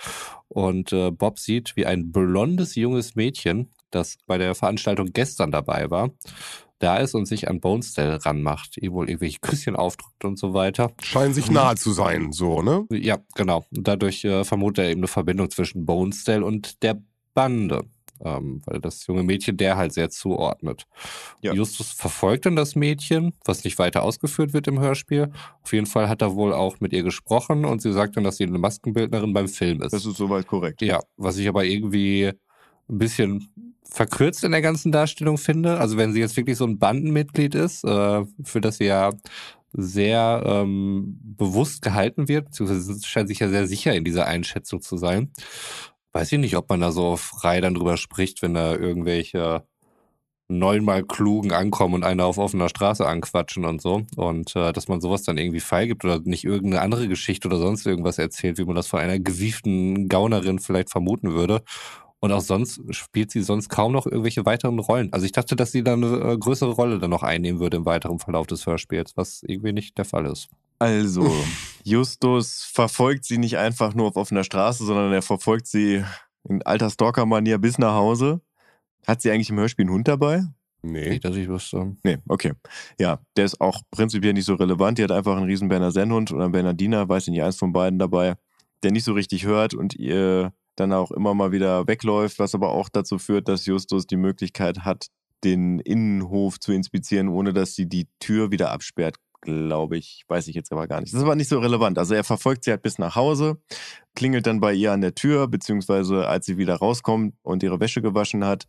Und 0.49 0.93
äh, 0.93 1.13
Bob 1.13 1.39
sieht, 1.39 1.77
wie 1.77 1.87
ein 1.87 2.11
blondes 2.11 2.75
junges 2.75 3.15
Mädchen, 3.15 3.71
das 3.93 4.19
bei 4.27 4.37
der 4.37 4.57
Veranstaltung 4.57 5.13
gestern 5.13 5.53
dabei 5.53 5.91
war, 5.93 6.11
da 6.81 6.97
ist 6.97 7.15
und 7.15 7.27
sich 7.27 7.49
an 7.49 7.61
Bonestell 7.61 8.17
ranmacht, 8.17 8.77
ihr 8.79 8.93
wohl 8.93 9.09
irgendwelche 9.09 9.39
Küsschen 9.41 9.77
aufdrückt 9.77 10.25
und 10.25 10.39
so 10.39 10.55
weiter. 10.55 10.91
Scheinen 11.03 11.35
sich 11.35 11.51
nahe 11.51 11.77
zu 11.77 11.93
sein, 11.93 12.33
so, 12.33 12.63
ne? 12.63 12.87
Ja, 12.91 13.19
genau. 13.35 13.65
Und 13.75 13.87
dadurch 13.87 14.25
äh, 14.25 14.45
vermutet 14.45 14.85
er 14.85 14.91
eben 14.91 15.01
eine 15.01 15.09
Verbindung 15.09 15.51
zwischen 15.51 15.87
Bonestell 15.87 16.43
und 16.43 16.83
der 16.83 17.01
Bande. 17.35 17.85
Ähm, 18.23 18.61
weil 18.67 18.81
das 18.81 19.07
junge 19.07 19.23
Mädchen 19.23 19.57
der 19.57 19.79
halt 19.79 19.95
sehr 19.95 20.11
zuordnet. 20.11 20.87
Ja. 21.41 21.55
Justus 21.55 21.91
verfolgt 21.91 22.45
dann 22.45 22.55
das 22.55 22.77
Mädchen, 22.77 23.33
was 23.47 23.65
nicht 23.65 23.79
weiter 23.79 24.03
ausgeführt 24.03 24.53
wird 24.53 24.69
im 24.69 24.79
Hörspiel. 24.79 25.33
Auf 25.63 25.73
jeden 25.73 25.87
Fall 25.87 26.07
hat 26.11 26.21
er 26.21 26.35
wohl 26.35 26.53
auch 26.53 26.81
mit 26.81 26.93
ihr 26.93 27.03
gesprochen 27.03 27.65
und 27.65 27.81
sie 27.81 27.95
sagt 27.95 28.19
dann, 28.19 28.25
dass 28.25 28.37
sie 28.37 28.45
eine 28.45 28.59
Maskenbildnerin 28.59 29.33
beim 29.33 29.49
Film 29.49 29.81
ist. 29.81 29.95
Das 29.95 30.05
ist 30.05 30.19
soweit 30.19 30.47
korrekt. 30.47 30.83
Ja, 30.83 31.01
was 31.17 31.39
ich 31.39 31.49
aber 31.49 31.65
irgendwie 31.65 32.33
ein 32.91 32.99
bisschen 32.99 33.49
verkürzt 33.85 34.45
in 34.45 34.53
der 34.53 34.63
ganzen 34.63 34.93
Darstellung 34.93 35.39
finde. 35.39 35.79
Also 35.79 35.97
wenn 35.97 36.13
sie 36.13 36.21
jetzt 36.21 36.37
wirklich 36.37 36.57
so 36.57 36.67
ein 36.67 36.79
Bandenmitglied 36.79 37.55
ist, 37.55 37.85
äh, 37.85 38.25
für 38.45 38.61
das 38.61 38.79
sie 38.79 38.85
ja 38.85 39.11
sehr 39.73 40.43
ähm, 40.45 41.19
bewusst 41.23 41.83
gehalten 41.83 42.29
wird, 42.29 42.47
beziehungsweise 42.47 42.99
scheint 43.07 43.29
sich 43.29 43.39
ja 43.39 43.49
sehr 43.49 43.67
sicher 43.67 43.95
in 43.95 44.05
dieser 44.05 44.27
Einschätzung 44.27 44.81
zu 44.81 44.97
sein. 44.97 45.33
Weiß 46.13 46.33
ich 46.33 46.39
nicht, 46.39 46.57
ob 46.57 46.69
man 46.69 46.81
da 46.81 46.91
so 46.91 47.17
frei 47.17 47.61
dann 47.61 47.75
drüber 47.75 47.97
spricht, 47.97 48.43
wenn 48.43 48.55
da 48.55 48.75
irgendwelche 48.75 49.65
neunmal 50.51 51.05
klugen 51.05 51.53
ankommen 51.53 51.95
und 51.95 52.05
einer 52.05 52.27
auf 52.27 52.37
offener 52.37 52.69
Straße 52.69 53.07
anquatschen 53.07 53.65
und 53.65 53.81
so. 53.81 54.03
Und 54.17 54.57
äh, 54.57 54.73
dass 54.73 54.89
man 54.89 55.01
sowas 55.01 55.23
dann 55.23 55.39
irgendwie 55.39 55.61
freigibt 55.61 56.05
oder 56.05 56.21
nicht 56.25 56.45
irgendeine 56.45 56.83
andere 56.83 57.07
Geschichte 57.07 57.47
oder 57.47 57.59
sonst 57.59 57.87
irgendwas 57.87 58.19
erzählt, 58.19 58.59
wie 58.59 58.65
man 58.65 58.75
das 58.75 58.89
von 58.89 58.99
einer 58.99 59.21
gewieften 59.21 60.09
Gaunerin 60.09 60.59
vielleicht 60.59 60.91
vermuten 60.91 61.33
würde. 61.33 61.63
Und 62.21 62.33
auch 62.33 62.43
sonst 62.43 62.81
spielt 62.95 63.31
sie 63.31 63.43
sonst 63.43 63.71
kaum 63.71 63.93
noch 63.93 64.07
irgendwelche 64.07 64.45
weiteren 64.45 64.79
Rollen. 64.79 65.11
Also 65.13 65.25
ich 65.25 65.33
dachte, 65.33 65.57
dass 65.57 65.73
sie 65.73 65.83
dann 65.83 66.05
eine 66.05 66.33
äh, 66.33 66.39
größere 66.39 66.73
Rolle 66.73 66.99
dann 66.99 67.11
noch 67.11 67.23
einnehmen 67.23 67.61
würde 67.61 67.79
im 67.79 67.87
weiteren 67.87 68.19
Verlauf 68.19 68.47
des 68.47 68.67
Hörspiels, 68.67 69.17
was 69.17 69.43
irgendwie 69.43 69.73
nicht 69.73 69.97
der 69.97 70.05
Fall 70.05 70.27
ist. 70.27 70.49
Also, 70.79 71.31
Justus 71.85 72.65
verfolgt 72.65 73.25
sie 73.25 73.39
nicht 73.39 73.57
einfach 73.57 73.95
nur 73.95 74.09
auf 74.09 74.17
offener 74.17 74.45
Straße, 74.45 74.85
sondern 74.85 75.13
er 75.13 75.23
verfolgt 75.23 75.67
sie 75.67 76.05
in 76.49 76.63
alter 76.63 76.91
Stalker-Manier 76.91 77.59
bis 77.59 77.79
nach 77.79 77.95
Hause. 77.95 78.41
Hat 79.07 79.23
sie 79.23 79.31
eigentlich 79.31 79.51
im 79.51 79.59
Hörspiel 79.59 79.85
einen 79.85 79.95
Hund 79.95 80.09
dabei? 80.09 80.45
Nee. 80.83 81.11
Nicht, 81.11 81.25
dass 81.25 81.37
ich 81.37 81.49
wüsste. 81.49 81.97
Nee, 82.03 82.19
okay. 82.29 82.53
Ja, 82.99 83.21
der 83.37 83.45
ist 83.45 83.61
auch 83.61 83.83
prinzipiell 83.91 84.33
nicht 84.33 84.47
so 84.47 84.55
relevant. 84.55 84.99
Die 84.99 85.05
hat 85.05 85.13
einfach 85.13 85.37
einen 85.37 85.47
riesen 85.47 85.69
Berner 85.69 85.91
Sennhund 85.91 86.33
oder 86.33 86.45
einen 86.45 86.53
Bernardiner, 86.53 87.09
weiß 87.09 87.25
ich 87.25 87.33
nicht, 87.33 87.43
eins 87.43 87.57
von 87.57 87.73
beiden 87.73 87.99
dabei, 87.99 88.37
der 88.83 88.91
nicht 88.91 89.05
so 89.05 89.13
richtig 89.13 89.45
hört 89.45 89.75
und 89.75 89.95
ihr 89.95 90.53
dann 90.81 90.93
auch 90.93 91.11
immer 91.11 91.35
mal 91.35 91.53
wieder 91.53 91.87
wegläuft, 91.87 92.39
was 92.39 92.55
aber 92.55 92.71
auch 92.71 92.89
dazu 92.89 93.19
führt, 93.19 93.49
dass 93.49 93.67
Justus 93.67 94.07
die 94.07 94.17
Möglichkeit 94.17 94.81
hat, 94.81 95.07
den 95.45 95.79
Innenhof 95.81 96.59
zu 96.59 96.73
inspizieren, 96.73 97.29
ohne 97.29 97.53
dass 97.53 97.75
sie 97.75 97.87
die 97.87 98.09
Tür 98.19 98.51
wieder 98.51 98.73
absperrt, 98.73 99.17
glaube 99.41 99.97
ich. 99.97 100.25
Weiß 100.29 100.49
ich 100.49 100.55
jetzt 100.55 100.73
aber 100.73 100.87
gar 100.87 101.01
nicht. 101.01 101.13
Das 101.13 101.19
ist 101.19 101.25
aber 101.25 101.37
nicht 101.37 101.49
so 101.49 101.59
relevant. 101.59 101.99
Also 101.99 102.15
er 102.15 102.25
verfolgt 102.25 102.65
sie 102.65 102.71
halt 102.71 102.83
bis 102.83 102.99
nach 102.99 103.17
Hause, 103.17 103.59
klingelt 104.15 104.47
dann 104.47 104.61
bei 104.61 104.73
ihr 104.75 104.93
an 104.93 105.01
der 105.01 105.15
Tür, 105.15 105.49
beziehungsweise 105.49 106.27
als 106.27 106.47
sie 106.47 106.59
wieder 106.59 106.77
rauskommt 106.77 107.35
und 107.43 107.63
ihre 107.63 107.81
Wäsche 107.81 108.03
gewaschen 108.03 108.45
hat, 108.45 108.67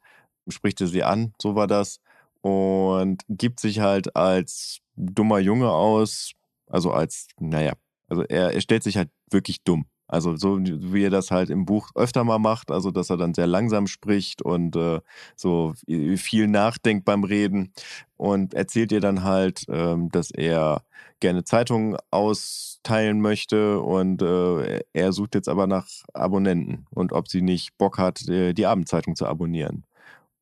spricht 0.48 0.82
er 0.82 0.88
sie 0.88 1.04
an, 1.04 1.34
so 1.42 1.56
war 1.56 1.68
das, 1.68 2.00
und 2.42 3.24
gibt 3.30 3.60
sich 3.60 3.80
halt 3.80 4.16
als 4.16 4.80
dummer 4.96 5.40
Junge 5.40 5.72
aus, 5.72 6.32
also 6.68 6.92
als, 6.92 7.28
naja, 7.40 7.74
also 8.08 8.24
er, 8.24 8.54
er 8.54 8.62
stellt 8.62 8.84
sich 8.84 8.98
halt 8.98 9.10
wirklich 9.30 9.64
dumm. 9.64 9.86
Also 10.12 10.36
so 10.36 10.60
wie 10.62 11.06
er 11.06 11.10
das 11.10 11.32
halt 11.32 11.50
im 11.50 11.66
Buch 11.66 11.92
öfter 11.96 12.24
mal 12.24 12.38
macht, 12.38 12.70
also 12.70 12.92
dass 12.92 13.10
er 13.10 13.18
dann 13.18 13.34
sehr 13.34 13.48
langsam 13.48 13.88
spricht 13.88 14.42
und 14.42 14.76
äh, 14.76 15.00
so 15.36 15.74
viel 16.18 16.48
nachdenkt 16.48 17.06
beim 17.06 17.24
Reden 17.24 17.74
und 18.18 18.54
erzählt 18.54 18.92
ihr 18.92 19.00
dann 19.00 19.24
halt, 19.24 19.66
ähm, 19.70 20.10
dass 20.10 20.32
er 20.32 20.84
gerne 21.22 21.46
Zeitungen 21.46 21.96
austeilen 22.12 23.22
möchte 23.22 23.80
und 23.80 24.22
äh, 24.22 24.82
er 24.92 25.14
sucht 25.14 25.36
jetzt 25.36 25.48
aber 25.48 25.66
nach 25.66 25.88
Abonnenten 26.14 26.88
und 26.90 27.14
ob 27.14 27.30
sie 27.30 27.42
nicht 27.42 27.78
Bock 27.78 27.98
hat, 27.98 28.28
äh, 28.28 28.54
die 28.54 28.66
Abendzeitung 28.66 29.16
zu 29.16 29.26
abonnieren. 29.28 29.86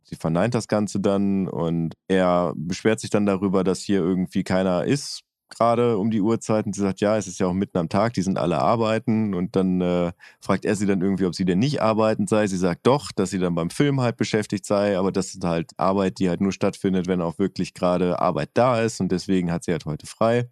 Sie 0.03 0.15
verneint 0.15 0.55
das 0.55 0.67
Ganze 0.67 0.99
dann 0.99 1.47
und 1.47 1.93
er 2.07 2.53
beschwert 2.55 2.99
sich 2.99 3.11
dann 3.11 3.27
darüber, 3.27 3.63
dass 3.63 3.81
hier 3.81 3.99
irgendwie 3.99 4.43
keiner 4.43 4.83
ist, 4.85 5.21
gerade 5.49 5.97
um 5.97 6.11
die 6.11 6.21
Uhrzeit. 6.21 6.65
Und 6.65 6.75
sie 6.75 6.81
sagt, 6.81 7.01
ja, 7.01 7.17
es 7.17 7.27
ist 7.27 7.39
ja 7.39 7.47
auch 7.47 7.53
mitten 7.53 7.77
am 7.77 7.89
Tag, 7.89 8.13
die 8.13 8.21
sind 8.21 8.37
alle 8.37 8.59
arbeiten. 8.59 9.33
Und 9.33 9.55
dann 9.55 9.81
äh, 9.81 10.11
fragt 10.39 10.65
er 10.65 10.75
sie 10.75 10.85
dann 10.85 11.01
irgendwie, 11.01 11.25
ob 11.25 11.35
sie 11.35 11.45
denn 11.45 11.59
nicht 11.59 11.81
arbeitend 11.81 12.29
sei. 12.29 12.47
Sie 12.47 12.57
sagt 12.57 12.87
doch, 12.87 13.11
dass 13.11 13.31
sie 13.31 13.39
dann 13.39 13.55
beim 13.55 13.69
Film 13.69 14.01
halt 14.01 14.17
beschäftigt 14.17 14.65
sei, 14.65 14.97
aber 14.97 15.11
das 15.11 15.33
ist 15.33 15.43
halt 15.43 15.71
Arbeit, 15.77 16.19
die 16.19 16.29
halt 16.29 16.41
nur 16.41 16.51
stattfindet, 16.51 17.07
wenn 17.07 17.21
auch 17.21 17.39
wirklich 17.39 17.73
gerade 17.73 18.19
Arbeit 18.19 18.49
da 18.53 18.81
ist. 18.81 18.99
Und 19.01 19.11
deswegen 19.11 19.51
hat 19.51 19.63
sie 19.63 19.71
halt 19.71 19.85
heute 19.85 20.07
frei. 20.07 20.49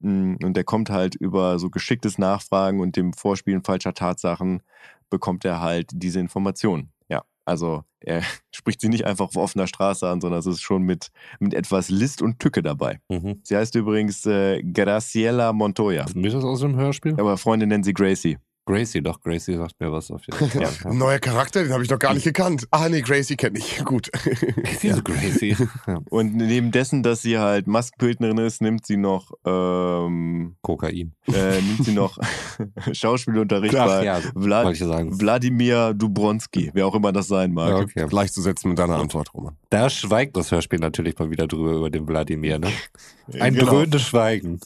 Mm, 0.00 0.36
Und 0.42 0.56
er 0.56 0.64
kommt 0.64 0.90
halt 0.90 1.14
über 1.14 1.58
so 1.58 1.70
geschicktes 1.70 2.18
Nachfragen 2.18 2.80
und 2.80 2.96
dem 2.96 3.12
Vorspielen 3.12 3.62
falscher 3.64 3.94
Tatsachen, 3.94 4.62
bekommt 5.10 5.44
er 5.44 5.60
halt 5.60 5.90
diese 5.92 6.20
Informationen. 6.20 6.92
Also 7.50 7.82
er 7.98 8.22
spricht 8.54 8.80
sie 8.80 8.88
nicht 8.88 9.04
einfach 9.04 9.26
auf 9.26 9.36
offener 9.36 9.66
Straße 9.66 10.08
an, 10.08 10.20
sondern 10.20 10.38
es 10.38 10.46
ist 10.46 10.60
schon 10.60 10.82
mit, 10.82 11.08
mit 11.40 11.52
etwas 11.52 11.90
List 11.90 12.22
und 12.22 12.38
Tücke 12.38 12.62
dabei. 12.62 13.00
Mhm. 13.08 13.40
Sie 13.42 13.56
heißt 13.56 13.74
übrigens 13.74 14.24
äh, 14.24 14.62
Graciela 14.62 15.52
Montoya. 15.52 16.04
Ist 16.04 16.16
mir 16.16 16.30
das 16.30 16.44
aus 16.44 16.60
dem 16.60 16.76
Hörspiel? 16.76 17.14
Aber 17.18 17.36
Freunde 17.36 17.66
nennen 17.66 17.82
sie 17.82 17.92
Gracie. 17.92 18.38
Gracie, 18.70 19.02
doch, 19.02 19.20
Gracie 19.20 19.56
sagt 19.56 19.80
mir 19.80 19.90
was 19.92 20.10
auf 20.10 20.22
jeden 20.26 20.48
Fall. 20.50 20.62
Ja. 20.84 20.90
Ein 20.90 20.98
neuer 20.98 21.18
Charakter, 21.18 21.62
den 21.62 21.72
habe 21.72 21.82
ich 21.82 21.90
noch 21.90 21.98
gar 21.98 22.14
nicht 22.14 22.24
gekannt. 22.24 22.66
Ah, 22.70 22.88
nee, 22.88 23.00
Gracie 23.00 23.36
kenne 23.36 23.58
ich. 23.58 23.78
Gut. 23.84 24.10
Diese 24.82 25.02
Gracie. 25.02 25.56
Ja. 25.86 25.98
Und 26.10 26.36
neben 26.36 26.70
dessen, 26.70 27.02
dass 27.02 27.22
sie 27.22 27.38
halt 27.38 27.66
Maskenbildnerin 27.66 28.38
ist, 28.38 28.60
nimmt 28.62 28.86
sie 28.86 28.96
noch, 28.96 29.32
ähm, 29.44 30.56
Kokain. 30.62 31.12
äh, 31.32 31.60
nimmt 31.60 31.84
sie 31.84 31.92
noch 31.94 32.18
Schauspielunterricht 32.92 33.74
Ach 33.74 33.86
bei 33.86 34.04
ja, 34.04 34.20
Vlad 34.20 34.64
wollte 34.66 34.82
ich 34.82 34.88
sagen. 34.88 35.20
Wladimir 35.20 35.94
Dubronski, 35.94 36.70
wer 36.74 36.86
auch 36.86 36.94
immer 36.94 37.12
das 37.12 37.28
sein 37.28 37.52
mag. 37.52 37.68
Ja, 37.70 37.76
okay. 37.78 38.06
Gleichzusetzen 38.08 38.70
mit 38.70 38.78
deiner 38.78 38.98
Antwort, 38.98 39.32
Roman. 39.34 39.56
Da 39.70 39.88
schweigt 39.90 40.36
das 40.36 40.50
Hörspiel 40.52 40.78
natürlich 40.78 41.18
mal 41.18 41.30
wieder 41.30 41.46
drüber 41.46 41.72
über 41.72 41.90
den 41.90 42.06
Wladimir, 42.06 42.58
ne? 42.58 42.68
Ein 43.38 43.54
Genau. 43.54 43.70
dröhnendes 43.70 44.02
Schweigen. 44.02 44.60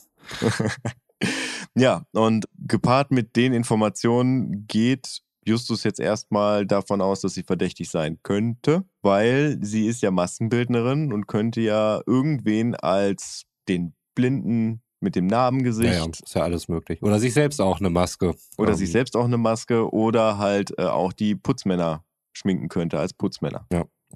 Ja, 1.76 2.06
und 2.12 2.46
gepaart 2.58 3.10
mit 3.10 3.36
den 3.36 3.52
Informationen 3.52 4.66
geht 4.66 5.22
Justus 5.46 5.84
jetzt 5.84 6.00
erstmal 6.00 6.66
davon 6.66 7.00
aus, 7.00 7.20
dass 7.20 7.34
sie 7.34 7.42
verdächtig 7.42 7.90
sein 7.90 8.18
könnte, 8.22 8.84
weil 9.02 9.58
sie 9.60 9.86
ist 9.86 10.00
ja 10.02 10.10
Maskenbildnerin 10.10 11.12
und 11.12 11.26
könnte 11.26 11.60
ja 11.60 12.00
irgendwen 12.06 12.74
als 12.74 13.44
den 13.68 13.94
Blinden 14.14 14.82
mit 15.00 15.16
dem 15.16 15.26
Narbengesicht 15.26 15.92
Ja, 15.92 16.04
ja, 16.04 16.10
ist 16.10 16.34
ja 16.34 16.42
alles 16.42 16.68
möglich. 16.68 17.02
Oder 17.02 17.18
sich 17.18 17.34
selbst 17.34 17.60
auch 17.60 17.78
eine 17.78 17.90
Maske. 17.90 18.34
oder 18.56 18.72
Ähm, 18.72 18.76
sich 18.76 18.90
selbst 18.90 19.16
auch 19.16 19.24
eine 19.24 19.36
Maske 19.36 19.92
oder 19.92 20.38
halt 20.38 20.72
äh, 20.78 20.84
auch 20.84 21.12
die 21.12 21.34
Putzmänner 21.34 22.04
schminken 22.32 22.68
könnte 22.68 22.98
als 22.98 23.12
Putzmänner. 23.12 23.66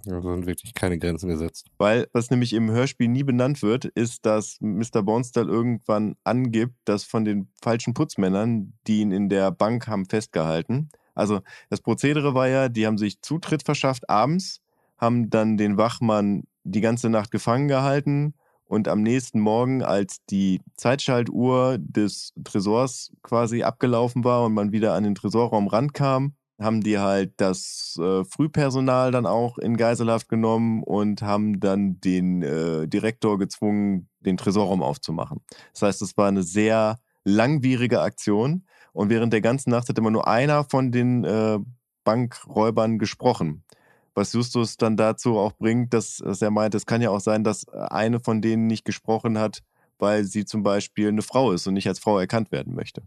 Also 0.06 0.32
sind 0.32 0.46
wirklich 0.46 0.74
keine 0.74 0.98
Grenzen 0.98 1.28
gesetzt. 1.28 1.66
Weil 1.78 2.08
was 2.12 2.30
nämlich 2.30 2.52
im 2.52 2.70
Hörspiel 2.70 3.08
nie 3.08 3.24
benannt 3.24 3.62
wird, 3.62 3.84
ist, 3.84 4.26
dass 4.26 4.58
Mr. 4.60 5.02
Bonstall 5.02 5.48
irgendwann 5.48 6.16
angibt, 6.24 6.74
dass 6.84 7.04
von 7.04 7.24
den 7.24 7.48
falschen 7.62 7.94
Putzmännern, 7.94 8.74
die 8.86 9.00
ihn 9.00 9.12
in 9.12 9.28
der 9.28 9.50
Bank 9.50 9.86
haben 9.88 10.06
festgehalten. 10.06 10.90
Also 11.14 11.40
das 11.70 11.80
Prozedere 11.80 12.34
war 12.34 12.48
ja, 12.48 12.68
die 12.68 12.86
haben 12.86 12.98
sich 12.98 13.20
Zutritt 13.22 13.64
verschafft 13.64 14.08
abends, 14.08 14.60
haben 14.98 15.30
dann 15.30 15.56
den 15.56 15.76
Wachmann 15.76 16.44
die 16.64 16.80
ganze 16.80 17.08
Nacht 17.08 17.30
gefangen 17.30 17.68
gehalten 17.68 18.34
und 18.68 18.86
am 18.86 19.02
nächsten 19.02 19.40
Morgen, 19.40 19.82
als 19.82 20.24
die 20.26 20.60
Zeitschaltuhr 20.76 21.78
des 21.78 22.34
Tresors 22.44 23.12
quasi 23.22 23.62
abgelaufen 23.62 24.24
war 24.24 24.44
und 24.44 24.52
man 24.52 24.72
wieder 24.72 24.92
an 24.92 25.04
den 25.04 25.14
Tresorraum 25.14 25.68
rankam, 25.68 26.34
haben 26.58 26.80
die 26.82 26.98
halt 26.98 27.34
das 27.36 27.98
äh, 28.02 28.24
Frühpersonal 28.24 29.12
dann 29.12 29.26
auch 29.26 29.58
in 29.58 29.76
Geiselhaft 29.76 30.28
genommen 30.28 30.82
und 30.82 31.22
haben 31.22 31.60
dann 31.60 32.00
den 32.00 32.42
äh, 32.42 32.88
Direktor 32.88 33.38
gezwungen, 33.38 34.08
den 34.20 34.36
Tresorraum 34.36 34.82
aufzumachen. 34.82 35.40
Das 35.72 35.82
heißt, 35.82 36.02
es 36.02 36.16
war 36.16 36.28
eine 36.28 36.42
sehr 36.42 36.98
langwierige 37.24 38.00
Aktion 38.00 38.64
und 38.92 39.10
während 39.10 39.32
der 39.32 39.40
ganzen 39.40 39.70
Nacht 39.70 39.88
hat 39.88 39.98
immer 39.98 40.10
nur 40.10 40.26
einer 40.26 40.64
von 40.64 40.90
den 40.90 41.24
äh, 41.24 41.58
Bankräubern 42.02 42.98
gesprochen. 42.98 43.64
Was 44.14 44.32
Justus 44.32 44.76
dann 44.76 44.96
dazu 44.96 45.38
auch 45.38 45.52
bringt, 45.52 45.94
dass, 45.94 46.16
dass 46.16 46.42
er 46.42 46.50
meint, 46.50 46.74
es 46.74 46.86
kann 46.86 47.02
ja 47.02 47.10
auch 47.10 47.20
sein, 47.20 47.44
dass 47.44 47.68
eine 47.68 48.18
von 48.18 48.42
denen 48.42 48.66
nicht 48.66 48.84
gesprochen 48.84 49.38
hat, 49.38 49.62
weil 50.00 50.24
sie 50.24 50.44
zum 50.44 50.64
Beispiel 50.64 51.08
eine 51.08 51.22
Frau 51.22 51.52
ist 51.52 51.68
und 51.68 51.74
nicht 51.74 51.86
als 51.86 52.00
Frau 52.00 52.18
erkannt 52.18 52.50
werden 52.50 52.74
möchte 52.74 53.02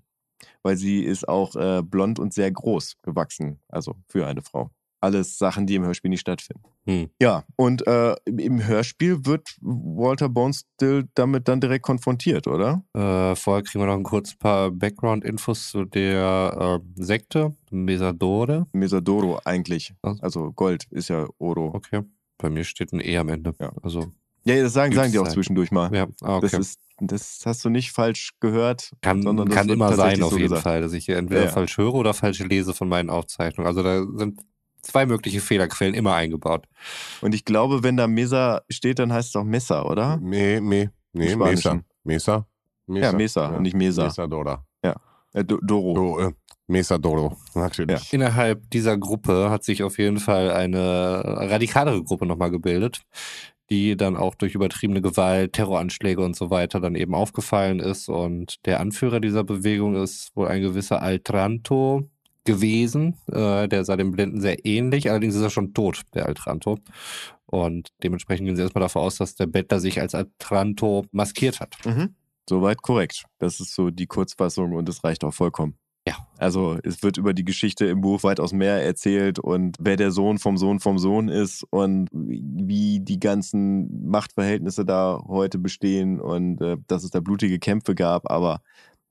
weil 0.64 0.78
sie 0.78 1.04
ist 1.04 1.28
auch 1.28 1.56
äh, 1.56 1.82
blond 1.84 2.20
und 2.20 2.34
sehr 2.34 2.52
groß 2.52 2.98
gewachsen, 3.04 3.60
also 3.68 3.96
für 4.08 4.28
eine 4.28 4.42
Frau. 4.42 4.70
Alles 5.04 5.39
Sachen, 5.39 5.66
die 5.66 5.74
im 5.74 5.84
Hörspiel 5.84 6.10
nicht 6.10 6.20
stattfinden. 6.22 6.62
Hm. 6.86 7.10
Ja, 7.20 7.44
und 7.56 7.88
äh, 7.88 8.16
im- 8.26 8.64
Hörspiel 8.68 9.26
wird 9.26 9.58
Walter 9.60 10.30
Bonestill 10.30 11.10
damit 11.16 11.48
dann 11.48 11.60
direkt 11.60 11.84
konfrontiert, 11.84 12.46
oder? 12.46 12.84
Äh, 12.94 13.36
vorher 13.36 13.64
kriegen 13.64 13.82
wir 13.84 13.88
noch 13.88 13.96
ein 13.96 14.04
kurz 14.04 14.36
paar 14.36 14.70
Background-Infos 14.70 15.72
zu 15.72 15.86
der 15.86 16.80
äh, 16.96 17.04
Sekte, 17.04 17.56
Mesadore. 17.72 18.68
Mesadoro 18.74 19.40
eigentlich. 19.44 19.95
Also 20.03 20.52
Gold 20.52 20.86
ist 20.91 21.07
ja 21.10 21.28
Oro. 21.40 21.72
Okay. 21.74 22.03
Bei 22.38 22.52
mir 22.52 22.64
steht 22.64 22.94
ein 22.94 22.99
E 23.02 23.18
am 23.18 23.30
Ende. 23.30 23.56
Ja. 23.60 23.72
Also 23.82 24.11
Ja, 24.43 24.61
das 24.61 24.73
sagen, 24.73 24.93
sagen 24.93 25.11
die 25.11 25.19
auch 25.19 25.26
Sein. 25.26 25.34
zwischendurch 25.34 25.72
mal. 25.72 25.93
Ja, 25.93 26.07
ah, 26.22 26.38
okay. 26.38 26.49
Das 26.51 26.53
ist, 26.53 26.80
das 26.99 27.41
hast 27.45 27.63
du 27.65 27.69
nicht 27.69 27.91
falsch 27.91 28.31
gehört. 28.39 28.91
Kann, 29.01 29.22
sondern 29.22 29.47
das 29.47 29.55
kann 29.55 29.69
immer 29.69 29.93
sein, 29.95 30.22
auf 30.23 30.31
so 30.31 30.38
jeden 30.38 30.49
gesagt. 30.49 30.63
Fall, 30.63 30.81
dass 30.81 30.93
ich 30.93 31.05
hier 31.05 31.18
entweder 31.18 31.41
Ja, 31.41 31.47
ja. 31.47 31.51
falsch 31.51 31.77
höre 31.77 31.93
oder 31.93 32.13
falsch 32.13 32.39
lese 32.39 32.73
von 32.73 32.89
meinen 32.89 33.09
Aufzeichnungen. 33.09 33.68
Also 33.68 33.84
da 33.84 34.03
sind 34.18 34.39
zwei 34.81 35.05
mögliche 35.05 35.41
Fehlerquellen 35.41 35.93
immer 35.93 36.15
eingebaut. 36.15 36.68
Und 37.22 37.35
ich 37.35 37.45
glaube, 37.45 37.84
wenn 37.84 37.97
da 37.97 38.07
Mesa 38.07 38.61
steht, 38.69 38.99
dann 38.99 39.13
heißt 39.13 39.30
es 39.30 39.35
auch 39.35 39.43
Messer, 39.43 39.89
oder? 39.89 40.18
Me, 40.18 40.59
me, 40.61 40.91
nee, 41.13 41.35
Mesa. 41.35 41.35
Spanischen. 41.35 41.85
Mesa? 42.03 42.47
Ja, 42.88 43.11
Mesa 43.13 43.47
und 43.47 43.61
nicht 43.61 43.76
Mesa. 43.76 44.05
Mesa 44.05 44.27
Dora. 44.27 44.65
Äh, 45.34 45.45
Do 45.45 45.59
Doro. 45.61 45.93
Do, 45.93 46.19
äh, 46.19 46.31
Mesa 46.68 46.97
Doro, 46.97 47.38
natürlich. 47.53 48.13
Innerhalb 48.13 48.69
dieser 48.69 48.97
Gruppe 48.97 49.49
hat 49.49 49.63
sich 49.63 49.84
auf 49.84 49.97
jeden 49.97 50.19
Fall 50.19 50.51
eine 50.51 51.22
radikalere 51.26 52.03
Gruppe 52.03 52.26
nochmal 52.26 52.51
gebildet, 52.51 53.01
die 53.70 53.96
dann 53.96 54.18
auch 54.18 54.36
durch 54.36 54.56
übertriebene 54.56 55.02
Gewalt, 55.02 55.54
Terroranschläge 55.54 56.24
und 56.24 56.36
so 56.36 56.50
weiter 56.50 56.80
dann 56.80 56.96
eben 56.96 57.16
aufgefallen 57.16 57.80
ist. 57.80 58.10
Und 58.10 58.56
der 58.66 58.80
Anführer 58.80 59.20
dieser 59.20 59.44
Bewegung 59.44 59.96
ist 59.96 60.36
wohl 60.36 60.48
ein 60.48 60.62
gewisser 60.62 61.02
Altranto 61.02 62.10
gewesen. 62.44 63.16
Äh, 63.32 63.68
der 63.68 63.86
sah 63.86 63.96
dem 63.96 64.12
Blinden 64.12 64.42
sehr 64.42 64.66
ähnlich, 64.66 65.10
allerdings 65.10 65.36
ist 65.36 65.42
er 65.42 65.50
schon 65.50 65.74
tot, 65.74 66.02
der 66.14 66.26
Altranto. 66.26 66.80
Und 67.46 67.90
dementsprechend 68.04 68.48
gehen 68.48 68.56
sie 68.56 68.62
erstmal 68.62 68.82
davon 68.82 69.04
aus, 69.04 69.18
dass 69.18 69.36
der 69.36 69.48
Bettler 69.48 69.80
sich 69.80 70.00
als 70.00 70.16
Altranto 70.16 71.06
maskiert 71.12 71.60
hat. 71.60 71.78
Mhm. 71.86 72.16
Soweit 72.50 72.82
korrekt. 72.82 73.24
Das 73.40 73.60
ist 73.60 73.76
so 73.76 73.90
die 73.90 74.08
Kurzfassung 74.08 74.74
und 74.74 74.90
es 74.90 75.04
reicht 75.04 75.24
auch 75.24 75.34
vollkommen. 75.34 75.78
Ja. 76.12 76.28
Also 76.38 76.78
es 76.84 77.04
wird 77.04 77.18
über 77.18 77.34
die 77.34 77.46
Geschichte 77.46 77.86
im 77.86 78.02
Buch 78.02 78.24
weitaus 78.24 78.52
mehr 78.52 78.84
erzählt 78.84 79.40
und 79.40 79.78
wer 79.80 79.96
der 79.96 80.12
Sohn 80.12 80.40
vom 80.40 80.58
Sohn 80.58 80.80
vom 80.80 81.00
Sohn 81.00 81.30
ist 81.30 81.64
und 81.70 82.10
wie 82.12 83.00
die 83.00 83.20
ganzen 83.20 84.10
Machtverhältnisse 84.10 84.84
da 84.84 85.24
heute 85.28 85.58
bestehen 85.58 86.20
und 86.20 86.60
äh, 86.62 86.78
dass 86.88 87.04
es 87.04 87.12
da 87.12 87.22
blutige 87.22 87.60
Kämpfe 87.60 87.96
gab, 87.96 88.30
aber 88.30 88.62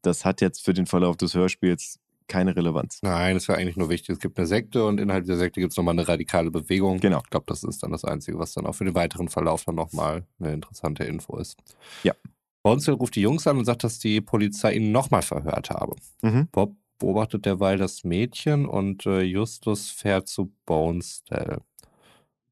das 0.02 0.24
hat 0.24 0.40
jetzt 0.40 0.64
für 0.64 0.74
den 0.74 0.86
Verlauf 0.86 1.16
des 1.16 1.34
Hörspiels 1.34 1.98
keine 2.26 2.54
Relevanz. 2.54 3.00
Nein, 3.02 3.36
es 3.36 3.48
wäre 3.48 3.58
eigentlich 3.58 3.76
nur 3.76 3.88
wichtig. 3.88 4.10
Es 4.10 4.18
gibt 4.20 4.38
eine 4.38 4.46
Sekte 4.46 4.84
und 4.84 5.00
innerhalb 5.00 5.24
der 5.24 5.36
Sekte 5.36 5.60
gibt 5.60 5.72
es 5.72 5.76
nochmal 5.76 5.94
eine 5.94 6.06
radikale 6.06 6.50
Bewegung. 6.50 7.00
Genau. 7.00 7.20
Ich 7.24 7.30
glaube, 7.30 7.46
das 7.48 7.64
ist 7.64 7.82
dann 7.82 7.90
das 7.90 8.04
Einzige, 8.04 8.38
was 8.38 8.52
dann 8.52 8.66
auch 8.66 8.74
für 8.74 8.84
den 8.84 8.94
weiteren 8.94 9.28
Verlauf 9.28 9.64
dann 9.64 9.74
nochmal 9.74 10.24
eine 10.38 10.52
interessante 10.52 11.04
Info 11.04 11.36
ist. 11.38 11.58
Ja. 12.04 12.14
Bonzel 12.62 12.94
ruft 12.94 13.16
die 13.16 13.22
Jungs 13.22 13.46
an 13.46 13.58
und 13.58 13.64
sagt, 13.64 13.84
dass 13.84 13.98
die 13.98 14.20
Polizei 14.20 14.74
ihn 14.74 14.92
nochmal 14.92 15.22
verhört 15.22 15.70
habe. 15.70 15.96
Mhm. 16.22 16.48
Bob 16.52 16.76
beobachtet 17.00 17.44
derweil 17.46 17.78
das 17.78 18.04
Mädchen 18.04 18.66
und 18.66 19.04
äh, 19.06 19.22
Justus 19.22 19.90
fährt 19.90 20.28
zu 20.28 20.52
Bonestell. 20.66 21.58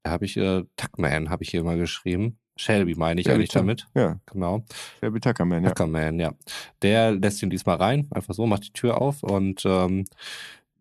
Da 0.03 0.11
habe 0.11 0.25
ich, 0.25 0.35
äh, 0.35 0.63
Tuckman 0.75 1.29
habe 1.29 1.43
ich 1.43 1.49
hier 1.51 1.63
mal 1.63 1.77
geschrieben. 1.77 2.37
Shelby 2.57 2.95
meine 2.95 3.21
ich 3.21 3.25
Shelby 3.27 3.37
eigentlich 3.39 3.49
Tuck. 3.51 3.61
damit. 3.61 3.87
Ja, 3.95 4.19
Genau. 4.25 4.65
Shelby 4.99 5.21
Tuckerman, 5.21 5.63
ja. 5.63 5.69
Tuckerman, 5.69 6.19
ja. 6.19 6.33
Der 6.81 7.11
lässt 7.13 7.41
ihn 7.41 7.49
diesmal 7.49 7.77
rein, 7.77 8.09
einfach 8.11 8.33
so, 8.33 8.45
macht 8.45 8.65
die 8.65 8.73
Tür 8.73 9.01
auf 9.01 9.23
und 9.23 9.63
ähm, 9.65 10.03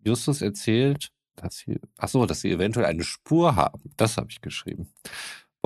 Justus 0.05 0.43
erzählt, 0.43 1.11
dass 1.36 1.59
sie, 1.59 1.78
ach 1.99 2.09
so, 2.09 2.27
dass 2.27 2.40
sie 2.40 2.51
eventuell 2.51 2.86
eine 2.86 3.05
Spur 3.05 3.55
haben. 3.55 3.93
Das 3.97 4.16
habe 4.16 4.28
ich 4.31 4.40
geschrieben. 4.40 4.93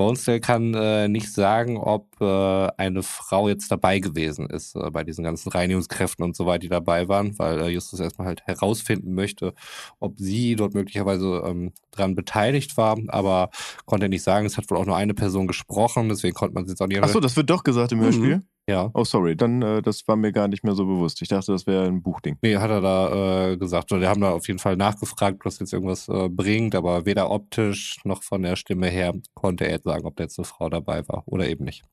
Bonesdale 0.03 0.39
kann 0.39 0.73
äh, 0.73 1.07
nicht 1.07 1.31
sagen, 1.31 1.77
ob 1.77 2.07
äh, 2.19 2.67
eine 2.77 3.03
Frau 3.03 3.47
jetzt 3.47 3.71
dabei 3.71 3.99
gewesen 3.99 4.49
ist 4.49 4.75
äh, 4.75 4.91
bei 4.91 5.03
diesen 5.03 5.23
ganzen 5.23 5.49
Reinigungskräften 5.49 6.23
und 6.23 6.35
so 6.35 6.45
weiter, 6.45 6.59
die 6.59 6.69
dabei 6.69 7.07
waren, 7.07 7.37
weil 7.39 7.59
äh, 7.61 7.67
Justus 7.69 7.99
erstmal 7.99 8.27
halt 8.27 8.41
herausfinden 8.45 9.13
möchte, 9.13 9.53
ob 9.99 10.19
sie 10.19 10.55
dort 10.55 10.73
möglicherweise 10.73 11.43
ähm, 11.45 11.71
dran 11.91 12.15
beteiligt 12.15 12.75
war, 12.77 12.97
aber 13.07 13.49
konnte 13.85 14.07
er 14.07 14.09
nicht 14.09 14.23
sagen. 14.23 14.45
Es 14.45 14.57
hat 14.57 14.69
wohl 14.69 14.77
auch 14.77 14.85
nur 14.85 14.97
eine 14.97 15.13
Person 15.13 15.47
gesprochen, 15.47 16.09
deswegen 16.09 16.33
konnte 16.33 16.55
man 16.55 16.63
es 16.63 16.69
jetzt 16.71 16.81
auch 16.81 16.87
nicht. 16.87 17.01
Ach 17.01 17.09
so, 17.09 17.19
das 17.19 17.35
wird 17.35 17.49
doch 17.49 17.63
gesagt 17.63 17.91
im 17.91 17.99
Mhm. 17.99 18.43
Ja. 18.69 18.91
Oh, 18.93 19.03
sorry, 19.03 19.35
dann 19.35 19.61
äh, 19.61 19.81
das 19.81 20.07
war 20.07 20.15
mir 20.15 20.31
gar 20.31 20.47
nicht 20.47 20.63
mehr 20.63 20.73
so 20.73 20.85
bewusst. 20.85 21.21
Ich 21.21 21.27
dachte, 21.27 21.51
das 21.51 21.67
wäre 21.67 21.85
ein 21.85 22.01
Buchding. 22.01 22.37
Nee, 22.41 22.55
hat 22.57 22.69
er 22.69 22.79
da 22.79 23.51
äh, 23.51 23.57
gesagt. 23.57 23.91
Wir 23.91 24.07
haben 24.07 24.21
da 24.21 24.31
auf 24.31 24.47
jeden 24.47 24.59
Fall 24.59 24.77
nachgefragt, 24.77 25.35
ob 25.35 25.43
das 25.43 25.59
jetzt 25.59 25.73
irgendwas 25.73 26.07
äh, 26.07 26.29
bringt, 26.29 26.73
aber 26.73 27.05
weder 27.05 27.29
optisch 27.29 27.97
noch 28.05 28.23
von 28.23 28.41
der 28.41 28.55
Stimme 28.55 28.87
her 28.87 29.13
konnte 29.33 29.65
er 29.65 29.71
jetzt 29.71 29.83
sagen, 29.83 30.05
ob 30.05 30.15
da 30.15 30.23
jetzt 30.23 30.39
eine 30.39 30.45
Frau 30.45 30.69
dabei 30.69 31.05
war 31.09 31.23
oder 31.25 31.47
eben 31.49 31.65
nicht. 31.65 31.83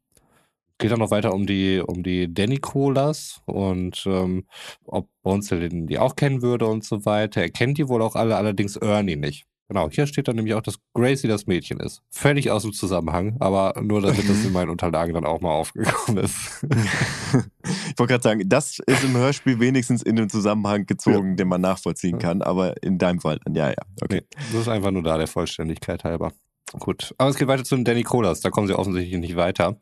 Geht 0.79 0.93
dann 0.93 1.01
noch 1.01 1.11
weiter 1.11 1.35
um 1.35 1.45
die, 1.45 1.83
um 1.85 2.05
die 2.05 2.33
Danny 2.33 2.59
Colas 2.59 3.43
und 3.47 4.05
ähm, 4.07 4.47
ob 4.87 5.09
Bonzel 5.23 5.69
die 5.69 5.99
auch 5.99 6.15
kennen 6.15 6.41
würde 6.41 6.67
und 6.67 6.85
so 6.85 7.05
weiter. 7.05 7.43
Er 7.43 7.51
kennt 7.51 7.79
die 7.79 7.89
wohl 7.89 8.01
auch 8.01 8.15
alle, 8.15 8.37
allerdings 8.37 8.77
Ernie 8.77 9.17
nicht. 9.17 9.50
Genau, 9.71 9.89
hier 9.89 10.09
steht 10.09 10.27
dann 10.27 10.35
nämlich 10.35 10.55
auch, 10.55 10.63
dass 10.63 10.81
Gracie 10.95 11.29
das 11.29 11.47
Mädchen 11.47 11.79
ist. 11.79 12.03
Völlig 12.11 12.51
aus 12.51 12.63
dem 12.63 12.73
Zusammenhang, 12.73 13.37
aber 13.39 13.81
nur 13.81 14.01
damit 14.01 14.29
das 14.29 14.45
in 14.45 14.51
meinen 14.51 14.69
Unterlagen 14.69 15.15
dann 15.15 15.25
auch 15.25 15.41
mal 15.41 15.53
aufgekommen 15.53 16.25
ist. 16.25 16.65
Ich 16.65 17.97
wollte 17.97 18.13
gerade 18.15 18.23
sagen, 18.23 18.43
das 18.49 18.81
ist 18.81 19.05
im 19.05 19.17
Hörspiel 19.17 19.61
wenigstens 19.61 20.03
in 20.03 20.17
den 20.17 20.29
Zusammenhang 20.29 20.87
gezogen, 20.87 21.37
den 21.37 21.47
man 21.47 21.61
nachvollziehen 21.61 22.19
kann, 22.19 22.43
aber 22.43 22.83
in 22.83 22.99
deinem 22.99 23.21
Fall, 23.21 23.39
dann 23.45 23.55
ja, 23.55 23.69
ja, 23.69 23.77
okay. 24.03 24.23
Nee, 24.23 24.37
das 24.53 24.63
ist 24.63 24.69
einfach 24.69 24.91
nur 24.91 25.05
da, 25.05 25.17
der 25.19 25.29
Vollständigkeit 25.29 26.03
halber. 26.03 26.33
Gut. 26.81 27.15
Aber 27.19 27.31
es 27.31 27.37
geht 27.37 27.47
weiter 27.47 27.63
zu 27.63 27.77
Danny 27.77 28.03
Colas. 28.03 28.41
Da 28.41 28.51
kommen 28.51 28.67
sie 28.67 28.77
offensichtlich 28.77 29.21
nicht 29.21 29.37
weiter. 29.37 29.77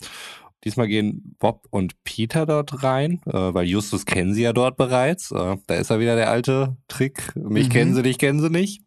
Diesmal 0.65 0.89
gehen 0.89 1.35
Bob 1.39 1.67
und 1.71 2.03
Peter 2.05 2.45
dort 2.45 2.83
rein, 2.83 3.21
äh, 3.27 3.33
weil 3.33 3.65
Justus 3.67 4.05
kennen 4.05 4.35
sie 4.35 4.43
ja 4.43 4.53
dort 4.53 4.77
bereits. 4.77 5.31
Äh, 5.31 5.57
da 5.67 5.75
ist 5.77 5.89
ja 5.89 6.01
wieder 6.01 6.17
der 6.17 6.31
alte 6.31 6.77
Trick. 6.89 7.35
Mich 7.37 7.69
Mhm. 7.69 7.73
kennen 7.73 7.95
sie, 7.95 8.03
dich 8.03 8.19
kennen 8.19 8.41
sie 8.41 8.51
nicht. 8.51 8.83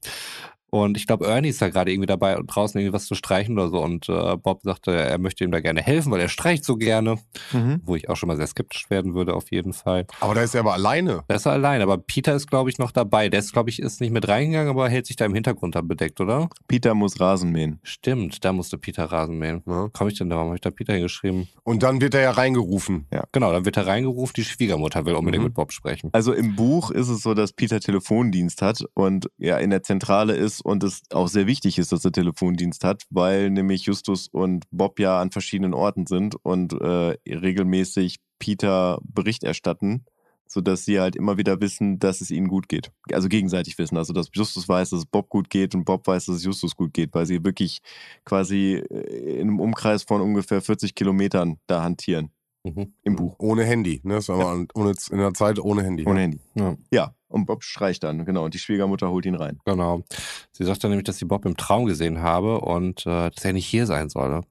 Und 0.72 0.98
ich 0.98 1.06
glaube, 1.06 1.28
Ernie 1.28 1.50
ist 1.50 1.62
da 1.62 1.70
gerade 1.70 1.92
irgendwie 1.92 2.08
dabei, 2.08 2.40
draußen 2.48 2.80
irgendwie 2.80 2.94
was 2.94 3.06
zu 3.06 3.14
streichen 3.14 3.60
oder 3.60 3.70
so. 3.70 3.84
Und 3.84 4.10
äh, 4.10 4.38
Bob 4.38 4.62
sagte, 4.64 4.92
er 4.92 5.18
möchte 5.20 5.44
ihm 5.44 5.52
da 5.52 5.60
gerne 5.60 5.82
helfen, 5.82 6.12
weil 6.12 6.22
er 6.22 6.30
streicht 6.30 6.64
so 6.66 6.78
gerne. 6.78 7.18
Mhm. 7.52 7.82
Wo 7.84 7.96
ich 7.96 8.10
auch 8.10 8.16
schon 8.16 8.28
mal 8.28 8.38
sehr 8.38 8.48
skeptisch 8.48 8.90
werden 8.90 9.14
würde, 9.14 9.34
auf 9.36 9.52
jeden 9.52 9.74
Fall. 9.74 10.08
Aber 10.22 10.34
da 10.34 10.42
ist 10.42 10.56
er 10.56 10.62
aber 10.62 10.74
alleine. 10.74 11.24
Da 11.28 11.36
ist 11.36 11.46
er 11.46 11.52
allein, 11.52 11.82
aber 11.82 11.98
Peter 11.98 12.34
ist, 12.36 12.48
glaube 12.50 12.70
ich, 12.70 12.78
noch 12.80 12.92
dabei. 12.92 13.28
Der 13.30 13.40
ist, 13.42 13.52
glaube 13.54 13.70
ich, 13.70 13.80
ist 13.80 14.00
nicht 14.02 14.12
mit 14.12 14.28
reingegangen, 14.28 14.70
aber 14.70 14.88
hält 14.90 15.06
sich 15.08 15.18
da 15.18 15.26
im 15.26 15.34
Hintergrund 15.34 15.76
dann 15.76 15.88
bedeckt, 15.88 16.22
oder? 16.22 16.50
Peter 16.68 16.94
muss 16.96 17.20
Rasen 17.20 17.52
mähen. 17.52 17.80
Stimmt, 17.84 18.44
da 18.46 18.54
musste 18.54 18.78
Peter 18.78 19.04
Rasen 19.06 19.38
mähen. 19.38 19.62
Ja. 19.68 19.90
Komme 19.92 20.10
ich 20.12 20.18
denn 20.18 20.30
da? 20.30 20.38
Warum 20.38 20.48
habe 20.50 20.56
ich 20.56 20.62
da 20.62 20.72
Peter 20.72 20.94
hingeschrieben? 20.94 21.50
Und 21.64 21.84
dann 21.84 22.00
wird 22.00 22.14
er 22.14 22.22
ja 22.22 22.32
reingerufen. 22.32 23.08
Genau, 23.34 23.52
dann 23.52 23.66
wird 23.66 23.76
er 23.76 23.88
reingerufen, 23.88 24.34
die 24.38 24.46
Schwiegermutter 24.46 25.06
will 25.06 25.16
unbedingt 25.16 25.42
Mhm. 25.42 25.48
mit 25.48 25.54
Bob 25.54 25.74
sprechen. 25.74 26.10
Also 26.14 26.32
im 26.34 26.56
Buch 26.56 26.92
ist 26.92 27.10
es 27.10 27.22
so, 27.24 27.34
dass 27.34 27.52
Peter 27.52 27.80
Telefondienst 27.80 28.62
hat 28.62 28.84
und 28.94 29.28
ja 29.38 29.58
in 29.58 29.70
der 29.70 29.84
Zentrale 29.84 30.34
ist 30.34 30.61
und 30.62 30.84
es 30.84 31.02
auch 31.12 31.28
sehr 31.28 31.48
wichtig 31.48 31.78
ist, 31.80 31.92
dass 31.92 32.06
er 32.06 32.12
Telefondienst 32.12 32.84
hat, 32.84 33.04
weil 33.10 33.50
nämlich 33.50 33.84
Justus 33.86 34.28
und 34.28 34.66
Bob 34.72 35.00
ja 35.00 35.20
an 35.20 35.32
verschiedenen 35.32 35.74
Orten 35.74 36.06
sind 36.08 36.36
und 36.44 36.74
äh, 36.74 37.16
regelmäßig 37.28 38.18
Peter 38.40 39.00
Bericht 39.04 39.44
erstatten, 39.44 40.06
sodass 40.48 40.84
sie 40.86 41.00
halt 41.00 41.16
immer 41.16 41.38
wieder 41.38 41.62
wissen, 41.62 42.00
dass 42.00 42.22
es 42.22 42.32
ihnen 42.32 42.48
gut 42.48 42.68
geht. 42.68 42.92
Also 43.12 43.30
gegenseitig 43.30 43.78
wissen. 43.78 43.98
Also 43.98 44.14
dass 44.14 44.30
Justus 44.34 44.68
weiß, 44.68 44.90
dass 44.90 45.00
es 45.00 45.06
Bob 45.06 45.30
gut 45.30 45.50
geht 45.50 45.76
und 45.76 45.86
Bob 45.86 46.06
weiß, 46.08 46.26
dass 46.26 46.38
es 46.38 46.44
Justus 46.44 46.76
gut 46.76 46.94
geht, 46.94 47.14
weil 47.14 47.26
sie 47.26 47.44
wirklich 47.44 47.80
quasi 48.26 48.76
äh, 48.90 49.36
in 49.40 49.42
einem 49.50 49.60
Umkreis 49.60 50.04
von 50.04 50.22
ungefähr 50.22 50.62
40 50.62 50.96
Kilometern 50.96 51.58
da 51.68 51.84
hantieren 51.84 52.32
Mhm. 52.64 52.94
im 53.02 53.16
Buch. 53.16 53.36
Ohne 53.40 53.64
Handy. 53.64 54.02
Ne? 54.04 54.14
Das 54.16 54.30
war 54.30 54.38
mal 54.38 54.68
ohne, 54.76 54.94
in 55.10 55.18
der 55.18 55.34
Zeit 55.34 55.58
ohne 55.58 55.82
Handy. 55.84 56.06
Ohne 56.06 56.20
Handy. 56.20 56.40
Ja, 56.54 56.78
Ja, 56.92 57.16
und 57.32 57.46
Bob 57.46 57.64
streicht 57.64 58.04
dann, 58.04 58.26
genau. 58.26 58.46
Und 58.46 58.54
die 58.54 58.60
Schwiegermutter 58.60 59.10
holt 59.10 59.26
ihn 59.26 59.36
rein. 59.36 59.60
genau. 59.66 60.04
Sie 60.52 60.64
sagt 60.64 60.84
dann 60.84 60.92
nämlich, 60.92 61.06
dass 61.06 61.18
sie 61.18 61.26
Bob 61.26 61.46
im 61.46 61.58
Traum 61.58 61.86
gesehen 61.86 62.22
habe 62.22 62.60
und 62.62 63.06
äh, 63.06 63.30
dass 63.30 63.46
er 63.46 63.54
nicht 63.54 63.66
hier 63.66 63.86
sein 63.86 64.10
solle. 64.10 64.42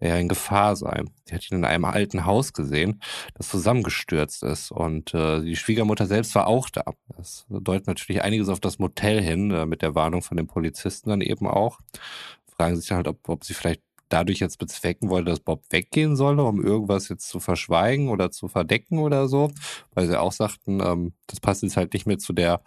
Er 0.00 0.18
in 0.18 0.28
Gefahr 0.28 0.74
sei. 0.74 1.04
Sie 1.24 1.34
hat 1.34 1.50
ihn 1.50 1.58
in 1.58 1.64
einem 1.64 1.84
alten 1.84 2.24
Haus 2.26 2.52
gesehen, 2.52 3.00
das 3.34 3.48
zusammengestürzt 3.48 4.42
ist. 4.42 4.72
Und 4.72 5.14
äh, 5.14 5.40
die 5.42 5.56
Schwiegermutter 5.56 6.06
selbst 6.06 6.34
war 6.34 6.48
auch 6.48 6.68
da. 6.70 6.82
Das 7.16 7.46
deutet 7.48 7.86
natürlich 7.86 8.22
einiges 8.22 8.48
auf 8.48 8.60
das 8.60 8.78
Motel 8.78 9.22
hin, 9.22 9.50
äh, 9.50 9.66
mit 9.66 9.82
der 9.82 9.94
Warnung 9.94 10.22
von 10.22 10.36
den 10.36 10.46
Polizisten 10.46 11.10
dann 11.10 11.20
eben 11.20 11.46
auch. 11.46 11.78
Fragen 12.56 12.76
sich 12.76 12.88
dann 12.88 12.96
halt, 12.96 13.08
ob, 13.08 13.28
ob 13.28 13.44
sie 13.44 13.54
vielleicht 13.54 13.82
dadurch 14.12 14.38
jetzt 14.40 14.58
bezwecken 14.58 15.08
wollte, 15.08 15.30
dass 15.30 15.40
Bob 15.40 15.64
weggehen 15.70 16.16
solle, 16.16 16.44
um 16.44 16.64
irgendwas 16.64 17.08
jetzt 17.08 17.28
zu 17.28 17.40
verschweigen 17.40 18.08
oder 18.08 18.30
zu 18.30 18.48
verdecken 18.48 18.98
oder 18.98 19.28
so. 19.28 19.50
Weil 19.94 20.06
sie 20.06 20.20
auch 20.20 20.32
sagten, 20.32 20.80
ähm, 20.80 21.12
das 21.26 21.40
passt 21.40 21.62
jetzt 21.62 21.76
halt 21.76 21.92
nicht 21.94 22.06
mehr 22.06 22.18
zu 22.18 22.32
der 22.32 22.62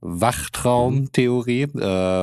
Wachtraumtheorie, 0.00 1.62
äh, 1.62 1.70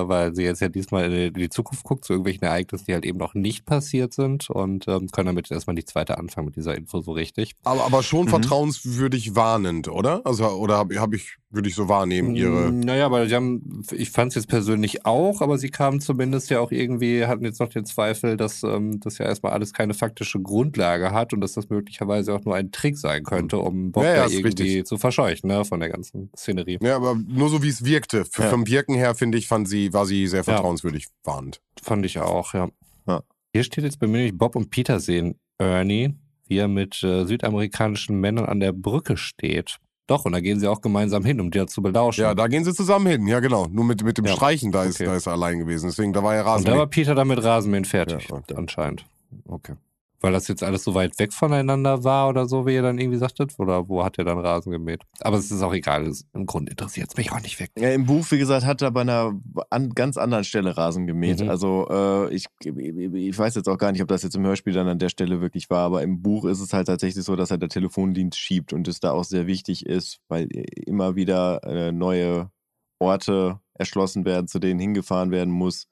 weil 0.08 0.36
sie 0.36 0.44
jetzt 0.44 0.62
ja 0.62 0.70
diesmal 0.70 1.06
in 1.12 1.34
die- 1.34 1.42
die 1.42 1.50
Zukunft 1.50 1.84
guckt, 1.84 2.06
zu 2.06 2.14
irgendwelchen 2.14 2.44
Ereignissen, 2.44 2.86
die 2.88 2.94
halt 2.94 3.06
eben 3.06 3.18
noch 3.18 3.34
nicht 3.34 3.66
passiert 3.66 4.14
sind 4.14 4.50
und 4.50 4.88
ähm, 4.88 5.08
können 5.10 5.28
damit 5.28 5.50
erstmal 5.52 5.74
nichts 5.74 5.96
weiter 5.96 6.18
anfangen 6.18 6.46
mit 6.48 6.56
dieser 6.56 6.76
Info 6.76 7.02
so 7.02 7.12
richtig. 7.12 7.54
Aber, 7.64 7.84
aber 7.86 8.04
schon 8.04 8.26
Mhm. 8.26 8.30
vertrauenswürdig 8.30 9.36
warnend, 9.36 9.88
oder? 9.88 10.22
Also, 10.26 10.46
oder 10.48 10.78
habe 10.78 11.00
hab 11.00 11.14
ich, 11.14 11.38
würde 11.50 11.70
ich 11.70 11.76
so 11.76 11.88
wahrnehmen, 11.90 12.36
ihre. 12.36 12.72
Mm, 12.72 12.80
Naja, 12.82 13.06
aber 13.06 13.28
sie 13.28 13.36
haben, 13.36 13.84
ich 13.92 14.12
fand 14.12 14.30
es 14.30 14.36
jetzt 14.36 14.48
persönlich 14.48 15.06
auch, 15.06 15.42
aber 15.42 15.58
sie 15.58 15.70
kamen 15.70 16.00
zumindest 16.02 16.50
ja 16.50 16.60
auch 16.60 16.72
irgendwie, 16.72 17.26
hatten 17.26 17.44
jetzt 17.46 17.60
noch 17.60 17.70
den 17.70 17.86
Zweifel, 17.86 18.38
dass 18.38 18.64
ähm, 18.64 19.00
das 19.00 19.18
ja 19.18 19.26
erstmal 19.26 19.54
alles 19.54 19.74
keine 19.74 19.94
faktische 19.94 20.40
Grundlage 20.40 21.12
hat 21.12 21.34
und 21.34 21.42
dass 21.42 21.54
das 21.54 21.70
möglicherweise 21.70 22.34
auch 22.34 22.44
nur 22.44 22.56
ein 22.56 22.72
Trick 22.72 22.98
sein 22.98 23.24
könnte, 23.24 23.58
um 23.60 23.92
Bob 23.92 24.04
Ja, 24.04 24.16
ja, 24.16 24.24
irgendwie 24.28 24.48
richtig. 24.62 24.86
zu 24.86 24.98
verscheuchen, 24.98 25.48
ne, 25.48 25.64
von 25.66 25.80
der 25.80 25.90
ganzen 25.90 26.30
Szenerie. 26.36 26.78
Ja, 26.82 26.96
aber 26.96 27.16
nur 27.16 27.50
so 27.50 27.62
wie 27.64 27.70
es 27.70 27.84
wirkte. 27.86 28.26
Für, 28.26 28.44
Ja. 28.44 28.50
Vom 28.50 28.68
Wirken 28.68 28.94
her, 28.96 29.16
finde 29.16 29.38
ich, 29.38 29.48
fand 29.48 29.68
sie, 29.68 29.92
war 29.94 30.06
sie 30.06 30.28
sehr 30.28 30.44
vertrauenswürdig 30.44 31.08
warnend. 31.24 31.62
Fand 31.82 32.06
ich 32.06 32.20
auch, 32.20 32.54
ja. 32.54 32.70
Hier 33.56 33.64
steht 33.64 33.84
jetzt 33.84 34.00
bei 34.00 34.08
mir 34.08 34.18
nämlich 34.18 34.36
Bob 34.38 34.56
und 34.56 34.72
Peter 34.72 35.00
sehen 35.00 35.36
Ernie, 35.60 36.16
wie 36.48 36.58
er 36.58 36.68
mit 36.68 37.04
äh, 37.04 37.24
südamerikanischen 37.26 38.20
Männern 38.20 38.46
an 38.46 38.60
der 38.60 38.72
Brücke 38.72 39.16
steht. 39.16 39.78
Doch, 40.08 40.26
und 40.26 40.32
da 40.32 40.40
gehen 40.40 40.60
sie 40.60 40.68
auch 40.68 40.82
gemeinsam 40.82 41.24
hin, 41.24 41.40
um 41.40 41.52
dir 41.52 41.68
zu 41.68 41.82
belauschen. 41.84 42.22
Ja, 42.24 42.34
da 42.34 42.48
gehen 42.48 42.66
sie 42.66 42.74
zusammen 42.74 43.06
hin, 43.06 43.28
ja 43.28 43.40
genau. 43.42 43.68
Nur 43.68 43.86
mit, 43.86 44.04
mit 44.04 44.18
dem 44.18 44.26
Ja, 44.26 44.34
Streichen, 44.34 44.72
da 44.72 44.84
ist, 44.86 44.96
okay. 44.96 45.06
da 45.06 45.16
ist 45.16 45.28
er 45.28 45.34
allein 45.34 45.60
gewesen. 45.60 45.86
Deswegen, 45.88 46.14
da 46.14 46.24
war 46.24 46.34
er 46.34 46.42
und 46.42 46.46
da 46.48 46.52
Rasenmähen. 46.54 46.78
war 46.80 46.88
Peter 46.88 47.14
dann 47.16 47.28
mit 47.28 47.44
Rasenmähen 47.44 47.86
fertig, 47.86 48.28
Ja, 48.30 48.38
okay. 48.38 48.56
anscheinend. 48.56 49.06
Okay. 49.46 49.74
Weil 50.24 50.32
das 50.32 50.48
jetzt 50.48 50.64
alles 50.64 50.86
so 50.86 50.96
weit 50.96 51.20
weg 51.20 51.34
voneinander 51.34 52.06
war 52.06 52.30
oder 52.30 52.46
so, 52.48 52.66
wie 52.66 52.74
ihr 52.76 52.82
dann 52.82 52.98
irgendwie 52.98 53.18
sagtet? 53.18 53.56
Oder 53.60 53.90
wo 53.90 54.06
hat 54.06 54.18
er 54.18 54.24
dann 54.24 54.40
Rasen 54.40 54.72
gemäht? 54.72 55.02
Aber 55.20 55.38
es 55.38 55.52
ist 55.52 55.62
auch 55.62 55.74
egal. 55.74 56.06
Das, 56.06 56.26
Im 56.32 56.46
Grunde 56.46 56.72
interessiert 56.72 57.10
es 57.12 57.18
mich 57.18 57.34
auch 57.34 57.42
nicht 57.42 57.60
weg. 57.60 57.72
Ja, 57.78 57.90
Im 57.90 58.06
Buch, 58.06 58.26
wie 58.32 58.38
gesagt, 58.38 58.66
hat 58.66 58.82
er 58.82 58.92
bei 58.92 59.02
einer 59.02 59.34
an, 59.70 59.90
ganz 59.90 60.16
anderen 60.16 60.46
Stelle 60.46 60.78
Rasen 60.78 61.08
gemäht. 61.08 61.42
Mhm. 61.42 61.50
Also 61.50 61.88
äh, 61.90 62.34
ich, 62.34 62.46
ich 62.64 63.38
weiß 63.38 63.56
jetzt 63.56 63.68
auch 63.68 63.78
gar 63.78 63.92
nicht, 63.92 64.02
ob 64.02 64.08
das 64.08 64.24
jetzt 64.24 64.38
im 64.38 64.46
Hörspiel 64.46 64.72
dann 64.72 64.88
an 64.88 64.98
der 64.98 65.10
Stelle 65.10 65.42
wirklich 65.42 65.70
war, 65.70 65.82
aber 65.82 66.02
im 66.04 66.22
Buch 66.22 66.46
ist 66.46 66.62
es 66.62 66.72
halt 66.72 66.88
tatsächlich 66.88 67.26
so, 67.26 67.36
dass 67.36 67.52
er 67.52 67.58
der 67.58 67.68
Telefondienst 67.68 68.40
schiebt 68.40 68.72
und 68.72 68.88
es 68.88 69.02
da 69.02 69.12
auch 69.12 69.26
sehr 69.26 69.46
wichtig 69.46 69.86
ist, 69.86 70.22
weil 70.30 70.48
immer 70.86 71.18
wieder 71.18 71.62
äh, 71.66 71.92
neue 71.92 72.50
Orte 72.98 73.60
erschlossen 73.74 74.24
werden, 74.24 74.48
zu 74.48 74.60
denen 74.60 74.80
hingefahren 74.80 75.32
werden 75.32 75.54
muss. 75.54 75.88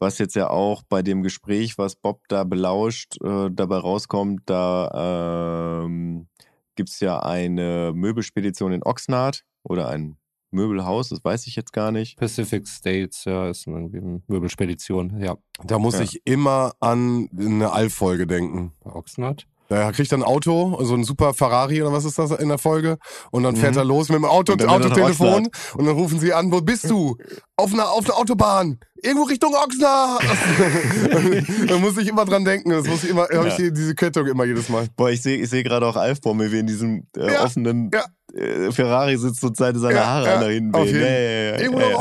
Was 0.00 0.18
jetzt 0.18 0.36
ja 0.36 0.48
auch 0.50 0.82
bei 0.88 1.02
dem 1.02 1.22
Gespräch, 1.22 1.76
was 1.78 1.96
Bob 1.96 2.22
da 2.28 2.44
belauscht, 2.44 3.20
äh, 3.22 3.50
dabei 3.50 3.78
rauskommt, 3.78 4.42
da 4.46 5.82
ähm, 5.84 6.28
gibt 6.76 6.90
es 6.90 7.00
ja 7.00 7.18
eine 7.20 7.92
Möbelspedition 7.94 8.72
in 8.72 8.82
Oxnard 8.84 9.44
oder 9.64 9.88
ein 9.88 10.16
Möbelhaus, 10.50 11.10
das 11.10 11.22
weiß 11.22 11.46
ich 11.46 11.56
jetzt 11.56 11.72
gar 11.72 11.90
nicht. 11.92 12.16
Pacific 12.16 12.66
States, 12.66 13.24
ja, 13.26 13.50
ist 13.50 13.66
irgendwie 13.66 13.98
eine 13.98 14.22
Möbelspedition. 14.28 15.20
Ja, 15.20 15.36
Da 15.64 15.78
muss 15.78 15.94
Ja. 15.96 16.02
ich 16.02 16.22
immer 16.24 16.72
an 16.80 17.28
eine 17.36 17.72
Alf-Folge 17.72 18.26
denken. 18.26 18.72
Oxnard. 18.84 19.46
Da 19.68 19.92
kriegt 19.92 20.10
er 20.12 20.18
ein 20.18 20.22
Auto, 20.22 20.78
so 20.82 20.94
ein 20.94 21.04
super 21.04 21.34
Ferrari 21.34 21.82
oder 21.82 21.92
was 21.92 22.04
ist 22.06 22.18
das 22.18 22.30
in 22.30 22.48
der 22.48 22.56
Folge? 22.58 22.96
Und 23.30 23.42
dann 23.42 23.54
fährt 23.54 23.74
Mhm. 23.74 23.78
er 23.80 23.84
los 23.84 24.08
mit 24.08 24.16
dem 24.16 24.24
Auto, 24.24 24.52
Und 24.52 24.62
dann 24.62 24.70
Autotelefon 24.70 25.48
und 25.74 25.84
dann 25.86 25.94
rufen 25.94 26.18
sie 26.18 26.32
an, 26.32 26.50
wo 26.50 26.60
bist 26.62 26.88
du? 26.90 27.16
Auf 27.56 27.72
einer, 27.74 27.90
auf 27.90 28.04
der 28.06 28.16
Autobahn. 28.16 28.78
Irgendwo 29.02 29.24
Richtung 29.26 29.54
Oxnard. 29.54 30.22
da 31.68 31.78
muss 31.78 31.96
ich 31.98 32.08
immer 32.08 32.24
dran 32.24 32.44
denken. 32.44 32.70
Das 32.70 32.86
muss 32.86 33.04
ich 33.04 33.10
immer, 33.10 33.22
habe 33.32 33.48
ich 33.48 33.58
Ja. 33.58 33.64
die, 33.66 33.72
diese 33.72 33.94
Kette 33.94 34.20
immer 34.20 34.44
jedes 34.44 34.68
Mal. 34.68 34.86
Boah, 34.96 35.10
ich 35.10 35.22
sehe 35.22 35.36
ich 35.36 35.50
seh 35.50 35.62
gerade 35.62 35.86
auch 35.86 35.96
Alf 35.96 36.20
mir, 36.36 36.50
wie 36.50 36.58
in 36.60 36.66
diesem 36.66 37.04
äh, 37.16 37.32
Ja, 37.32 37.44
offenen 37.44 37.90
ja. 37.92 38.04
Äh, 38.34 38.72
Ferrari 38.72 39.16
sitzt 39.16 39.42
und 39.44 39.56
seine, 39.56 39.78
seine 39.78 39.96
Ja, 39.96 40.06
Haare 40.06 40.26
ja, 40.26 40.40
nach 40.40 40.48
hinten 40.48 40.74
auf 40.74 40.84
wehen. 40.86 40.94
jeden- 40.94 41.06
Ja, 41.06 41.10
ja, 41.10 41.50
ja, 41.52 41.58
Irgendwo 41.60 41.80
ja, 41.80 41.90
nach 41.90 41.98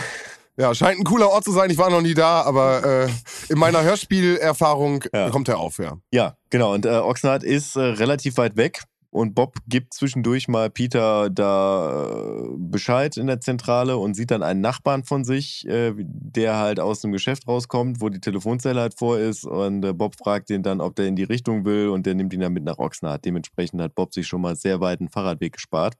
ja. 0.58 0.74
Scheint 0.74 0.98
ein 0.98 1.04
cooler 1.04 1.30
Ort 1.30 1.44
zu 1.44 1.52
sein. 1.52 1.70
Ich 1.70 1.78
war 1.78 1.90
noch 1.90 2.02
nie 2.02 2.14
da, 2.14 2.42
aber 2.42 3.04
äh, 3.04 3.08
in 3.48 3.58
meiner 3.58 3.82
Hörspielerfahrung 3.82 5.04
Ja. 5.14 5.30
kommt 5.30 5.48
er 5.48 5.58
auf, 5.58 5.78
ja. 5.78 5.96
Ja, 6.12 6.36
genau. 6.50 6.74
Und 6.74 6.86
äh, 6.86 6.90
Oxnard 6.98 7.42
ist 7.44 7.76
äh, 7.76 7.80
relativ 7.80 8.36
weit 8.36 8.56
weg. 8.56 8.82
Und 9.10 9.34
Bob 9.34 9.56
gibt 9.66 9.94
zwischendurch 9.94 10.48
mal 10.48 10.68
Peter 10.68 11.30
da 11.30 12.10
äh, 12.10 12.48
Bescheid 12.58 13.16
in 13.16 13.26
der 13.26 13.40
Zentrale 13.40 13.96
und 13.96 14.12
sieht 14.12 14.30
dann 14.30 14.42
einen 14.42 14.60
Nachbarn 14.60 15.02
von 15.02 15.24
sich, 15.24 15.66
äh, 15.66 15.94
der 15.96 16.58
halt 16.58 16.78
aus 16.78 17.00
dem 17.00 17.12
Geschäft 17.12 17.48
rauskommt, 17.48 18.02
wo 18.02 18.10
die 18.10 18.20
Telefonzelle 18.20 18.78
halt 18.82 18.98
vor 18.98 19.18
ist. 19.18 19.46
Und 19.46 19.82
äh, 19.82 19.94
Bob 19.94 20.14
fragt 20.22 20.50
ihn 20.50 20.62
dann, 20.62 20.82
ob 20.82 20.94
der 20.94 21.06
in 21.06 21.16
die 21.16 21.24
Richtung 21.24 21.64
will 21.64 21.88
und 21.88 22.04
der 22.04 22.14
nimmt 22.16 22.34
ihn 22.34 22.40
dann 22.40 22.52
mit 22.52 22.64
nach 22.64 22.76
Oxnard. 22.78 23.24
Dementsprechend 23.24 23.80
hat 23.80 23.94
Bob 23.94 24.12
sich 24.12 24.26
schon 24.28 24.42
mal 24.42 24.56
sehr 24.56 24.80
weit 24.80 25.00
einen 25.00 25.08
Fahrradweg 25.08 25.54
gespart. 25.54 25.94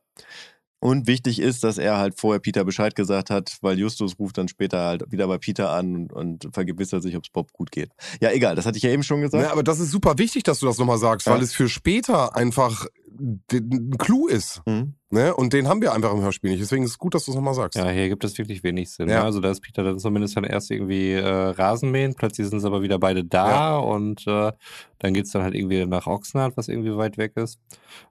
Und 0.80 1.08
wichtig 1.08 1.40
ist, 1.40 1.64
dass 1.64 1.76
er 1.76 1.98
halt 1.98 2.18
vorher 2.20 2.38
Peter 2.38 2.64
Bescheid 2.64 2.94
gesagt 2.94 3.30
hat, 3.30 3.56
weil 3.62 3.78
Justus 3.78 4.18
ruft 4.18 4.38
dann 4.38 4.46
später 4.46 4.78
halt 4.84 5.10
wieder 5.10 5.26
bei 5.26 5.36
Peter 5.38 5.70
an 5.70 5.94
und, 5.94 6.12
und 6.12 6.48
vergewissert 6.52 7.02
sich, 7.02 7.16
ob 7.16 7.24
es 7.24 7.30
Bob 7.30 7.52
gut 7.52 7.72
geht. 7.72 7.90
Ja, 8.20 8.30
egal, 8.30 8.54
das 8.54 8.64
hatte 8.64 8.76
ich 8.76 8.84
ja 8.84 8.90
eben 8.90 9.02
schon 9.02 9.20
gesagt. 9.20 9.42
Ja, 9.42 9.50
aber 9.50 9.64
das 9.64 9.80
ist 9.80 9.90
super 9.90 10.18
wichtig, 10.18 10.44
dass 10.44 10.60
du 10.60 10.66
das 10.66 10.78
nochmal 10.78 10.98
sagst, 10.98 11.26
Ja. 11.26 11.34
weil 11.34 11.42
es 11.42 11.52
für 11.52 11.68
später 11.68 12.36
einfach 12.36 12.86
ein 13.18 13.94
Clou 13.98 14.26
ist. 14.26 14.62
Mhm. 14.66 14.94
Ne? 15.10 15.34
Und 15.34 15.52
den 15.52 15.68
haben 15.68 15.80
wir 15.80 15.92
einfach 15.92 16.12
im 16.12 16.20
Hörspiel 16.20 16.50
nicht. 16.50 16.62
Deswegen 16.62 16.84
ist 16.84 16.90
es 16.90 16.98
gut, 16.98 17.14
dass 17.14 17.24
du 17.24 17.30
es 17.30 17.34
nochmal 17.34 17.54
sagst. 17.54 17.78
Ja, 17.78 17.88
hier 17.88 18.08
gibt 18.08 18.24
es 18.24 18.36
wirklich 18.36 18.62
wenig 18.62 18.90
Sinn. 18.90 19.08
Ja. 19.08 19.20
Ne? 19.20 19.24
Also 19.24 19.40
da 19.40 19.50
ist 19.50 19.60
Peter 19.60 19.82
dann 19.82 19.98
zumindest 19.98 20.36
dann 20.36 20.44
erst 20.44 20.70
irgendwie 20.70 21.12
äh, 21.12 21.26
Rasenmähen, 21.26 22.14
plötzlich 22.14 22.48
sind 22.48 22.60
sie 22.60 22.66
aber 22.66 22.82
wieder 22.82 22.98
beide 22.98 23.24
da 23.24 23.50
Ja. 23.50 23.76
und 23.78 24.26
äh, 24.26 24.52
dann 24.98 25.14
geht's 25.14 25.30
dann 25.32 25.42
halt 25.42 25.54
irgendwie 25.54 25.84
nach 25.86 26.06
Oxnard, 26.06 26.56
was 26.56 26.68
irgendwie 26.68 26.96
weit 26.96 27.16
weg 27.16 27.36
ist. 27.36 27.58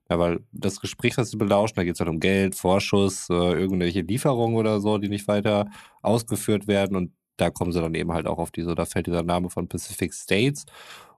Ja, 0.09 0.17
weil 0.19 0.39
das 0.51 0.79
Gespräch, 0.81 1.17
was 1.17 1.29
sie 1.29 1.37
belauschen, 1.37 1.75
da 1.75 1.83
geht's 1.83 1.99
halt 1.99 2.09
um 2.09 2.19
Geld, 2.19 2.55
Vorschuss, 2.55 3.29
äh, 3.29 3.33
irgendwelche 3.33 4.01
Lieferungen 4.01 4.57
oder 4.57 4.79
so, 4.79 4.97
die 4.97 5.09
nicht 5.09 5.27
weiter 5.27 5.67
ausgeführt 6.01 6.67
werden 6.67 6.95
und 6.95 7.11
da 7.37 7.51
kommen 7.51 7.71
sie 7.71 7.81
dann 7.81 7.93
eben 7.93 8.11
halt 8.11 8.25
auch 8.25 8.39
auf 8.39 8.49
diese, 8.49 8.73
da 8.73 8.85
fällt 8.85 9.05
dieser 9.05 9.21
Name 9.23 9.49
von 9.51 9.67
Pacific 9.67 10.13
States 10.13 10.65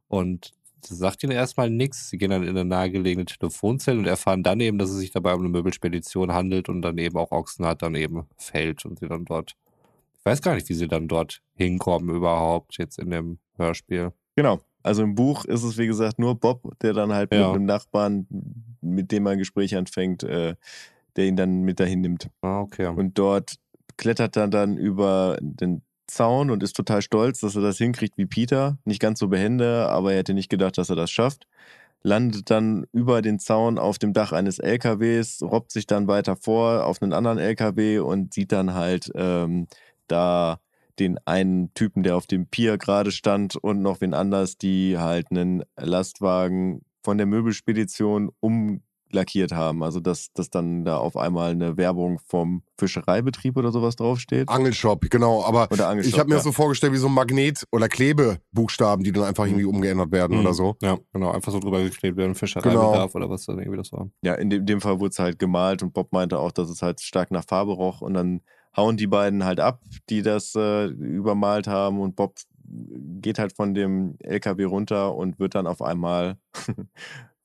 und 0.10 0.52
das 0.82 0.98
sagt 0.98 1.24
ihnen 1.24 1.32
erstmal 1.32 1.70
nichts. 1.70 2.10
Sie 2.10 2.18
gehen 2.18 2.30
dann 2.32 2.44
in 2.44 2.50
eine 2.50 2.66
nahegelegene 2.66 3.26
Telefonzelle 3.26 4.00
und 4.00 4.06
erfahren 4.06 4.44
dann 4.44 4.60
eben, 4.60 4.78
dass 4.78 4.90
es 4.90 4.98
sich 4.98 5.12
dabei 5.12 5.34
um 5.34 5.42
eine 5.42 5.50
Möbelspedition 5.50 6.34
handelt 6.34 6.70
und 6.70 6.82
dann 6.82 6.98
eben 6.98 7.18
auch 7.18 7.32
Oxnard 7.32 7.82
dann 7.82 7.96
eben 7.96 8.28
fällt 8.38 8.86
und 8.86 9.00
sie 9.00 9.08
dann 9.08 9.26
dort. 9.26 9.56
Ich 10.18 10.26
weiß 10.26 10.42
gar 10.42 10.56
nicht, 10.56 10.68
wie 10.70 10.74
sie 10.74 10.88
dann 10.88 11.08
dort 11.08 11.42
hinkommen 11.56 12.14
überhaupt 12.16 12.78
jetzt 12.78 13.00
in 13.00 13.10
dem 13.10 13.40
Hörspiel. 13.58 14.12
Genau. 14.36 14.60
Also 14.84 15.04
im 15.04 15.16
Buch 15.16 15.46
ist 15.46 15.64
es, 15.64 15.78
wie 15.78 15.88
gesagt, 15.88 16.20
nur 16.20 16.40
Bob, 16.40 16.62
der 16.82 16.94
dann 16.94 17.12
halt 17.14 17.32
mit 17.32 17.40
Ja. 17.40 17.52
einem 17.52 17.66
Nachbarn, 17.66 18.28
mit 18.82 19.12
dem 19.12 19.26
er 19.26 19.34
ein 19.34 19.38
Gespräch 19.40 19.76
anfängt, 19.76 20.24
äh, 20.24 20.56
der 21.16 21.26
ihn 21.26 21.36
dann 21.36 21.62
mit 21.64 21.80
dahin 21.80 22.02
nimmt. 22.02 22.30
Ah, 22.42 22.62
okay. 22.62 22.88
Und 22.88 23.18
dort 23.18 23.56
klettert 23.98 24.38
er 24.38 24.48
dann 24.48 24.78
über 24.78 25.38
den 25.42 25.82
Zaun 26.10 26.50
und 26.50 26.64
ist 26.64 26.76
total 26.76 27.02
stolz, 27.02 27.40
dass 27.40 27.56
er 27.56 27.62
das 27.62 27.78
hinkriegt 27.78 28.18
wie 28.18 28.26
Peter. 28.26 28.78
Nicht 28.86 29.02
ganz 29.02 29.20
so 29.20 29.28
behende, 29.28 29.88
aber 29.90 30.12
er 30.12 30.20
hätte 30.20 30.34
nicht 30.34 30.50
gedacht, 30.50 30.78
dass 30.78 30.90
er 30.90 30.96
das 30.96 31.12
schafft. 31.12 31.48
Landet 32.02 32.50
dann 32.50 32.86
über 32.94 33.22
den 33.22 33.40
Zaun 33.40 33.78
auf 33.78 34.00
dem 34.00 34.14
Dach 34.14 34.32
eines 34.32 34.60
LKWs, 34.60 35.42
robbt 35.42 35.72
sich 35.72 35.86
dann 35.86 36.08
weiter 36.08 36.36
vor 36.36 36.86
auf 36.86 37.02
einen 37.02 37.14
anderen 37.14 37.38
LKW 37.38 38.00
und 38.00 38.34
sieht 38.34 38.52
dann 38.52 38.74
halt 38.74 39.12
ähm, 39.16 39.68
da 40.08 40.60
den 41.00 41.18
einen 41.26 41.74
Typen, 41.74 42.04
der 42.04 42.16
auf 42.16 42.28
dem 42.28 42.46
Pier 42.48 42.78
gerade 42.78 43.12
stand 43.12 43.56
und 43.56 43.82
noch 43.82 44.02
wen 44.02 44.14
anders, 44.14 44.58
die 44.58 44.98
halt 44.98 45.28
einen 45.32 45.64
Lastwagen 45.78 46.82
von 47.04 47.18
der 47.18 47.28
Möbelspedition 47.28 48.32
umlackiert 49.12 49.52
haben. 49.52 49.84
Also 49.84 50.00
dass, 50.00 50.32
dass 50.34 50.50
dann 50.50 50.86
da 50.86 50.98
auf 50.98 51.18
einmal 51.18 51.52
eine 51.52 51.78
Werbung 51.78 52.20
vom 52.28 52.64
Fischereibetrieb 52.78 53.58
oder 53.58 53.72
sowas 53.72 53.96
draufsteht. 53.96 54.50
Angelshop, 54.50 55.02
genau. 55.10 55.44
Aber 55.44 55.68
Oder 55.72 55.88
Angelshop, 55.90 56.14
ich 56.14 56.20
habe 56.20 56.30
mir 56.30 56.36
ja. 56.36 56.38
das 56.38 56.44
so 56.46 56.52
vorgestellt 56.52 56.94
wie 56.94 56.98
so 56.98 57.08
ein 57.08 57.14
Magnet- 57.14 57.66
oder 57.72 57.88
Klebebuchstaben, 57.90 59.04
die 59.04 59.12
dann 59.12 59.24
einfach 59.26 59.46
irgendwie 59.46 59.66
umgeändert 59.66 60.12
werden 60.12 60.38
Mhm. 60.38 60.46
oder 60.46 60.54
so. 60.54 60.76
Ja, 60.82 60.98
genau. 61.14 61.32
Einfach 61.32 61.52
so 61.52 61.60
drüber 61.60 61.82
geklebt 61.84 62.18
werden, 62.18 62.34
Genau. 62.34 62.40
Fischereibedarf 62.40 63.16
oder 63.16 63.30
was 63.30 63.46
dann 63.46 63.60
irgendwie 63.60 63.78
das 63.78 63.92
war. 63.92 64.10
Ja, 64.22 64.36
in 64.36 64.50
dem, 64.50 64.66
dem 64.66 64.82
Fall 64.82 65.00
wurde 65.00 65.10
es 65.12 65.20
halt 65.20 65.40
gemalt 65.40 65.84
und 65.84 65.94
Bob 65.94 66.12
meinte 66.14 66.40
auch, 66.40 66.52
dass 66.52 66.70
es 66.70 66.82
halt 66.82 67.02
stark 67.02 67.32
nach 67.32 67.44
Farbe 67.46 67.74
roch 67.74 68.02
und 68.02 68.14
dann 68.14 68.42
hauen 68.76 68.98
die 68.98 69.08
beiden 69.08 69.44
halt 69.44 69.60
ab, 69.60 69.82
die 70.10 70.22
das 70.22 70.54
äh, 70.56 70.86
übermalt 70.86 71.68
haben 71.68 72.00
und 72.00 72.16
Bob 72.16 72.36
geht 72.72 73.40
halt 73.40 73.56
von 73.56 73.74
dem 73.74 74.16
LKW 74.20 74.64
runter 74.66 75.16
und 75.16 75.40
wird 75.40 75.56
dann 75.56 75.66
auf 75.66 75.82
einmal 75.82 76.38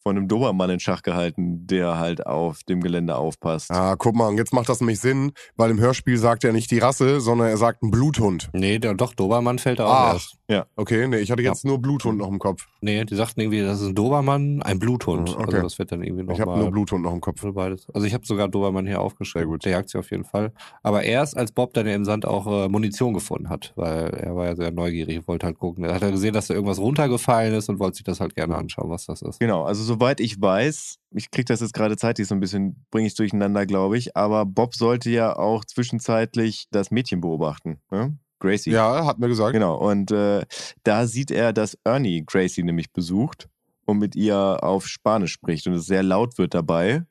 von 0.05 0.17
einem 0.17 0.29
Dobermann 0.29 0.69
in 0.69 0.81
Schach 0.81 1.03
gehalten, 1.03 1.67
der 1.67 1.99
halt 1.99 2.27
auf 2.27 2.63
dem 2.65 2.83
Gelände 2.83 3.17
aufpasst. 3.17 3.71
Ah, 3.71 3.97
guck 3.97 4.15
mal, 4.15 4.29
und 4.29 4.37
jetzt 4.37 4.53
macht 4.53 4.69
das 4.69 4.81
nämlich 4.81 5.01
Sinn, 5.01 5.33
weil 5.57 5.71
im 5.71 5.81
Hörspiel 5.81 6.19
sagt 6.19 6.45
er 6.45 6.53
nicht 6.53 6.71
die 6.71 6.79
Rasse, 6.79 7.21
sondern 7.21 7.49
er 7.49 7.57
sagt 7.57 7.83
ein 7.83 7.91
Bluthund. 7.91 8.51
Nee, 8.53 8.79
der, 8.79 8.95
doch, 8.95 9.15
Dobermann 9.15 9.59
fällt 9.59 9.79
da 9.79 9.87
auch 9.87 9.95
Ach. 9.95 10.13
erst. 10.15 10.37
Okay, 10.77 11.09
nee, 11.09 11.17
ich 11.19 11.31
hatte 11.31 11.43
jetzt 11.43 11.65
nur 11.65 11.81
Bluthund 11.81 12.19
noch 12.19 12.29
im 12.29 12.39
Kopf. 12.39 12.67
Nee, 12.83 13.05
die 13.05 13.15
sagten 13.15 13.41
irgendwie, 13.41 13.63
das 13.63 13.81
ist 13.81 13.89
ein 13.89 13.95
Dobermann, 13.95 14.63
ein 14.63 14.79
Bluthund. 14.79 15.31
Mhm, 15.31 15.43
okay. 15.43 15.45
Also 15.47 15.63
das 15.63 15.79
wird 15.79 15.91
dann 15.91 16.03
irgendwie 16.03 16.31
Ich 16.33 16.41
habe 16.41 16.59
nur 16.59 16.71
Bluthund 16.71 17.03
noch 17.03 17.15
im 17.15 17.23
Kopf. 17.23 17.41
Für 17.41 17.55
beides. 17.55 17.87
Also 17.95 18.07
ich 18.07 18.13
habe 18.13 18.27
sogar 18.27 18.49
Dobermann 18.49 18.87
hier 18.87 19.01
aufgeschrieben. 19.01 19.45
Sehr 19.45 19.51
gut. 19.51 19.65
Der 19.65 19.73
jagt 19.73 19.89
sie 19.89 19.99
auf 19.99 20.11
jeden 20.11 20.25
Fall. 20.25 20.53
Aber 20.83 21.03
erst, 21.03 21.37
als 21.37 21.51
Bob 21.51 21.73
dann 21.73 21.87
ja 21.87 21.95
im 21.95 22.05
Sand 22.05 22.27
auch 22.27 22.47
äh, 22.47 22.69
Munition 22.69 23.15
gefunden 23.15 23.49
hat, 23.49 23.73
weil 23.77 24.09
er 24.11 24.37
war 24.37 24.45
ja 24.47 24.55
sehr 24.55 24.71
neugierig, 24.71 25.27
wollte 25.27 25.47
halt 25.47 25.59
gucken. 25.59 25.85
Er 25.85 25.95
hat 25.95 26.03
ja 26.03 26.11
gesehen, 26.11 26.35
dass 26.35 26.49
da 26.49 26.55
irgendwas 26.55 26.79
runtergefallen 26.79 27.55
ist 27.55 27.71
und 27.71 27.79
wollte 27.79 27.97
sich 27.97 28.05
das 28.05 28.21
halt 28.21 28.37
gerne 28.37 28.55
anschauen, 28.55 28.91
was 28.91 29.07
das 29.07 29.23
ist. 29.23 29.41
Genau, 29.41 29.65
also 29.65 29.83
soweit 29.95 30.21
ich 30.21 30.41
weiß, 30.41 30.97
ich 31.13 31.31
krieg 31.31 31.47
das 31.47 31.61
jetzt 31.61 31.73
gerade 31.73 31.97
zeitlich 31.97 32.27
so 32.27 32.35
ein 32.35 32.41
bisschen, 32.41 32.85
bringe 32.91 33.07
ich 33.07 33.15
durcheinander, 33.15 33.65
glaube 33.65 33.97
ich, 33.97 34.17
aber 34.17 34.45
Bob 34.45 34.75
sollte 34.75 35.09
ja 35.11 35.37
auch 35.37 35.65
zwischenzeitlich 35.65 36.67
das 36.71 36.91
Mädchen 36.91 37.21
beobachten, 37.21 37.79
ne? 37.91 38.19
Gracie. 38.41 38.73
Ja, 38.73 39.07
hat 39.07 39.21
mir 39.21 39.29
gesagt. 39.29 39.53
Genau, 39.53 39.77
und 39.77 40.11
äh, 40.11 40.45
da 40.83 41.07
sieht 41.07 41.31
er, 41.31 41.53
dass 41.53 41.79
Ernie 41.85 42.25
Gracie 42.27 42.65
nämlich 42.65 42.93
besucht 42.93 43.49
und 43.87 43.99
mit 43.99 44.17
ihr 44.17 44.59
auf 44.63 44.87
Spanisch 44.87 45.33
spricht 45.33 45.67
und 45.67 45.75
es 45.75 45.87
sehr 45.87 46.03
laut 46.03 46.37
wird 46.37 46.53
dabei 46.53 47.05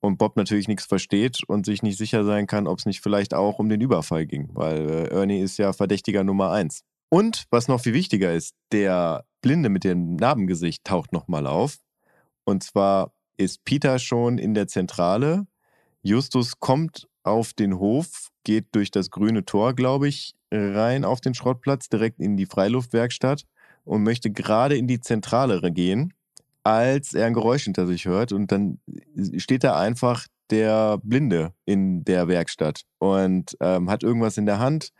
und 0.00 0.16
Bob 0.16 0.36
natürlich 0.36 0.68
nichts 0.68 0.86
versteht 0.86 1.40
und 1.48 1.66
sich 1.66 1.82
nicht 1.82 1.98
sicher 1.98 2.24
sein 2.24 2.46
kann, 2.46 2.68
ob 2.68 2.78
es 2.78 2.86
nicht 2.86 3.00
vielleicht 3.00 3.34
auch 3.34 3.58
um 3.58 3.68
den 3.68 3.80
Überfall 3.80 4.26
ging, 4.26 4.48
weil 4.52 4.88
äh, 4.88 5.08
Ernie 5.08 5.40
ist 5.40 5.58
ja 5.58 5.72
Verdächtiger 5.72 6.22
Nummer 6.22 6.52
eins. 6.52 6.84
Und 7.10 7.46
was 7.50 7.68
noch 7.68 7.80
viel 7.80 7.94
wichtiger 7.94 8.32
ist, 8.32 8.54
der 8.70 9.24
Blinde 9.42 9.70
mit 9.70 9.82
dem 9.82 10.16
Narbengesicht 10.16 10.84
taucht 10.84 11.12
nochmal 11.12 11.46
auf. 11.46 11.78
Und 12.48 12.62
zwar 12.62 13.12
ist 13.36 13.62
Peter 13.66 13.98
schon 13.98 14.38
in 14.38 14.54
der 14.54 14.68
Zentrale. 14.68 15.46
Justus 16.00 16.58
kommt 16.58 17.06
auf 17.22 17.52
den 17.52 17.78
Hof, 17.78 18.28
geht 18.42 18.68
durch 18.74 18.90
das 18.90 19.10
grüne 19.10 19.44
Tor, 19.44 19.74
glaube 19.74 20.08
ich, 20.08 20.34
rein 20.50 21.04
auf 21.04 21.20
den 21.20 21.34
Schrottplatz, 21.34 21.90
direkt 21.90 22.20
in 22.20 22.38
die 22.38 22.46
Freiluftwerkstatt. 22.46 23.44
und 23.84 24.02
möchte 24.02 24.30
gerade 24.30 24.78
in 24.78 24.86
die 24.86 25.00
Zentrale 25.00 25.60
gehen, 25.72 26.14
als 26.64 27.12
er 27.12 27.26
ein 27.26 27.34
Geräusch 27.34 27.64
hinter 27.64 27.86
sich 27.86 28.06
hört 28.06 28.32
und 28.32 28.50
dann 28.50 28.80
steht 29.36 29.62
da 29.62 29.78
einfach 29.78 30.26
der 30.50 30.98
Blinde 31.02 31.52
in 31.64 32.04
der 32.04 32.28
Werkstatt 32.28 32.82
und 32.98 33.56
ähm, 33.60 33.90
hat 33.90 34.02
irgendwas 34.02 34.38
in 34.38 34.46
der 34.46 34.58
Hand. 34.58 34.90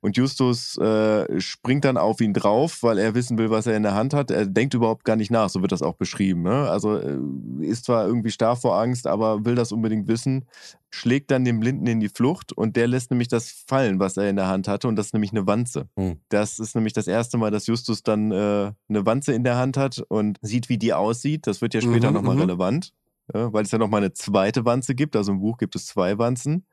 Und 0.00 0.16
Justus 0.16 0.78
äh, 0.78 1.40
springt 1.40 1.84
dann 1.84 1.96
auf 1.96 2.20
ihn 2.20 2.32
drauf, 2.32 2.78
weil 2.82 2.98
er 2.98 3.14
wissen 3.14 3.38
will, 3.38 3.50
was 3.50 3.66
er 3.66 3.76
in 3.76 3.82
der 3.82 3.94
Hand 3.94 4.14
hat. 4.14 4.30
Er 4.30 4.46
denkt 4.46 4.74
überhaupt 4.74 5.04
gar 5.04 5.16
nicht 5.16 5.30
nach, 5.30 5.48
so 5.50 5.60
wird 5.60 5.72
das 5.72 5.82
auch 5.82 5.94
beschrieben. 5.94 6.42
Ne? 6.42 6.68
Also 6.70 6.96
äh, 6.96 7.18
ist 7.60 7.84
zwar 7.84 8.06
irgendwie 8.06 8.30
starr 8.30 8.56
vor 8.56 8.78
Angst, 8.78 9.06
aber 9.06 9.44
will 9.44 9.54
das 9.54 9.72
unbedingt 9.72 10.08
wissen. 10.08 10.46
Schlägt 10.94 11.30
dann 11.30 11.44
den 11.44 11.58
Blinden 11.58 11.86
in 11.86 12.00
die 12.00 12.10
Flucht 12.10 12.52
und 12.52 12.76
der 12.76 12.86
lässt 12.86 13.10
nämlich 13.10 13.28
das 13.28 13.64
fallen, 13.66 13.98
was 13.98 14.16
er 14.16 14.28
in 14.28 14.36
der 14.36 14.46
Hand 14.46 14.68
hatte. 14.68 14.88
Und 14.88 14.96
das 14.96 15.06
ist 15.06 15.12
nämlich 15.14 15.32
eine 15.32 15.46
Wanze. 15.46 15.88
Hm. 15.98 16.18
Das 16.28 16.58
ist 16.58 16.74
nämlich 16.74 16.92
das 16.92 17.06
erste 17.06 17.38
Mal, 17.38 17.50
dass 17.50 17.66
Justus 17.66 18.02
dann 18.02 18.30
äh, 18.30 18.72
eine 18.88 19.06
Wanze 19.06 19.32
in 19.32 19.42
der 19.42 19.56
Hand 19.56 19.76
hat 19.76 20.04
und 20.08 20.38
sieht, 20.42 20.68
wie 20.68 20.78
die 20.78 20.92
aussieht. 20.92 21.46
Das 21.46 21.62
wird 21.62 21.74
ja 21.74 21.80
später 21.80 22.08
Mhm, 22.08 22.14
nochmal 22.14 22.34
mhm. 22.36 22.42
relevant 22.42 22.92
ja, 23.32 23.52
weil 23.52 23.64
es 23.64 23.70
ja 23.70 23.78
nochmal 23.78 24.02
eine 24.02 24.12
zweite 24.12 24.64
Wanze 24.64 24.94
gibt. 24.94 25.16
Also 25.16 25.32
im 25.32 25.40
Buch 25.40 25.58
gibt 25.58 25.74
es 25.76 25.86
zwei 25.86 26.18
Wanzen. 26.18 26.66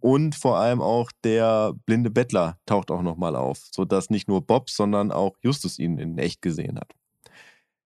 Und 0.00 0.34
vor 0.34 0.58
allem 0.58 0.82
auch 0.82 1.10
der 1.24 1.72
blinde 1.86 2.10
Bettler 2.10 2.58
taucht 2.66 2.90
auch 2.90 3.00
nochmal 3.00 3.36
auf, 3.36 3.58
sodass 3.70 4.10
nicht 4.10 4.28
nur 4.28 4.42
Bob, 4.42 4.68
sondern 4.68 5.10
auch 5.10 5.36
Justus 5.40 5.78
ihn 5.78 5.98
in 5.98 6.18
echt 6.18 6.42
gesehen 6.42 6.78
hat. 6.78 6.92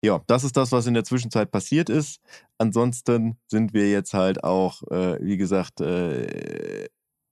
Ja, 0.03 0.23
das 0.27 0.45
ist 0.45 0.57
das, 0.57 0.73
was 0.73 0.87
in 0.87 0.95
der 0.95 1.05
Zwischenzeit 1.05 1.51
passiert 1.51 1.91
ist. 1.91 2.21
Ansonsten 2.59 3.37
sind 3.49 3.75
wir 3.75 3.91
jetzt 3.91 4.15
halt 4.15 4.45
auch, 4.45 4.83
äh, 4.91 5.19
wie 5.21 5.37
gesagt, 5.37 5.81
äh, 5.81 6.87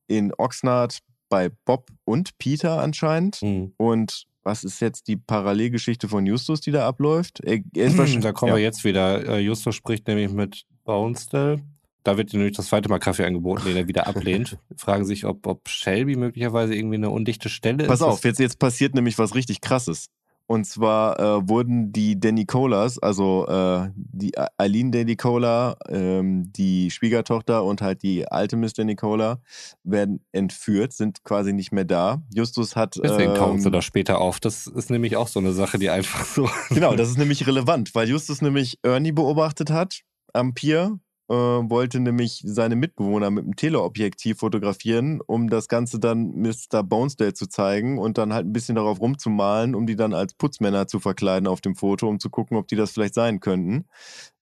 in 0.06 0.34
Oxnard 0.36 0.98
bei 1.28 1.50
Bob 1.64 1.88
und 2.04 2.36
Peter 2.36 2.82
anscheinend. 2.82 3.36
Hm. 3.36 3.72
Und 3.76 4.26
was 4.42 4.64
ist 4.64 4.80
jetzt 4.80 5.08
die 5.08 5.16
Parallelgeschichte 5.16 6.08
von 6.08 6.26
Justus, 6.26 6.60
die 6.60 6.70
da 6.70 6.86
abläuft? 6.86 7.40
Er, 7.40 7.60
er 7.74 7.90
Da 8.20 8.32
kommen 8.32 8.50
ja. 8.50 8.56
wir 8.56 8.62
jetzt 8.62 8.84
wieder. 8.84 9.26
Äh, 9.26 9.38
Justus 9.40 9.74
spricht 9.74 10.06
nämlich 10.06 10.30
mit 10.30 10.66
Bonesdale. 10.84 11.62
Da 12.04 12.18
wird 12.18 12.34
ihm 12.34 12.40
nämlich 12.40 12.56
das 12.56 12.66
zweite 12.66 12.90
Mal 12.90 12.98
Kaffee 12.98 13.24
angeboten, 13.24 13.64
den 13.64 13.76
er 13.76 13.88
wieder 13.88 14.06
ablehnt. 14.06 14.58
Fragen 14.76 15.06
sich, 15.06 15.24
ob, 15.24 15.46
ob 15.46 15.68
Shelby 15.68 16.16
möglicherweise 16.16 16.74
irgendwie 16.74 16.96
eine 16.96 17.10
undichte 17.10 17.48
Stelle 17.48 17.86
Pass 17.86 18.00
ist. 18.00 18.06
auf, 18.06 18.24
jetzt, 18.24 18.38
jetzt 18.38 18.58
passiert 18.58 18.94
nämlich 18.94 19.18
was 19.18 19.34
richtig 19.34 19.60
krasses. 19.62 20.06
Und 20.46 20.66
zwar 20.66 21.18
äh, 21.18 21.48
wurden 21.48 21.90
die 21.90 22.20
Danny 22.20 22.44
Colas, 22.44 22.98
also 22.98 23.46
äh, 23.48 23.88
die 23.96 24.32
Eileen 24.58 24.92
Danny 24.92 25.16
Cola, 25.16 25.76
ähm, 25.88 26.52
die 26.52 26.90
Schwiegertochter 26.90 27.64
und 27.64 27.80
halt 27.80 28.02
die 28.02 28.28
alte 28.28 28.58
Miss 28.58 28.74
Danny 28.74 28.94
Cola, 28.94 29.40
werden 29.84 30.20
entführt, 30.32 30.92
sind 30.92 31.24
quasi 31.24 31.54
nicht 31.54 31.72
mehr 31.72 31.86
da. 31.86 32.22
Justus 32.34 32.76
hat. 32.76 33.00
Deswegen 33.02 33.34
tauchen 33.34 33.60
sie 33.60 33.68
ähm, 33.68 33.72
da 33.72 33.80
später 33.80 34.20
auf. 34.20 34.38
Das 34.38 34.66
ist 34.66 34.90
nämlich 34.90 35.16
auch 35.16 35.28
so 35.28 35.40
eine 35.40 35.52
Sache, 35.52 35.78
die 35.78 35.88
einfach 35.88 36.26
so. 36.26 36.50
Genau, 36.68 36.94
das 36.94 37.08
ist 37.08 37.16
nämlich 37.16 37.46
relevant, 37.46 37.94
weil 37.94 38.06
Justus 38.06 38.42
nämlich 38.42 38.78
Ernie 38.82 39.12
beobachtet 39.12 39.70
hat 39.70 40.02
am 40.34 40.54
Pier, 40.54 40.98
äh, 41.28 41.34
wollte 41.34 42.00
nämlich 42.00 42.42
seine 42.44 42.76
Mitbewohner 42.76 43.30
mit 43.30 43.44
dem 43.44 43.56
Teleobjektiv 43.56 44.38
fotografieren, 44.38 45.20
um 45.26 45.48
das 45.48 45.68
Ganze 45.68 45.98
dann 45.98 46.32
Mr. 46.34 46.82
Bonesdale 46.82 47.32
zu 47.32 47.46
zeigen 47.46 47.98
und 47.98 48.18
dann 48.18 48.34
halt 48.34 48.46
ein 48.46 48.52
bisschen 48.52 48.74
darauf 48.74 49.00
rumzumalen, 49.00 49.74
um 49.74 49.86
die 49.86 49.96
dann 49.96 50.12
als 50.12 50.34
Putzmänner 50.34 50.86
zu 50.86 51.00
verkleiden 51.00 51.46
auf 51.46 51.60
dem 51.62 51.76
Foto, 51.76 52.08
um 52.08 52.20
zu 52.20 52.28
gucken, 52.28 52.56
ob 52.58 52.68
die 52.68 52.76
das 52.76 52.90
vielleicht 52.90 53.14
sein 53.14 53.40
könnten. 53.40 53.86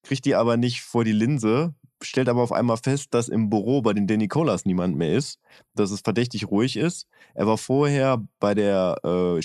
Kriegt 0.02 0.24
die 0.24 0.34
aber 0.34 0.56
nicht 0.56 0.82
vor 0.82 1.04
die 1.04 1.12
Linse, 1.12 1.74
stellt 2.02 2.28
aber 2.28 2.42
auf 2.42 2.52
einmal 2.52 2.78
fest, 2.78 3.14
dass 3.14 3.28
im 3.28 3.48
Büro 3.48 3.82
bei 3.82 3.92
den 3.92 4.08
Danny 4.08 4.26
Colas 4.26 4.64
niemand 4.64 4.96
mehr 4.96 5.12
ist, 5.16 5.38
dass 5.74 5.92
es 5.92 6.00
verdächtig 6.00 6.50
ruhig 6.50 6.76
ist. 6.76 7.06
Er 7.34 7.46
war 7.46 7.58
vorher 7.58 8.20
bei 8.40 8.54
der 8.54 8.96
äh, 9.04 9.40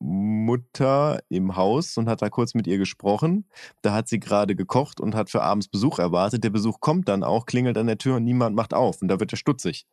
Schwiegermutter 0.00 1.20
im 1.28 1.56
Haus 1.56 1.96
und 1.96 2.08
hat 2.08 2.22
da 2.22 2.28
kurz 2.30 2.54
mit 2.54 2.66
ihr 2.66 2.78
gesprochen. 2.78 3.44
Da 3.82 3.92
hat 3.92 4.08
sie 4.08 4.20
gerade 4.20 4.56
gekocht 4.56 5.00
und 5.00 5.14
hat 5.14 5.30
für 5.30 5.42
abends 5.42 5.68
Besuch 5.68 5.98
erwartet. 5.98 6.44
Der 6.44 6.50
Besuch 6.50 6.80
kommt 6.80 7.08
dann 7.08 7.22
auch, 7.22 7.46
klingelt 7.46 7.76
an 7.78 7.86
der 7.86 7.98
Tür 7.98 8.16
und 8.16 8.24
niemand 8.24 8.56
macht 8.56 8.74
auf. 8.74 9.02
Und 9.02 9.08
da 9.08 9.20
wird 9.20 9.32
er 9.32 9.36
stutzig. 9.36 9.86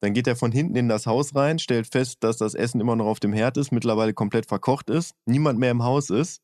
Dann 0.00 0.12
geht 0.12 0.26
er 0.26 0.36
von 0.36 0.52
hinten 0.52 0.76
in 0.76 0.88
das 0.88 1.06
Haus 1.06 1.34
rein, 1.34 1.58
stellt 1.58 1.86
fest, 1.86 2.18
dass 2.20 2.36
das 2.36 2.54
Essen 2.54 2.80
immer 2.80 2.96
noch 2.96 3.06
auf 3.06 3.20
dem 3.20 3.32
Herd 3.32 3.56
ist, 3.56 3.72
mittlerweile 3.72 4.12
komplett 4.12 4.46
verkocht 4.46 4.90
ist, 4.90 5.14
niemand 5.24 5.58
mehr 5.58 5.70
im 5.70 5.82
Haus 5.82 6.10
ist. 6.10 6.42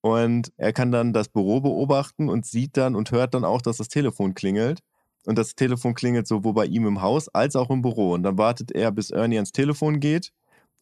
Und 0.00 0.52
er 0.56 0.72
kann 0.72 0.92
dann 0.92 1.12
das 1.12 1.28
Büro 1.28 1.60
beobachten 1.60 2.28
und 2.28 2.46
sieht 2.46 2.76
dann 2.76 2.94
und 2.94 3.10
hört 3.10 3.34
dann 3.34 3.44
auch, 3.44 3.62
dass 3.62 3.76
das 3.78 3.88
Telefon 3.88 4.34
klingelt. 4.34 4.80
Und 5.24 5.36
das 5.36 5.56
Telefon 5.56 5.94
klingelt 5.94 6.28
sowohl 6.28 6.54
bei 6.54 6.66
ihm 6.66 6.86
im 6.86 7.02
Haus 7.02 7.28
als 7.28 7.56
auch 7.56 7.70
im 7.70 7.82
Büro. 7.82 8.12
Und 8.14 8.22
dann 8.22 8.38
wartet 8.38 8.70
er, 8.72 8.92
bis 8.92 9.10
Ernie 9.10 9.36
ans 9.36 9.52
Telefon 9.52 10.00
geht 10.00 10.32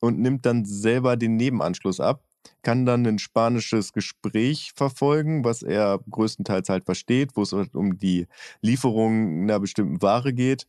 und 0.04 0.18
nimmt 0.18 0.44
dann 0.44 0.66
selber 0.66 1.16
den 1.16 1.36
Nebenanschluss 1.36 1.98
ab. 1.98 2.22
Kann 2.62 2.84
dann 2.84 3.06
ein 3.06 3.18
spanisches 3.18 3.94
Gespräch 3.94 4.72
verfolgen, 4.74 5.44
was 5.44 5.62
er 5.62 5.98
größtenteils 6.10 6.68
halt 6.68 6.84
versteht, 6.84 7.30
wo 7.36 7.42
es 7.42 7.52
halt 7.52 7.74
um 7.74 7.98
die 7.98 8.26
Lieferung 8.60 9.42
einer 9.42 9.60
bestimmten 9.60 10.02
Ware 10.02 10.34
geht. 10.34 10.66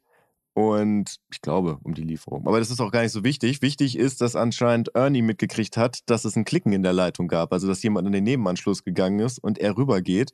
Und 0.53 1.17
ich 1.29 1.41
glaube, 1.41 1.79
um 1.83 1.93
die 1.93 2.03
Lieferung. 2.03 2.47
Aber 2.47 2.59
das 2.59 2.71
ist 2.71 2.79
auch 2.79 2.91
gar 2.91 3.01
nicht 3.01 3.11
so 3.11 3.25
wichtig. 3.25 3.61
Wichtig 3.61 3.97
ist, 3.97 4.21
dass 4.21 4.37
anscheinend 4.37 4.95
Ernie 4.95 5.21
mitgekriegt 5.21 5.75
hat, 5.75 5.99
dass 6.09 6.23
es 6.23 6.37
ein 6.37 6.45
Klicken 6.45 6.71
in 6.71 6.81
der 6.81 6.93
Leitung 6.93 7.27
gab. 7.27 7.51
Also, 7.51 7.67
dass 7.67 7.83
jemand 7.83 8.07
an 8.07 8.13
den 8.13 8.23
Nebenanschluss 8.23 8.85
gegangen 8.85 9.19
ist 9.19 9.37
und 9.37 9.57
er 9.57 9.75
rübergeht, 9.75 10.33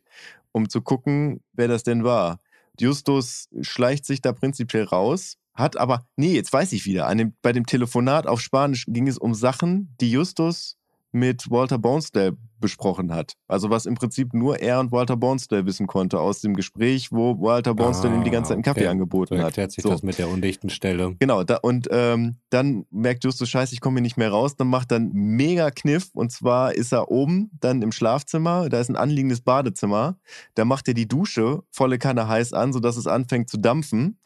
um 0.52 0.70
zu 0.70 0.82
gucken, 0.82 1.42
wer 1.54 1.68
das 1.68 1.82
denn 1.82 2.04
war. 2.04 2.40
Justus 2.80 3.50
schleicht 3.62 4.06
sich 4.06 4.22
da 4.22 4.32
prinzipiell 4.32 4.84
raus, 4.84 5.38
hat 5.54 5.78
aber, 5.78 6.06
nee, 6.16 6.34
jetzt 6.34 6.52
weiß 6.54 6.72
ich 6.74 6.86
wieder, 6.86 7.14
dem, 7.14 7.34
bei 7.42 7.52
dem 7.52 7.66
Telefonat 7.66 8.28
auf 8.28 8.42
Spanisch 8.42 8.86
ging 8.88 9.08
es 9.08 9.18
um 9.18 9.34
Sachen, 9.34 9.96
die 10.00 10.12
Justus 10.12 10.78
mit 11.12 11.50
Walter 11.52 11.78
Bonesdale 11.78 12.38
besprochen 12.60 13.14
hat. 13.14 13.34
Also 13.48 13.70
was 13.70 13.86
im 13.86 13.96
Prinzip 13.96 14.34
nur 14.34 14.60
er 14.60 14.80
und 14.80 14.92
Walter 14.92 15.18
Bonesdale 15.18 15.66
wissen 15.66 15.88
konnte 15.88 16.20
aus 16.20 16.42
dem 16.42 16.56
Gespräch, 16.56 17.12
wo 17.12 17.42
Walter 17.42 17.74
Bonesdale 17.74 18.16
ihm 18.16 18.24
die 18.24 18.30
ganze 18.30 18.50
Zeit 18.50 18.56
einen 18.56 18.64
Kaffee 18.64 18.82
okay. 18.82 18.90
angeboten 18.90 19.36
So 19.36 19.40
hat. 19.40 19.48
erklärt 19.48 19.72
sich 19.72 19.84
So. 19.84 19.90
das 19.90 20.04
mit 20.04 20.20
der 20.20 20.30
undichten 20.30 20.70
Stelle. 20.70 21.16
Genau, 21.20 21.44
da, 21.44 21.58
und 21.58 21.90
ähm, 21.92 22.36
dann 22.50 22.86
merkt 22.92 23.24
Justus, 23.24 23.50
scheiße, 23.50 23.74
ich 23.74 23.82
komme 23.82 23.96
hier 23.96 24.04
nicht 24.04 24.18
mehr 24.18 24.30
raus. 24.30 24.56
Dann 24.56 24.68
macht 24.68 24.92
er 24.92 24.98
einen 24.98 25.12
mega 25.12 25.72
Kniff. 25.72 26.12
Und 26.14 26.32
zwar 26.32 26.74
ist 26.76 26.94
er 26.94 27.10
oben, 27.10 27.50
dann 27.60 27.82
im 27.82 27.92
Schlafzimmer. 27.92 28.70
Da 28.70 28.80
ist 28.80 28.90
ein 28.90 28.96
anliegendes 28.96 29.42
Badezimmer. 29.42 30.18
Da 30.54 30.64
macht 30.64 30.88
er 30.88 30.94
die 30.94 31.08
Dusche 31.08 31.64
volle 31.72 31.98
Kanne 31.98 32.28
heiß 32.28 32.54
an, 32.54 32.72
sodass 32.74 32.96
es 32.96 33.08
anfängt 33.08 33.50
zu 33.50 33.58
dampfen. 33.58 34.18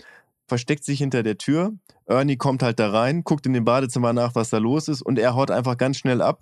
Versteckt 0.48 0.84
sich 0.84 1.00
hinter 1.00 1.24
der 1.24 1.38
Tür. 1.38 1.74
Ernie 2.06 2.38
kommt 2.38 2.62
halt 2.62 2.80
da 2.80 2.92
rein, 2.92 3.24
guckt 3.24 3.46
in 3.46 3.54
dem 3.54 3.66
Badezimmer 3.66 4.14
nach, 4.14 4.36
was 4.36 4.50
da 4.50 4.58
los 4.58 4.88
ist. 4.88 5.02
Und 5.02 5.18
er 5.18 5.36
haut 5.36 5.52
einfach 5.52 5.78
ganz 5.78 5.98
schnell 5.98 6.22
ab. 6.22 6.40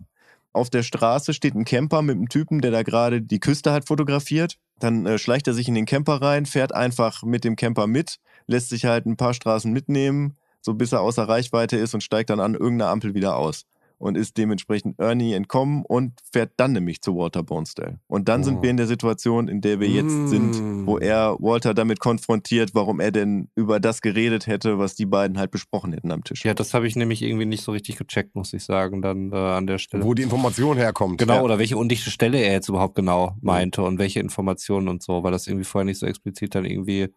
Auf 0.54 0.70
der 0.70 0.84
Straße 0.84 1.34
steht 1.34 1.56
ein 1.56 1.66
Camper 1.66 2.04
mit 2.04 2.16
einem 2.16 2.30
Typen, 2.30 2.62
der 2.62 2.70
da 2.70 2.84
gerade 2.84 3.22
die 3.22 3.40
Küste 3.40 3.72
hat 3.72 3.88
fotografiert. 3.88 4.58
Dann 4.80 5.06
äh, 5.06 5.18
schleicht 5.18 5.48
er 5.48 5.54
sich 5.54 5.68
in 5.68 5.74
den 5.74 5.86
Camper 5.86 6.22
rein, 6.22 6.46
fährt 6.46 6.76
einfach 6.76 7.24
mit 7.24 7.44
dem 7.44 7.56
Camper 7.56 7.88
mit, 7.88 8.20
lässt 8.46 8.70
sich 8.70 8.86
halt 8.86 9.08
ein 9.08 9.18
paar 9.18 9.34
Straßen 9.34 9.72
mitnehmen, 9.72 10.38
so 10.62 10.76
bis 10.76 10.92
er 10.92 11.02
außer 11.02 11.28
Reichweite 11.28 11.78
ist 11.78 11.96
und 11.96 12.02
steigt 12.02 12.30
dann 12.30 12.40
an 12.40 12.54
irgendeiner 12.54 12.92
Ampel 12.92 13.16
wieder 13.16 13.36
aus. 13.36 13.66
Und 14.04 14.18
ist 14.18 14.38
dementsprechend 14.38 15.00
Ernie 15.00 15.32
entkommen 15.34 15.86
und 15.88 16.20
fährt 16.30 16.52
dann 16.58 16.74
nämlich 16.74 17.02
zu 17.02 17.16
Walter 17.16 17.42
Bonesdale. 17.42 18.00
Und 18.08 18.28
dann 18.28 18.42
Oh. 18.42 18.44
sind 18.44 18.62
wir 18.62 18.70
in 18.70 18.76
der 18.76 18.86
Situation, 18.88 19.48
in 19.48 19.62
der 19.62 19.80
wir 19.80 19.88
jetzt 19.88 20.26
Mm. 20.26 20.28
sind, 20.28 20.62
wo 20.86 20.98
er 20.98 21.38
Walter 21.40 21.74
damit 21.74 22.02
konfrontiert, 22.02 22.76
warum 22.76 23.00
er 23.00 23.12
denn 23.12 23.48
über 23.56 23.80
das 23.80 24.02
geredet 24.02 24.46
hätte, 24.46 24.78
was 24.78 24.96
die 24.96 25.06
beiden 25.06 25.38
halt 25.40 25.52
besprochen 25.52 25.94
hätten 25.94 26.12
am 26.12 26.22
Tisch. 26.26 26.44
Ja, 26.44 26.54
das 26.54 26.74
habe 26.74 26.86
ich 26.86 26.98
nämlich 26.98 27.22
irgendwie 27.22 27.46
nicht 27.46 27.64
so 27.64 27.72
richtig 27.72 27.96
gecheckt, 27.96 28.36
muss 28.36 28.52
ich 28.52 28.66
sagen, 28.66 29.02
dann 29.02 29.32
äh, 29.32 29.36
an 29.38 29.68
der 29.68 29.78
Stelle. 29.78 30.04
Wo 30.04 30.14
die 30.14 30.24
Information 30.24 30.76
herkommt. 30.76 31.18
Genau, 31.20 31.36
Ja. 31.36 31.42
oder 31.42 31.58
welche 31.58 31.78
undichte 31.78 32.12
Stelle 32.12 32.40
er 32.40 32.52
jetzt 32.52 32.68
überhaupt 32.68 32.96
genau 32.96 33.38
meinte 33.40 33.84
und 33.84 34.00
welche 34.00 34.20
Informationen 34.20 34.90
und 34.90 35.02
so, 35.02 35.24
weil 35.24 35.32
das 35.32 35.48
irgendwie 35.48 35.64
vorher 35.64 35.86
nicht 35.86 36.00
so 36.00 36.06
explizit 36.08 36.56
dann 36.56 36.66
irgendwie 36.66 37.08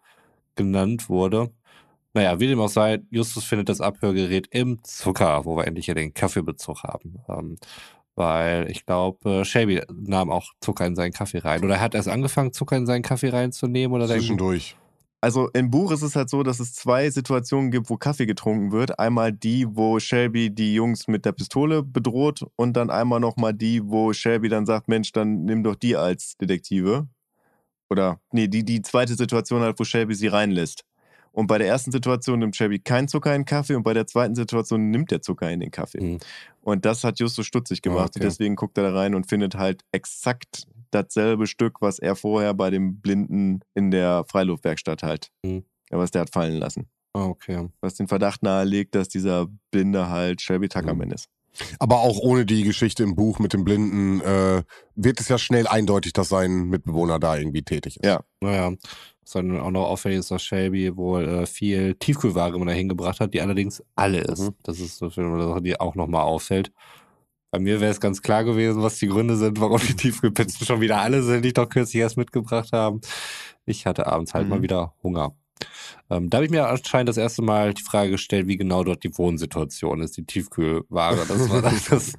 genannt 0.54 1.08
wurde. 1.08 1.50
Naja, 2.16 2.40
wie 2.40 2.46
dem 2.46 2.60
auch 2.60 2.70
sei, 2.70 3.02
Justus 3.10 3.44
findet 3.44 3.68
das 3.68 3.82
Abhörgerät 3.82 4.46
im 4.50 4.82
Zucker, 4.82 5.44
wo 5.44 5.54
wir 5.58 5.66
endlich 5.66 5.86
ja 5.86 5.92
den 5.92 6.14
Kaffeebezug 6.14 6.82
haben. 6.82 7.16
Ähm, 7.28 7.58
weil 8.14 8.70
ich 8.70 8.86
glaube, 8.86 9.40
äh, 9.42 9.44
Shelby 9.44 9.82
nahm 9.92 10.30
auch 10.30 10.54
Zucker 10.62 10.86
in 10.86 10.96
seinen 10.96 11.12
Kaffee 11.12 11.40
rein. 11.40 11.62
Oder 11.62 11.74
er 11.74 11.80
hat 11.82 11.94
erst 11.94 12.08
angefangen, 12.08 12.54
Zucker 12.54 12.78
in 12.78 12.86
seinen 12.86 13.02
Kaffee 13.02 13.28
reinzunehmen 13.28 13.94
oder 13.94 14.06
der- 14.06 14.16
Zwischendurch. 14.16 14.76
Also 15.20 15.50
im 15.50 15.70
Buch 15.70 15.92
ist 15.92 16.00
es 16.00 16.16
halt 16.16 16.30
so, 16.30 16.42
dass 16.42 16.58
es 16.58 16.72
zwei 16.72 17.10
Situationen 17.10 17.70
gibt, 17.70 17.90
wo 17.90 17.98
Kaffee 17.98 18.24
getrunken 18.24 18.72
wird. 18.72 18.98
Einmal 18.98 19.30
die, 19.34 19.66
wo 19.68 19.98
Shelby 20.00 20.48
die 20.48 20.72
Jungs 20.72 21.08
mit 21.08 21.26
der 21.26 21.32
Pistole 21.32 21.82
bedroht 21.82 22.46
und 22.56 22.78
dann 22.78 22.88
einmal 22.88 23.20
nochmal 23.20 23.52
die, 23.52 23.82
wo 23.84 24.14
Shelby 24.14 24.48
dann 24.48 24.64
sagt, 24.64 24.88
Mensch, 24.88 25.12
dann 25.12 25.44
nimm 25.44 25.62
doch 25.62 25.74
die 25.74 25.96
als 25.96 26.38
Detektive. 26.38 27.08
Oder, 27.90 28.20
nee, 28.32 28.48
die, 28.48 28.64
die 28.64 28.80
zweite 28.80 29.16
Situation 29.16 29.60
halt, 29.60 29.78
wo 29.78 29.84
Shelby 29.84 30.14
sie 30.14 30.28
reinlässt. 30.28 30.82
Und 31.36 31.48
bei 31.48 31.58
der 31.58 31.66
ersten 31.66 31.92
Situation 31.92 32.38
nimmt 32.38 32.56
Shelby 32.56 32.78
keinen 32.78 33.08
Zucker 33.08 33.34
in 33.34 33.42
den 33.42 33.44
Kaffee 33.44 33.74
und 33.74 33.82
bei 33.82 33.92
der 33.92 34.06
zweiten 34.06 34.34
Situation 34.34 34.90
nimmt 34.90 35.10
der 35.10 35.20
Zucker 35.20 35.50
in 35.50 35.60
den 35.60 35.70
Kaffee. 35.70 36.02
Mhm. 36.02 36.18
Und 36.62 36.86
das 36.86 37.04
hat 37.04 37.18
Justus 37.18 37.44
stutzig 37.44 37.82
gemacht. 37.82 38.12
Okay. 38.16 38.20
Und 38.20 38.24
deswegen 38.24 38.56
guckt 38.56 38.78
er 38.78 38.84
da 38.84 38.94
rein 38.98 39.14
und 39.14 39.28
findet 39.28 39.54
halt 39.54 39.82
exakt 39.92 40.66
dasselbe 40.92 41.46
Stück, 41.46 41.82
was 41.82 41.98
er 41.98 42.16
vorher 42.16 42.54
bei 42.54 42.70
dem 42.70 43.02
Blinden 43.02 43.60
in 43.74 43.90
der 43.90 44.24
Freiluftwerkstatt 44.26 45.02
halt, 45.02 45.28
Mhm. 45.44 45.64
was 45.90 46.10
der 46.10 46.22
hat 46.22 46.30
fallen 46.32 46.56
lassen. 46.56 46.88
Ah, 47.12 47.26
okay. 47.26 47.68
Was 47.82 47.96
den 47.96 48.08
Verdacht 48.08 48.42
nahelegt, 48.42 48.94
dass 48.94 49.08
dieser 49.08 49.46
Blinde 49.70 50.08
halt 50.08 50.40
Shelby 50.40 50.70
Tuckerman 50.70 51.10
ist. 51.10 51.28
Aber 51.78 52.00
auch 52.00 52.18
ohne 52.18 52.46
die 52.46 52.62
Geschichte 52.62 53.02
im 53.02 53.14
Buch 53.14 53.38
mit 53.40 53.52
dem 53.52 53.64
Blinden 53.64 54.20
äh, 54.22 54.62
wird 54.94 55.20
es 55.20 55.28
ja 55.28 55.36
schnell 55.36 55.66
eindeutig, 55.66 56.14
dass 56.14 56.30
sein 56.30 56.64
Mitbewohner 56.68 57.18
da 57.18 57.36
irgendwie 57.36 57.62
tätig 57.62 57.96
ist. 57.96 58.04
Ja. 58.06 58.20
Naja, 58.40 58.72
dann 59.32 59.58
auch 59.60 59.70
noch 59.70 59.86
auffällig 59.86 60.18
ist, 60.18 60.30
dass 60.30 60.42
Shelby 60.42 60.96
wohl 60.96 61.26
äh, 61.28 61.46
viel 61.46 61.94
Tiefkühlware 61.94 62.54
immer 62.54 62.66
dahin 62.66 62.88
gebracht 62.88 63.20
hat, 63.20 63.34
die 63.34 63.40
allerdings 63.40 63.82
alle 63.94 64.20
ist. 64.20 64.40
Mhm. 64.40 64.54
Das 64.62 64.80
ist 64.80 64.98
so 64.98 65.10
eine 65.16 65.48
Sache, 65.48 65.62
die 65.62 65.78
auch 65.78 65.94
nochmal 65.94 66.22
auffällt. 66.22 66.72
Bei 67.50 67.58
mir 67.58 67.80
wäre 67.80 67.90
es 67.92 68.00
ganz 68.00 68.22
klar 68.22 68.44
gewesen, 68.44 68.82
was 68.82 68.98
die 68.98 69.08
Gründe 69.08 69.36
sind, 69.36 69.60
warum 69.60 69.80
die 69.80 69.94
Tiefkühlpizzen 69.96 70.66
schon 70.66 70.80
wieder 70.80 71.00
alle 71.00 71.22
sind, 71.22 71.42
die 71.42 71.48
ich 71.48 71.54
doch 71.54 71.68
kürzlich 71.68 72.00
erst 72.00 72.16
mitgebracht 72.16 72.72
haben. 72.72 73.00
Ich 73.64 73.86
hatte 73.86 74.06
abends 74.06 74.34
halt 74.34 74.44
Mhm. 74.44 74.50
mal 74.50 74.62
wieder 74.62 74.94
Hunger. 75.02 75.34
Ähm, 76.10 76.28
da 76.28 76.36
habe 76.38 76.44
ich 76.44 76.50
mir 76.50 76.68
anscheinend 76.68 77.08
das 77.08 77.16
erste 77.16 77.42
Mal 77.42 77.72
die 77.74 77.82
Frage 77.82 78.10
gestellt, 78.10 78.46
wie 78.46 78.56
genau 78.58 78.84
dort 78.84 79.02
die 79.04 79.16
Wohnsituation 79.16 80.02
ist, 80.02 80.16
die 80.16 80.24
Tiefkühlware. 80.24 81.24
Das 81.26 81.48
war 81.50 81.62
das, 81.90 82.12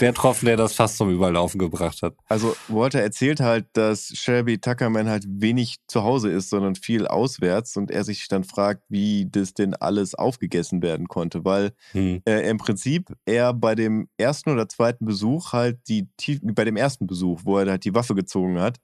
der 0.00 0.12
Tropfen, 0.12 0.46
der 0.46 0.56
das 0.56 0.74
fast 0.74 0.96
zum 0.96 1.10
Überlaufen 1.10 1.58
gebracht 1.58 2.02
hat. 2.02 2.14
Also 2.28 2.56
Walter 2.68 3.00
erzählt 3.00 3.40
halt, 3.40 3.66
dass 3.74 4.08
Shelby 4.08 4.58
Tuckerman 4.58 5.08
halt 5.08 5.24
wenig 5.28 5.76
zu 5.86 6.02
Hause 6.02 6.30
ist, 6.30 6.50
sondern 6.50 6.74
viel 6.74 7.06
auswärts 7.06 7.76
und 7.76 7.90
er 7.90 8.02
sich 8.02 8.26
dann 8.28 8.44
fragt, 8.44 8.82
wie 8.88 9.28
das 9.30 9.54
denn 9.54 9.74
alles 9.74 10.14
aufgegessen 10.14 10.82
werden 10.82 11.06
konnte, 11.06 11.44
weil 11.44 11.72
Hm. 11.92 12.22
äh, 12.26 12.48
im 12.48 12.58
Prinzip 12.58 13.14
er 13.24 13.52
bei 13.54 13.74
dem 13.74 14.08
ersten 14.18 14.50
oder 14.50 14.68
zweiten 14.68 15.04
Besuch 15.04 15.52
halt 15.52 15.78
die 15.88 16.08
bei 16.42 16.64
dem 16.64 16.76
ersten 16.76 17.06
Besuch, 17.06 17.42
wo 17.44 17.58
er 17.58 17.70
halt 17.70 17.84
die 17.84 17.94
Waffe 17.94 18.14
gezogen 18.14 18.60
hat, 18.60 18.80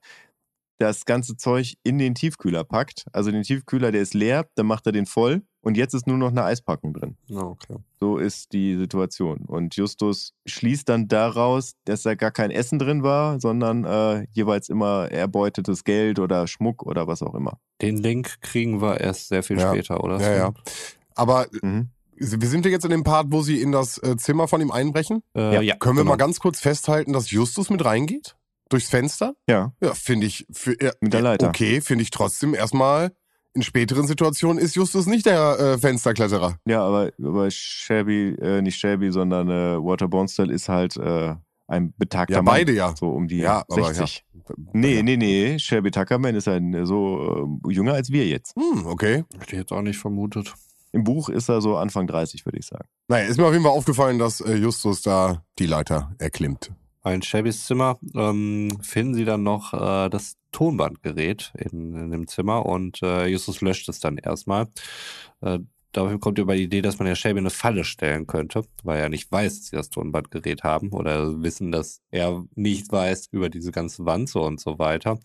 das 0.81 1.05
ganze 1.05 1.37
Zeug 1.37 1.75
in 1.83 1.97
den 1.97 2.15
Tiefkühler 2.15 2.63
packt. 2.63 3.05
Also 3.13 3.31
den 3.31 3.43
Tiefkühler, 3.43 3.91
der 3.91 4.01
ist 4.01 4.13
leer, 4.13 4.47
dann 4.55 4.65
macht 4.65 4.85
er 4.87 4.91
den 4.91 5.05
voll 5.05 5.43
und 5.61 5.77
jetzt 5.77 5.93
ist 5.93 6.07
nur 6.07 6.17
noch 6.17 6.29
eine 6.31 6.43
Eispackung 6.43 6.93
drin. 6.93 7.15
Ja, 7.27 7.41
okay. 7.43 7.77
So 7.99 8.17
ist 8.17 8.51
die 8.53 8.75
Situation. 8.75 9.45
Und 9.45 9.75
Justus 9.75 10.33
schließt 10.47 10.89
dann 10.89 11.07
daraus, 11.07 11.73
dass 11.85 12.01
da 12.01 12.15
gar 12.15 12.31
kein 12.31 12.49
Essen 12.51 12.79
drin 12.79 13.03
war, 13.03 13.39
sondern 13.39 13.85
äh, 13.85 14.25
jeweils 14.31 14.69
immer 14.69 15.09
erbeutetes 15.11 15.83
Geld 15.83 16.17
oder 16.19 16.47
Schmuck 16.47 16.83
oder 16.83 17.05
was 17.07 17.21
auch 17.21 17.35
immer. 17.35 17.59
Den 17.81 17.97
Link 17.97 18.41
kriegen 18.41 18.81
wir 18.81 18.99
erst 18.99 19.27
sehr 19.29 19.43
viel 19.43 19.59
Ja. 19.59 19.71
später, 19.71 20.03
oder? 20.03 20.19
Ja, 20.19 20.35
ja. 20.35 20.53
Aber 21.15 21.45
Mhm. 21.61 21.89
wir 22.15 22.47
sind 22.47 22.65
ja 22.65 22.71
jetzt 22.71 22.85
in 22.85 22.91
dem 22.91 23.03
Part, 23.03 23.27
wo 23.29 23.41
sie 23.41 23.61
in 23.61 23.71
das 23.71 23.97
äh, 23.99 24.15
Zimmer 24.17 24.47
von 24.47 24.61
ihm 24.61 24.71
einbrechen. 24.71 25.21
Äh, 25.35 25.53
Ja. 25.55 25.61
ja. 25.61 25.75
Können 25.75 25.95
wir 25.97 26.03
genau. 26.03 26.13
mal 26.13 26.17
ganz 26.17 26.39
kurz 26.39 26.59
festhalten, 26.59 27.13
dass 27.13 27.29
Justus 27.31 27.69
mit 27.69 27.83
reingeht? 27.85 28.35
Durchs 28.71 28.89
Fenster? 28.89 29.33
Ja, 29.47 29.73
Ja, 29.81 29.93
finde 29.93 30.25
ich. 30.27 30.47
Für, 30.51 30.75
ja, 30.81 30.91
Mit 31.01 31.13
der 31.13 31.21
Leiter. 31.21 31.49
Okay, 31.49 31.81
finde 31.81 32.03
ich 32.03 32.09
trotzdem 32.09 32.53
erstmal. 32.55 33.11
In 33.53 33.63
späteren 33.63 34.07
Situationen 34.07 34.57
ist 34.63 34.75
Justus 34.75 35.07
nicht 35.07 35.25
der 35.25 35.59
äh, 35.59 35.77
Fensterkletterer. 35.77 36.55
ja, 36.65 36.81
aber, 36.83 37.11
aber 37.21 37.51
Shelby, 37.51 38.29
äh, 38.41 38.61
nicht 38.61 38.79
Shelby, 38.79 39.11
sondern 39.11 39.49
äh, 39.49 39.75
Walter 39.83 40.07
Bonestell 40.07 40.49
ist 40.49 40.69
halt 40.69 40.95
äh, 40.95 41.35
ein 41.67 41.93
betagter 41.97 42.35
Ja, 42.35 42.41
Mann. 42.41 42.53
beide 42.55 42.71
ja. 42.71 42.95
So 42.95 43.09
um 43.09 43.27
die 43.27 43.39
Ja, 43.39 43.65
aber 43.69 43.93
60. 43.93 44.23
Nee, 44.71 44.95
Ja. 44.97 45.03
nee, 45.03 45.17
nee. 45.17 45.59
Shelby 45.59 45.91
Tuckerman 45.91 46.33
ist 46.35 46.47
ein 46.47 46.85
so 46.85 47.59
äh, 47.67 47.73
jünger 47.73 47.93
als 47.93 48.09
wir 48.09 48.25
jetzt. 48.25 48.55
Hm, 48.55 48.85
okay. 48.85 49.25
Hätte 49.37 49.51
ich 49.53 49.59
jetzt 49.59 49.71
auch 49.73 49.81
nicht 49.81 49.97
vermutet. 49.99 50.53
Im 50.93 51.03
Buch 51.03 51.27
ist 51.29 51.49
er 51.49 51.59
so 51.61 51.75
Anfang 51.77 52.07
30, 52.07 52.45
würde 52.45 52.57
ich 52.59 52.65
sagen. 52.65 52.85
Naja, 53.09 53.25
ist 53.27 53.37
mir 53.37 53.45
auf 53.45 53.51
jeden 53.53 53.63
Fall 53.65 53.73
aufgefallen, 53.73 54.17
dass 54.17 54.39
äh, 54.41 54.55
Justus 54.55 55.01
da 55.01 55.43
die 55.59 55.65
Leiter 55.65 56.13
erklimmt. 56.19 56.71
In 57.03 57.21
Shelbys 57.21 57.65
Zimmer 57.65 57.97
ähm, 58.15 58.69
finden 58.81 59.15
sie 59.15 59.25
dann 59.25 59.43
noch 59.43 59.73
äh, 59.73 60.09
das 60.09 60.37
Tonbandgerät 60.51 61.51
in, 61.57 61.95
in 61.95 62.11
dem 62.11 62.27
Zimmer 62.27 62.65
und 62.65 63.01
äh, 63.01 63.25
Justus 63.27 63.61
löscht 63.61 63.89
es 63.89 63.99
dann 63.99 64.17
erstmal. 64.17 64.67
Äh, 65.41 65.59
dafür 65.91 66.19
kommt 66.19 66.37
er 66.37 66.43
über 66.43 66.55
die 66.55 66.63
Idee, 66.63 66.81
dass 66.81 66.99
man 66.99 67.07
ja 67.07 67.15
Shelby 67.15 67.39
eine 67.39 67.49
Falle 67.49 67.83
stellen 67.83 68.27
könnte, 68.27 68.63
weil 68.83 68.99
er 68.99 69.09
nicht 69.09 69.31
weiß, 69.31 69.57
dass 69.57 69.67
sie 69.67 69.75
das 69.75 69.89
Tonbandgerät 69.89 70.63
haben 70.63 70.91
oder 70.91 71.41
wissen, 71.41 71.71
dass 71.71 72.01
er 72.11 72.45
nicht 72.55 72.91
weiß 72.91 73.29
über 73.31 73.49
diese 73.49 73.71
ganze 73.71 74.05
Wanze 74.05 74.39
und 74.39 74.59
so 74.59 74.79
weiter. 74.79 75.19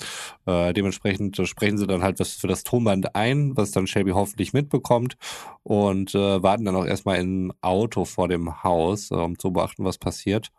Äh, 0.47 0.73
dementsprechend 0.73 1.36
sprechen 1.47 1.78
sie 1.78 1.86
dann 1.86 2.03
halt 2.03 2.19
was 2.20 2.32
für 2.32 2.48
das 2.48 2.65
Tonband 2.65 3.15
ein, 3.15 3.57
was 3.57 3.70
dann 3.70 3.86
Shelby 3.86 4.12
hoffentlich 4.12 4.53
mitbekommt 4.53 5.16
und 5.62 6.15
äh, 6.15 6.43
warten 6.43 6.65
dann 6.65 6.77
auch 6.77 6.86
erstmal 6.86 7.19
im 7.19 7.53
Auto 7.61 8.05
vor 8.05 8.28
dem 8.28 8.62
Haus, 8.62 9.11
äh, 9.11 9.15
um 9.15 9.39
zu 9.39 9.53
beachten, 9.53 9.85
was 9.85 9.98
passiert. 9.98 10.51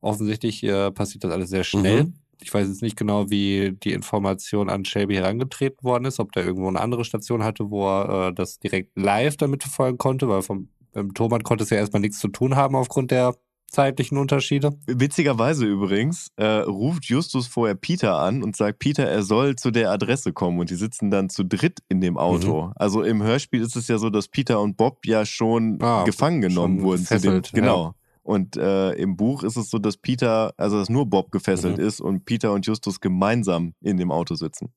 Offensichtlich 0.00 0.62
äh, 0.62 0.90
passiert 0.90 1.24
das 1.24 1.32
alles 1.32 1.50
sehr 1.50 1.64
schnell. 1.64 2.04
Mhm. 2.04 2.14
Ich 2.40 2.52
weiß 2.52 2.68
jetzt 2.68 2.82
nicht 2.82 2.96
genau, 2.96 3.30
wie 3.30 3.72
die 3.82 3.92
Information 3.92 4.68
an 4.68 4.84
Shelby 4.84 5.14
herangetreten 5.14 5.82
worden 5.82 6.04
ist, 6.04 6.20
ob 6.20 6.32
der 6.32 6.44
irgendwo 6.44 6.68
eine 6.68 6.80
andere 6.80 7.04
Station 7.04 7.42
hatte, 7.42 7.70
wo 7.70 7.88
er 7.88 8.28
äh, 8.28 8.34
das 8.34 8.58
direkt 8.58 8.96
live 8.96 9.36
damit 9.36 9.62
verfolgen 9.62 9.98
konnte, 9.98 10.28
weil 10.28 10.42
vom 10.42 10.68
im 10.96 11.12
Thomas 11.12 11.42
konnte 11.42 11.64
es 11.64 11.70
ja 11.70 11.76
erstmal 11.76 12.00
nichts 12.00 12.18
zu 12.18 12.28
tun 12.28 12.56
haben 12.56 12.74
aufgrund 12.74 13.10
der 13.10 13.34
zeitlichen 13.68 14.16
Unterschiede. 14.16 14.78
Witzigerweise 14.86 15.66
übrigens 15.66 16.28
äh, 16.36 16.44
ruft 16.46 17.04
Justus 17.04 17.46
vorher 17.46 17.74
Peter 17.74 18.18
an 18.18 18.42
und 18.42 18.56
sagt, 18.56 18.78
Peter, 18.78 19.04
er 19.04 19.22
soll 19.22 19.56
zu 19.56 19.70
der 19.70 19.90
Adresse 19.90 20.32
kommen 20.32 20.58
und 20.58 20.70
die 20.70 20.76
sitzen 20.76 21.10
dann 21.10 21.28
zu 21.28 21.44
dritt 21.44 21.80
in 21.88 22.00
dem 22.00 22.16
Auto. 22.16 22.72
Also 22.76 23.02
im 23.02 23.22
Hörspiel 23.22 23.60
ist 23.60 23.76
es 23.76 23.88
ja 23.88 23.98
so, 23.98 24.08
dass 24.08 24.28
Peter 24.28 24.60
und 24.60 24.76
Bob 24.76 25.04
ja 25.04 25.26
schon 25.26 25.78
Ah, 25.82 26.04
gefangen 26.04 26.40
genommen 26.40 26.78
schon 26.78 26.86
wurden. 26.86 27.04
Zu 27.04 27.20
dem, 27.20 27.42
genau. 27.52 27.94
Und 28.26 28.56
äh, 28.56 28.90
im 28.94 29.16
Buch 29.16 29.44
ist 29.44 29.56
es 29.56 29.70
so, 29.70 29.78
dass 29.78 29.96
Peter, 29.96 30.52
also 30.56 30.80
dass 30.80 30.88
nur 30.88 31.06
Bob 31.06 31.30
gefesselt 31.30 31.78
Mhm. 31.78 31.84
ist 31.84 32.00
und 32.00 32.24
Peter 32.24 32.52
und 32.52 32.66
Justus 32.66 33.00
gemeinsam 33.00 33.74
in 33.80 33.96
dem 33.98 34.10
Auto 34.10 34.34
sitzen. 34.34 34.72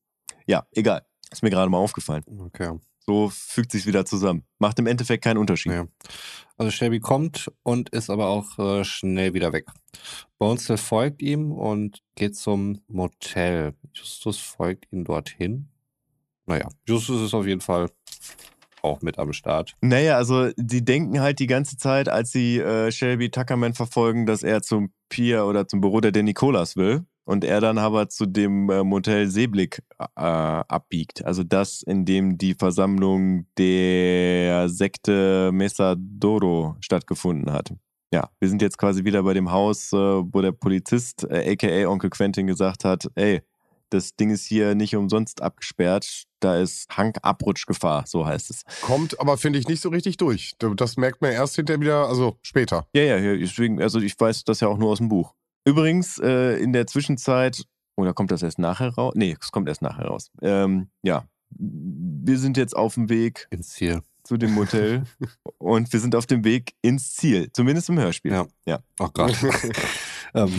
Ja, 0.46 0.66
egal. 0.70 1.04
Ist 1.32 1.42
mir 1.42 1.50
gerade 1.50 1.68
mal 1.68 1.78
aufgefallen. 1.78 2.22
Okay. 2.38 2.78
So 3.00 3.28
fügt 3.28 3.72
sich 3.72 3.86
wieder 3.86 4.04
zusammen. 4.04 4.44
Macht 4.60 4.78
im 4.78 4.86
Endeffekt 4.86 5.24
keinen 5.24 5.38
Unterschied. 5.38 5.72
Ja. 5.72 5.86
Also 6.58 6.70
Shelby 6.70 7.00
kommt 7.00 7.50
und 7.64 7.88
ist 7.88 8.08
aber 8.08 8.28
auch 8.28 8.56
äh, 8.60 8.84
schnell 8.84 9.34
wieder 9.34 9.52
weg. 9.52 9.66
Bonestell 10.38 10.76
folgt 10.76 11.20
ihm 11.20 11.50
und 11.50 12.02
geht 12.14 12.36
zum 12.36 12.80
Motel. 12.86 13.74
Justus 13.94 14.38
folgt 14.38 14.86
ihm 14.92 15.02
dorthin. 15.04 15.68
Naja, 16.46 16.68
Justus 16.86 17.22
ist 17.22 17.34
auf 17.34 17.46
jeden 17.46 17.60
Fall 17.60 17.90
auch 18.82 19.02
mit 19.02 19.18
am 19.18 19.32
Start. 19.32 19.74
Naja, 19.80 20.16
also 20.16 20.50
die 20.56 20.84
denken 20.84 21.20
halt 21.20 21.38
die 21.38 21.46
ganze 21.46 21.76
Zeit, 21.76 22.08
als 22.08 22.32
sie 22.32 22.58
äh, 22.58 22.90
Shelby 22.90 23.30
Tuckerman 23.30 23.74
verfolgen, 23.74 24.26
dass 24.26 24.42
er 24.42 24.62
zum 24.62 24.92
Pier 25.08 25.46
oder 25.46 25.68
zum 25.68 25.80
Büro 25.80 26.00
der 26.00 26.22
Nicolas 26.22 26.76
will. 26.76 27.04
Und 27.24 27.44
er 27.44 27.60
dann 27.60 27.78
aber 27.78 28.08
zu 28.08 28.26
dem 28.26 28.68
äh, 28.70 28.82
Motel 28.82 29.28
Seeblick 29.28 29.82
äh, 29.98 30.06
abbiegt. 30.16 31.24
Also 31.24 31.44
das, 31.44 31.82
in 31.82 32.04
dem 32.04 32.38
die 32.38 32.54
Versammlung 32.54 33.46
der 33.56 34.68
Sekte 34.68 35.52
Mesadoro 35.52 36.76
stattgefunden 36.80 37.52
hat. 37.52 37.72
Ja, 38.12 38.28
wir 38.40 38.48
sind 38.48 38.62
jetzt 38.62 38.78
quasi 38.78 39.04
wieder 39.04 39.22
bei 39.22 39.34
dem 39.34 39.52
Haus, 39.52 39.92
äh, 39.92 39.96
wo 39.96 40.40
der 40.40 40.50
Polizist, 40.50 41.24
äh, 41.30 41.52
aka 41.52 41.88
Onkel 41.88 42.10
Quentin, 42.10 42.48
gesagt 42.48 42.84
hat, 42.84 43.08
ey, 43.14 43.42
das 43.90 44.16
Ding 44.16 44.30
ist 44.30 44.46
hier 44.46 44.74
nicht 44.74 44.96
umsonst 44.96 45.42
abgesperrt, 45.42 46.24
da 46.40 46.56
ist 46.56 46.88
Hangabrutschgefahr, 46.96 48.04
so 48.06 48.24
heißt 48.26 48.50
es. 48.50 48.62
Kommt 48.82 49.20
aber, 49.20 49.36
finde 49.36 49.58
ich, 49.58 49.68
nicht 49.68 49.82
so 49.82 49.90
richtig 49.90 50.16
durch. 50.16 50.54
Das 50.58 50.96
merkt 50.96 51.20
man 51.20 51.32
erst 51.32 51.56
hinterher 51.56 51.80
wieder, 51.80 52.08
also 52.08 52.38
später. 52.42 52.86
Ja, 52.94 53.02
ja, 53.02 53.18
ja, 53.18 53.36
deswegen, 53.36 53.80
also 53.82 54.00
ich 54.00 54.18
weiß 54.18 54.44
das 54.44 54.60
ja 54.60 54.68
auch 54.68 54.78
nur 54.78 54.90
aus 54.90 54.98
dem 54.98 55.08
Buch. 55.08 55.34
Übrigens, 55.64 56.18
äh, 56.18 56.56
in 56.56 56.72
der 56.72 56.86
Zwischenzeit, 56.86 57.64
oder 57.96 58.14
kommt 58.14 58.30
das 58.30 58.42
erst 58.42 58.58
nachher 58.58 58.94
raus? 58.94 59.12
Nee, 59.14 59.36
es 59.38 59.52
kommt 59.52 59.68
erst 59.68 59.82
nachher 59.82 60.06
raus. 60.06 60.30
Ähm, 60.40 60.88
ja, 61.02 61.24
wir 61.50 62.38
sind 62.38 62.56
jetzt 62.56 62.76
auf 62.76 62.94
dem 62.94 63.08
Weg 63.08 63.46
Ins 63.50 63.70
Ziel. 63.70 64.00
zu 64.22 64.36
dem 64.36 64.52
Motel 64.52 65.04
und 65.58 65.92
wir 65.92 66.00
sind 66.00 66.14
auf 66.14 66.26
dem 66.26 66.44
Weg 66.44 66.74
ins 66.80 67.14
Ziel, 67.14 67.50
zumindest 67.52 67.88
im 67.88 67.98
Hörspiel. 67.98 68.32
Ja. 68.32 68.46
ja. 68.64 68.78
Oh 68.98 69.08
Gott. 69.12 69.36
ähm, 70.34 70.52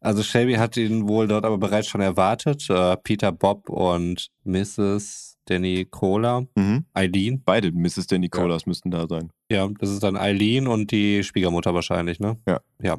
also 0.00 0.22
Shelby 0.22 0.54
hat 0.54 0.76
ihn 0.76 1.08
wohl 1.08 1.28
dort 1.28 1.44
aber 1.44 1.58
bereits 1.58 1.88
schon 1.88 2.00
erwartet. 2.00 2.68
Äh, 2.70 2.96
Peter, 2.98 3.32
Bob 3.32 3.68
und 3.68 4.28
Mrs. 4.44 5.35
Danny 5.46 5.86
Cola, 5.90 6.44
Mhm. 6.54 6.84
Eileen. 6.92 7.42
Beide 7.44 7.72
Mrs. 7.72 8.06
der 8.08 8.18
Nicolas 8.18 8.66
müssten 8.66 8.90
da 8.90 9.06
sein. 9.08 9.30
Ja, 9.50 9.68
das 9.78 9.90
ist 9.90 10.02
dann 10.02 10.16
Eileen 10.16 10.66
und 10.66 10.90
die 10.90 11.22
Schwiegermutter 11.22 11.72
wahrscheinlich, 11.72 12.18
ne? 12.18 12.36
Ja. 12.48 12.60
Ja. 12.82 12.98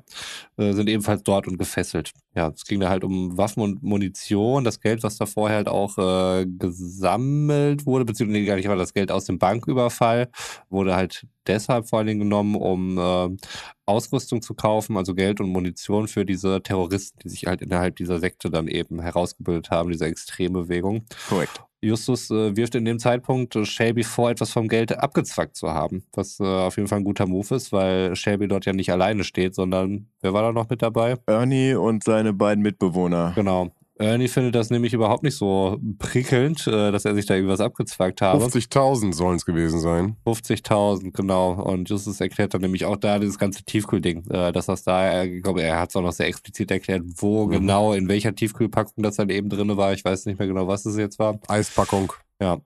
Äh, 0.57 0.71
sind 0.73 0.87
ebenfalls 0.89 1.21
dort 1.23 1.45
und 1.47 1.57
gefesselt. 1.57 2.13
Ja, 2.35 2.47
es 2.55 2.63
ging 2.63 2.79
da 2.79 2.89
halt 2.89 3.03
um 3.03 3.37
Waffen 3.37 3.61
und 3.61 3.83
Munition. 3.83 4.63
Das 4.63 4.79
Geld, 4.79 5.03
was 5.03 5.17
da 5.17 5.25
vorher 5.25 5.57
halt 5.57 5.67
auch 5.67 5.97
äh, 5.97 6.45
gesammelt 6.45 7.85
wurde, 7.85 8.05
beziehungsweise 8.05 8.45
gar 8.45 8.55
nicht, 8.55 8.67
aber 8.67 8.77
das 8.77 8.93
Geld 8.93 9.11
aus 9.11 9.25
dem 9.25 9.39
Banküberfall 9.39 10.29
wurde 10.69 10.95
halt 10.95 11.27
deshalb 11.47 11.87
vor 11.89 11.99
allen 11.99 12.07
Dingen 12.07 12.19
genommen, 12.21 12.55
um 12.55 12.97
äh, 12.97 13.37
Ausrüstung 13.85 14.41
zu 14.41 14.53
kaufen, 14.53 14.97
also 14.97 15.13
Geld 15.15 15.39
und 15.41 15.49
Munition 15.49 16.07
für 16.07 16.25
diese 16.25 16.61
Terroristen, 16.61 17.19
die 17.23 17.29
sich 17.29 17.45
halt 17.45 17.61
innerhalb 17.61 17.95
dieser 17.97 18.19
Sekte 18.19 18.49
dann 18.49 18.67
eben 18.67 19.01
herausgebildet 19.01 19.69
haben, 19.69 19.91
diese 19.91 20.05
Extrembewegung. 20.05 21.05
Korrekt. 21.29 21.61
Justus 21.81 22.31
äh, 22.31 22.55
wirft 22.55 22.75
in 22.75 22.85
dem 22.85 22.99
Zeitpunkt 22.99 23.55
äh, 23.55 23.65
Shelby 23.65 24.03
vor, 24.03 24.31
etwas 24.31 24.51
vom 24.51 24.67
Geld 24.67 24.97
abgezwackt 24.97 25.55
zu 25.55 25.69
haben. 25.71 26.03
Was 26.13 26.39
äh, 26.39 26.43
auf 26.43 26.77
jeden 26.77 26.87
Fall 26.87 26.99
ein 26.99 27.03
guter 27.03 27.27
Move 27.27 27.55
ist, 27.55 27.71
weil 27.71 28.15
Shelby 28.15 28.47
dort 28.47 28.65
ja 28.65 28.73
nicht 28.73 28.91
alleine 28.91 29.23
steht, 29.23 29.53
sondern 29.53 30.07
wer 30.21 30.33
war 30.33 30.41
da 30.41 30.51
noch 30.51 30.69
mit 30.69 30.81
dabei? 30.81 31.15
Ernie 31.27 31.75
und 31.75 32.03
seine 32.03 32.33
beiden 32.33 32.63
Mitbewohner. 32.63 33.33
Genau. 33.35 33.71
Ernie 33.99 34.27
findet 34.27 34.53
das 34.55 34.69
nämlich 34.69 34.93
überhaupt 34.93 35.23
nicht 35.23 35.35
so 35.35 35.77
prickelnd, 35.97 36.67
äh, 36.67 36.91
dass 36.91 37.05
er 37.05 37.15
sich 37.15 37.25
da 37.25 37.33
irgendwas 37.35 37.59
abgezwackt 37.61 38.21
habe. 38.21 38.43
50.000 38.45 39.13
sollen 39.13 39.37
es 39.37 39.45
gewesen 39.45 39.79
sein. 39.79 40.17
50.000, 40.25 41.11
genau. 41.11 41.53
Und 41.53 41.89
Justus 41.89 42.21
erklärt 42.21 42.53
dann 42.53 42.61
nämlich 42.61 42.85
auch 42.85 42.97
da 42.97 43.17
dieses 43.19 43.39
ganze 43.39 43.63
Tiefkühlding, 43.63 44.29
äh, 44.29 44.51
dass 44.51 44.67
das 44.67 44.83
da, 44.83 45.23
ich 45.23 45.41
glaube, 45.41 45.63
er 45.63 45.79
hat 45.79 45.89
es 45.89 45.95
auch 45.95 46.01
noch 46.03 46.11
sehr 46.11 46.27
explizit 46.27 46.69
erklärt, 46.71 47.03
wo 47.17 47.45
Mhm. 47.47 47.51
genau, 47.51 47.93
in 47.93 48.07
welcher 48.07 48.35
Tiefkühlpackung 48.35 49.03
das 49.03 49.15
dann 49.15 49.29
eben 49.29 49.49
drin 49.49 49.75
war. 49.77 49.93
Ich 49.93 50.05
weiß 50.05 50.25
nicht 50.27 50.37
mehr 50.39 50.47
genau, 50.47 50.67
was 50.67 50.85
es 50.85 50.97
jetzt 50.97 51.17
war. 51.19 51.39
Eispackung. 51.47 52.13
Ja. 52.39 52.59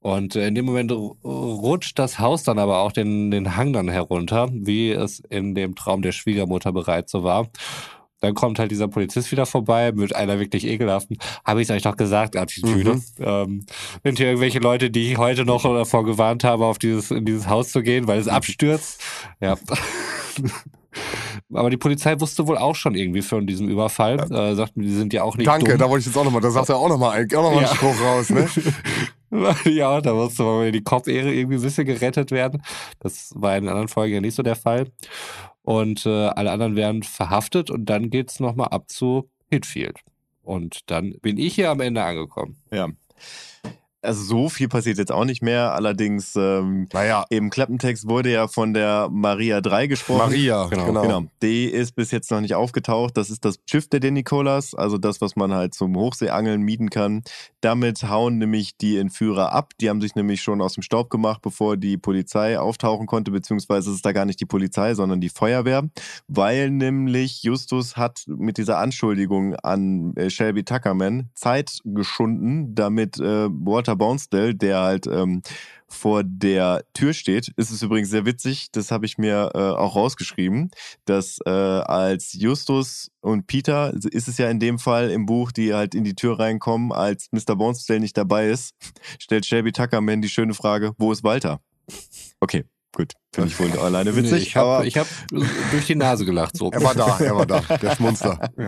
Und 0.00 0.36
äh, 0.36 0.46
in 0.48 0.54
dem 0.54 0.64
Moment 0.66 0.92
ru- 0.92 1.16
rutscht 1.24 1.98
das 1.98 2.18
Haus 2.18 2.42
dann 2.44 2.58
aber 2.58 2.78
auch 2.80 2.92
den, 2.92 3.30
den 3.30 3.56
Hang 3.56 3.72
dann 3.72 3.88
herunter, 3.88 4.48
wie 4.52 4.90
es 4.90 5.20
in 5.30 5.54
dem 5.54 5.74
Traum 5.74 6.02
der 6.02 6.12
Schwiegermutter 6.12 6.72
bereits 6.72 7.10
so 7.12 7.24
war. 7.24 7.48
Dann 8.20 8.34
kommt 8.34 8.58
halt 8.58 8.70
dieser 8.70 8.88
Polizist 8.88 9.30
wieder 9.30 9.46
vorbei 9.46 9.92
mit 9.92 10.14
einer 10.16 10.38
wirklich 10.38 10.66
ekelhaften, 10.66 11.18
habe 11.44 11.62
ich 11.62 11.70
euch 11.70 11.82
doch 11.82 11.96
gesagt, 11.96 12.36
Attitüde. 12.36 12.94
Mhm. 12.94 13.02
Ähm, 13.18 13.66
sind 14.02 14.18
hier 14.18 14.28
irgendwelche 14.28 14.58
Leute, 14.58 14.90
die 14.90 15.12
ich 15.12 15.18
heute 15.18 15.44
noch 15.44 15.62
davor 15.62 16.04
gewarnt 16.04 16.42
habe, 16.44 16.64
auf 16.64 16.78
dieses, 16.78 17.10
in 17.10 17.24
dieses 17.24 17.48
Haus 17.48 17.70
zu 17.70 17.82
gehen, 17.82 18.06
weil 18.06 18.18
es 18.18 18.28
abstürzt? 18.28 19.02
Ja. 19.40 19.56
Aber 21.52 21.70
die 21.70 21.76
Polizei 21.76 22.18
wusste 22.20 22.46
wohl 22.46 22.58
auch 22.58 22.74
schon 22.74 22.94
irgendwie 22.94 23.22
von 23.22 23.46
diesem 23.46 23.68
Überfall. 23.68 24.18
Äh, 24.32 24.54
sagten, 24.54 24.82
die 24.82 24.90
sind 24.90 25.12
ja 25.12 25.22
auch 25.22 25.36
nicht 25.36 25.46
Danke, 25.46 25.72
dumm. 25.72 25.78
da 25.78 25.88
wollte 25.88 26.00
ich 26.00 26.06
jetzt 26.06 26.16
auch 26.16 26.24
nochmal, 26.24 26.40
da 26.40 26.50
sagt 26.50 26.68
er 26.68 26.76
auch 26.76 26.88
nochmal 26.88 27.24
auch 27.24 27.42
noch 27.42 27.52
mal 27.52 27.62
Ja. 27.62 27.68
einen 27.68 27.76
Spruch 27.76 28.00
raus, 28.00 28.30
ne? 28.30 28.48
ja, 29.70 30.00
da 30.00 30.14
musste 30.14 30.42
mal 30.42 30.72
die 30.72 30.82
Kopfehre 30.82 31.32
irgendwie 31.32 31.56
ein 31.56 31.62
bisschen 31.62 31.84
gerettet 31.84 32.30
werden. 32.30 32.62
Das 33.00 33.32
war 33.34 33.56
in 33.56 33.68
anderen 33.68 33.88
Folgen 33.88 34.14
ja 34.14 34.20
nicht 34.20 34.34
so 34.34 34.42
der 34.42 34.56
Fall. 34.56 34.86
Und 35.66 36.06
äh, 36.06 36.28
alle 36.28 36.52
anderen 36.52 36.76
werden 36.76 37.02
verhaftet 37.02 37.70
und 37.72 37.86
dann 37.86 38.08
geht's 38.08 38.38
noch 38.38 38.50
nochmal 38.50 38.68
ab 38.68 38.88
zu 38.88 39.28
Hitfield. 39.50 39.98
Und 40.42 40.88
dann 40.92 41.18
bin 41.22 41.38
ich 41.38 41.56
hier 41.56 41.70
am 41.70 41.80
Ende 41.80 42.04
angekommen. 42.04 42.56
Ja. 42.70 42.88
Also 44.06 44.22
so 44.22 44.48
viel 44.48 44.68
passiert 44.68 44.98
jetzt 44.98 45.12
auch 45.12 45.24
nicht 45.24 45.42
mehr. 45.42 45.74
Allerdings 45.74 46.34
ähm, 46.36 46.88
Naja, 46.92 47.24
im 47.30 47.50
Klappentext 47.50 48.08
wurde 48.08 48.30
ja 48.32 48.48
von 48.48 48.72
der 48.74 49.08
Maria 49.10 49.60
3 49.60 49.86
gesprochen. 49.88 50.18
Maria, 50.18 50.66
Genau. 50.66 50.86
genau. 50.86 51.02
Genau. 51.02 51.22
Die 51.42 51.64
ist 51.66 51.94
bis 51.94 52.10
jetzt 52.10 52.30
noch 52.30 52.40
nicht 52.40 52.54
aufgetaucht. 52.54 53.16
Das 53.16 53.30
ist 53.30 53.44
das 53.44 53.56
Schiff 53.68 53.88
der 53.88 54.00
Denikolas, 54.00 54.74
also 54.74 54.98
das, 54.98 55.20
was 55.20 55.36
man 55.36 55.52
halt 55.52 55.74
zum 55.74 55.96
Hochseeangeln 55.96 56.62
mieten 56.62 56.90
kann. 56.90 57.22
Damit 57.60 58.04
hauen 58.04 58.38
nämlich 58.38 58.76
die 58.76 58.96
Entführer 58.96 59.52
ab. 59.52 59.72
Die 59.80 59.90
haben 59.90 60.00
sich 60.00 60.14
nämlich 60.14 60.42
schon 60.42 60.60
aus 60.60 60.74
dem 60.74 60.82
Staub 60.82 61.10
gemacht, 61.10 61.42
bevor 61.42 61.76
die 61.76 61.96
Polizei 61.98 62.58
auftauchen 62.58 63.06
konnte, 63.06 63.30
beziehungsweise 63.30 63.90
ist 63.90 63.96
es 63.96 64.02
da 64.02 64.12
gar 64.12 64.24
nicht 64.24 64.40
die 64.40 64.46
Polizei, 64.46 64.94
sondern 64.94 65.20
die 65.20 65.28
Feuerwehr, 65.28 65.82
weil 66.28 66.70
nämlich 66.70 67.42
Justus 67.42 67.96
hat 67.96 68.24
mit 68.26 68.58
dieser 68.58 68.78
Anschuldigung 68.78 69.56
an 69.56 70.14
äh, 70.16 70.30
Shelby 70.30 70.64
Tuckerman 70.64 71.30
Zeit 71.34 71.80
geschunden, 71.84 72.74
damit 72.74 73.18
äh, 73.18 73.48
Walter 73.50 73.95
Bounsdale, 73.96 74.54
der 74.54 74.80
halt 74.80 75.06
ähm, 75.06 75.42
vor 75.88 76.22
der 76.24 76.84
Tür 76.94 77.12
steht. 77.12 77.52
Es 77.56 77.70
ist 77.70 77.82
übrigens 77.82 78.10
sehr 78.10 78.26
witzig, 78.26 78.68
das 78.72 78.90
habe 78.90 79.06
ich 79.06 79.18
mir 79.18 79.52
äh, 79.54 79.58
auch 79.58 79.96
rausgeschrieben, 79.96 80.70
dass 81.04 81.38
äh, 81.46 81.50
als 81.50 82.32
Justus 82.32 83.10
und 83.20 83.46
Peter, 83.46 83.92
ist 84.10 84.28
es 84.28 84.38
ja 84.38 84.50
in 84.50 84.58
dem 84.58 84.78
Fall 84.78 85.10
im 85.10 85.26
Buch, 85.26 85.52
die 85.52 85.74
halt 85.74 85.94
in 85.94 86.04
die 86.04 86.14
Tür 86.14 86.38
reinkommen, 86.38 86.92
als 86.92 87.28
Mr. 87.32 87.56
Bonsdale 87.56 88.00
nicht 88.00 88.16
dabei 88.16 88.48
ist, 88.48 88.74
stellt 89.18 89.46
Shelby 89.46 89.72
Tuckerman 89.72 90.22
die 90.22 90.28
schöne 90.28 90.54
Frage, 90.54 90.92
wo 90.98 91.12
ist 91.12 91.24
Walter? 91.24 91.60
Okay, 92.40 92.64
gut, 92.94 93.12
finde 93.32 93.50
ich 93.50 93.58
wohl 93.58 93.70
alleine 93.78 94.14
witzig. 94.16 94.32
Nee, 94.32 94.38
ich 94.38 94.56
habe 94.56 94.88
hab 94.88 95.06
durch 95.70 95.86
die 95.86 95.94
Nase 95.94 96.24
gelacht. 96.24 96.56
So. 96.56 96.70
Er 96.70 96.82
war 96.82 96.94
da, 96.94 97.18
er 97.18 97.36
war 97.36 97.46
da, 97.46 97.60
der 97.82 97.94
Schmunster. 97.94 98.50
Ja, 98.58 98.66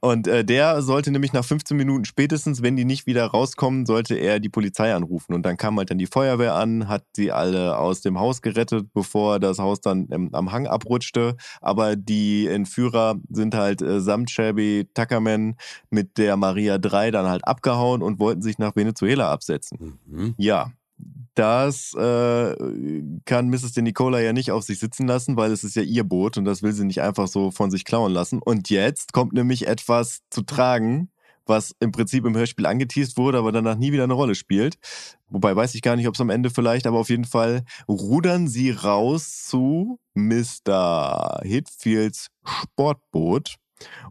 und 0.00 0.26
äh, 0.26 0.44
der 0.44 0.82
sollte 0.82 1.10
nämlich 1.10 1.32
nach 1.32 1.44
15 1.44 1.76
Minuten 1.76 2.04
spätestens, 2.04 2.62
wenn 2.62 2.76
die 2.76 2.84
nicht 2.84 3.06
wieder 3.06 3.26
rauskommen, 3.26 3.86
sollte 3.86 4.16
er 4.16 4.40
die 4.40 4.48
Polizei 4.48 4.94
anrufen. 4.94 5.34
Und 5.34 5.44
dann 5.46 5.56
kam 5.56 5.78
halt 5.78 5.90
dann 5.90 5.98
die 5.98 6.06
Feuerwehr 6.06 6.54
an, 6.54 6.88
hat 6.88 7.04
sie 7.14 7.30
alle 7.30 7.78
aus 7.78 8.00
dem 8.00 8.18
Haus 8.18 8.42
gerettet, 8.42 8.88
bevor 8.92 9.38
das 9.38 9.58
Haus 9.58 9.80
dann 9.80 10.08
ähm, 10.10 10.30
am 10.32 10.52
Hang 10.52 10.66
abrutschte. 10.66 11.36
Aber 11.60 11.96
die 11.96 12.48
Entführer 12.48 13.16
sind 13.30 13.54
halt 13.54 13.82
äh, 13.82 14.00
samt 14.00 14.30
Shelby 14.30 14.88
Tuckerman 14.94 15.56
mit 15.90 16.18
der 16.18 16.36
Maria 16.36 16.78
3 16.78 17.10
dann 17.10 17.26
halt 17.26 17.46
abgehauen 17.46 18.02
und 18.02 18.18
wollten 18.18 18.42
sich 18.42 18.58
nach 18.58 18.74
Venezuela 18.74 19.30
absetzen. 19.30 19.98
Mhm. 20.06 20.34
Ja, 20.38 20.72
das 21.34 21.94
äh, 21.94 23.02
kann 23.24 23.48
Mrs. 23.48 23.72
De 23.72 23.82
Nicola 23.82 24.20
ja 24.20 24.32
nicht 24.32 24.50
auf 24.50 24.64
sich 24.64 24.78
sitzen 24.78 25.06
lassen, 25.06 25.36
weil 25.36 25.52
es 25.52 25.64
ist 25.64 25.76
ja 25.76 25.82
ihr 25.82 26.04
Boot 26.04 26.36
und 26.36 26.44
das 26.44 26.62
will 26.62 26.72
sie 26.72 26.84
nicht 26.84 27.00
einfach 27.00 27.28
so 27.28 27.50
von 27.50 27.70
sich 27.70 27.84
klauen 27.84 28.12
lassen. 28.12 28.40
Und 28.40 28.70
jetzt 28.70 29.12
kommt 29.12 29.32
nämlich 29.32 29.66
etwas 29.66 30.20
zu 30.30 30.42
tragen, 30.42 31.10
was 31.46 31.74
im 31.80 31.92
Prinzip 31.92 32.24
im 32.24 32.36
Hörspiel 32.36 32.66
angeteased 32.66 33.16
wurde, 33.16 33.38
aber 33.38 33.52
danach 33.52 33.76
nie 33.76 33.92
wieder 33.92 34.04
eine 34.04 34.12
Rolle 34.12 34.34
spielt. 34.34 34.76
Wobei 35.28 35.56
weiß 35.56 35.74
ich 35.74 35.82
gar 35.82 35.96
nicht, 35.96 36.06
ob 36.06 36.14
es 36.14 36.20
am 36.20 36.30
Ende 36.30 36.50
vielleicht, 36.50 36.86
aber 36.86 36.98
auf 36.98 37.10
jeden 37.10 37.24
Fall 37.24 37.64
rudern 37.88 38.48
sie 38.48 38.70
raus 38.70 39.44
zu 39.46 39.98
Mr. 40.14 41.40
Hitfields 41.42 42.28
Sportboot, 42.44 43.56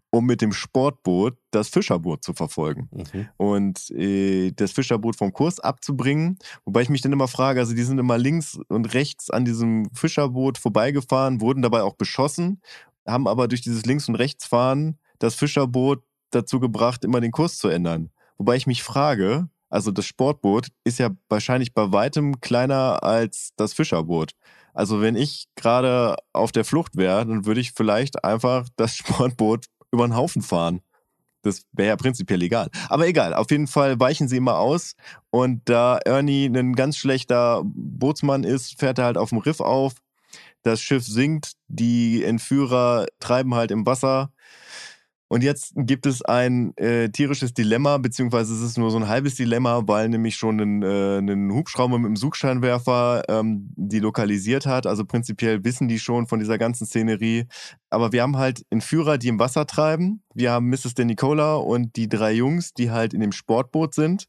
um 0.10 0.26
mit 0.26 0.42
dem 0.42 0.54
Sportboot 0.54 1.38
das 1.52 1.70
Fischerboot 1.70 2.24
zu 2.24 2.34
verfolgen 2.34 2.90
Mhm. 2.92 3.28
und 3.38 3.90
äh, 3.92 4.52
das 4.52 4.72
Fischerboot 4.72 5.16
vom 5.16 5.34
Kurs 5.34 5.60
abzubringen. 5.60 6.38
Wobei 6.66 6.82
ich 6.82 6.90
mich 6.90 7.02
dann 7.02 7.14
immer 7.14 7.28
frage, 7.28 7.60
also 7.60 7.74
die 7.74 7.84
sind 7.84 8.00
immer 8.00 8.18
links 8.18 8.60
und 8.70 8.94
rechts 8.94 9.30
an 9.30 9.46
diesem 9.46 9.90
Fischerboot 9.94 10.58
vorbeigefahren, 10.58 11.42
wurden 11.42 11.62
dabei 11.62 11.84
auch 11.84 11.96
beschossen, 11.96 12.62
haben 13.08 13.28
aber 13.28 13.48
durch 13.48 13.62
dieses 13.62 13.86
Links- 13.86 14.08
und 14.10 14.16
Rechtsfahren 14.16 14.98
das 15.20 15.36
Fischerboot 15.36 16.04
dazu 16.32 16.60
gebracht, 16.60 17.04
immer 17.04 17.22
den 17.22 17.32
Kurs 17.32 17.58
zu 17.58 17.68
ändern. 17.68 18.10
Wobei 18.38 18.56
ich 18.56 18.68
mich 18.68 18.84
frage, 18.84 19.50
also 19.70 19.92
das 19.92 20.06
Sportboot 20.06 20.68
ist 20.84 21.00
ja 21.00 21.10
wahrscheinlich 21.30 21.74
bei 21.74 21.92
weitem 21.94 22.42
kleiner 22.42 23.04
als 23.04 23.52
das 23.56 23.74
Fischerboot. 23.74 24.32
Also 24.74 25.02
wenn 25.02 25.16
ich 25.16 25.48
gerade 25.56 26.16
auf 26.34 26.52
der 26.52 26.66
Flucht 26.66 26.96
wäre, 26.98 27.26
dann 27.26 27.46
würde 27.46 27.62
ich 27.62 27.72
vielleicht 27.72 28.24
einfach 28.24 28.68
das 28.76 28.96
Sportboot 28.96 29.66
über 29.92 30.08
den 30.08 30.16
Haufen 30.16 30.42
fahren. 30.42 30.82
Das 31.44 31.64
wäre 31.72 31.90
ja 31.90 31.96
prinzipiell 31.96 32.42
egal. 32.44 32.70
Aber 32.88 33.08
egal, 33.08 33.34
auf 33.34 33.50
jeden 33.50 33.68
Fall 33.68 34.00
weichen 34.00 34.28
sie 34.28 34.38
immer 34.38 34.60
aus. 34.60 34.96
Und 35.32 35.62
da 35.66 35.98
Ernie 35.98 36.46
ein 36.46 36.76
ganz 36.76 36.98
schlechter 36.98 37.64
Bootsmann 37.66 38.44
ist, 38.44 38.80
fährt 38.80 39.00
er 39.00 39.06
halt 39.06 39.18
auf 39.18 39.30
dem 39.30 39.40
Riff 39.40 39.60
auf. 39.60 39.94
Das 40.64 40.82
Schiff 40.82 41.06
sinkt, 41.06 41.54
die 41.68 42.24
Entführer 42.24 43.08
treiben 43.20 43.56
halt 43.56 43.72
im 43.72 43.86
Wasser. 43.88 44.32
Und 45.32 45.44
jetzt 45.44 45.72
gibt 45.78 46.06
es 46.08 46.22
ein 46.24 46.76
äh, 46.76 47.08
tierisches 47.08 47.54
Dilemma, 47.54 48.00
beziehungsweise 48.00 48.54
es 48.54 48.60
ist 48.60 48.78
nur 48.78 48.92
so 48.92 48.98
ein 48.98 49.08
halbes 49.08 49.36
Dilemma, 49.36 49.84
weil 49.86 50.10
nämlich 50.10 50.36
schon 50.36 50.60
ein, 50.60 50.84
äh, 50.84 51.20
ein 51.20 51.54
Hubschrauber 51.54 51.98
mit 52.00 52.08
einem 52.08 52.18
Suchscheinwerfer 52.18 53.24
ähm, 53.30 53.70
die 53.78 54.00
lokalisiert 54.00 54.66
hat. 54.66 54.86
Also 54.86 55.06
prinzipiell 55.06 55.64
wissen 55.64 55.88
die 55.88 56.00
schon 56.00 56.28
von 56.28 56.40
dieser 56.40 56.58
ganzen 56.58 56.86
Szenerie. 56.86 57.46
Aber 57.90 58.12
wir 58.12 58.24
haben 58.24 58.36
halt 58.36 58.66
Entführer, 58.72 59.18
die 59.18 59.30
im 59.30 59.40
Wasser 59.40 59.66
treiben. 59.66 60.22
Wir 60.34 60.52
haben 60.52 60.68
Mrs. 60.68 60.96
De 60.96 61.06
Nicola 61.06 61.56
und 61.56 61.96
die 61.96 62.10
drei 62.10 62.34
Jungs, 62.34 62.74
die 62.74 62.92
halt 62.92 63.14
in 63.14 63.22
dem 63.22 63.32
Sportboot 63.32 63.94
sind. 63.94 64.26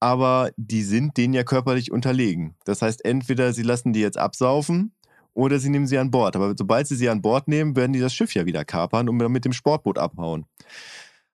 Aber 0.00 0.52
die 0.56 0.84
sind 0.84 1.18
denen 1.18 1.34
ja 1.34 1.44
körperlich 1.44 1.92
unterlegen. 1.92 2.56
Das 2.64 2.80
heißt, 2.80 3.04
entweder 3.04 3.52
sie 3.52 3.62
lassen 3.62 3.92
die 3.92 4.00
jetzt 4.00 4.16
absaufen 4.16 4.94
oder 5.34 5.58
sie 5.58 5.68
nehmen 5.68 5.86
sie 5.86 5.98
an 5.98 6.10
Bord. 6.10 6.36
Aber 6.36 6.54
sobald 6.56 6.86
sie 6.86 6.96
sie 6.96 7.08
an 7.08 7.22
Bord 7.22 7.48
nehmen, 7.48 7.76
werden 7.76 7.92
die 7.92 8.00
das 8.00 8.14
Schiff 8.14 8.34
ja 8.34 8.46
wieder 8.46 8.64
kapern 8.64 9.08
und 9.08 9.18
dann 9.18 9.32
mit 9.32 9.44
dem 9.44 9.52
Sportboot 9.52 9.98
abhauen. 9.98 10.46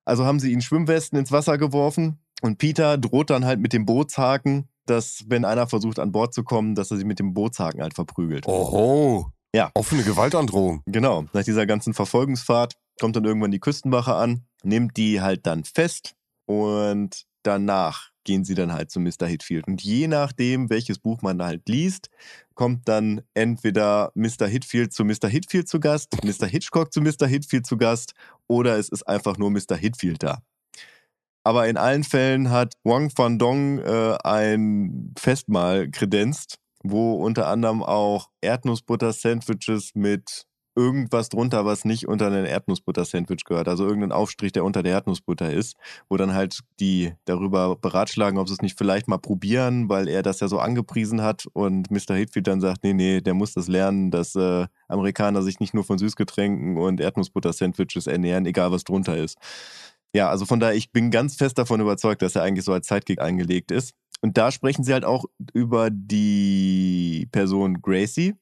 Also 0.04 0.24
haben 0.24 0.40
sie 0.40 0.52
ihnen 0.52 0.62
Schwimmwesten 0.62 1.18
ins 1.18 1.32
Wasser 1.32 1.58
geworfen 1.58 2.18
und 2.42 2.58
Peter 2.58 2.98
droht 2.98 3.30
dann 3.30 3.44
halt 3.44 3.60
mit 3.60 3.72
dem 3.72 3.86
Bootshaken, 3.86 4.68
dass 4.86 5.24
wenn 5.28 5.44
einer 5.44 5.66
versucht 5.66 5.98
an 5.98 6.12
Bord 6.12 6.32
zu 6.32 6.44
kommen, 6.44 6.74
dass 6.74 6.90
er 6.90 6.96
sie 6.96 7.04
mit 7.04 7.18
dem 7.18 7.34
Bootshaken 7.34 7.82
halt 7.82 7.94
verprügelt. 7.94 8.46
Oho. 8.46 9.30
Ja. 9.54 9.70
Offene 9.74 10.02
Gewaltandrohung. 10.02 10.82
Genau. 10.86 11.24
Nach 11.32 11.42
dieser 11.42 11.66
ganzen 11.66 11.94
Verfolgungsfahrt 11.94 12.76
kommt 13.00 13.16
dann 13.16 13.24
irgendwann 13.24 13.50
die 13.50 13.60
Küstenwache 13.60 14.14
an, 14.14 14.44
nimmt 14.62 14.96
die 14.96 15.20
halt 15.20 15.46
dann 15.46 15.64
fest 15.64 16.14
und 16.46 17.24
danach 17.42 18.10
gehen 18.24 18.44
sie 18.44 18.54
dann 18.54 18.72
halt 18.72 18.90
zu 18.90 19.00
Mr. 19.00 19.26
Hitfield. 19.26 19.66
Und 19.66 19.82
je 19.82 20.08
nachdem, 20.08 20.68
welches 20.68 20.98
Buch 20.98 21.22
man 21.22 21.42
halt 21.42 21.68
liest, 21.68 22.10
kommt 22.56 22.88
dann 22.88 23.20
entweder 23.34 24.10
Mr. 24.14 24.48
Hitfield 24.48 24.92
zu 24.92 25.04
Mr. 25.04 25.28
Hitfield 25.28 25.68
zu 25.68 25.78
Gast, 25.78 26.16
Mr. 26.24 26.48
Hitchcock 26.48 26.92
zu 26.92 27.00
Mr. 27.00 27.28
Hitfield 27.28 27.66
zu 27.66 27.76
Gast 27.76 28.14
oder 28.48 28.76
es 28.76 28.88
ist 28.88 29.06
einfach 29.06 29.38
nur 29.38 29.52
Mr. 29.52 29.76
Hitfield 29.76 30.24
da. 30.24 30.42
Aber 31.44 31.68
in 31.68 31.76
allen 31.76 32.02
Fällen 32.02 32.50
hat 32.50 32.74
Wang 32.82 33.10
Fan 33.10 33.38
Dong 33.38 33.78
äh, 33.78 34.18
ein 34.24 35.14
Festmahl 35.16 35.88
kredenzt, 35.88 36.58
wo 36.82 37.14
unter 37.14 37.46
anderem 37.46 37.84
auch 37.84 38.30
Erdnussbutter-Sandwiches 38.40 39.92
mit 39.94 40.46
irgendwas 40.76 41.30
drunter, 41.30 41.64
was 41.64 41.84
nicht 41.84 42.06
unter 42.06 42.26
ein 42.26 42.44
Erdnussbutter-Sandwich 42.44 43.44
gehört. 43.44 43.66
Also 43.66 43.84
irgendein 43.84 44.12
Aufstrich, 44.12 44.52
der 44.52 44.64
unter 44.64 44.82
der 44.82 44.92
Erdnussbutter 44.92 45.50
ist, 45.50 45.76
wo 46.08 46.16
dann 46.16 46.34
halt 46.34 46.60
die 46.78 47.14
darüber 47.24 47.76
beratschlagen, 47.76 48.38
ob 48.38 48.48
sie 48.48 48.54
es 48.54 48.62
nicht 48.62 48.78
vielleicht 48.78 49.08
mal 49.08 49.18
probieren, 49.18 49.88
weil 49.88 50.06
er 50.06 50.22
das 50.22 50.40
ja 50.40 50.48
so 50.48 50.58
angepriesen 50.58 51.22
hat 51.22 51.46
und 51.52 51.90
Mr. 51.90 52.14
Hitfield 52.14 52.46
dann 52.46 52.60
sagt, 52.60 52.84
nee, 52.84 52.92
nee, 52.92 53.20
der 53.20 53.34
muss 53.34 53.54
das 53.54 53.68
lernen, 53.68 54.10
dass 54.10 54.36
äh, 54.36 54.66
Amerikaner 54.88 55.42
sich 55.42 55.58
nicht 55.60 55.74
nur 55.74 55.84
von 55.84 55.98
Süßgetränken 55.98 56.76
und 56.76 57.00
Erdnussbutter-Sandwiches 57.00 58.06
ernähren, 58.06 58.46
egal 58.46 58.70
was 58.70 58.84
drunter 58.84 59.16
ist. 59.16 59.38
Ja, 60.14 60.30
also 60.30 60.46
von 60.46 60.60
daher, 60.60 60.76
ich 60.76 60.92
bin 60.92 61.10
ganz 61.10 61.36
fest 61.36 61.58
davon 61.58 61.80
überzeugt, 61.80 62.22
dass 62.22 62.36
er 62.36 62.42
eigentlich 62.42 62.64
so 62.64 62.72
als 62.72 62.86
Sidekick 62.86 63.20
eingelegt 63.20 63.70
ist. 63.70 63.94
Und 64.22 64.38
da 64.38 64.50
sprechen 64.50 64.82
sie 64.82 64.92
halt 64.92 65.04
auch 65.04 65.26
über 65.52 65.90
die 65.90 67.28
Person 67.32 67.82
Gracie, 67.82 68.34